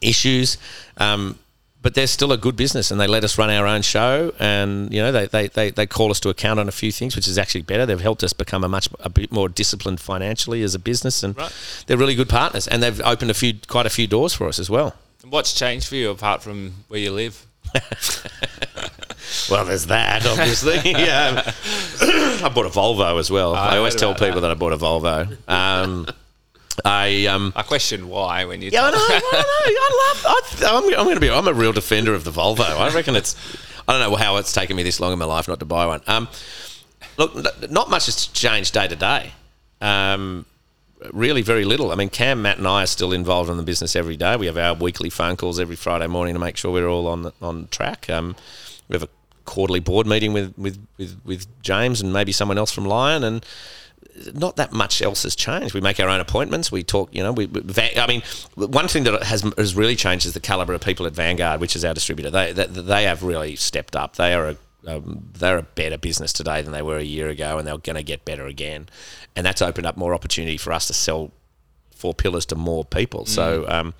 issues. 0.00 0.58
Um, 0.98 1.38
but 1.84 1.92
they're 1.94 2.06
still 2.08 2.32
a 2.32 2.36
good 2.38 2.56
business 2.56 2.90
and 2.90 2.98
they 2.98 3.06
let 3.06 3.22
us 3.24 3.36
run 3.38 3.50
our 3.50 3.66
own 3.66 3.82
show 3.82 4.32
and 4.40 4.92
you 4.92 5.00
know 5.00 5.12
they, 5.12 5.26
they, 5.26 5.46
they, 5.48 5.70
they 5.70 5.86
call 5.86 6.10
us 6.10 6.18
to 6.18 6.30
account 6.30 6.58
on 6.58 6.66
a 6.66 6.72
few 6.72 6.90
things 6.90 7.14
which 7.14 7.28
is 7.28 7.36
actually 7.38 7.60
better 7.62 7.84
they've 7.86 8.00
helped 8.00 8.24
us 8.24 8.32
become 8.32 8.64
a 8.64 8.68
much 8.68 8.88
a 9.00 9.08
bit 9.10 9.30
more 9.30 9.48
disciplined 9.50 10.00
financially 10.00 10.62
as 10.62 10.74
a 10.74 10.78
business 10.78 11.22
and 11.22 11.36
Right. 11.36 11.52
they're 11.86 11.98
really 11.98 12.14
good 12.16 12.28
partners 12.28 12.66
and 12.66 12.82
they've 12.82 13.00
opened 13.02 13.30
a 13.30 13.34
few 13.34 13.52
quite 13.68 13.86
a 13.86 13.90
few 13.90 14.06
doors 14.06 14.32
for 14.34 14.48
us 14.48 14.58
as 14.58 14.68
well 14.70 14.96
and 15.22 15.30
What's 15.30 15.52
changed 15.52 15.86
for 15.88 15.94
you 15.96 16.10
apart 16.10 16.42
from 16.42 16.72
where 16.88 17.00
you 17.00 17.12
live? 17.12 17.46
well 19.50 19.64
there's 19.64 19.86
that 19.86 20.26
obviously 20.26 20.78
yeah 20.90 21.42
I 22.00 22.50
bought 22.54 22.66
a 22.66 22.70
Volvo 22.70 23.18
as 23.18 23.30
well 23.30 23.54
I, 23.54 23.74
I 23.74 23.78
always 23.78 23.94
tell 23.94 24.14
people 24.14 24.40
that. 24.42 24.50
I 24.50 24.54
bought 24.54 24.72
a 24.72 24.76
Volvo 24.76 25.36
um, 25.48 26.06
I 26.84 27.26
um, 27.26 27.52
I 27.54 27.62
question 27.62 28.08
why 28.08 28.44
when 28.44 28.62
you. 28.62 28.70
Yeah, 28.72 28.84
I 28.84 28.90
know. 28.90 28.96
I, 28.98 29.18
know, 29.20 29.30
I 29.32 30.12
love. 30.14 30.62
I, 30.62 30.76
I'm, 30.76 30.84
I'm 30.84 31.04
going 31.04 31.14
to 31.14 31.20
be. 31.20 31.30
I'm 31.30 31.48
a 31.48 31.52
real 31.54 31.72
defender 31.72 32.14
of 32.14 32.24
the 32.24 32.30
Volvo. 32.30 32.64
I 32.64 32.92
reckon 32.94 33.16
it's. 33.16 33.36
I 33.86 33.92
don't 33.92 34.10
know 34.10 34.16
how 34.16 34.36
it's 34.36 34.52
taken 34.52 34.76
me 34.76 34.82
this 34.82 35.00
long 35.00 35.12
in 35.12 35.18
my 35.18 35.24
life 35.24 35.46
not 35.46 35.60
to 35.60 35.66
buy 35.66 35.86
one. 35.86 36.00
Um, 36.06 36.28
look, 37.18 37.34
not 37.70 37.90
much 37.90 38.06
has 38.06 38.26
changed 38.26 38.72
day 38.74 38.88
to 38.88 38.96
day. 38.96 39.32
Um, 39.80 40.46
really, 41.12 41.42
very 41.42 41.64
little. 41.64 41.92
I 41.92 41.94
mean, 41.94 42.08
Cam, 42.08 42.42
Matt, 42.42 42.58
and 42.58 42.66
I 42.66 42.84
are 42.84 42.86
still 42.86 43.12
involved 43.12 43.50
in 43.50 43.56
the 43.56 43.62
business 43.62 43.94
every 43.94 44.16
day. 44.16 44.36
We 44.36 44.46
have 44.46 44.56
our 44.56 44.74
weekly 44.74 45.10
phone 45.10 45.36
calls 45.36 45.60
every 45.60 45.76
Friday 45.76 46.06
morning 46.06 46.34
to 46.34 46.40
make 46.40 46.56
sure 46.56 46.72
we're 46.72 46.88
all 46.88 47.06
on 47.06 47.22
the, 47.22 47.32
on 47.42 47.68
track. 47.70 48.08
Um, 48.08 48.36
we 48.88 48.94
have 48.94 49.02
a 49.02 49.08
quarterly 49.44 49.80
board 49.80 50.06
meeting 50.06 50.32
with, 50.32 50.56
with, 50.56 50.78
with, 50.96 51.20
with 51.24 51.62
James 51.62 52.00
and 52.00 52.12
maybe 52.12 52.32
someone 52.32 52.58
else 52.58 52.72
from 52.72 52.86
Lion 52.86 53.22
and 53.22 53.44
not 54.32 54.56
that 54.56 54.72
much 54.72 55.02
else 55.02 55.24
has 55.24 55.34
changed. 55.34 55.74
We 55.74 55.80
make 55.80 55.98
our 56.00 56.08
own 56.08 56.20
appointments. 56.20 56.70
We 56.70 56.82
talk, 56.82 57.14
you 57.14 57.22
know. 57.22 57.32
We, 57.32 57.48
I 57.96 58.06
mean, 58.06 58.22
one 58.54 58.88
thing 58.88 59.04
that 59.04 59.22
has 59.24 59.42
has 59.56 59.74
really 59.74 59.96
changed 59.96 60.26
is 60.26 60.34
the 60.34 60.40
caliber 60.40 60.74
of 60.74 60.80
people 60.80 61.06
at 61.06 61.14
Vanguard, 61.14 61.60
which 61.60 61.76
is 61.76 61.84
our 61.84 61.94
distributor. 61.94 62.30
They 62.30 62.52
they, 62.52 62.66
they 62.66 63.04
have 63.04 63.22
really 63.22 63.56
stepped 63.56 63.96
up. 63.96 64.16
They 64.16 64.34
are 64.34 64.50
a 64.50 64.56
um, 64.86 65.30
they're 65.32 65.58
a 65.58 65.62
better 65.62 65.98
business 65.98 66.32
today 66.32 66.62
than 66.62 66.72
they 66.72 66.82
were 66.82 66.98
a 66.98 67.02
year 67.04 67.28
ago, 67.28 67.58
and 67.58 67.66
they're 67.66 67.78
going 67.78 67.96
to 67.96 68.02
get 68.02 68.24
better 68.24 68.46
again. 68.46 68.88
And 69.34 69.44
that's 69.44 69.62
opened 69.62 69.86
up 69.86 69.96
more 69.96 70.14
opportunity 70.14 70.56
for 70.58 70.72
us 70.72 70.86
to 70.88 70.92
sell 70.92 71.32
four 71.94 72.14
pillars 72.14 72.46
to 72.46 72.54
more 72.54 72.84
people. 72.84 73.26
So 73.26 73.64
um, 73.68 73.94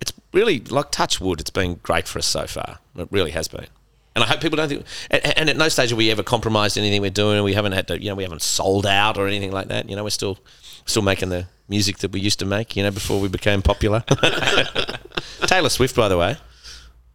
it's 0.00 0.12
really 0.32 0.60
like 0.60 0.90
touch 0.90 1.20
wood. 1.20 1.40
It's 1.40 1.50
been 1.50 1.74
great 1.82 2.08
for 2.08 2.18
us 2.18 2.26
so 2.26 2.46
far. 2.46 2.78
It 2.96 3.08
really 3.10 3.32
has 3.32 3.48
been. 3.48 3.66
And 4.14 4.22
I 4.22 4.28
hope 4.28 4.40
people 4.40 4.56
don't 4.56 4.68
think. 4.68 4.86
And, 5.10 5.38
and 5.38 5.50
at 5.50 5.56
no 5.56 5.68
stage 5.68 5.90
have 5.90 5.98
we 5.98 6.10
ever 6.10 6.22
compromised 6.22 6.78
anything 6.78 7.00
we're 7.02 7.10
doing. 7.10 7.42
We 7.42 7.54
haven't 7.54 7.72
had 7.72 7.88
to, 7.88 8.00
you 8.00 8.08
know, 8.08 8.14
we 8.14 8.22
haven't 8.22 8.42
sold 8.42 8.86
out 8.86 9.18
or 9.18 9.26
anything 9.26 9.50
like 9.50 9.68
that. 9.68 9.88
You 9.88 9.96
know, 9.96 10.04
we're 10.04 10.10
still 10.10 10.38
still 10.86 11.02
making 11.02 11.30
the 11.30 11.46
music 11.68 11.98
that 11.98 12.12
we 12.12 12.20
used 12.20 12.38
to 12.38 12.46
make. 12.46 12.76
You 12.76 12.84
know, 12.84 12.90
before 12.92 13.20
we 13.20 13.28
became 13.28 13.60
popular. 13.62 14.04
Taylor 15.46 15.68
Swift, 15.68 15.96
by 15.96 16.08
the 16.08 16.16
way. 16.18 16.36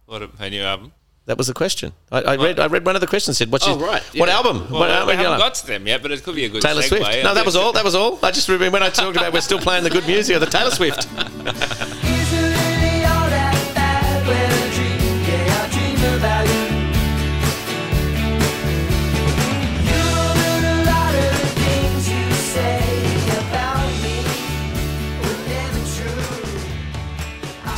What 0.06 0.24
a, 0.24 0.30
a 0.40 0.50
new 0.50 0.62
album. 0.62 0.92
That 1.26 1.38
was 1.38 1.46
the 1.48 1.54
question. 1.54 1.94
I, 2.12 2.22
I 2.22 2.36
read. 2.38 2.60
I 2.60 2.66
read 2.66 2.86
one 2.86 2.96
of 2.96 3.02
the 3.02 3.08
questions. 3.08 3.38
Said, 3.38 3.52
"What's 3.52 3.68
Oh, 3.68 3.78
your, 3.78 3.88
right, 3.88 4.02
What 4.16 4.30
album? 4.30 4.68
Well, 4.72 4.80
what 4.80 4.90
album? 4.90 5.08
we 5.16 5.24
haven't 5.24 5.38
got 5.38 5.54
to 5.56 5.68
them 5.68 5.86
yet, 5.86 6.02
but 6.02 6.12
it 6.12 6.24
could 6.24 6.34
be 6.34 6.46
a 6.46 6.50
good 6.50 6.64
Taylor 6.64 6.82
segue. 6.82 6.88
Swift. 6.88 7.24
No, 7.24 7.36
that 7.36 7.46
was 7.46 7.56
all. 7.56 7.72
That 7.72 7.84
was 7.84 7.94
all. 7.94 8.18
I 8.24 8.32
just 8.32 8.50
remember 8.50 8.72
when 8.74 8.84
I 8.84 8.90
talked 8.90 9.16
about 9.16 9.32
we're 9.32 9.42
still 9.42 9.60
playing 9.60 9.84
the 9.84 9.92
good 9.92 10.08
music 10.08 10.36
of 10.36 10.42
the 10.42 10.48
Taylor 10.48 10.72
Swift. 10.72 11.08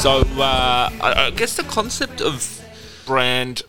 So 0.02 0.22
uh, 0.22 0.90
I, 1.00 1.14
I 1.28 1.30
guess 1.30 1.56
the 1.56 1.64
concept 1.64 2.22
of 2.22 2.60
brand 3.06 3.62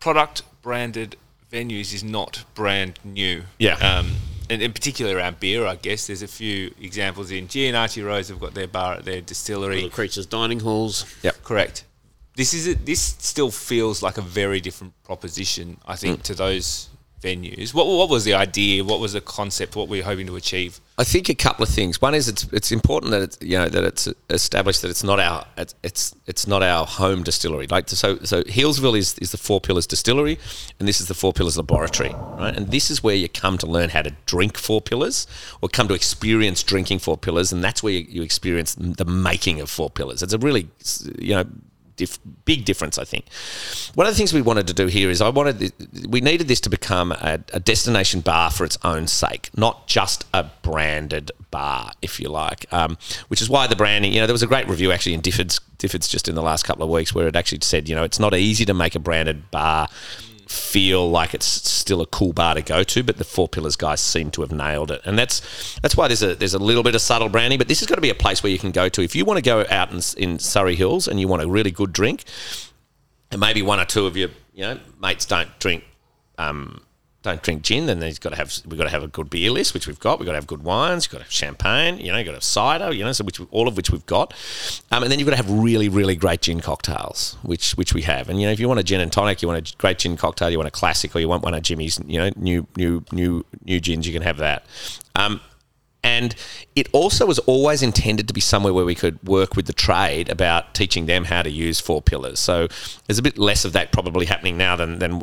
product 0.00 0.42
branded 0.60 1.14
venues 1.52 1.94
is 1.94 2.02
not 2.02 2.42
brand 2.56 2.98
new. 3.04 3.44
Yeah. 3.60 3.74
Um, 3.74 4.16
and 4.50 4.62
in 4.62 4.72
particular 4.72 5.16
around 5.16 5.38
beer, 5.38 5.64
I 5.64 5.76
guess 5.76 6.08
there's 6.08 6.22
a 6.22 6.26
few 6.28 6.74
examples 6.80 7.30
in 7.30 7.46
G 7.46 7.68
and 7.68 7.76
Archie 7.76 8.02
Rose 8.02 8.28
have 8.30 8.40
got 8.40 8.54
their 8.54 8.66
bar 8.66 8.94
at 8.94 9.04
their 9.04 9.20
distillery. 9.20 9.76
Little 9.76 9.90
creatures 9.90 10.26
dining 10.26 10.58
halls. 10.58 11.04
Yep. 11.22 11.44
Correct. 11.44 11.84
this 12.34 12.52
is 12.52 12.66
it. 12.66 12.84
This 12.84 13.00
still 13.00 13.52
feels 13.52 14.02
like 14.02 14.18
a 14.18 14.22
very 14.22 14.60
different 14.60 14.92
proposition, 15.04 15.76
I 15.86 15.94
Mm. 15.94 15.98
think, 16.00 16.22
to 16.24 16.34
those 16.34 16.88
venues. 17.20 17.74
What 17.74 17.86
what 17.86 18.08
was 18.08 18.24
the 18.24 18.34
idea? 18.34 18.84
What 18.84 19.00
was 19.00 19.12
the 19.12 19.20
concept? 19.20 19.76
What 19.76 19.88
were 19.88 19.96
you 19.96 20.04
hoping 20.04 20.26
to 20.26 20.36
achieve? 20.36 20.80
I 20.98 21.04
think 21.04 21.28
a 21.28 21.34
couple 21.34 21.62
of 21.62 21.68
things. 21.68 22.00
One 22.00 22.14
is 22.14 22.28
it's 22.28 22.44
it's 22.52 22.72
important 22.72 23.12
that 23.12 23.22
it's 23.22 23.38
you 23.40 23.58
know 23.58 23.68
that 23.68 23.84
it's 23.84 24.08
established 24.30 24.82
that 24.82 24.90
it's 24.90 25.04
not 25.04 25.20
our 25.20 25.46
it's 25.56 26.14
it's, 26.26 26.46
not 26.46 26.62
our 26.62 26.86
home 26.86 27.22
distillery. 27.22 27.66
Like 27.66 27.88
so 27.88 28.18
so 28.18 28.42
Healesville 28.44 28.96
is 28.96 29.18
is 29.18 29.32
the 29.32 29.38
Four 29.38 29.60
Pillars 29.60 29.86
distillery, 29.86 30.38
and 30.78 30.88
this 30.88 31.00
is 31.00 31.08
the 31.08 31.14
Four 31.14 31.32
Pillars 31.32 31.56
laboratory, 31.56 32.14
right? 32.38 32.56
And 32.56 32.70
this 32.70 32.90
is 32.90 33.02
where 33.02 33.14
you 33.14 33.28
come 33.28 33.58
to 33.58 33.66
learn 33.66 33.90
how 33.90 34.02
to 34.02 34.12
drink 34.26 34.56
Four 34.56 34.80
Pillars, 34.80 35.26
or 35.60 35.68
come 35.68 35.88
to 35.88 35.94
experience 35.94 36.62
drinking 36.62 37.00
Four 37.00 37.18
Pillars, 37.18 37.52
and 37.52 37.62
that's 37.62 37.82
where 37.82 37.92
you, 37.92 38.06
you 38.08 38.22
experience 38.22 38.74
the 38.74 39.04
making 39.04 39.60
of 39.60 39.68
Four 39.68 39.90
Pillars. 39.90 40.22
It's 40.22 40.32
a 40.32 40.38
really 40.38 40.68
you 41.18 41.34
know 41.34 41.44
dif- 41.96 42.18
big 42.44 42.64
difference, 42.64 42.98
I 42.98 43.04
think. 43.04 43.26
One 43.94 44.06
of 44.06 44.12
the 44.12 44.16
things 44.16 44.32
we 44.32 44.42
wanted 44.42 44.66
to 44.68 44.74
do 44.74 44.86
here 44.86 45.10
is 45.10 45.20
I 45.20 45.28
wanted 45.28 45.72
we 46.08 46.20
needed 46.20 46.48
this 46.48 46.60
to 46.60 46.70
become 46.70 47.12
a, 47.12 47.40
a 47.52 47.60
destination 47.60 48.20
bar 48.20 48.50
for 48.50 48.64
its 48.64 48.78
own 48.84 49.06
sake, 49.06 49.50
not 49.56 49.86
just 49.86 50.24
a 50.32 50.44
branded 50.62 51.30
bar, 51.50 51.92
if 52.02 52.20
you 52.20 52.28
like. 52.28 52.72
Um, 52.72 52.98
which 53.28 53.42
is 53.42 53.48
why 53.48 53.66
the 53.66 53.76
branding. 53.76 54.12
You 54.12 54.20
know, 54.20 54.26
there 54.26 54.34
was 54.34 54.42
a 54.42 54.46
great 54.46 54.68
review 54.68 54.92
actually 54.92 55.14
in 55.14 55.20
Difford's 55.20 55.60
Difford's 55.78 56.08
just 56.08 56.28
in 56.28 56.34
the 56.34 56.42
last 56.42 56.64
couple 56.64 56.84
of 56.84 56.90
weeks 56.90 57.14
where 57.14 57.28
it 57.28 57.36
actually 57.36 57.60
said, 57.62 57.88
you 57.88 57.94
know, 57.94 58.04
it's 58.04 58.18
not 58.18 58.34
easy 58.34 58.64
to 58.64 58.74
make 58.74 58.94
a 58.94 58.98
branded 58.98 59.50
bar 59.50 59.88
feel 60.56 61.08
like 61.10 61.34
it's 61.34 61.46
still 61.46 62.00
a 62.00 62.06
cool 62.06 62.32
bar 62.32 62.54
to 62.54 62.62
go 62.62 62.82
to, 62.82 63.02
but 63.02 63.16
the 63.18 63.24
Four 63.24 63.48
Pillars 63.48 63.76
guys 63.76 64.00
seem 64.00 64.30
to 64.32 64.40
have 64.40 64.52
nailed 64.52 64.90
it, 64.90 65.02
and 65.04 65.18
that's 65.18 65.78
that's 65.80 65.96
why 65.96 66.08
there's 66.08 66.22
a 66.22 66.34
there's 66.34 66.54
a 66.54 66.58
little 66.58 66.82
bit 66.82 66.94
of 66.94 67.00
subtle 67.00 67.28
branding, 67.28 67.58
but 67.58 67.68
this 67.68 67.80
has 67.80 67.88
got 67.88 67.96
to 67.96 68.00
be 68.00 68.10
a 68.10 68.14
place 68.14 68.42
where 68.42 68.50
you 68.50 68.58
can 68.58 68.70
go 68.70 68.88
to 68.88 69.02
if 69.02 69.14
you 69.14 69.24
want 69.24 69.38
to 69.38 69.42
go 69.42 69.64
out 69.70 69.92
in, 69.92 70.00
in 70.16 70.38
Surry 70.38 70.74
Hills 70.74 71.08
and 71.08 71.20
you 71.20 71.28
want 71.28 71.42
a 71.42 71.48
really 71.48 71.70
good 71.70 71.92
drink, 71.92 72.24
and 73.30 73.40
maybe 73.40 73.62
one 73.62 73.80
or 73.80 73.84
two 73.84 74.06
of 74.06 74.16
your 74.16 74.30
you 74.54 74.62
know 74.62 74.80
mates 75.00 75.26
don't 75.26 75.56
drink. 75.58 75.84
Um, 76.38 76.82
don't 77.26 77.42
drink 77.42 77.62
gin, 77.62 77.86
then 77.86 78.00
you've 78.02 78.20
got 78.20 78.30
to 78.30 78.36
have 78.36 78.52
we've 78.66 78.78
got 78.78 78.84
to 78.84 78.90
have 78.90 79.02
a 79.02 79.08
good 79.08 79.28
beer 79.30 79.50
list, 79.50 79.74
which 79.74 79.86
we've 79.86 80.00
got. 80.00 80.18
We've 80.18 80.26
got 80.26 80.32
to 80.32 80.38
have 80.38 80.46
good 80.46 80.62
wines. 80.62 81.04
You've 81.04 81.12
got 81.12 81.18
to 81.18 81.24
have 81.24 81.32
champagne. 81.32 81.98
You 81.98 82.12
know, 82.12 82.18
you've 82.18 82.26
got 82.26 82.32
to 82.32 82.36
have 82.36 82.44
cider. 82.44 82.92
You 82.92 83.04
know, 83.04 83.12
so 83.12 83.24
which 83.24 83.40
all 83.50 83.68
of 83.68 83.76
which 83.76 83.90
we've 83.90 84.06
got, 84.06 84.32
um, 84.90 85.02
and 85.02 85.12
then 85.12 85.18
you've 85.18 85.26
got 85.26 85.36
to 85.36 85.42
have 85.42 85.50
really 85.50 85.88
really 85.88 86.16
great 86.16 86.42
gin 86.42 86.60
cocktails, 86.60 87.36
which 87.42 87.72
which 87.72 87.94
we 87.94 88.02
have. 88.02 88.28
And 88.28 88.40
you 88.40 88.46
know, 88.46 88.52
if 88.52 88.60
you 88.60 88.68
want 88.68 88.80
a 88.80 88.84
gin 88.84 89.00
and 89.00 89.12
tonic, 89.12 89.42
you 89.42 89.48
want 89.48 89.70
a 89.70 89.76
great 89.76 89.98
gin 89.98 90.16
cocktail, 90.16 90.50
you 90.50 90.58
want 90.58 90.68
a 90.68 90.72
classic, 90.72 91.14
or 91.14 91.20
you 91.20 91.28
want 91.28 91.42
one 91.42 91.54
of 91.54 91.62
Jimmy's, 91.62 92.00
you 92.06 92.18
know, 92.18 92.30
new 92.36 92.66
new 92.76 93.04
new 93.12 93.44
new 93.64 93.80
gins, 93.80 94.06
you 94.06 94.12
can 94.12 94.22
have 94.22 94.38
that. 94.38 94.64
Um, 95.14 95.40
and 96.06 96.36
it 96.76 96.88
also 96.92 97.26
was 97.26 97.40
always 97.40 97.82
intended 97.82 98.28
to 98.28 98.34
be 98.34 98.40
somewhere 98.40 98.72
where 98.72 98.84
we 98.84 98.94
could 98.94 99.20
work 99.26 99.56
with 99.56 99.66
the 99.66 99.72
trade 99.72 100.28
about 100.28 100.72
teaching 100.72 101.06
them 101.06 101.24
how 101.24 101.42
to 101.42 101.50
use 101.50 101.80
four 101.80 102.00
pillars. 102.00 102.38
So 102.38 102.68
there's 103.06 103.18
a 103.18 103.22
bit 103.22 103.38
less 103.38 103.64
of 103.64 103.72
that 103.72 103.90
probably 103.90 104.26
happening 104.26 104.56
now 104.56 104.76
than, 104.76 105.00
than 105.00 105.22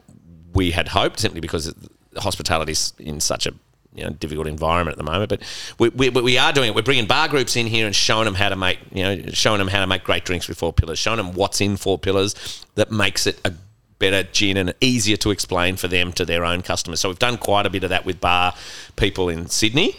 we 0.53 0.71
had 0.71 0.89
hoped, 0.89 1.19
simply 1.19 1.41
because 1.41 1.73
hospitality 2.17 2.73
is 2.73 2.93
in 2.99 3.19
such 3.19 3.47
a 3.47 3.53
you 3.93 4.03
know 4.03 4.09
difficult 4.11 4.47
environment 4.47 4.93
at 4.93 4.97
the 4.97 5.11
moment. 5.11 5.29
But 5.29 5.41
we, 5.77 5.89
we, 5.89 6.09
we 6.09 6.37
are 6.37 6.51
doing 6.51 6.69
it. 6.69 6.75
We're 6.75 6.81
bringing 6.81 7.05
bar 7.05 7.27
groups 7.27 7.55
in 7.55 7.67
here 7.67 7.85
and 7.85 7.95
showing 7.95 8.25
them 8.25 8.35
how 8.35 8.49
to 8.49 8.55
make 8.55 8.79
you 8.91 9.03
know 9.03 9.21
showing 9.29 9.59
them 9.59 9.67
how 9.67 9.81
to 9.81 9.87
make 9.87 10.03
great 10.03 10.25
drinks 10.25 10.47
with 10.47 10.57
four 10.57 10.73
pillars, 10.73 10.99
showing 10.99 11.17
them 11.17 11.33
what's 11.33 11.61
in 11.61 11.77
four 11.77 11.97
pillars 11.97 12.65
that 12.75 12.91
makes 12.91 13.27
it 13.27 13.39
a 13.45 13.53
better 13.99 14.23
gin 14.23 14.57
and 14.57 14.73
easier 14.81 15.15
to 15.15 15.31
explain 15.31 15.77
for 15.77 15.87
them 15.87 16.11
to 16.11 16.25
their 16.25 16.43
own 16.43 16.61
customers. 16.61 16.99
So 16.99 17.09
we've 17.09 17.19
done 17.19 17.37
quite 17.37 17.65
a 17.65 17.69
bit 17.69 17.83
of 17.83 17.89
that 17.89 18.05
with 18.05 18.19
bar 18.19 18.53
people 18.95 19.29
in 19.29 19.47
Sydney 19.47 19.95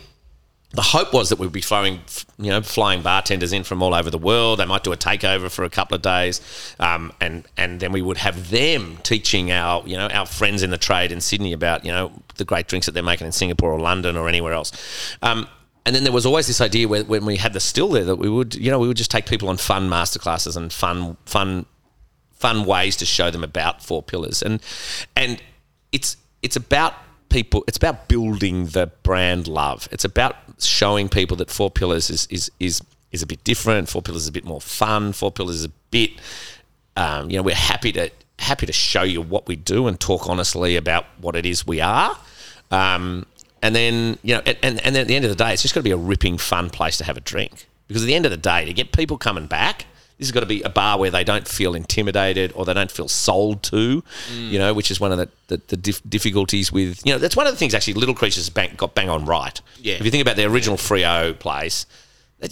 the 0.74 0.82
hope 0.82 1.12
was 1.12 1.28
that 1.28 1.38
we'd 1.38 1.52
be 1.52 1.60
throwing, 1.60 2.00
you 2.36 2.50
know, 2.50 2.60
flying 2.60 3.00
bartenders 3.00 3.52
in 3.52 3.62
from 3.62 3.82
all 3.82 3.94
over 3.94 4.10
the 4.10 4.18
world. 4.18 4.58
They 4.58 4.64
might 4.64 4.82
do 4.82 4.92
a 4.92 4.96
takeover 4.96 5.50
for 5.50 5.64
a 5.64 5.70
couple 5.70 5.94
of 5.94 6.02
days, 6.02 6.40
um, 6.80 7.12
and 7.20 7.46
and 7.56 7.78
then 7.78 7.92
we 7.92 8.02
would 8.02 8.18
have 8.18 8.50
them 8.50 8.98
teaching 9.02 9.52
our, 9.52 9.86
you 9.86 9.96
know, 9.96 10.08
our 10.08 10.26
friends 10.26 10.62
in 10.62 10.70
the 10.70 10.78
trade 10.78 11.12
in 11.12 11.20
Sydney 11.20 11.52
about, 11.52 11.84
you 11.84 11.92
know, 11.92 12.12
the 12.36 12.44
great 12.44 12.66
drinks 12.66 12.86
that 12.86 12.92
they're 12.92 13.04
making 13.04 13.26
in 13.26 13.32
Singapore 13.32 13.72
or 13.72 13.78
London 13.78 14.16
or 14.16 14.28
anywhere 14.28 14.52
else. 14.52 14.72
Um, 15.22 15.46
and 15.86 15.94
then 15.94 16.02
there 16.02 16.12
was 16.12 16.26
always 16.26 16.46
this 16.46 16.60
idea 16.60 16.88
where, 16.88 17.04
when 17.04 17.24
we 17.24 17.36
had 17.36 17.52
the 17.52 17.60
still 17.60 17.90
there 17.90 18.04
that 18.04 18.16
we 18.16 18.28
would, 18.28 18.54
you 18.54 18.70
know, 18.70 18.78
we 18.78 18.88
would 18.88 18.96
just 18.96 19.10
take 19.10 19.26
people 19.26 19.48
on 19.48 19.58
fun 19.58 19.88
masterclasses 19.88 20.56
and 20.56 20.72
fun, 20.72 21.16
fun, 21.26 21.66
fun 22.32 22.64
ways 22.64 22.96
to 22.96 23.06
show 23.06 23.30
them 23.30 23.44
about 23.44 23.82
four 23.82 24.02
pillars, 24.02 24.42
and 24.42 24.60
and 25.14 25.40
it's 25.92 26.16
it's 26.42 26.56
about 26.56 26.94
people 27.34 27.64
it's 27.66 27.76
about 27.76 28.06
building 28.06 28.66
the 28.66 28.86
brand 29.02 29.48
love. 29.48 29.88
It's 29.90 30.04
about 30.04 30.36
showing 30.60 31.08
people 31.08 31.36
that 31.38 31.50
four 31.50 31.68
pillars 31.68 32.08
is 32.08 32.26
is 32.30 32.50
is, 32.60 32.80
is 33.10 33.22
a 33.22 33.26
bit 33.26 33.42
different. 33.42 33.88
Four 33.88 34.02
pillars 34.02 34.22
is 34.22 34.28
a 34.28 34.32
bit 34.32 34.44
more 34.44 34.60
fun. 34.60 35.12
Four 35.12 35.32
pillars 35.32 35.56
is 35.56 35.64
a 35.64 35.72
bit 35.90 36.12
um, 36.96 37.28
you 37.28 37.36
know 37.36 37.42
we're 37.42 37.56
happy 37.56 37.90
to 37.92 38.08
happy 38.38 38.66
to 38.66 38.72
show 38.72 39.02
you 39.02 39.20
what 39.20 39.48
we 39.48 39.56
do 39.56 39.88
and 39.88 39.98
talk 39.98 40.28
honestly 40.28 40.76
about 40.76 41.06
what 41.20 41.34
it 41.34 41.44
is 41.44 41.66
we 41.66 41.80
are. 41.80 42.16
Um, 42.70 43.26
and 43.62 43.74
then 43.74 44.16
you 44.22 44.36
know 44.36 44.42
and, 44.46 44.56
and, 44.62 44.86
and 44.86 44.94
then 44.94 45.02
at 45.02 45.08
the 45.08 45.16
end 45.16 45.24
of 45.24 45.30
the 45.30 45.44
day 45.44 45.52
it's 45.52 45.62
just 45.62 45.74
got 45.74 45.80
to 45.80 45.84
be 45.84 45.90
a 45.90 45.96
ripping 45.96 46.38
fun 46.38 46.70
place 46.70 46.96
to 46.98 47.04
have 47.04 47.16
a 47.16 47.20
drink. 47.20 47.66
Because 47.88 48.04
at 48.04 48.06
the 48.06 48.14
end 48.14 48.26
of 48.26 48.30
the 48.30 48.36
day 48.52 48.64
to 48.64 48.72
get 48.72 48.92
people 48.92 49.18
coming 49.18 49.46
back 49.46 49.86
this 50.18 50.28
has 50.28 50.32
got 50.32 50.40
to 50.40 50.46
be 50.46 50.62
a 50.62 50.68
bar 50.68 50.98
where 50.98 51.10
they 51.10 51.24
don't 51.24 51.46
feel 51.46 51.74
intimidated 51.74 52.52
or 52.54 52.64
they 52.64 52.74
don't 52.74 52.90
feel 52.90 53.08
sold 53.08 53.62
to, 53.64 54.02
mm. 54.32 54.48
you 54.48 54.58
know, 54.58 54.72
which 54.72 54.90
is 54.90 55.00
one 55.00 55.10
of 55.10 55.18
the, 55.18 55.28
the, 55.48 55.60
the 55.68 55.76
dif- 55.76 56.08
difficulties 56.08 56.70
with, 56.70 57.04
you 57.04 57.12
know, 57.12 57.18
that's 57.18 57.36
one 57.36 57.46
of 57.46 57.52
the 57.52 57.58
things 57.58 57.74
actually 57.74 57.94
Little 57.94 58.14
Creatures 58.14 58.48
bang, 58.48 58.74
got 58.76 58.94
bang 58.94 59.08
on 59.08 59.24
right. 59.24 59.60
Yeah. 59.78 59.94
If 59.94 60.04
you 60.04 60.10
think 60.12 60.22
about 60.22 60.36
the 60.36 60.44
original 60.44 60.76
Freo 60.76 61.36
place, 61.38 61.86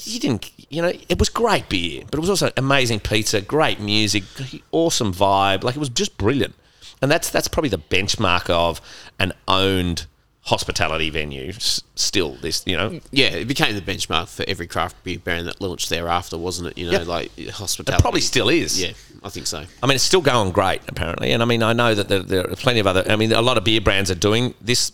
you 0.04 0.18
didn't, 0.18 0.50
you 0.70 0.82
know, 0.82 0.92
it 1.08 1.18
was 1.18 1.28
great 1.28 1.68
beer, 1.68 2.02
but 2.10 2.14
it 2.14 2.20
was 2.20 2.30
also 2.30 2.50
amazing 2.56 3.00
pizza, 3.00 3.40
great 3.40 3.78
music, 3.78 4.24
awesome 4.72 5.12
vibe. 5.12 5.62
Like 5.62 5.76
it 5.76 5.80
was 5.80 5.88
just 5.88 6.16
brilliant. 6.18 6.54
And 7.00 7.10
that's 7.10 7.30
that's 7.30 7.48
probably 7.48 7.70
the 7.70 7.78
benchmark 7.78 8.48
of 8.48 8.80
an 9.18 9.32
owned 9.48 10.06
hospitality 10.44 11.08
venue 11.08 11.50
s- 11.50 11.82
still 11.94 12.32
this 12.42 12.64
you 12.66 12.76
know 12.76 12.98
Yeah, 13.12 13.28
it 13.28 13.46
became 13.46 13.74
the 13.76 13.80
benchmark 13.80 14.28
for 14.28 14.44
every 14.48 14.66
craft 14.66 14.96
beer 15.04 15.18
brand 15.18 15.46
that 15.46 15.60
launched 15.60 15.88
thereafter, 15.88 16.36
wasn't 16.36 16.68
it? 16.70 16.78
You 16.78 16.90
know, 16.90 16.98
Yeah. 16.98 17.04
like 17.04 17.30
hospitality. 17.50 18.00
It 18.00 18.02
probably 18.02 18.20
still 18.22 18.48
is. 18.48 18.80
Yeah, 18.80 18.92
I 19.22 19.28
think 19.28 19.46
so. 19.46 19.64
I 19.82 19.86
mean, 19.86 19.94
it's 19.94 20.02
still 20.04 20.20
going 20.20 20.50
great, 20.52 20.80
apparently. 20.88 21.30
And 21.32 21.42
I 21.42 21.46
mean, 21.46 21.62
I 21.62 21.72
know 21.72 21.94
that 21.94 22.08
there, 22.08 22.20
there 22.20 22.50
are 22.50 22.56
plenty 22.56 22.80
of 22.80 22.86
other. 22.88 23.04
I 23.08 23.14
mean, 23.16 23.32
a 23.32 23.40
lot 23.42 23.56
of 23.56 23.62
beer 23.64 23.80
brands 23.80 24.10
are 24.10 24.16
doing 24.16 24.54
this, 24.60 24.90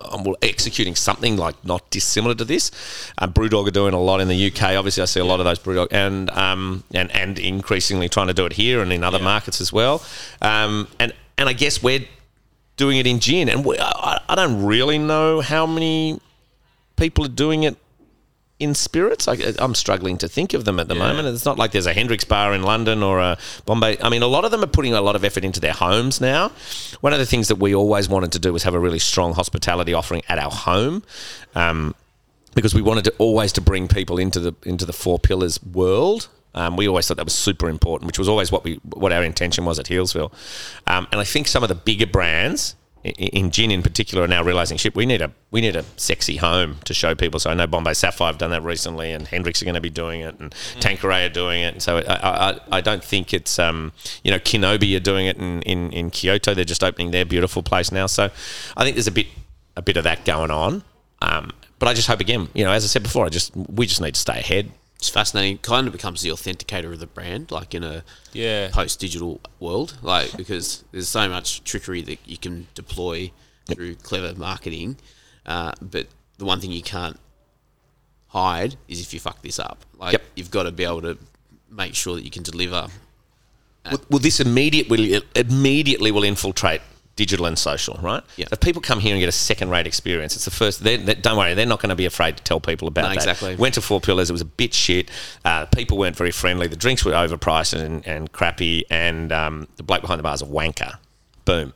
um, 0.00 0.24
well, 0.24 0.36
executing 0.40 0.94
something 0.94 1.36
like 1.36 1.62
not 1.64 1.90
dissimilar 1.90 2.34
to 2.36 2.44
this. 2.44 2.70
Um, 3.18 3.32
Brewdog 3.34 3.68
are 3.68 3.72
doing 3.72 3.92
a 3.92 4.00
lot 4.00 4.20
in 4.20 4.28
the 4.28 4.46
UK. 4.50 4.74
Obviously, 4.76 5.02
I 5.02 5.06
see 5.06 5.20
a 5.20 5.24
lot 5.24 5.38
of 5.40 5.44
those 5.44 5.58
Brewdog, 5.58 5.88
and 5.90 6.30
um, 6.30 6.82
and 6.94 7.10
and 7.14 7.38
increasingly 7.38 8.08
trying 8.08 8.28
to 8.28 8.34
do 8.34 8.46
it 8.46 8.54
here 8.54 8.80
and 8.80 8.90
in 8.92 9.04
other 9.04 9.18
markets 9.18 9.60
as 9.60 9.70
well. 9.70 10.02
Um, 10.40 10.88
and 10.98 11.12
and 11.36 11.48
I 11.48 11.52
guess 11.52 11.82
we're 11.82 12.04
doing 12.82 12.98
it 12.98 13.06
in 13.06 13.20
gin, 13.20 13.48
and 13.48 13.64
we, 13.64 13.78
I, 13.78 14.20
I 14.28 14.34
don't 14.34 14.64
really 14.64 14.98
know 14.98 15.40
how 15.40 15.66
many 15.66 16.18
people 16.96 17.24
are 17.24 17.36
doing 17.46 17.62
it 17.62 17.76
in 18.58 18.74
spirits. 18.74 19.28
I, 19.28 19.36
I'm 19.60 19.76
struggling 19.76 20.18
to 20.18 20.26
think 20.26 20.52
of 20.52 20.64
them 20.64 20.80
at 20.80 20.88
the 20.88 20.96
moment. 20.96 21.28
It's 21.28 21.44
not 21.44 21.58
like 21.58 21.70
there's 21.70 21.86
a 21.86 21.94
Hendrick's 21.94 22.24
bar 22.24 22.52
in 22.52 22.62
London 22.64 23.04
or 23.04 23.20
a 23.20 23.38
Bombay. 23.66 23.98
I 24.02 24.08
mean, 24.08 24.22
a 24.22 24.26
lot 24.26 24.44
of 24.44 24.50
them 24.50 24.64
are 24.64 24.72
putting 24.78 24.94
a 24.94 25.00
lot 25.00 25.14
of 25.14 25.22
effort 25.24 25.44
into 25.44 25.60
their 25.60 25.72
homes 25.72 26.20
now. 26.20 26.50
One 27.00 27.12
of 27.12 27.20
the 27.20 27.26
things 27.26 27.46
that 27.46 27.56
we 27.56 27.72
always 27.72 28.08
wanted 28.08 28.32
to 28.32 28.40
do 28.40 28.52
was 28.52 28.64
have 28.64 28.74
a 28.74 28.80
really 28.80 28.98
strong 28.98 29.34
hospitality 29.34 29.94
offering 29.94 30.22
at 30.28 30.40
our 30.40 30.50
home. 30.50 31.04
Um, 31.54 31.94
because 32.56 32.74
we 32.74 32.82
wanted 32.82 33.04
to 33.04 33.14
always 33.18 33.52
to 33.52 33.60
bring 33.60 33.86
people 33.86 34.18
into 34.18 34.40
the 34.40 34.54
into 34.64 34.84
the 34.84 34.92
four 34.92 35.20
pillars 35.20 35.62
world. 35.62 36.28
Um, 36.54 36.76
we 36.76 36.86
always 36.88 37.06
thought 37.08 37.16
that 37.16 37.24
was 37.24 37.34
super 37.34 37.68
important, 37.68 38.06
which 38.06 38.18
was 38.18 38.28
always 38.28 38.52
what 38.52 38.64
we 38.64 38.80
what 38.94 39.12
our 39.12 39.24
intention 39.24 39.64
was 39.64 39.78
at 39.78 39.86
Healesville. 39.86 40.32
Um, 40.86 41.06
and 41.10 41.20
I 41.20 41.24
think 41.24 41.48
some 41.48 41.62
of 41.62 41.68
the 41.68 41.74
bigger 41.74 42.06
brands 42.06 42.74
i- 43.04 43.08
i- 43.08 43.30
in 43.32 43.50
gin 43.50 43.70
in 43.70 43.82
particular 43.82 44.22
are 44.24 44.28
now 44.28 44.42
realizing, 44.44 44.76
shit, 44.76 44.94
we 44.94 45.06
need 45.06 45.22
a 45.22 45.30
we 45.50 45.60
need 45.60 45.76
a 45.76 45.84
sexy 45.96 46.36
home 46.36 46.76
to 46.84 46.92
show 46.94 47.14
people. 47.14 47.40
So 47.40 47.50
I 47.50 47.54
know 47.54 47.66
Bombay 47.66 47.94
Sapphire 47.94 48.26
have 48.28 48.38
done 48.38 48.50
that 48.50 48.62
recently, 48.62 49.12
and 49.12 49.26
Hendrick's 49.26 49.62
are 49.62 49.64
going 49.64 49.74
to 49.76 49.80
be 49.80 49.90
doing 49.90 50.20
it, 50.20 50.38
and 50.38 50.54
Tanqueray 50.80 51.24
are 51.24 51.28
doing 51.30 51.62
it. 51.62 51.72
And 51.74 51.82
so 51.82 51.98
I, 51.98 52.50
I, 52.50 52.60
I 52.70 52.80
don't 52.82 53.02
think 53.02 53.32
it's 53.32 53.58
um, 53.58 53.92
you 54.22 54.30
know 54.30 54.38
Ki 54.38 54.58
No 54.58 54.76
Bi 54.78 54.94
are 54.94 55.00
doing 55.00 55.26
it 55.26 55.38
in, 55.38 55.62
in 55.62 55.90
in 55.92 56.10
Kyoto. 56.10 56.52
They're 56.54 56.64
just 56.64 56.84
opening 56.84 57.10
their 57.12 57.24
beautiful 57.24 57.62
place 57.62 57.90
now. 57.90 58.06
So 58.06 58.30
I 58.76 58.84
think 58.84 58.94
there's 58.96 59.06
a 59.06 59.12
bit 59.12 59.26
a 59.76 59.82
bit 59.82 59.96
of 59.96 60.04
that 60.04 60.24
going 60.26 60.50
on. 60.50 60.82
Um, 61.22 61.52
but 61.78 61.88
I 61.88 61.94
just 61.94 62.08
hope 62.08 62.20
again, 62.20 62.48
you 62.54 62.62
know, 62.64 62.70
as 62.72 62.84
I 62.84 62.88
said 62.88 63.02
before, 63.02 63.24
I 63.26 63.30
just 63.30 63.56
we 63.56 63.86
just 63.86 64.00
need 64.02 64.14
to 64.14 64.20
stay 64.20 64.38
ahead. 64.38 64.70
It's 65.02 65.08
fascinating. 65.08 65.58
Kind 65.58 65.88
of 65.88 65.92
becomes 65.92 66.22
the 66.22 66.28
authenticator 66.28 66.92
of 66.92 67.00
the 67.00 67.08
brand, 67.08 67.50
like 67.50 67.74
in 67.74 67.82
a 67.82 68.04
Yeah. 68.32 68.70
post-digital 68.70 69.40
world, 69.58 69.98
like 70.00 70.36
because 70.36 70.84
there's 70.92 71.08
so 71.08 71.28
much 71.28 71.64
trickery 71.64 72.02
that 72.02 72.20
you 72.24 72.38
can 72.38 72.68
deploy 72.76 73.32
through 73.66 73.96
clever 73.96 74.32
marketing. 74.38 74.96
Uh, 75.44 75.72
but 75.82 76.06
the 76.38 76.44
one 76.44 76.60
thing 76.60 76.70
you 76.70 76.82
can't 76.84 77.18
hide 78.28 78.76
is 78.86 79.00
if 79.00 79.12
you 79.12 79.18
fuck 79.18 79.42
this 79.42 79.58
up. 79.58 79.84
Like 79.98 80.12
Yep. 80.12 80.22
you've 80.36 80.50
got 80.52 80.62
to 80.64 80.70
be 80.70 80.84
able 80.84 81.02
to 81.02 81.18
make 81.68 81.96
sure 81.96 82.14
that 82.14 82.22
you 82.24 82.30
can 82.30 82.44
deliver. 82.44 82.86
Well, 83.84 84.00
well, 84.08 84.18
this 84.20 84.38
immediate 84.38 84.88
will 84.88 85.20
immediately 85.34 86.12
will 86.12 86.22
infiltrate 86.22 86.80
digital 87.22 87.46
and 87.46 87.56
social, 87.56 87.96
right? 88.02 88.20
Yeah. 88.36 88.46
If 88.50 88.58
people 88.58 88.82
come 88.82 88.98
here 88.98 89.12
and 89.14 89.20
get 89.20 89.28
a 89.28 89.38
second-rate 89.50 89.86
experience, 89.86 90.34
it's 90.34 90.44
the 90.44 90.50
first. 90.50 90.82
They 90.82 90.96
don't 90.96 91.36
worry, 91.38 91.54
they're 91.54 91.66
not 91.66 91.80
going 91.80 91.90
to 91.90 91.94
be 91.94 92.04
afraid 92.06 92.36
to 92.36 92.42
tell 92.42 92.58
people 92.58 92.88
about 92.88 93.02
No, 93.02 93.08
that. 93.10 93.14
exactly. 93.16 93.54
Went 93.54 93.74
to 93.74 93.80
Four 93.80 94.00
Pillars, 94.00 94.28
it 94.28 94.32
was 94.32 94.40
a 94.40 94.52
bit 94.62 94.74
shit. 94.74 95.08
Uh, 95.44 95.66
people 95.66 95.96
weren't 95.98 96.16
very 96.16 96.32
friendly. 96.32 96.66
The 96.66 96.74
drinks 96.74 97.04
were 97.04 97.12
overpriced 97.12 97.78
and, 97.80 98.04
and 98.06 98.32
crappy, 98.32 98.84
and 98.90 99.30
um, 99.30 99.68
the 99.76 99.84
bloke 99.84 100.00
behind 100.00 100.18
the 100.18 100.24
bar 100.24 100.34
is 100.34 100.42
a 100.42 100.46
wanker. 100.46 100.96
Boom. 101.44 101.72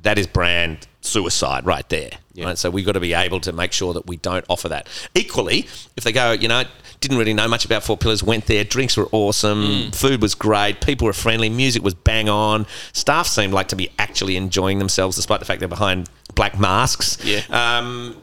That 0.00 0.18
is 0.18 0.26
brand 0.26 0.86
suicide 1.02 1.66
right 1.66 1.86
there. 1.90 2.12
Right? 2.38 2.56
So 2.56 2.70
we've 2.70 2.86
got 2.86 2.92
to 2.92 3.00
be 3.00 3.12
able 3.14 3.40
to 3.40 3.52
make 3.52 3.72
sure 3.72 3.92
that 3.94 4.06
we 4.06 4.16
don't 4.16 4.44
offer 4.48 4.68
that. 4.68 4.88
Equally, 5.14 5.60
if 5.96 6.04
they 6.04 6.12
go, 6.12 6.32
you 6.32 6.48
know, 6.48 6.64
didn't 7.00 7.18
really 7.18 7.34
know 7.34 7.48
much 7.48 7.64
about 7.64 7.82
Four 7.82 7.96
Pillars, 7.96 8.22
went 8.22 8.46
there, 8.46 8.64
drinks 8.64 8.96
were 8.96 9.08
awesome, 9.12 9.90
food 9.92 10.22
was 10.22 10.34
great, 10.34 10.80
people 10.80 11.06
were 11.06 11.12
friendly, 11.12 11.48
music 11.48 11.82
was 11.82 11.94
bang 11.94 12.28
on, 12.28 12.66
staff 12.92 13.26
seemed 13.26 13.52
like 13.52 13.68
to 13.68 13.76
be 13.76 13.90
actually 13.98 14.36
enjoying 14.36 14.78
themselves 14.78 15.16
despite 15.16 15.40
the 15.40 15.46
fact 15.46 15.60
they're 15.60 15.68
behind 15.68 16.08
black 16.34 16.58
masks. 16.58 17.18
Yeah. 17.24 17.42
Um, 17.50 18.16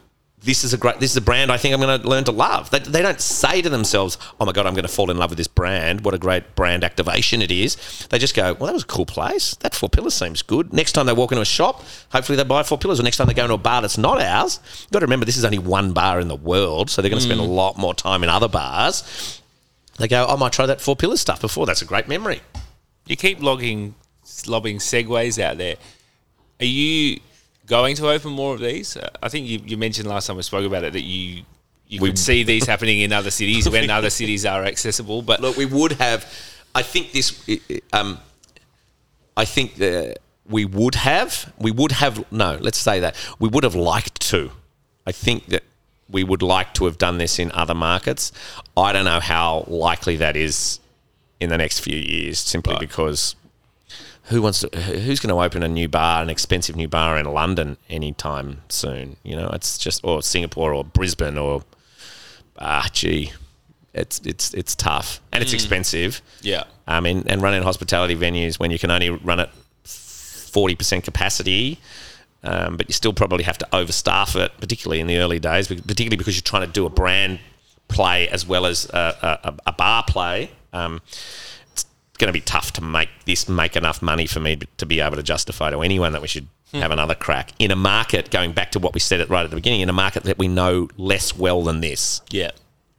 this 0.44 0.62
is 0.62 0.74
a 0.74 0.78
great. 0.78 1.00
This 1.00 1.10
is 1.10 1.16
a 1.16 1.22
brand 1.22 1.50
I 1.50 1.56
think 1.56 1.74
I'm 1.74 1.80
going 1.80 2.00
to 2.00 2.08
learn 2.08 2.24
to 2.24 2.32
love. 2.32 2.70
They, 2.70 2.78
they 2.78 3.00
don't 3.00 3.20
say 3.20 3.62
to 3.62 3.68
themselves, 3.70 4.18
"Oh 4.38 4.44
my 4.44 4.52
god, 4.52 4.66
I'm 4.66 4.74
going 4.74 4.86
to 4.86 4.92
fall 4.92 5.10
in 5.10 5.16
love 5.16 5.30
with 5.30 5.38
this 5.38 5.48
brand." 5.48 6.04
What 6.04 6.12
a 6.14 6.18
great 6.18 6.54
brand 6.54 6.84
activation 6.84 7.40
it 7.40 7.50
is. 7.50 7.76
They 8.10 8.18
just 8.18 8.36
go, 8.36 8.52
"Well, 8.54 8.66
that 8.66 8.74
was 8.74 8.82
a 8.82 8.86
cool 8.86 9.06
place. 9.06 9.54
That 9.56 9.74
Four 9.74 9.88
Pillars 9.88 10.14
seems 10.14 10.42
good." 10.42 10.72
Next 10.72 10.92
time 10.92 11.06
they 11.06 11.12
walk 11.12 11.32
into 11.32 11.42
a 11.42 11.46
shop, 11.46 11.82
hopefully 12.12 12.36
they 12.36 12.44
buy 12.44 12.62
Four 12.62 12.78
Pillars. 12.78 13.00
Or 13.00 13.02
next 13.02 13.16
time 13.16 13.26
they 13.26 13.34
go 13.34 13.44
into 13.44 13.54
a 13.54 13.58
bar 13.58 13.80
that's 13.80 13.98
not 13.98 14.20
ours, 14.20 14.60
you've 14.82 14.90
got 14.90 15.00
to 15.00 15.06
remember 15.06 15.24
this 15.24 15.38
is 15.38 15.44
only 15.44 15.58
one 15.58 15.92
bar 15.92 16.20
in 16.20 16.28
the 16.28 16.36
world, 16.36 16.90
so 16.90 17.00
they're 17.00 17.10
going 17.10 17.20
to 17.20 17.24
spend 17.24 17.40
a 17.40 17.44
mm. 17.44 17.54
lot 17.54 17.78
more 17.78 17.94
time 17.94 18.22
in 18.22 18.28
other 18.28 18.48
bars. 18.48 19.40
They 19.98 20.08
go, 20.08 20.26
oh, 20.28 20.34
"I 20.34 20.36
might 20.36 20.52
try 20.52 20.66
that 20.66 20.80
Four 20.80 20.96
Pillars 20.96 21.20
stuff 21.20 21.40
before." 21.40 21.64
That's 21.64 21.82
a 21.82 21.86
great 21.86 22.06
memory. 22.06 22.42
You 23.06 23.16
keep 23.16 23.40
logging, 23.40 23.94
lobbing 24.46 24.78
segues 24.78 25.42
out 25.42 25.58
there. 25.58 25.76
Are 26.60 26.66
you 26.66 27.20
going 27.66 27.96
to 27.96 28.08
open 28.08 28.32
more 28.32 28.54
of 28.54 28.60
these? 28.60 28.96
Uh, 28.96 29.08
I 29.22 29.28
think 29.28 29.46
you, 29.48 29.60
you 29.64 29.76
mentioned 29.76 30.08
last 30.08 30.26
time 30.26 30.36
we 30.36 30.42
spoke 30.42 30.66
about 30.66 30.84
it 30.84 30.92
that 30.92 31.02
you 31.02 31.42
you 31.86 32.00
We- 32.00 32.08
could 32.10 32.18
see 32.18 32.42
these 32.44 32.66
happening 32.66 33.00
in 33.00 33.12
other 33.12 33.30
cities 33.30 33.68
when 33.68 33.90
other 33.98 34.10
cities 34.10 34.44
are 34.46 34.64
accessible. 34.64 35.22
But 35.22 35.40
Look, 35.40 35.56
we 35.56 35.66
would 35.66 35.92
have. 35.92 36.24
I 36.74 36.82
think 36.82 37.12
this. 37.12 37.48
Um, 37.92 38.18
I 39.36 39.44
think 39.44 39.76
that 39.76 40.18
we 40.48 40.64
would 40.64 40.94
have. 40.96 41.52
We 41.58 41.70
would 41.70 41.92
have. 41.92 42.30
No, 42.32 42.58
let's 42.60 42.78
say 42.78 43.00
that 43.00 43.14
we 43.38 43.48
would 43.48 43.64
have 43.64 43.74
liked 43.74 44.20
to. 44.30 44.50
I 45.06 45.12
think 45.12 45.46
that 45.46 45.62
we 46.08 46.24
would 46.24 46.42
like 46.42 46.74
to 46.74 46.84
have 46.86 46.98
done 46.98 47.18
this 47.18 47.38
in 47.38 47.50
other 47.52 47.74
markets. 47.74 48.32
I 48.76 48.92
don't 48.92 49.04
know 49.04 49.20
how 49.20 49.64
likely 49.68 50.16
that 50.16 50.36
is 50.36 50.80
in 51.40 51.50
the 51.50 51.58
next 51.58 51.80
few 51.80 51.96
years, 51.96 52.38
simply 52.38 52.76
because 52.78 53.36
who 54.24 54.40
wants 54.40 54.60
to? 54.60 54.80
Who's 54.80 55.20
going 55.20 55.34
to 55.34 55.42
open 55.42 55.62
a 55.62 55.68
new 55.68 55.88
bar, 55.88 56.22
an 56.22 56.30
expensive 56.30 56.76
new 56.76 56.88
bar 56.88 57.18
in 57.18 57.26
London 57.26 57.76
anytime 57.90 58.62
soon? 58.68 59.16
You 59.22 59.36
know, 59.36 59.50
it's 59.52 59.76
just 59.78 60.02
or 60.04 60.22
Singapore 60.22 60.72
or 60.72 60.84
Brisbane 60.84 61.36
or 61.36 61.62
ah, 62.58 62.88
gee, 62.92 63.32
it's 63.92 64.20
it's 64.24 64.54
it's 64.54 64.74
tough 64.74 65.20
and 65.32 65.42
it's 65.42 65.52
expensive. 65.52 66.22
yeah, 66.40 66.64
I 66.86 67.00
mean, 67.00 67.24
and 67.26 67.42
running 67.42 67.62
hospitality 67.62 68.16
venues 68.16 68.58
when 68.58 68.70
you 68.70 68.78
can 68.78 68.90
only 68.90 69.10
run 69.10 69.40
at 69.40 69.50
forty 69.84 70.74
percent 70.74 71.04
capacity, 71.04 71.78
um, 72.42 72.76
but 72.76 72.88
you 72.88 72.94
still 72.94 73.12
probably 73.12 73.44
have 73.44 73.58
to 73.58 73.68
overstaff 73.72 74.36
it, 74.36 74.52
particularly 74.58 75.00
in 75.00 75.06
the 75.06 75.18
early 75.18 75.38
days, 75.38 75.68
particularly 75.68 76.16
because 76.16 76.34
you're 76.34 76.42
trying 76.42 76.66
to 76.66 76.72
do 76.72 76.86
a 76.86 76.90
brand 76.90 77.40
play 77.88 78.28
as 78.28 78.46
well 78.46 78.64
as 78.64 78.86
a, 78.90 79.40
a, 79.44 79.54
a 79.66 79.72
bar 79.72 80.02
play. 80.06 80.50
Um, 80.72 81.02
going 82.18 82.28
to 82.28 82.32
be 82.32 82.40
tough 82.40 82.72
to 82.72 82.80
make 82.80 83.08
this 83.26 83.48
make 83.48 83.76
enough 83.76 84.02
money 84.02 84.26
for 84.26 84.40
me 84.40 84.58
to 84.76 84.86
be 84.86 85.00
able 85.00 85.16
to 85.16 85.22
justify 85.22 85.70
to 85.70 85.82
anyone 85.82 86.12
that 86.12 86.22
we 86.22 86.28
should 86.28 86.46
hmm. 86.70 86.78
have 86.78 86.90
another 86.90 87.14
crack 87.14 87.52
in 87.58 87.70
a 87.70 87.76
market. 87.76 88.30
Going 88.30 88.52
back 88.52 88.70
to 88.72 88.78
what 88.78 88.94
we 88.94 89.00
said 89.00 89.20
at 89.20 89.28
right 89.28 89.44
at 89.44 89.50
the 89.50 89.56
beginning, 89.56 89.80
in 89.80 89.88
a 89.88 89.94
market 89.94 90.24
that 90.24 90.38
we 90.38 90.48
know 90.48 90.88
less 90.96 91.36
well 91.36 91.62
than 91.64 91.80
this. 91.80 92.20
yeah. 92.30 92.50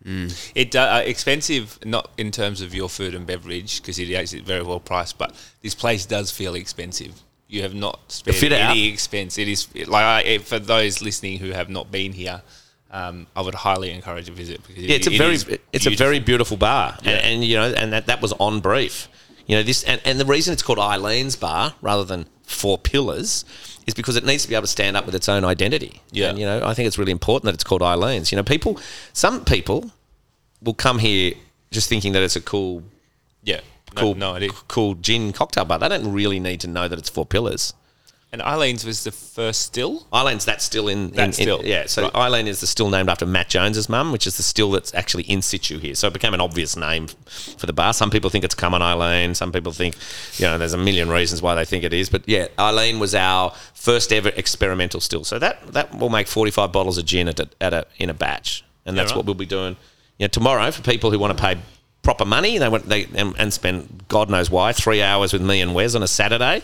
Mm. 0.05 0.51
It 0.53 0.75
uh, 0.75 0.81
uh, 0.81 1.03
expensive, 1.03 1.79
not 1.83 2.11
in 2.17 2.29
terms 2.29 2.61
of 2.61 2.75
your 2.75 2.89
food 2.89 3.15
and 3.15 3.25
beverage, 3.25 3.81
because 3.81 3.97
it 3.97 4.09
is 4.09 4.33
very 4.33 4.61
well 4.61 4.79
priced. 4.79 5.17
But 5.17 5.33
this 5.63 5.73
place 5.73 6.05
does 6.05 6.29
feel 6.29 6.53
expensive. 6.53 7.23
You 7.47 7.63
have 7.63 7.73
not 7.73 8.11
spent 8.11 8.37
fit 8.37 8.53
out. 8.53 8.71
any 8.71 8.87
expense. 8.87 9.39
It 9.39 9.47
is 9.47 9.67
like 9.87 10.03
I, 10.03 10.37
for 10.39 10.59
those 10.59 11.01
listening 11.01 11.39
who 11.39 11.51
have 11.51 11.69
not 11.69 11.91
been 11.91 12.13
here. 12.13 12.43
Um, 12.95 13.27
I 13.35 13.41
would 13.41 13.55
highly 13.55 13.91
encourage 13.91 14.29
a 14.29 14.31
visit 14.31 14.65
because 14.65 14.83
Yeah, 14.85 14.95
it's 14.95 15.07
a 15.07 15.11
it 15.11 15.17
very 15.17 15.33
it's 15.35 15.43
a 15.85 15.89
beautiful. 15.89 15.95
very 16.05 16.19
beautiful 16.19 16.57
bar, 16.57 16.97
Yeah. 17.03 17.11
and, 17.11 17.25
and 17.25 17.43
you 17.43 17.55
know, 17.57 17.73
and 17.81 17.91
that 17.93 18.05
that 18.07 18.21
was 18.21 18.31
on 18.33 18.61
brief. 18.61 19.09
You 19.47 19.57
know, 19.57 19.63
this 19.63 19.83
and, 19.83 19.99
and 20.05 20.19
the 20.19 20.25
reason 20.25 20.53
it's 20.53 20.63
called 20.63 20.79
Eileen's 20.79 21.35
Bar 21.35 21.75
rather 21.81 22.03
than 22.05 22.25
Four 22.43 22.77
Pillars 22.77 23.43
is 23.85 23.93
because 23.93 24.15
it 24.15 24.23
needs 24.25 24.43
to 24.43 24.49
be 24.49 24.55
able 24.55 24.63
to 24.63 24.67
stand 24.79 24.95
up 24.97 25.05
with 25.05 25.13
its 25.13 25.27
own 25.29 25.43
identity. 25.43 26.01
Yeah. 26.11 26.29
and 26.29 26.39
you 26.39 26.45
know, 26.45 26.61
I 26.65 26.73
think 26.73 26.87
it's 26.87 26.97
really 26.97 27.11
important 27.11 27.45
that 27.45 27.53
it's 27.53 27.63
called 27.63 27.81
Eileen's. 27.81 28.31
You 28.31 28.37
know, 28.37 28.43
people, 28.43 28.79
some 29.13 29.43
people 29.45 29.91
will 30.63 30.73
come 30.73 30.97
here 30.99 31.33
just 31.71 31.89
thinking 31.89 32.13
that 32.13 32.23
it's 32.23 32.35
a 32.35 32.41
cool, 32.41 32.81
yeah. 33.43 33.59
No, 33.95 34.01
cool, 34.01 34.15
no 34.15 34.33
idea. 34.35 34.49
cool 34.67 34.95
gin 34.95 35.31
cocktail 35.33 35.65
bar. 35.65 35.77
They 35.79 35.89
don't 35.89 36.11
really 36.11 36.39
need 36.39 36.59
to 36.61 36.67
know 36.67 36.87
that 36.87 36.97
it's 36.97 37.09
Four 37.09 37.25
Pillars. 37.25 37.73
And 38.35 38.41
Eileen's 38.41 38.83
was 38.83 39.05
the 39.05 39.13
first 39.13 39.61
still. 39.61 40.05
Eileen's 40.13 40.43
that's 40.43 40.65
still 40.65 40.89
in, 40.89 41.05
in, 41.05 41.11
That 41.11 41.27
in- 41.27 41.31
still. 41.33 41.61
yeah. 41.63 41.85
So 41.85 42.03
Right. 42.03 42.15
Eileen 42.15 42.47
is 42.47 42.59
the 42.59 42.67
still 42.67 42.89
named 42.89 43.07
after 43.07 43.25
Matt 43.25 43.47
Jones's 43.47 43.87
mum, 43.87 44.11
which 44.11 44.27
is 44.27 44.35
the 44.35 44.43
still 44.43 44.71
that's 44.71 44.93
actually 44.93 45.23
in 45.23 45.41
situ 45.41 45.79
here. 45.79 45.95
So 45.95 46.07
it 46.07 46.13
became 46.13 46.33
an 46.33 46.41
obvious 46.41 46.75
name 46.75 47.07
for 47.57 47.65
the 47.65 47.71
bar. 47.71 47.93
Some 47.93 48.09
people 48.09 48.29
think 48.29 48.43
it's 48.43 48.53
come 48.53 48.73
on 48.73 48.81
Eileen. 48.81 49.35
Some 49.35 49.53
people 49.53 49.71
think, 49.71 49.95
you 50.35 50.43
know, 50.47 50.57
there's 50.57 50.73
a 50.73 50.77
million 50.77 51.07
reasons 51.09 51.41
why 51.41 51.55
they 51.55 51.63
think 51.63 51.85
it 51.85 51.93
is. 51.93 52.09
But 52.09 52.27
yeah, 52.27 52.47
Eileen 52.59 52.99
was 52.99 53.15
our 53.15 53.51
first 53.73 54.11
ever 54.11 54.33
experimental 54.35 54.99
still. 54.99 55.23
So 55.23 55.39
that 55.39 55.65
that 55.71 55.95
will 55.97 56.09
make 56.09 56.27
45 56.27 56.73
bottles 56.73 56.97
of 56.97 57.05
gin 57.05 57.29
at 57.29 57.39
a, 57.39 57.47
at 57.61 57.73
a 57.73 57.87
in 57.99 58.09
a 58.09 58.13
batch, 58.13 58.65
and 58.85 58.97
that's 58.97 59.11
right. 59.11 59.15
what 59.15 59.25
we'll 59.25 59.35
be 59.35 59.45
doing. 59.45 59.77
You 60.17 60.25
know, 60.25 60.27
tomorrow 60.27 60.69
for 60.71 60.81
people 60.81 61.09
who 61.09 61.19
want 61.19 61.37
to 61.37 61.41
pay 61.41 61.55
proper 62.05 62.23
money 62.23 62.57
they 62.57 62.69
want 62.69 62.87
they 62.87 63.03
and, 63.15 63.35
and 63.37 63.51
spend 63.51 64.05
God 64.07 64.29
knows 64.29 64.49
why 64.49 64.71
three 64.71 65.01
hours 65.01 65.33
with 65.33 65.41
me 65.41 65.59
and 65.59 65.75
Wes 65.75 65.93
on 65.95 66.03
a 66.03 66.07
Saturday. 66.07 66.61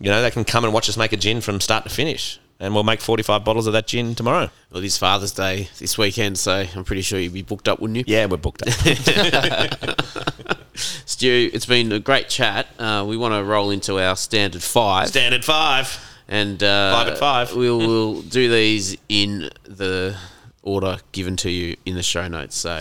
You 0.00 0.10
know, 0.10 0.22
they 0.22 0.30
can 0.30 0.44
come 0.44 0.64
and 0.64 0.72
watch 0.72 0.88
us 0.88 0.96
make 0.96 1.12
a 1.12 1.18
gin 1.18 1.42
from 1.42 1.60
start 1.60 1.84
to 1.84 1.90
finish, 1.90 2.38
and 2.60 2.72
we'll 2.74 2.84
make 2.84 3.00
45 3.02 3.44
bottles 3.44 3.66
of 3.66 3.72
that 3.74 3.86
gin 3.88 4.14
tomorrow. 4.14 4.48
Well, 4.70 4.82
it 4.82 4.86
is 4.86 4.96
Father's 4.96 5.32
Day 5.32 5.68
this 5.78 5.98
weekend, 5.98 6.38
so 6.38 6.64
I'm 6.74 6.84
pretty 6.84 7.02
sure 7.02 7.18
you'd 7.18 7.32
be 7.34 7.42
booked 7.42 7.68
up, 7.68 7.80
wouldn't 7.80 7.98
you? 7.98 8.04
Yeah, 8.06 8.24
we're 8.26 8.36
booked 8.38 8.62
up. 8.62 8.68
Stu, 10.74 11.50
it's 11.52 11.66
been 11.66 11.92
a 11.92 12.00
great 12.00 12.28
chat. 12.28 12.66
Uh, 12.78 13.04
we 13.06 13.16
want 13.16 13.34
to 13.34 13.44
roll 13.44 13.70
into 13.70 13.98
our 14.00 14.16
standard 14.16 14.62
five. 14.62 15.08
Standard 15.08 15.44
five. 15.44 15.98
and 16.28 16.62
uh, 16.62 16.94
Five 16.96 17.08
at 17.08 17.18
five. 17.18 17.54
We'll, 17.54 17.78
we'll 17.78 18.22
do 18.22 18.50
these 18.50 18.96
in 19.08 19.50
the 19.64 20.16
order 20.62 20.98
given 21.12 21.36
to 21.38 21.50
you 21.50 21.76
in 21.84 21.94
the 21.94 22.02
show 22.02 22.26
notes. 22.28 22.56
So 22.56 22.80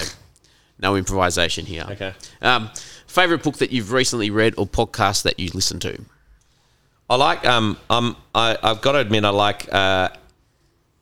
no 0.84 0.96
improvisation 0.96 1.66
here. 1.66 1.86
Okay. 1.90 2.14
Um, 2.42 2.70
favorite 3.08 3.42
book 3.42 3.58
that 3.58 3.72
you've 3.72 3.92
recently 3.92 4.30
read 4.30 4.54
or 4.58 4.68
podcast 4.68 5.24
that 5.24 5.40
you 5.40 5.50
listen 5.54 5.80
to? 5.80 6.00
I 7.10 7.16
like. 7.16 7.46
Um, 7.46 7.78
um, 7.90 8.16
I, 8.36 8.58
I've 8.62 8.82
got 8.82 8.92
to 8.94 9.00
admit, 9.00 9.26
I 9.26 9.30
like. 9.30 9.74
Uh, 9.74 10.10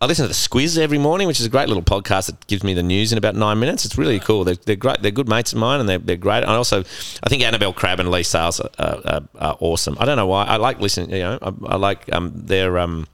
I 0.02 0.08
listen 0.08 0.24
to 0.24 0.28
the 0.28 0.34
Squiz 0.34 0.80
every 0.80 0.98
morning, 0.98 1.28
which 1.28 1.40
is 1.40 1.46
a 1.46 1.50
great 1.50 1.68
little 1.68 1.84
podcast 1.84 2.26
that 2.26 2.48
gives 2.48 2.64
me 2.64 2.74
the 2.74 2.82
news 2.82 3.12
in 3.12 3.20
about 3.20 3.36
nine 3.36 3.60
minutes. 3.60 3.86
It's 3.86 4.00
really 4.00 4.20
cool. 4.20 4.44
They're, 4.44 4.56
they're 4.56 4.76
great. 4.76 5.02
They're 5.04 5.12
good 5.12 5.30
mates 5.30 5.54
of 5.54 5.60
mine, 5.60 5.80
and 5.80 5.88
they're, 5.88 6.00
they're 6.00 6.16
great. 6.16 6.40
And 6.40 6.50
also, 6.50 6.80
I 6.80 7.30
think 7.30 7.44
Annabelle 7.44 7.72
Crabb 7.72 8.00
and 8.00 8.10
Leigh 8.10 8.24
Sales 8.24 8.60
are, 8.60 8.70
are, 8.80 9.02
are, 9.06 9.22
are 9.36 9.58
awesome. 9.60 9.96
I 10.00 10.06
don't 10.06 10.18
know 10.18 10.26
why. 10.26 10.46
I 10.46 10.58
like 10.58 10.80
listening. 10.80 11.12
You 11.12 11.20
know, 11.20 11.40
I, 11.42 11.74
I 11.74 11.76
like 11.76 12.12
um, 12.12 12.32
their 12.34 12.80
um, 12.80 13.06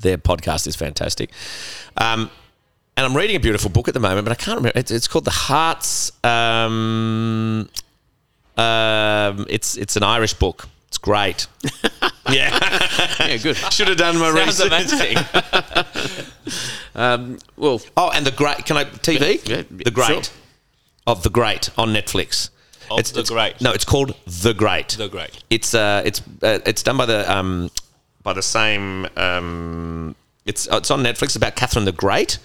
their 0.00 0.18
podcast 0.18 0.66
is 0.66 0.76
fantastic. 0.76 1.30
Um, 1.96 2.30
and 3.00 3.06
I'm 3.10 3.16
reading 3.16 3.34
a 3.36 3.40
beautiful 3.40 3.70
book 3.70 3.88
at 3.88 3.94
the 3.94 4.00
moment, 4.00 4.26
but 4.26 4.32
I 4.32 4.34
can't 4.34 4.58
remember. 4.58 4.78
It's, 4.78 4.90
it's 4.90 5.08
called 5.08 5.24
The 5.24 5.30
Hearts. 5.30 6.12
Um, 6.22 7.66
um, 8.58 9.46
it's 9.48 9.78
it's 9.78 9.96
an 9.96 10.02
Irish 10.02 10.34
book. 10.34 10.68
It's 10.88 10.98
great. 10.98 11.46
yeah. 12.30 12.58
Yeah, 13.20 13.36
good. 13.38 13.56
Should 13.56 13.88
have 13.88 13.96
done 13.96 14.18
my 14.18 14.30
Sounds 14.34 14.60
research. 14.60 14.92
amazing. 14.92 15.16
Um, 16.94 17.38
well, 17.56 17.80
Oh, 17.96 18.10
and 18.10 18.26
the 18.26 18.32
great. 18.32 18.66
Can 18.66 18.76
I 18.76 18.84
TV? 18.84 19.48
Yeah, 19.48 19.56
yeah, 19.58 19.62
the 19.70 19.92
great 19.92 20.26
sure. 20.26 20.34
of 21.06 21.22
the 21.22 21.30
great 21.30 21.70
on 21.78 21.94
Netflix. 21.94 22.50
Of 22.90 23.12
The 23.12 23.22
Great. 23.22 23.60
No, 23.60 23.72
it's 23.72 23.84
called 23.84 24.16
The 24.26 24.52
Great. 24.52 24.88
The 24.88 25.08
Great. 25.08 25.44
It's 25.48 25.72
uh, 25.74 26.02
it's 26.04 26.20
uh, 26.42 26.58
it's 26.66 26.82
done 26.82 26.96
by 26.96 27.06
the 27.06 27.32
um, 27.32 27.70
by 28.24 28.32
the 28.32 28.42
same. 28.42 29.06
Um, 29.16 30.16
it's 30.46 30.66
it's 30.70 30.90
on 30.90 31.02
Netflix. 31.02 31.36
About 31.36 31.56
Catherine 31.56 31.84
the 31.84 31.92
Great. 31.92 32.38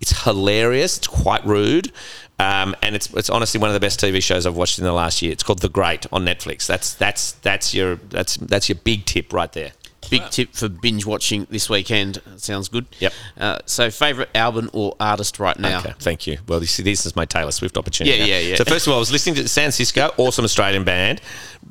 It's 0.00 0.24
hilarious. 0.24 0.98
It's 0.98 1.06
quite 1.06 1.44
rude, 1.46 1.92
um, 2.38 2.74
and 2.82 2.96
it's 2.96 3.12
it's 3.14 3.30
honestly 3.30 3.60
one 3.60 3.70
of 3.70 3.74
the 3.74 3.80
best 3.80 4.00
TV 4.00 4.22
shows 4.22 4.46
I've 4.46 4.56
watched 4.56 4.78
in 4.78 4.84
the 4.84 4.92
last 4.92 5.22
year. 5.22 5.32
It's 5.32 5.42
called 5.42 5.60
The 5.60 5.68
Great 5.68 6.06
on 6.12 6.24
Netflix. 6.24 6.66
That's 6.66 6.94
that's 6.94 7.32
that's 7.32 7.74
your 7.74 7.96
that's 7.96 8.36
that's 8.36 8.68
your 8.68 8.76
big 8.76 9.04
tip 9.04 9.32
right 9.32 9.52
there. 9.52 9.72
big 10.10 10.28
tip 10.30 10.54
for 10.54 10.68
binge 10.68 11.06
watching 11.06 11.46
this 11.50 11.70
weekend. 11.70 12.20
Sounds 12.36 12.68
good. 12.68 12.86
Yep. 12.98 13.12
Uh, 13.38 13.58
so, 13.66 13.90
favorite 13.90 14.30
album 14.34 14.70
or 14.72 14.96
artist 14.98 15.38
right 15.38 15.58
now? 15.58 15.78
Okay, 15.80 15.94
thank 15.98 16.26
you. 16.26 16.38
Well, 16.48 16.60
you 16.60 16.66
see, 16.66 16.82
this 16.82 17.06
is 17.06 17.14
my 17.14 17.24
Taylor 17.24 17.52
Swift 17.52 17.76
opportunity. 17.76 18.16
Yeah, 18.16 18.24
now. 18.24 18.30
yeah, 18.30 18.38
yeah. 18.38 18.56
So 18.56 18.64
first 18.64 18.86
of 18.86 18.92
all, 18.92 18.96
I 18.96 19.00
was 19.00 19.12
listening 19.12 19.36
to 19.36 19.48
San 19.48 19.72
Cisco, 19.72 20.10
awesome 20.16 20.44
Australian 20.44 20.84
band, 20.84 21.20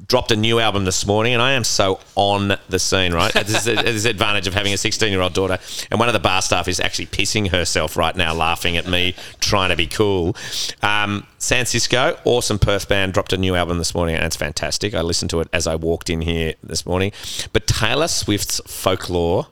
dropped 0.08 0.32
a 0.32 0.36
new 0.36 0.60
album 0.60 0.86
this 0.86 1.06
morning, 1.06 1.34
and 1.34 1.42
I 1.42 1.54
am 1.54 1.64
so 1.64 2.00
on 2.16 2.58
the 2.70 2.80
scene. 2.80 3.14
Right, 3.14 3.34
there's 3.34 3.66
the 3.66 3.76
the 3.76 4.10
advantage 4.10 4.48
of 4.48 4.54
having 4.54 4.74
a 4.74 4.78
16 4.78 5.12
year 5.12 5.22
old 5.22 5.34
daughter, 5.34 5.60
and 5.90 6.00
one 6.00 6.10
of 6.10 6.14
the 6.14 6.20
bar 6.20 6.42
staff 6.42 6.68
is 6.68 6.80
actually 6.80 7.08
pissing 7.08 7.50
herself 7.50 7.98
right 7.98 8.16
now, 8.16 8.34
laughing 8.34 8.78
at 8.78 8.88
me 8.88 9.16
trying 9.40 9.70
to 9.70 9.76
be 9.76 9.88
cool. 9.88 10.36
Um, 10.82 11.26
San 11.38 11.66
Cisco, 11.66 12.18
awesome 12.26 12.60
Perth 12.60 12.88
band, 12.88 13.14
dropped 13.14 13.34
a 13.34 13.38
new 13.38 13.56
album 13.56 13.78
this 13.78 13.96
morning, 13.96 14.16
and 14.16 14.26
it's 14.26 14.36
fantastic. 14.36 14.94
I 14.94 15.02
listened 15.02 15.30
to 15.32 15.40
it 15.40 15.48
as 15.54 15.68
I 15.68 15.76
walked 15.76 16.10
in 16.10 16.22
here 16.22 16.56
this 16.62 16.86
morning. 16.86 17.12
But 17.54 17.68
Taylor 17.68 18.08
Swift's 18.08 18.62
folklore 18.68 19.48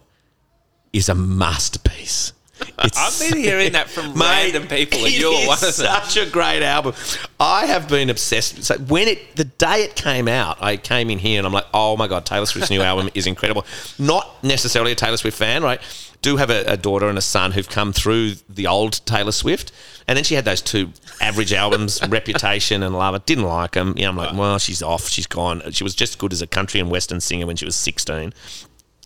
is 0.94 1.10
a 1.10 1.16
masterpiece. 1.16 2.34
I've 2.78 3.20
been 3.20 3.38
hearing 3.38 3.74
that 3.74 3.90
from 3.90 4.14
Mate, 4.18 4.54
random 4.54 4.68
people, 4.68 5.04
and 5.06 5.14
you're 5.18 5.48
one 5.48 5.56
of 5.56 5.62
them. 5.62 5.72
Such 5.72 6.18
a 6.18 6.30
great 6.30 6.64
album. 6.64 6.94
I 7.40 7.66
have 7.66 7.88
been 7.88 8.10
obsessed. 8.10 8.64
So 8.64 8.78
when 8.78 9.08
it, 9.08 9.36
the 9.36 9.46
day 9.46 9.84
it 9.84 9.96
came 9.96 10.28
out, 10.28 10.62
I 10.62 10.78
came 10.78 11.10
in 11.10 11.20
here 11.20 11.40
and 11.40 11.48
I'm 11.48 11.54
like, 11.54 11.68
oh 11.74 11.98
my 11.98 12.08
god, 12.08 12.26
Taylor 12.26 12.46
Swift's 12.46 12.70
new 12.70 12.82
album 12.82 13.10
is 13.14 13.28
incredible. 13.28 13.66
Not 13.98 14.44
necessarily 14.44 14.92
a 14.92 14.96
Taylor 14.96 15.18
Swift 15.18 15.38
fan, 15.38 15.64
right? 15.64 15.82
Do 16.22 16.38
have 16.38 16.50
a, 16.50 16.66
a 16.66 16.78
daughter 16.78 17.08
and 17.08 17.18
a 17.18 17.22
son 17.22 17.52
who've 17.54 17.70
come 17.70 17.94
through 17.94 18.34
the 18.50 18.68
old 18.68 19.06
Taylor 19.06 19.32
Swift, 19.32 19.72
and 20.06 20.18
then 20.18 20.26
she 20.26 20.36
had 20.36 20.44
those 20.44 20.62
two 20.62 20.92
average 21.22 21.54
albums, 21.54 22.06
Reputation 22.10 22.84
and 22.84 22.94
Love. 22.98 23.16
I 23.16 23.20
didn't 23.20 23.46
like 23.46 23.72
them. 23.72 23.94
Yeah, 23.96 24.10
I'm 24.10 24.18
like, 24.18 24.36
well, 24.36 24.58
she's 24.58 24.84
off. 24.84 25.08
She's 25.08 25.28
gone. 25.28 25.62
She 25.72 25.84
was 25.84 25.96
just 25.96 26.18
good 26.20 26.34
as 26.34 26.42
a 26.42 26.48
country 26.48 26.82
and 26.82 26.90
western 26.92 27.22
singer 27.22 27.46
when 27.46 27.56
she 27.56 27.66
was 27.66 27.76
16 27.76 28.34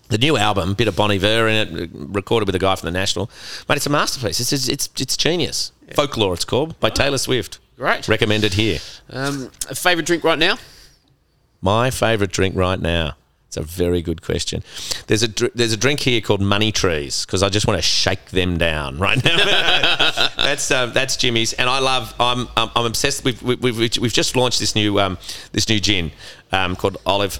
the 0.09 0.17
new 0.17 0.37
album, 0.37 0.73
bit 0.73 0.87
of 0.87 0.95
Bon 0.95 1.11
Iver 1.11 1.47
in 1.47 1.67
it, 1.67 1.89
recorded 1.93 2.47
with 2.47 2.55
a 2.55 2.59
guy 2.59 2.75
from 2.75 2.87
the 2.87 2.91
National, 2.91 3.29
but 3.67 3.77
it's 3.77 3.85
a 3.85 3.89
masterpiece. 3.89 4.39
It's 4.39 4.53
it's 4.53 4.67
it's, 4.67 4.89
it's 4.99 5.17
genius. 5.17 5.71
Folklore, 5.95 6.33
it's 6.33 6.45
called 6.45 6.79
by 6.79 6.89
Taylor 6.89 7.17
Swift. 7.17 7.59
Great. 7.75 8.07
Recommended 8.07 8.53
here. 8.53 8.79
Um, 9.09 9.51
a 9.69 9.75
favorite 9.75 10.05
drink 10.05 10.23
right 10.23 10.39
now? 10.39 10.57
My 11.61 11.89
favourite 11.89 12.31
drink 12.31 12.55
right 12.55 12.79
now. 12.79 13.15
It's 13.47 13.57
a 13.57 13.61
very 13.61 14.01
good 14.01 14.23
question. 14.23 14.63
There's 15.05 15.21
a 15.21 15.27
dr- 15.27 15.51
there's 15.53 15.73
a 15.73 15.77
drink 15.77 15.99
here 15.99 16.21
called 16.21 16.41
Money 16.41 16.71
Trees 16.71 17.23
because 17.23 17.43
I 17.43 17.49
just 17.49 17.67
want 17.67 17.77
to 17.77 17.83
shake 17.83 18.31
them 18.31 18.57
down 18.57 18.97
right 18.97 19.23
now. 19.23 19.37
that's 20.37 20.71
um, 20.71 20.91
that's 20.93 21.17
Jimmy's, 21.17 21.53
and 21.53 21.69
I 21.69 21.77
love. 21.77 22.15
I'm 22.19 22.47
I'm, 22.57 22.71
I'm 22.75 22.85
obsessed. 22.85 23.23
We've, 23.23 23.41
we've 23.43 23.61
we've 23.61 23.97
we've 23.97 24.13
just 24.13 24.35
launched 24.35 24.59
this 24.59 24.75
new 24.75 24.99
um, 24.99 25.19
this 25.51 25.69
new 25.69 25.79
gin 25.79 26.11
um, 26.51 26.75
called 26.75 26.97
Olive 27.05 27.39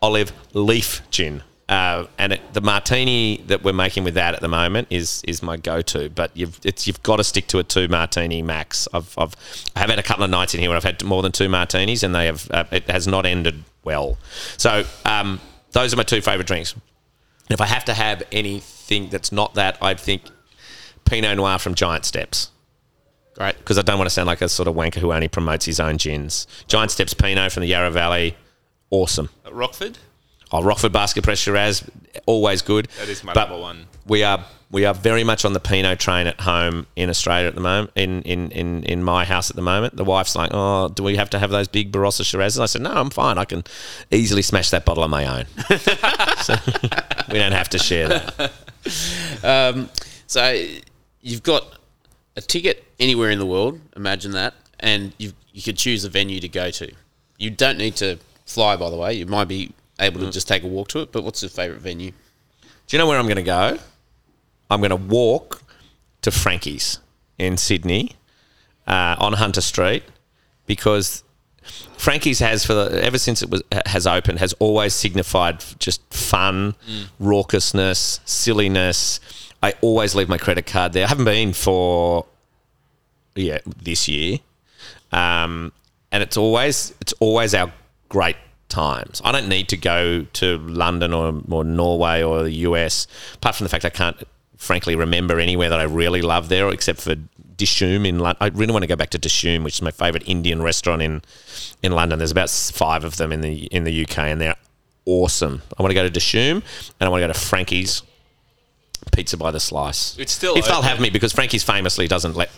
Olive 0.00 0.32
Leaf 0.52 1.02
Gin. 1.10 1.42
Uh, 1.68 2.06
and 2.18 2.34
it, 2.34 2.40
the 2.52 2.60
martini 2.60 3.42
that 3.46 3.62
we're 3.62 3.72
making 3.72 4.04
with 4.04 4.14
that 4.14 4.34
at 4.34 4.40
the 4.40 4.48
moment 4.48 4.88
is 4.90 5.22
is 5.26 5.42
my 5.42 5.56
go-to. 5.56 6.10
But 6.10 6.30
you've 6.34 6.60
it's, 6.64 6.86
you've 6.86 7.02
got 7.02 7.16
to 7.16 7.24
stick 7.24 7.46
to 7.48 7.58
a 7.58 7.64
two 7.64 7.88
martini 7.88 8.42
max. 8.42 8.88
I've, 8.92 9.14
I've 9.16 9.34
I 9.74 9.80
have 9.80 9.90
had 9.90 9.98
a 9.98 10.02
couple 10.02 10.24
of 10.24 10.30
nights 10.30 10.54
in 10.54 10.60
here 10.60 10.68
where 10.68 10.76
I've 10.76 10.84
had 10.84 11.02
more 11.04 11.22
than 11.22 11.32
two 11.32 11.48
martinis, 11.48 12.02
and 12.02 12.14
they 12.14 12.26
have 12.26 12.50
uh, 12.50 12.64
it 12.72 12.90
has 12.90 13.06
not 13.06 13.24
ended 13.24 13.62
well. 13.84 14.18
So 14.58 14.84
um, 15.04 15.40
those 15.70 15.94
are 15.94 15.96
my 15.96 16.02
two 16.02 16.20
favourite 16.20 16.46
drinks. 16.46 16.72
And 16.72 16.80
if 17.50 17.60
I 17.60 17.66
have 17.66 17.84
to 17.86 17.94
have 17.94 18.22
anything 18.32 19.08
that's 19.08 19.32
not 19.32 19.54
that, 19.54 19.78
I'd 19.80 20.00
think 20.00 20.22
Pinot 21.04 21.36
Noir 21.36 21.58
from 21.58 21.74
Giant 21.74 22.04
Steps. 22.04 22.50
Great, 23.34 23.56
because 23.58 23.78
I 23.78 23.82
don't 23.82 23.98
want 23.98 24.06
to 24.06 24.14
sound 24.14 24.26
like 24.26 24.42
a 24.42 24.48
sort 24.48 24.68
of 24.68 24.74
wanker 24.74 24.96
who 24.96 25.12
only 25.12 25.28
promotes 25.28 25.64
his 25.64 25.80
own 25.80 25.96
gins. 25.96 26.46
Giant 26.68 26.90
Steps 26.90 27.14
Pinot 27.14 27.50
from 27.50 27.62
the 27.62 27.66
Yarra 27.66 27.90
Valley, 27.90 28.36
awesome. 28.90 29.30
At 29.46 29.54
Rockford? 29.54 29.98
Oh, 30.52 30.62
Rockford 30.62 30.92
Basket 30.92 31.24
Press 31.24 31.38
Shiraz, 31.38 31.82
always 32.26 32.60
good. 32.62 32.88
That 32.98 33.08
is 33.08 33.24
my 33.24 33.32
But 33.32 33.48
number 33.48 33.62
one. 33.62 33.86
We 34.06 34.22
are 34.22 34.44
we 34.70 34.86
are 34.86 34.94
very 34.94 35.22
much 35.22 35.44
on 35.44 35.52
the 35.52 35.60
Pinot 35.60 36.00
train 36.00 36.26
at 36.26 36.40
home 36.40 36.86
in 36.96 37.10
Australia 37.10 37.46
at 37.48 37.54
the 37.54 37.60
moment. 37.60 37.90
In 37.94 38.22
in, 38.22 38.50
in, 38.50 38.84
in 38.84 39.04
my 39.04 39.24
house 39.24 39.50
at 39.50 39.56
the 39.56 39.62
moment, 39.62 39.96
the 39.96 40.04
wife's 40.04 40.34
like, 40.34 40.50
"Oh, 40.52 40.88
do 40.88 41.02
we 41.02 41.16
have 41.16 41.30
to 41.30 41.38
have 41.38 41.50
those 41.50 41.68
big 41.68 41.92
Barossa 41.92 42.22
Shirazes?" 42.22 42.60
I 42.60 42.66
said, 42.66 42.82
"No, 42.82 42.90
I'm 42.90 43.10
fine. 43.10 43.38
I 43.38 43.44
can 43.44 43.64
easily 44.10 44.42
smash 44.42 44.70
that 44.70 44.84
bottle 44.84 45.04
on 45.04 45.10
my 45.10 45.26
own. 45.26 45.46
so, 46.42 46.54
we 47.30 47.38
don't 47.38 47.52
have 47.52 47.68
to 47.70 47.78
share 47.78 48.08
that." 48.08 48.52
Um, 49.44 49.90
so 50.26 50.66
you've 51.20 51.42
got 51.42 51.78
a 52.36 52.40
ticket 52.40 52.84
anywhere 52.98 53.30
in 53.30 53.38
the 53.38 53.46
world. 53.46 53.80
Imagine 53.96 54.32
that, 54.32 54.54
and 54.80 55.12
you 55.18 55.32
you 55.52 55.62
could 55.62 55.76
choose 55.76 56.04
a 56.04 56.08
venue 56.08 56.40
to 56.40 56.48
go 56.48 56.70
to. 56.70 56.92
You 57.38 57.50
don't 57.50 57.78
need 57.78 57.96
to 57.96 58.18
fly, 58.46 58.76
by 58.76 58.90
the 58.90 58.96
way. 58.96 59.14
You 59.14 59.26
might 59.26 59.48
be 59.48 59.72
able 60.00 60.20
to 60.20 60.30
just 60.30 60.48
take 60.48 60.62
a 60.62 60.66
walk 60.66 60.88
to 60.88 61.00
it. 61.00 61.12
But 61.12 61.24
what's 61.24 61.42
your 61.42 61.50
favourite 61.50 61.80
venue? 61.80 62.10
Do 62.10 62.96
you 62.96 62.98
know 62.98 63.06
where 63.06 63.18
I'm 63.18 63.26
going 63.26 63.36
to 63.36 63.42
go? 63.42 63.78
I'm 64.70 64.80
going 64.80 64.90
to 64.90 64.96
walk 64.96 65.62
to 66.22 66.30
Frankie's 66.30 66.98
in 67.38 67.56
Sydney 67.56 68.12
uh, 68.86 69.16
on 69.18 69.34
Hunter 69.34 69.60
Street 69.60 70.04
because 70.66 71.22
Frankie's 71.96 72.40
has 72.40 72.64
for 72.64 72.74
the, 72.74 73.02
ever 73.04 73.18
since 73.18 73.42
it 73.42 73.50
was 73.50 73.62
has 73.86 74.06
opened 74.06 74.38
has 74.38 74.52
always 74.54 74.94
signified 74.94 75.62
just 75.78 76.02
fun, 76.12 76.74
raucousness, 77.20 78.20
silliness. 78.24 79.20
I 79.62 79.74
always 79.80 80.14
leave 80.14 80.28
my 80.28 80.38
credit 80.38 80.66
card 80.66 80.92
there. 80.92 81.04
I 81.04 81.08
haven't 81.08 81.24
been 81.24 81.52
for 81.52 82.26
yeah 83.34 83.58
this 83.64 84.08
year, 84.08 84.38
um, 85.12 85.72
and 86.10 86.22
it's 86.22 86.36
always 86.36 86.94
it's 87.00 87.14
always 87.20 87.54
our 87.54 87.72
great 88.08 88.36
times. 88.72 89.20
I 89.24 89.30
don't 89.32 89.48
need 89.48 89.68
to 89.68 89.76
go 89.76 90.24
to 90.24 90.58
London 90.58 91.12
or, 91.12 91.40
or 91.50 91.62
Norway 91.62 92.22
or 92.22 92.42
the 92.42 92.52
US, 92.68 93.06
apart 93.34 93.54
from 93.54 93.64
the 93.64 93.68
fact 93.68 93.84
I 93.84 93.90
can't, 93.90 94.16
frankly, 94.56 94.96
remember 94.96 95.38
anywhere 95.38 95.68
that 95.68 95.78
I 95.78 95.84
really 95.84 96.22
love 96.22 96.48
there, 96.48 96.68
except 96.70 97.00
for 97.00 97.14
Dishoom 97.56 98.06
in 98.06 98.18
London. 98.18 98.38
I 98.40 98.48
really 98.48 98.72
want 98.72 98.82
to 98.82 98.88
go 98.88 98.96
back 98.96 99.10
to 99.10 99.18
Dishoom, 99.18 99.62
which 99.62 99.74
is 99.74 99.82
my 99.82 99.90
favourite 99.90 100.28
Indian 100.28 100.62
restaurant 100.62 101.02
in 101.02 101.22
in 101.82 101.92
London. 101.92 102.18
There's 102.18 102.32
about 102.32 102.50
five 102.50 103.04
of 103.04 103.16
them 103.16 103.30
in 103.32 103.40
the 103.40 103.66
in 103.66 103.84
the 103.84 104.02
UK, 104.02 104.18
and 104.18 104.40
they're 104.40 104.56
awesome. 105.04 105.62
I 105.78 105.82
want 105.82 105.90
to 105.90 105.94
go 105.94 106.08
to 106.08 106.10
Dishoom, 106.10 106.62
and 106.98 107.06
I 107.06 107.08
want 107.08 107.22
to 107.22 107.28
go 107.28 107.32
to 107.32 107.38
Frankie's. 107.38 108.02
Pizza 109.10 109.36
by 109.36 109.50
the 109.50 109.60
slice. 109.60 110.16
It's 110.18 110.32
still 110.32 110.56
if 110.56 110.66
they'll 110.66 110.80
have 110.82 111.00
me 111.00 111.10
because 111.10 111.32
Frankie's 111.32 111.62
famously 111.62 112.08
doesn't 112.08 112.34
let. 112.36 112.50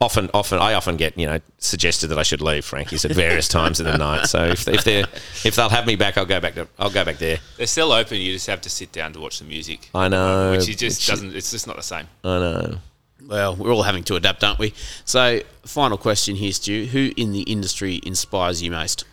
Often, 0.00 0.30
often 0.34 0.58
I 0.58 0.74
often 0.74 0.96
get 0.96 1.16
you 1.16 1.26
know 1.26 1.38
suggested 1.58 2.08
that 2.08 2.18
I 2.18 2.22
should 2.22 2.40
leave 2.42 2.64
Frankie's 2.64 3.04
at 3.04 3.12
various 3.12 3.48
times 3.58 3.78
of 3.80 3.86
the 3.86 3.96
night. 3.96 4.26
So 4.26 4.44
if, 4.44 4.66
if 4.68 4.84
they 4.84 5.02
are 5.02 5.06
if 5.44 5.54
they'll 5.56 5.68
have 5.70 5.86
me 5.86 5.96
back, 5.96 6.18
I'll 6.18 6.26
go 6.26 6.40
back 6.40 6.54
to 6.56 6.66
I'll 6.78 6.90
go 6.90 7.04
back 7.04 7.18
there. 7.18 7.38
They're 7.56 7.66
still 7.66 7.92
open. 7.92 8.18
You 8.18 8.32
just 8.32 8.48
have 8.48 8.60
to 8.62 8.70
sit 8.70 8.92
down 8.92 9.12
to 9.14 9.20
watch 9.20 9.38
the 9.38 9.44
music. 9.44 9.88
I 9.94 10.08
know, 10.08 10.50
Which 10.50 10.68
it 10.68 10.76
just 10.78 11.00
which- 11.00 11.06
doesn't. 11.06 11.34
It's 11.36 11.50
just 11.50 11.66
not 11.66 11.76
the 11.76 11.82
same. 11.82 12.08
I 12.24 12.38
know. 12.38 12.78
Well, 13.24 13.54
we're 13.54 13.72
all 13.72 13.84
having 13.84 14.02
to 14.04 14.16
adapt, 14.16 14.42
aren't 14.42 14.58
we? 14.58 14.74
So, 15.04 15.40
final 15.64 15.96
question 15.96 16.34
here, 16.34 16.50
Stu. 16.52 16.86
Who 16.86 17.12
in 17.16 17.30
the 17.32 17.42
industry 17.42 18.00
inspires 18.04 18.60
you 18.62 18.72
most? 18.72 19.04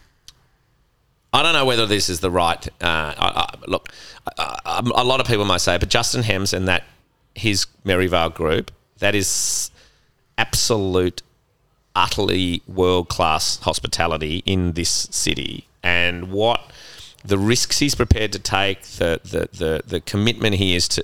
I 1.31 1.43
don't 1.43 1.53
know 1.53 1.65
whether 1.65 1.85
this 1.85 2.09
is 2.09 2.21
the 2.21 2.31
right. 2.31 2.67
Uh, 2.81 3.13
I, 3.17 3.53
I, 3.53 3.55
look, 3.67 3.89
I, 4.37 4.81
a 4.95 5.03
lot 5.03 5.19
of 5.19 5.27
people 5.27 5.45
might 5.45 5.61
say, 5.61 5.77
but 5.77 5.89
Justin 5.89 6.23
Hemmes 6.23 6.53
and 6.53 6.67
that 6.67 6.83
his 7.35 7.67
Merivale 7.83 8.29
group 8.29 8.71
that 8.97 9.15
is 9.15 9.71
absolute, 10.37 11.21
utterly 11.95 12.61
world 12.67 13.09
class 13.09 13.59
hospitality 13.59 14.41
in 14.45 14.73
this 14.73 15.07
city, 15.11 15.67
and 15.83 16.31
what 16.31 16.71
the 17.23 17.37
risks 17.37 17.79
he's 17.79 17.95
prepared 17.95 18.31
to 18.33 18.39
take, 18.39 18.81
the 18.83 19.19
the 19.23 19.49
the, 19.55 19.83
the 19.85 20.01
commitment 20.01 20.55
he 20.55 20.75
is 20.75 20.87
to, 20.87 21.03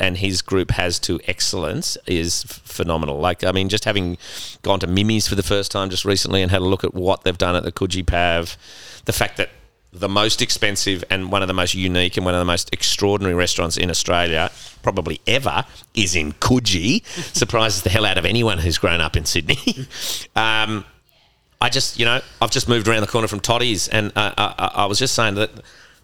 and 0.00 0.16
his 0.16 0.40
group 0.40 0.70
has 0.72 0.98
to 1.00 1.20
excellence 1.26 1.98
is 2.06 2.44
phenomenal. 2.44 3.18
Like 3.18 3.44
I 3.44 3.52
mean, 3.52 3.68
just 3.68 3.84
having 3.84 4.16
gone 4.62 4.80
to 4.80 4.86
Mimi's 4.86 5.28
for 5.28 5.34
the 5.34 5.42
first 5.42 5.70
time 5.70 5.90
just 5.90 6.04
recently 6.04 6.42
and 6.42 6.50
had 6.50 6.62
a 6.62 6.66
look 6.66 6.84
at 6.84 6.94
what 6.94 7.24
they've 7.24 7.36
done 7.36 7.56
at 7.56 7.64
the 7.64 7.72
Coogee 7.72 8.06
Pav, 8.06 8.56
the 9.04 9.12
fact 9.12 9.36
that 9.36 9.50
the 9.98 10.08
most 10.08 10.42
expensive 10.42 11.04
and 11.10 11.30
one 11.30 11.42
of 11.42 11.48
the 11.48 11.54
most 11.54 11.74
unique 11.74 12.16
and 12.16 12.24
one 12.24 12.34
of 12.34 12.38
the 12.38 12.44
most 12.44 12.72
extraordinary 12.72 13.34
restaurants 13.34 13.76
in 13.76 13.90
Australia, 13.90 14.50
probably 14.82 15.20
ever, 15.26 15.64
is 15.94 16.14
in 16.14 16.32
Coogee. 16.34 17.04
Surprises 17.34 17.82
the 17.82 17.90
hell 17.90 18.04
out 18.04 18.18
of 18.18 18.24
anyone 18.24 18.58
who's 18.58 18.78
grown 18.78 19.00
up 19.00 19.16
in 19.16 19.24
Sydney. 19.24 19.58
um, 20.36 20.84
I 21.60 21.68
just, 21.68 21.98
you 21.98 22.04
know, 22.04 22.20
I've 22.40 22.50
just 22.50 22.68
moved 22.68 22.86
around 22.86 23.00
the 23.00 23.08
corner 23.08 23.26
from 23.26 23.40
Totti's, 23.40 23.88
and 23.88 24.12
uh, 24.16 24.32
I, 24.36 24.54
I, 24.58 24.82
I 24.82 24.86
was 24.86 24.98
just 24.98 25.14
saying 25.14 25.34
that 25.34 25.50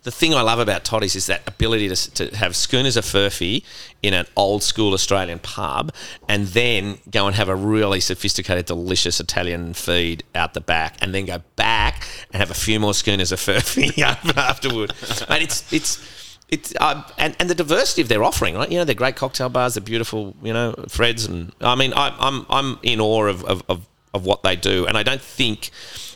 the 0.05 0.10
thing 0.10 0.35
I 0.35 0.43
love 0.43 0.59
about 0.59 0.85
Totti's 0.85 1.16
is 1.16 1.26
that 1.26 1.43
ability 1.47 1.89
to, 1.89 2.10
to 2.28 2.36
have 2.36 2.55
schooners 2.55 2.97
of 2.97 3.05
furphy 3.05 3.64
in 4.02 4.14
an 4.14 4.26
old 4.36 4.62
school 4.62 4.93
Australian 4.93 5.39
pub, 5.39 5.93
and 6.28 6.47
then 6.48 6.98
go 7.10 7.26
and 7.26 7.35
have 7.35 7.48
a 7.48 7.56
really 7.56 8.01
sophisticated, 8.01 8.66
delicious 8.66 9.18
Italian 9.18 9.72
feed 9.72 10.22
out 10.35 10.55
the 10.55 10.60
back, 10.60 10.97
and 11.01 11.14
then 11.14 11.24
go 11.24 11.43
back 11.56 12.06
and 12.31 12.40
have 12.40 12.51
a 12.51 12.55
few 12.55 12.78
more 12.78 12.94
schooners 12.94 13.32
of 13.32 13.40
furphy 13.40 13.98
afterward. 14.36 14.93
and 15.28 15.43
it's 15.43 15.72
it's 15.72 16.39
it's 16.51 16.74
uh, 16.78 17.02
and 17.16 17.35
and 17.40 17.48
the 17.48 17.55
diversity 17.55 18.02
of 18.02 18.09
their 18.09 18.22
offering, 18.22 18.55
right? 18.56 18.70
You 18.70 18.78
know, 18.78 18.85
they're 18.85 18.94
great 18.94 19.16
cocktail 19.16 19.48
bars, 19.48 19.74
they're 19.74 19.82
beautiful, 19.82 20.36
you 20.43 20.52
know, 20.52 20.74
Freds, 20.89 21.26
and 21.26 21.52
I 21.62 21.74
mean, 21.74 21.94
I, 21.94 22.14
I'm 22.18 22.44
I'm 22.51 22.78
in 22.82 23.01
awe 23.01 23.26
of, 23.26 23.43
of, 23.44 23.62
of 23.70 23.89
of 24.12 24.26
what 24.26 24.43
they 24.43 24.55
do, 24.55 24.86
and 24.86 24.98
I 24.98 25.02
don't 25.02 25.22
think 25.22 25.70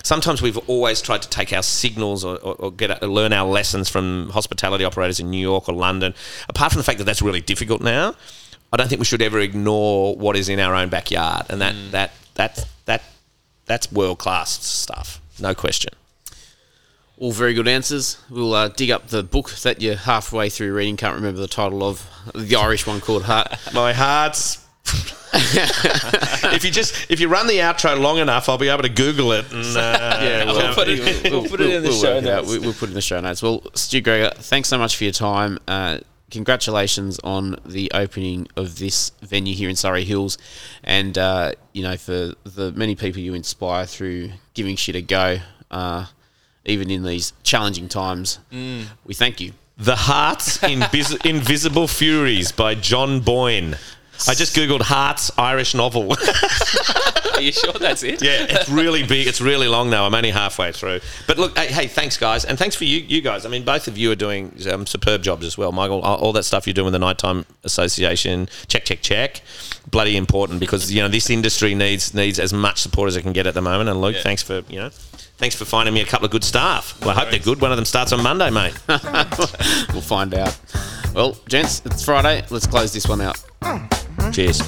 sometimes 0.09 0.40
we've 0.40 0.56
always 0.70 1.02
tried 1.02 1.20
to 1.20 1.28
take 1.28 1.52
our 1.52 1.62
signals 1.62 2.24
or, 2.24 2.39
or, 2.39 2.55
or 2.55 2.72
get 2.72 3.02
learn 3.02 3.32
our 3.35 3.47
lessons 3.47 3.90
from 3.90 4.30
hospitality 4.30 4.82
operators 4.82 5.20
in 5.20 5.30
New 5.30 5.40
York 5.40 5.68
or 5.68 5.74
London. 5.74 6.14
Apart 6.48 6.72
from 6.72 6.80
the 6.80 6.85
fact 6.85 6.97
that 6.98 7.05
that's 7.05 7.20
really 7.20 7.43
difficult 7.43 7.82
now, 7.82 8.14
I 8.72 8.78
don't 8.78 8.89
think 8.89 9.01
we 9.01 9.05
should 9.05 9.20
ever 9.20 9.39
ignore 9.39 10.16
what 10.16 10.35
is 10.35 10.48
in 10.48 10.60
our 10.60 10.74
own 10.74 10.89
backyard, 10.89 11.47
and 11.51 11.60
that 11.60 11.74
that 11.90 12.10
that 12.35 12.66
that 12.86 13.02
that's 13.66 13.93
world 13.93 14.18
class 14.18 14.64
stuff, 14.64 15.20
no 15.39 15.55
question. 15.55 15.93
All 17.18 17.32
very 17.32 17.52
good 17.52 17.68
answers. 17.68 18.16
We'll 18.30 18.55
uh, 18.55 18.68
dig 18.68 18.90
up 18.90 19.09
the 19.09 19.22
book 19.22 19.51
that 19.62 19.82
you're 19.82 19.97
halfway 19.97 20.48
through 20.48 20.72
reading. 20.72 20.97
Can't 20.97 21.16
remember 21.16 21.40
the 21.40 21.48
title 21.48 21.82
of 21.82 22.09
the 22.35 22.56
Irish 22.56 22.86
one 22.86 23.01
called 23.01 23.24
Heart. 23.24 23.48
My 23.74 23.93
heart's. 23.93 24.64
if 26.55 26.65
you 26.65 26.71
just 26.71 26.95
if 27.11 27.21
you 27.21 27.29
run 27.29 27.47
the 27.47 27.59
outro 27.59 27.99
long 27.99 28.19
enough, 28.19 28.49
I'll 28.49 28.59
be 28.59 28.69
able 28.69 28.83
to 28.83 28.89
Google 28.89 29.33
it. 29.33 29.51
And, 29.53 29.77
uh, 29.77 30.19
Yeah, 30.23 30.45
we'll 30.45 30.57
we'll, 30.57 30.75
put 30.75 30.89
it- 30.89 31.33
we'll, 31.33 31.49
put 31.49 31.61
it 31.61 31.71
in 31.75 31.83
the 31.83 31.89
we'll 31.91 32.01
show 32.01 32.15
work 32.17 32.25
out. 32.25 32.45
notes. 32.45 32.51
We- 32.51 32.59
We'll 32.61 32.73
put 32.75 32.85
it 32.89 32.91
in 32.91 32.95
the 32.95 33.01
show 33.01 33.21
notes. 33.21 33.43
Well, 33.43 33.63
Stu 33.75 34.01
Gregor, 34.01 34.31
thanks 34.37 34.69
so 34.69 34.79
much 34.79 34.97
for 34.97 35.05
your 35.05 35.13
time. 35.13 35.59
Uh, 35.69 35.99
congratulations 36.31 37.19
on 37.25 37.57
the 37.65 37.91
opening 37.95 38.47
of 38.57 38.79
this 38.79 39.13
venue 39.23 39.55
here 39.55 39.69
in 39.69 39.77
Surry 39.77 40.05
Hills, 40.05 40.39
and 40.85 41.17
uh, 41.19 41.53
you 41.73 41.83
know 41.83 41.97
for 41.97 42.33
the 42.45 42.73
many 42.75 42.95
people 42.95 43.21
you 43.21 43.35
inspire 43.35 43.87
through 43.87 44.31
giving 44.55 44.77
shit 44.77 44.95
a 44.97 45.03
go, 45.03 45.39
uh, 45.71 46.07
even 46.65 46.91
in 46.91 47.03
these 47.03 47.33
challenging 47.43 47.89
times. 47.89 48.39
We 48.51 49.15
thank 49.15 49.41
you. 49.41 49.53
The 49.81 49.95
Heart's 49.95 50.59
Invis- 50.59 51.25
Invisible 51.31 51.87
Furies 51.87 52.51
by 52.51 52.75
John 52.75 53.21
Boyne. 53.21 53.77
I 54.27 54.35
just 54.35 54.57
googled 54.57 54.82
Heart's 54.82 55.31
Irish 55.39 55.74
novel. 55.74 56.16
Are 57.35 57.40
you 57.40 57.53
sure 57.53 57.73
that's 57.74 58.03
it? 58.03 58.20
yeah, 58.20 58.47
it's 58.49 58.69
really 58.69 59.05
big. 59.05 59.28
It's 59.28 59.40
really 59.40 59.69
long 59.69 59.90
now. 59.90 60.05
I'm 60.05 60.15
only 60.15 60.31
halfway 60.31 60.73
through. 60.73 61.01
But 61.28 61.39
look, 61.39 61.57
hey, 61.57 61.69
hey 61.69 61.86
thanks 61.86 62.16
guys, 62.16 62.45
and 62.45 62.59
thanks 62.59 62.74
for 62.74 62.85
you, 62.85 62.99
you 62.99 63.20
guys. 63.20 63.47
I 63.47 63.49
mean, 63.49 63.65
both 63.65 63.86
of 63.86 63.97
you 63.97 64.11
are 64.11 64.16
doing 64.16 64.53
um, 64.69 64.86
superb 64.86 65.23
jobs 65.23 65.47
as 65.47 65.57
well, 65.57 65.70
Michael. 65.70 66.01
All, 66.01 66.16
all 66.16 66.32
that 66.32 66.43
stuff 66.43 66.66
you're 66.66 66.74
doing 66.74 66.86
with 66.86 66.95
the 66.95 66.99
Nighttime 66.99 67.47
Association, 67.62 68.49
check, 68.66 68.85
check, 68.85 69.03
check, 69.03 69.40
bloody 69.89 70.16
important 70.16 70.59
because 70.59 70.93
you 70.93 71.01
know 71.01 71.09
this 71.09 71.31
industry 71.31 71.77
needs 71.77 72.12
needs 72.12 72.40
as 72.40 72.53
much 72.53 72.81
support 72.82 73.07
as 73.07 73.16
it 73.16 73.23
can 73.23 73.32
get 73.32 73.47
at 73.47 73.55
the 73.55 73.62
moment. 73.62 73.89
And 73.89 74.01
Luke, 74.01 74.16
thanks 74.23 74.43
for 74.43 74.62
you 74.69 74.81
know. 74.81 74.90
Thanks 75.39 75.55
for 75.55 75.65
finding 75.65 75.95
me 75.95 76.01
a 76.01 76.05
couple 76.05 76.24
of 76.24 76.32
good 76.32 76.43
staff. 76.43 77.01
Well, 77.01 77.11
I 77.11 77.15
hope 77.20 77.31
they're 77.31 77.39
good. 77.39 77.61
One 77.61 77.70
of 77.70 77.77
them 77.77 77.85
starts 77.85 78.12
on 78.12 78.20
Monday, 78.24 78.51
mate. 78.51 78.74
We'll 79.93 80.03
find 80.03 80.35
out. 80.35 80.59
Well, 81.15 81.36
gents, 81.49 81.81
it's 81.86 82.05
Friday. 82.05 82.45
Let's 82.51 82.66
close 82.66 82.93
this 82.93 83.07
one 83.07 83.20
out. 83.20 83.98
Cheers. 84.33 84.63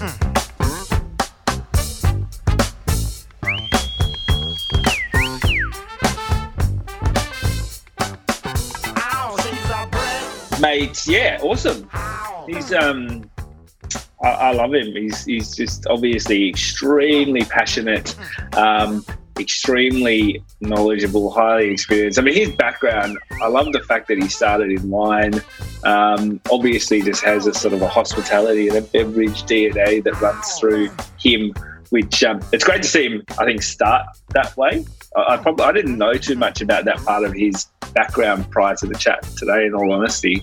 mate. 10.60 11.06
Yeah, 11.06 11.38
awesome. 11.42 11.88
He's 12.46 12.72
um, 12.72 13.28
I, 14.22 14.28
I 14.28 14.52
love 14.52 14.74
him. 14.74 14.94
He's 14.94 15.24
he's 15.24 15.54
just 15.54 15.86
obviously 15.86 16.48
extremely 16.48 17.44
passionate, 17.44 18.14
um, 18.56 19.04
extremely 19.40 20.42
knowledgeable, 20.60 21.30
highly 21.30 21.70
experienced. 21.70 22.18
I 22.18 22.22
mean, 22.22 22.34
his 22.34 22.52
background. 22.52 23.18
I 23.42 23.48
love 23.48 23.72
the 23.72 23.80
fact 23.80 24.08
that 24.08 24.18
he 24.18 24.28
started 24.28 24.70
in 24.70 24.88
wine. 24.88 25.34
Um, 25.84 26.40
obviously, 26.50 27.02
just 27.02 27.24
has 27.24 27.46
a 27.46 27.54
sort 27.54 27.74
of 27.74 27.82
a 27.82 27.88
hospitality 27.88 28.68
and 28.68 28.76
a 28.76 28.82
beverage 28.82 29.42
DNA 29.44 30.02
that 30.04 30.20
runs 30.20 30.58
through 30.58 30.90
him. 31.18 31.54
Which 31.90 32.22
um, 32.22 32.40
it's 32.52 32.62
great 32.62 32.82
to 32.82 32.88
see 32.88 33.06
him. 33.08 33.24
I 33.38 33.44
think 33.44 33.62
start 33.62 34.06
that 34.28 34.56
way. 34.56 34.84
I, 35.16 35.34
I 35.34 35.36
probably 35.38 35.64
I 35.64 35.72
didn't 35.72 35.98
know 35.98 36.14
too 36.14 36.36
much 36.36 36.60
about 36.60 36.84
that 36.84 36.98
part 36.98 37.24
of 37.24 37.32
his 37.32 37.66
background 37.94 38.48
prior 38.50 38.76
to 38.76 38.86
the 38.86 38.94
chat 38.94 39.22
today. 39.36 39.66
In 39.66 39.74
all 39.74 39.92
honesty, 39.92 40.42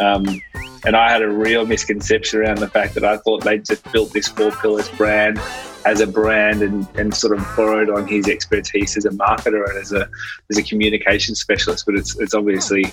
um, 0.00 0.40
and 0.84 0.96
I 0.96 1.10
had 1.10 1.22
a 1.22 1.28
real 1.28 1.66
misconception 1.66 2.40
around 2.40 2.58
the 2.58 2.68
fact 2.68 2.94
that 2.94 3.04
I 3.04 3.16
thought 3.18 3.44
they'd 3.44 3.64
just 3.64 3.90
built 3.92 4.12
this 4.12 4.28
Four 4.28 4.52
Pillars 4.52 4.88
brand 4.90 5.40
as 5.84 6.00
a 6.00 6.06
brand 6.06 6.62
and, 6.62 6.86
and 6.96 7.14
sort 7.14 7.38
of 7.38 7.46
borrowed 7.56 7.88
on 7.88 8.06
his 8.06 8.28
expertise 8.28 8.96
as 8.96 9.04
a 9.04 9.10
marketer 9.10 9.68
and 9.68 9.78
as 9.78 9.92
a 9.92 10.08
as 10.50 10.58
a 10.58 10.62
communication 10.62 11.34
specialist. 11.34 11.86
But 11.86 11.94
it's 11.96 12.18
it's 12.18 12.34
obviously 12.34 12.92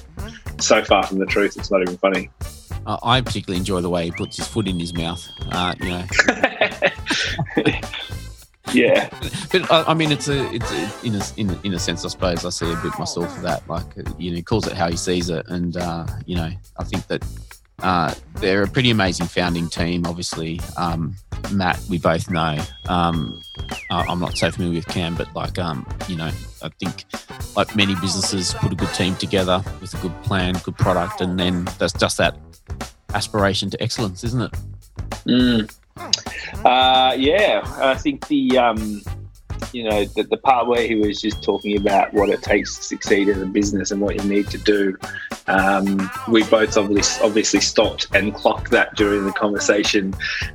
so 0.59 0.83
far 0.83 1.03
from 1.05 1.19
the 1.19 1.25
truth. 1.25 1.57
It's 1.57 1.71
not 1.71 1.81
even 1.81 1.97
funny. 1.97 2.29
Uh, 2.85 2.97
I 3.03 3.21
particularly 3.21 3.59
enjoy 3.59 3.81
the 3.81 3.89
way 3.89 4.05
he 4.05 4.11
puts 4.11 4.37
his 4.37 4.47
foot 4.47 4.67
in 4.67 4.79
his 4.79 4.93
mouth. 4.93 5.25
Uh, 5.51 5.73
you 5.79 5.89
know, 5.89 6.05
yeah, 8.73 9.09
but 9.51 9.71
I, 9.71 9.83
I 9.83 9.93
mean, 9.93 10.11
it's 10.11 10.27
a, 10.27 10.53
it's 10.53 10.71
a, 10.71 11.05
in 11.05 11.15
a, 11.15 11.21
in 11.37 11.59
in 11.65 11.73
a 11.73 11.79
sense, 11.79 12.03
I 12.05 12.07
suppose 12.09 12.45
I 12.45 12.49
see 12.49 12.71
a 12.71 12.75
bit 12.77 12.97
myself 12.99 13.33
for 13.35 13.41
that. 13.41 13.67
Like, 13.67 13.97
uh, 13.97 14.03
you 14.17 14.31
know, 14.31 14.35
he 14.37 14.41
calls 14.43 14.67
it 14.67 14.73
how 14.73 14.89
he 14.89 14.97
sees 14.97 15.29
it, 15.29 15.45
and 15.47 15.77
uh, 15.77 16.05
you 16.25 16.35
know, 16.35 16.49
I 16.77 16.83
think 16.83 17.07
that 17.07 17.23
uh, 17.81 18.13
they're 18.35 18.63
a 18.63 18.67
pretty 18.67 18.89
amazing 18.91 19.27
founding 19.27 19.67
team. 19.69 20.05
Obviously, 20.05 20.59
um, 20.77 21.15
Matt, 21.51 21.79
we 21.89 21.97
both 21.97 22.29
know. 22.29 22.57
Um, 22.87 23.41
I- 23.91 24.05
I'm 24.05 24.19
not 24.19 24.37
so 24.37 24.49
familiar 24.51 24.75
with 24.77 24.87
Cam, 24.87 25.15
but 25.15 25.33
like, 25.35 25.59
um, 25.59 25.85
you 26.07 26.15
know, 26.15 26.31
I 26.61 26.69
think 26.79 27.05
like 27.55 27.75
many 27.75 27.95
businesses 27.95 28.53
put 28.53 28.71
a 28.71 28.75
good 28.75 28.93
team 28.93 29.15
together 29.15 29.63
with 29.81 29.93
a 29.93 29.97
good 29.97 30.13
plan, 30.23 30.53
good 30.63 30.77
product, 30.77 31.19
and 31.21 31.39
then 31.39 31.65
that's 31.77 31.93
just 31.93 32.17
that 32.17 32.37
aspiration 33.13 33.69
to 33.71 33.81
excellence, 33.83 34.23
isn't 34.23 34.41
it? 34.41 34.51
Mm. 35.25 35.75
Uh, 35.97 37.15
yeah, 37.17 37.61
I 37.79 37.95
think 37.95 38.27
the 38.27 38.57
um, 38.57 39.01
you 39.73 39.83
know 39.83 40.05
the, 40.05 40.23
the 40.23 40.37
part 40.37 40.67
where 40.67 40.85
he 40.87 40.95
was 40.95 41.21
just 41.21 41.43
talking 41.43 41.77
about 41.77 42.13
what 42.13 42.29
it 42.29 42.41
takes 42.41 42.77
to 42.77 42.83
succeed 42.83 43.27
in 43.27 43.41
a 43.41 43.45
business 43.45 43.91
and 43.91 44.01
what 44.01 44.15
you 44.15 44.29
need 44.29 44.47
to 44.49 44.57
do. 44.57 44.97
Um, 45.47 46.09
we 46.29 46.43
both 46.43 46.77
obviously 46.77 47.25
obviously 47.25 47.59
stopped 47.59 48.07
and 48.13 48.33
clocked 48.33 48.71
that 48.71 48.95
during 48.95 49.25
the 49.25 49.33
conversation. 49.33 50.13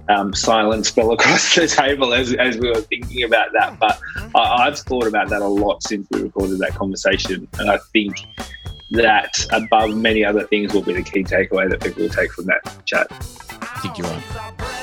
Um, 0.08 0.34
silence 0.34 0.88
fell 0.88 1.12
across 1.12 1.54
the 1.54 1.66
table 1.66 2.14
as, 2.14 2.32
as 2.34 2.56
we 2.58 2.70
were 2.70 2.80
thinking 2.80 3.24
about 3.24 3.52
that. 3.52 3.78
But 3.78 4.00
I, 4.34 4.66
I've 4.66 4.78
thought 4.78 5.06
about 5.06 5.28
that 5.28 5.42
a 5.42 5.48
lot 5.48 5.82
since 5.82 6.06
we 6.10 6.22
recorded 6.22 6.58
that 6.60 6.74
conversation, 6.74 7.48
and 7.58 7.70
I 7.70 7.78
think 7.92 8.16
that 8.90 9.46
above 9.52 9.94
many 9.94 10.24
other 10.24 10.46
things 10.46 10.72
will 10.72 10.82
be 10.82 10.94
the 10.94 11.02
key 11.02 11.22
takeaway 11.22 11.68
that 11.68 11.82
people 11.82 12.04
will 12.04 12.10
take 12.10 12.32
from 12.32 12.46
that 12.46 12.86
chat. 12.86 13.06
I 13.60 13.80
think 13.80 13.98
you're 13.98 14.06
right. 14.06 14.77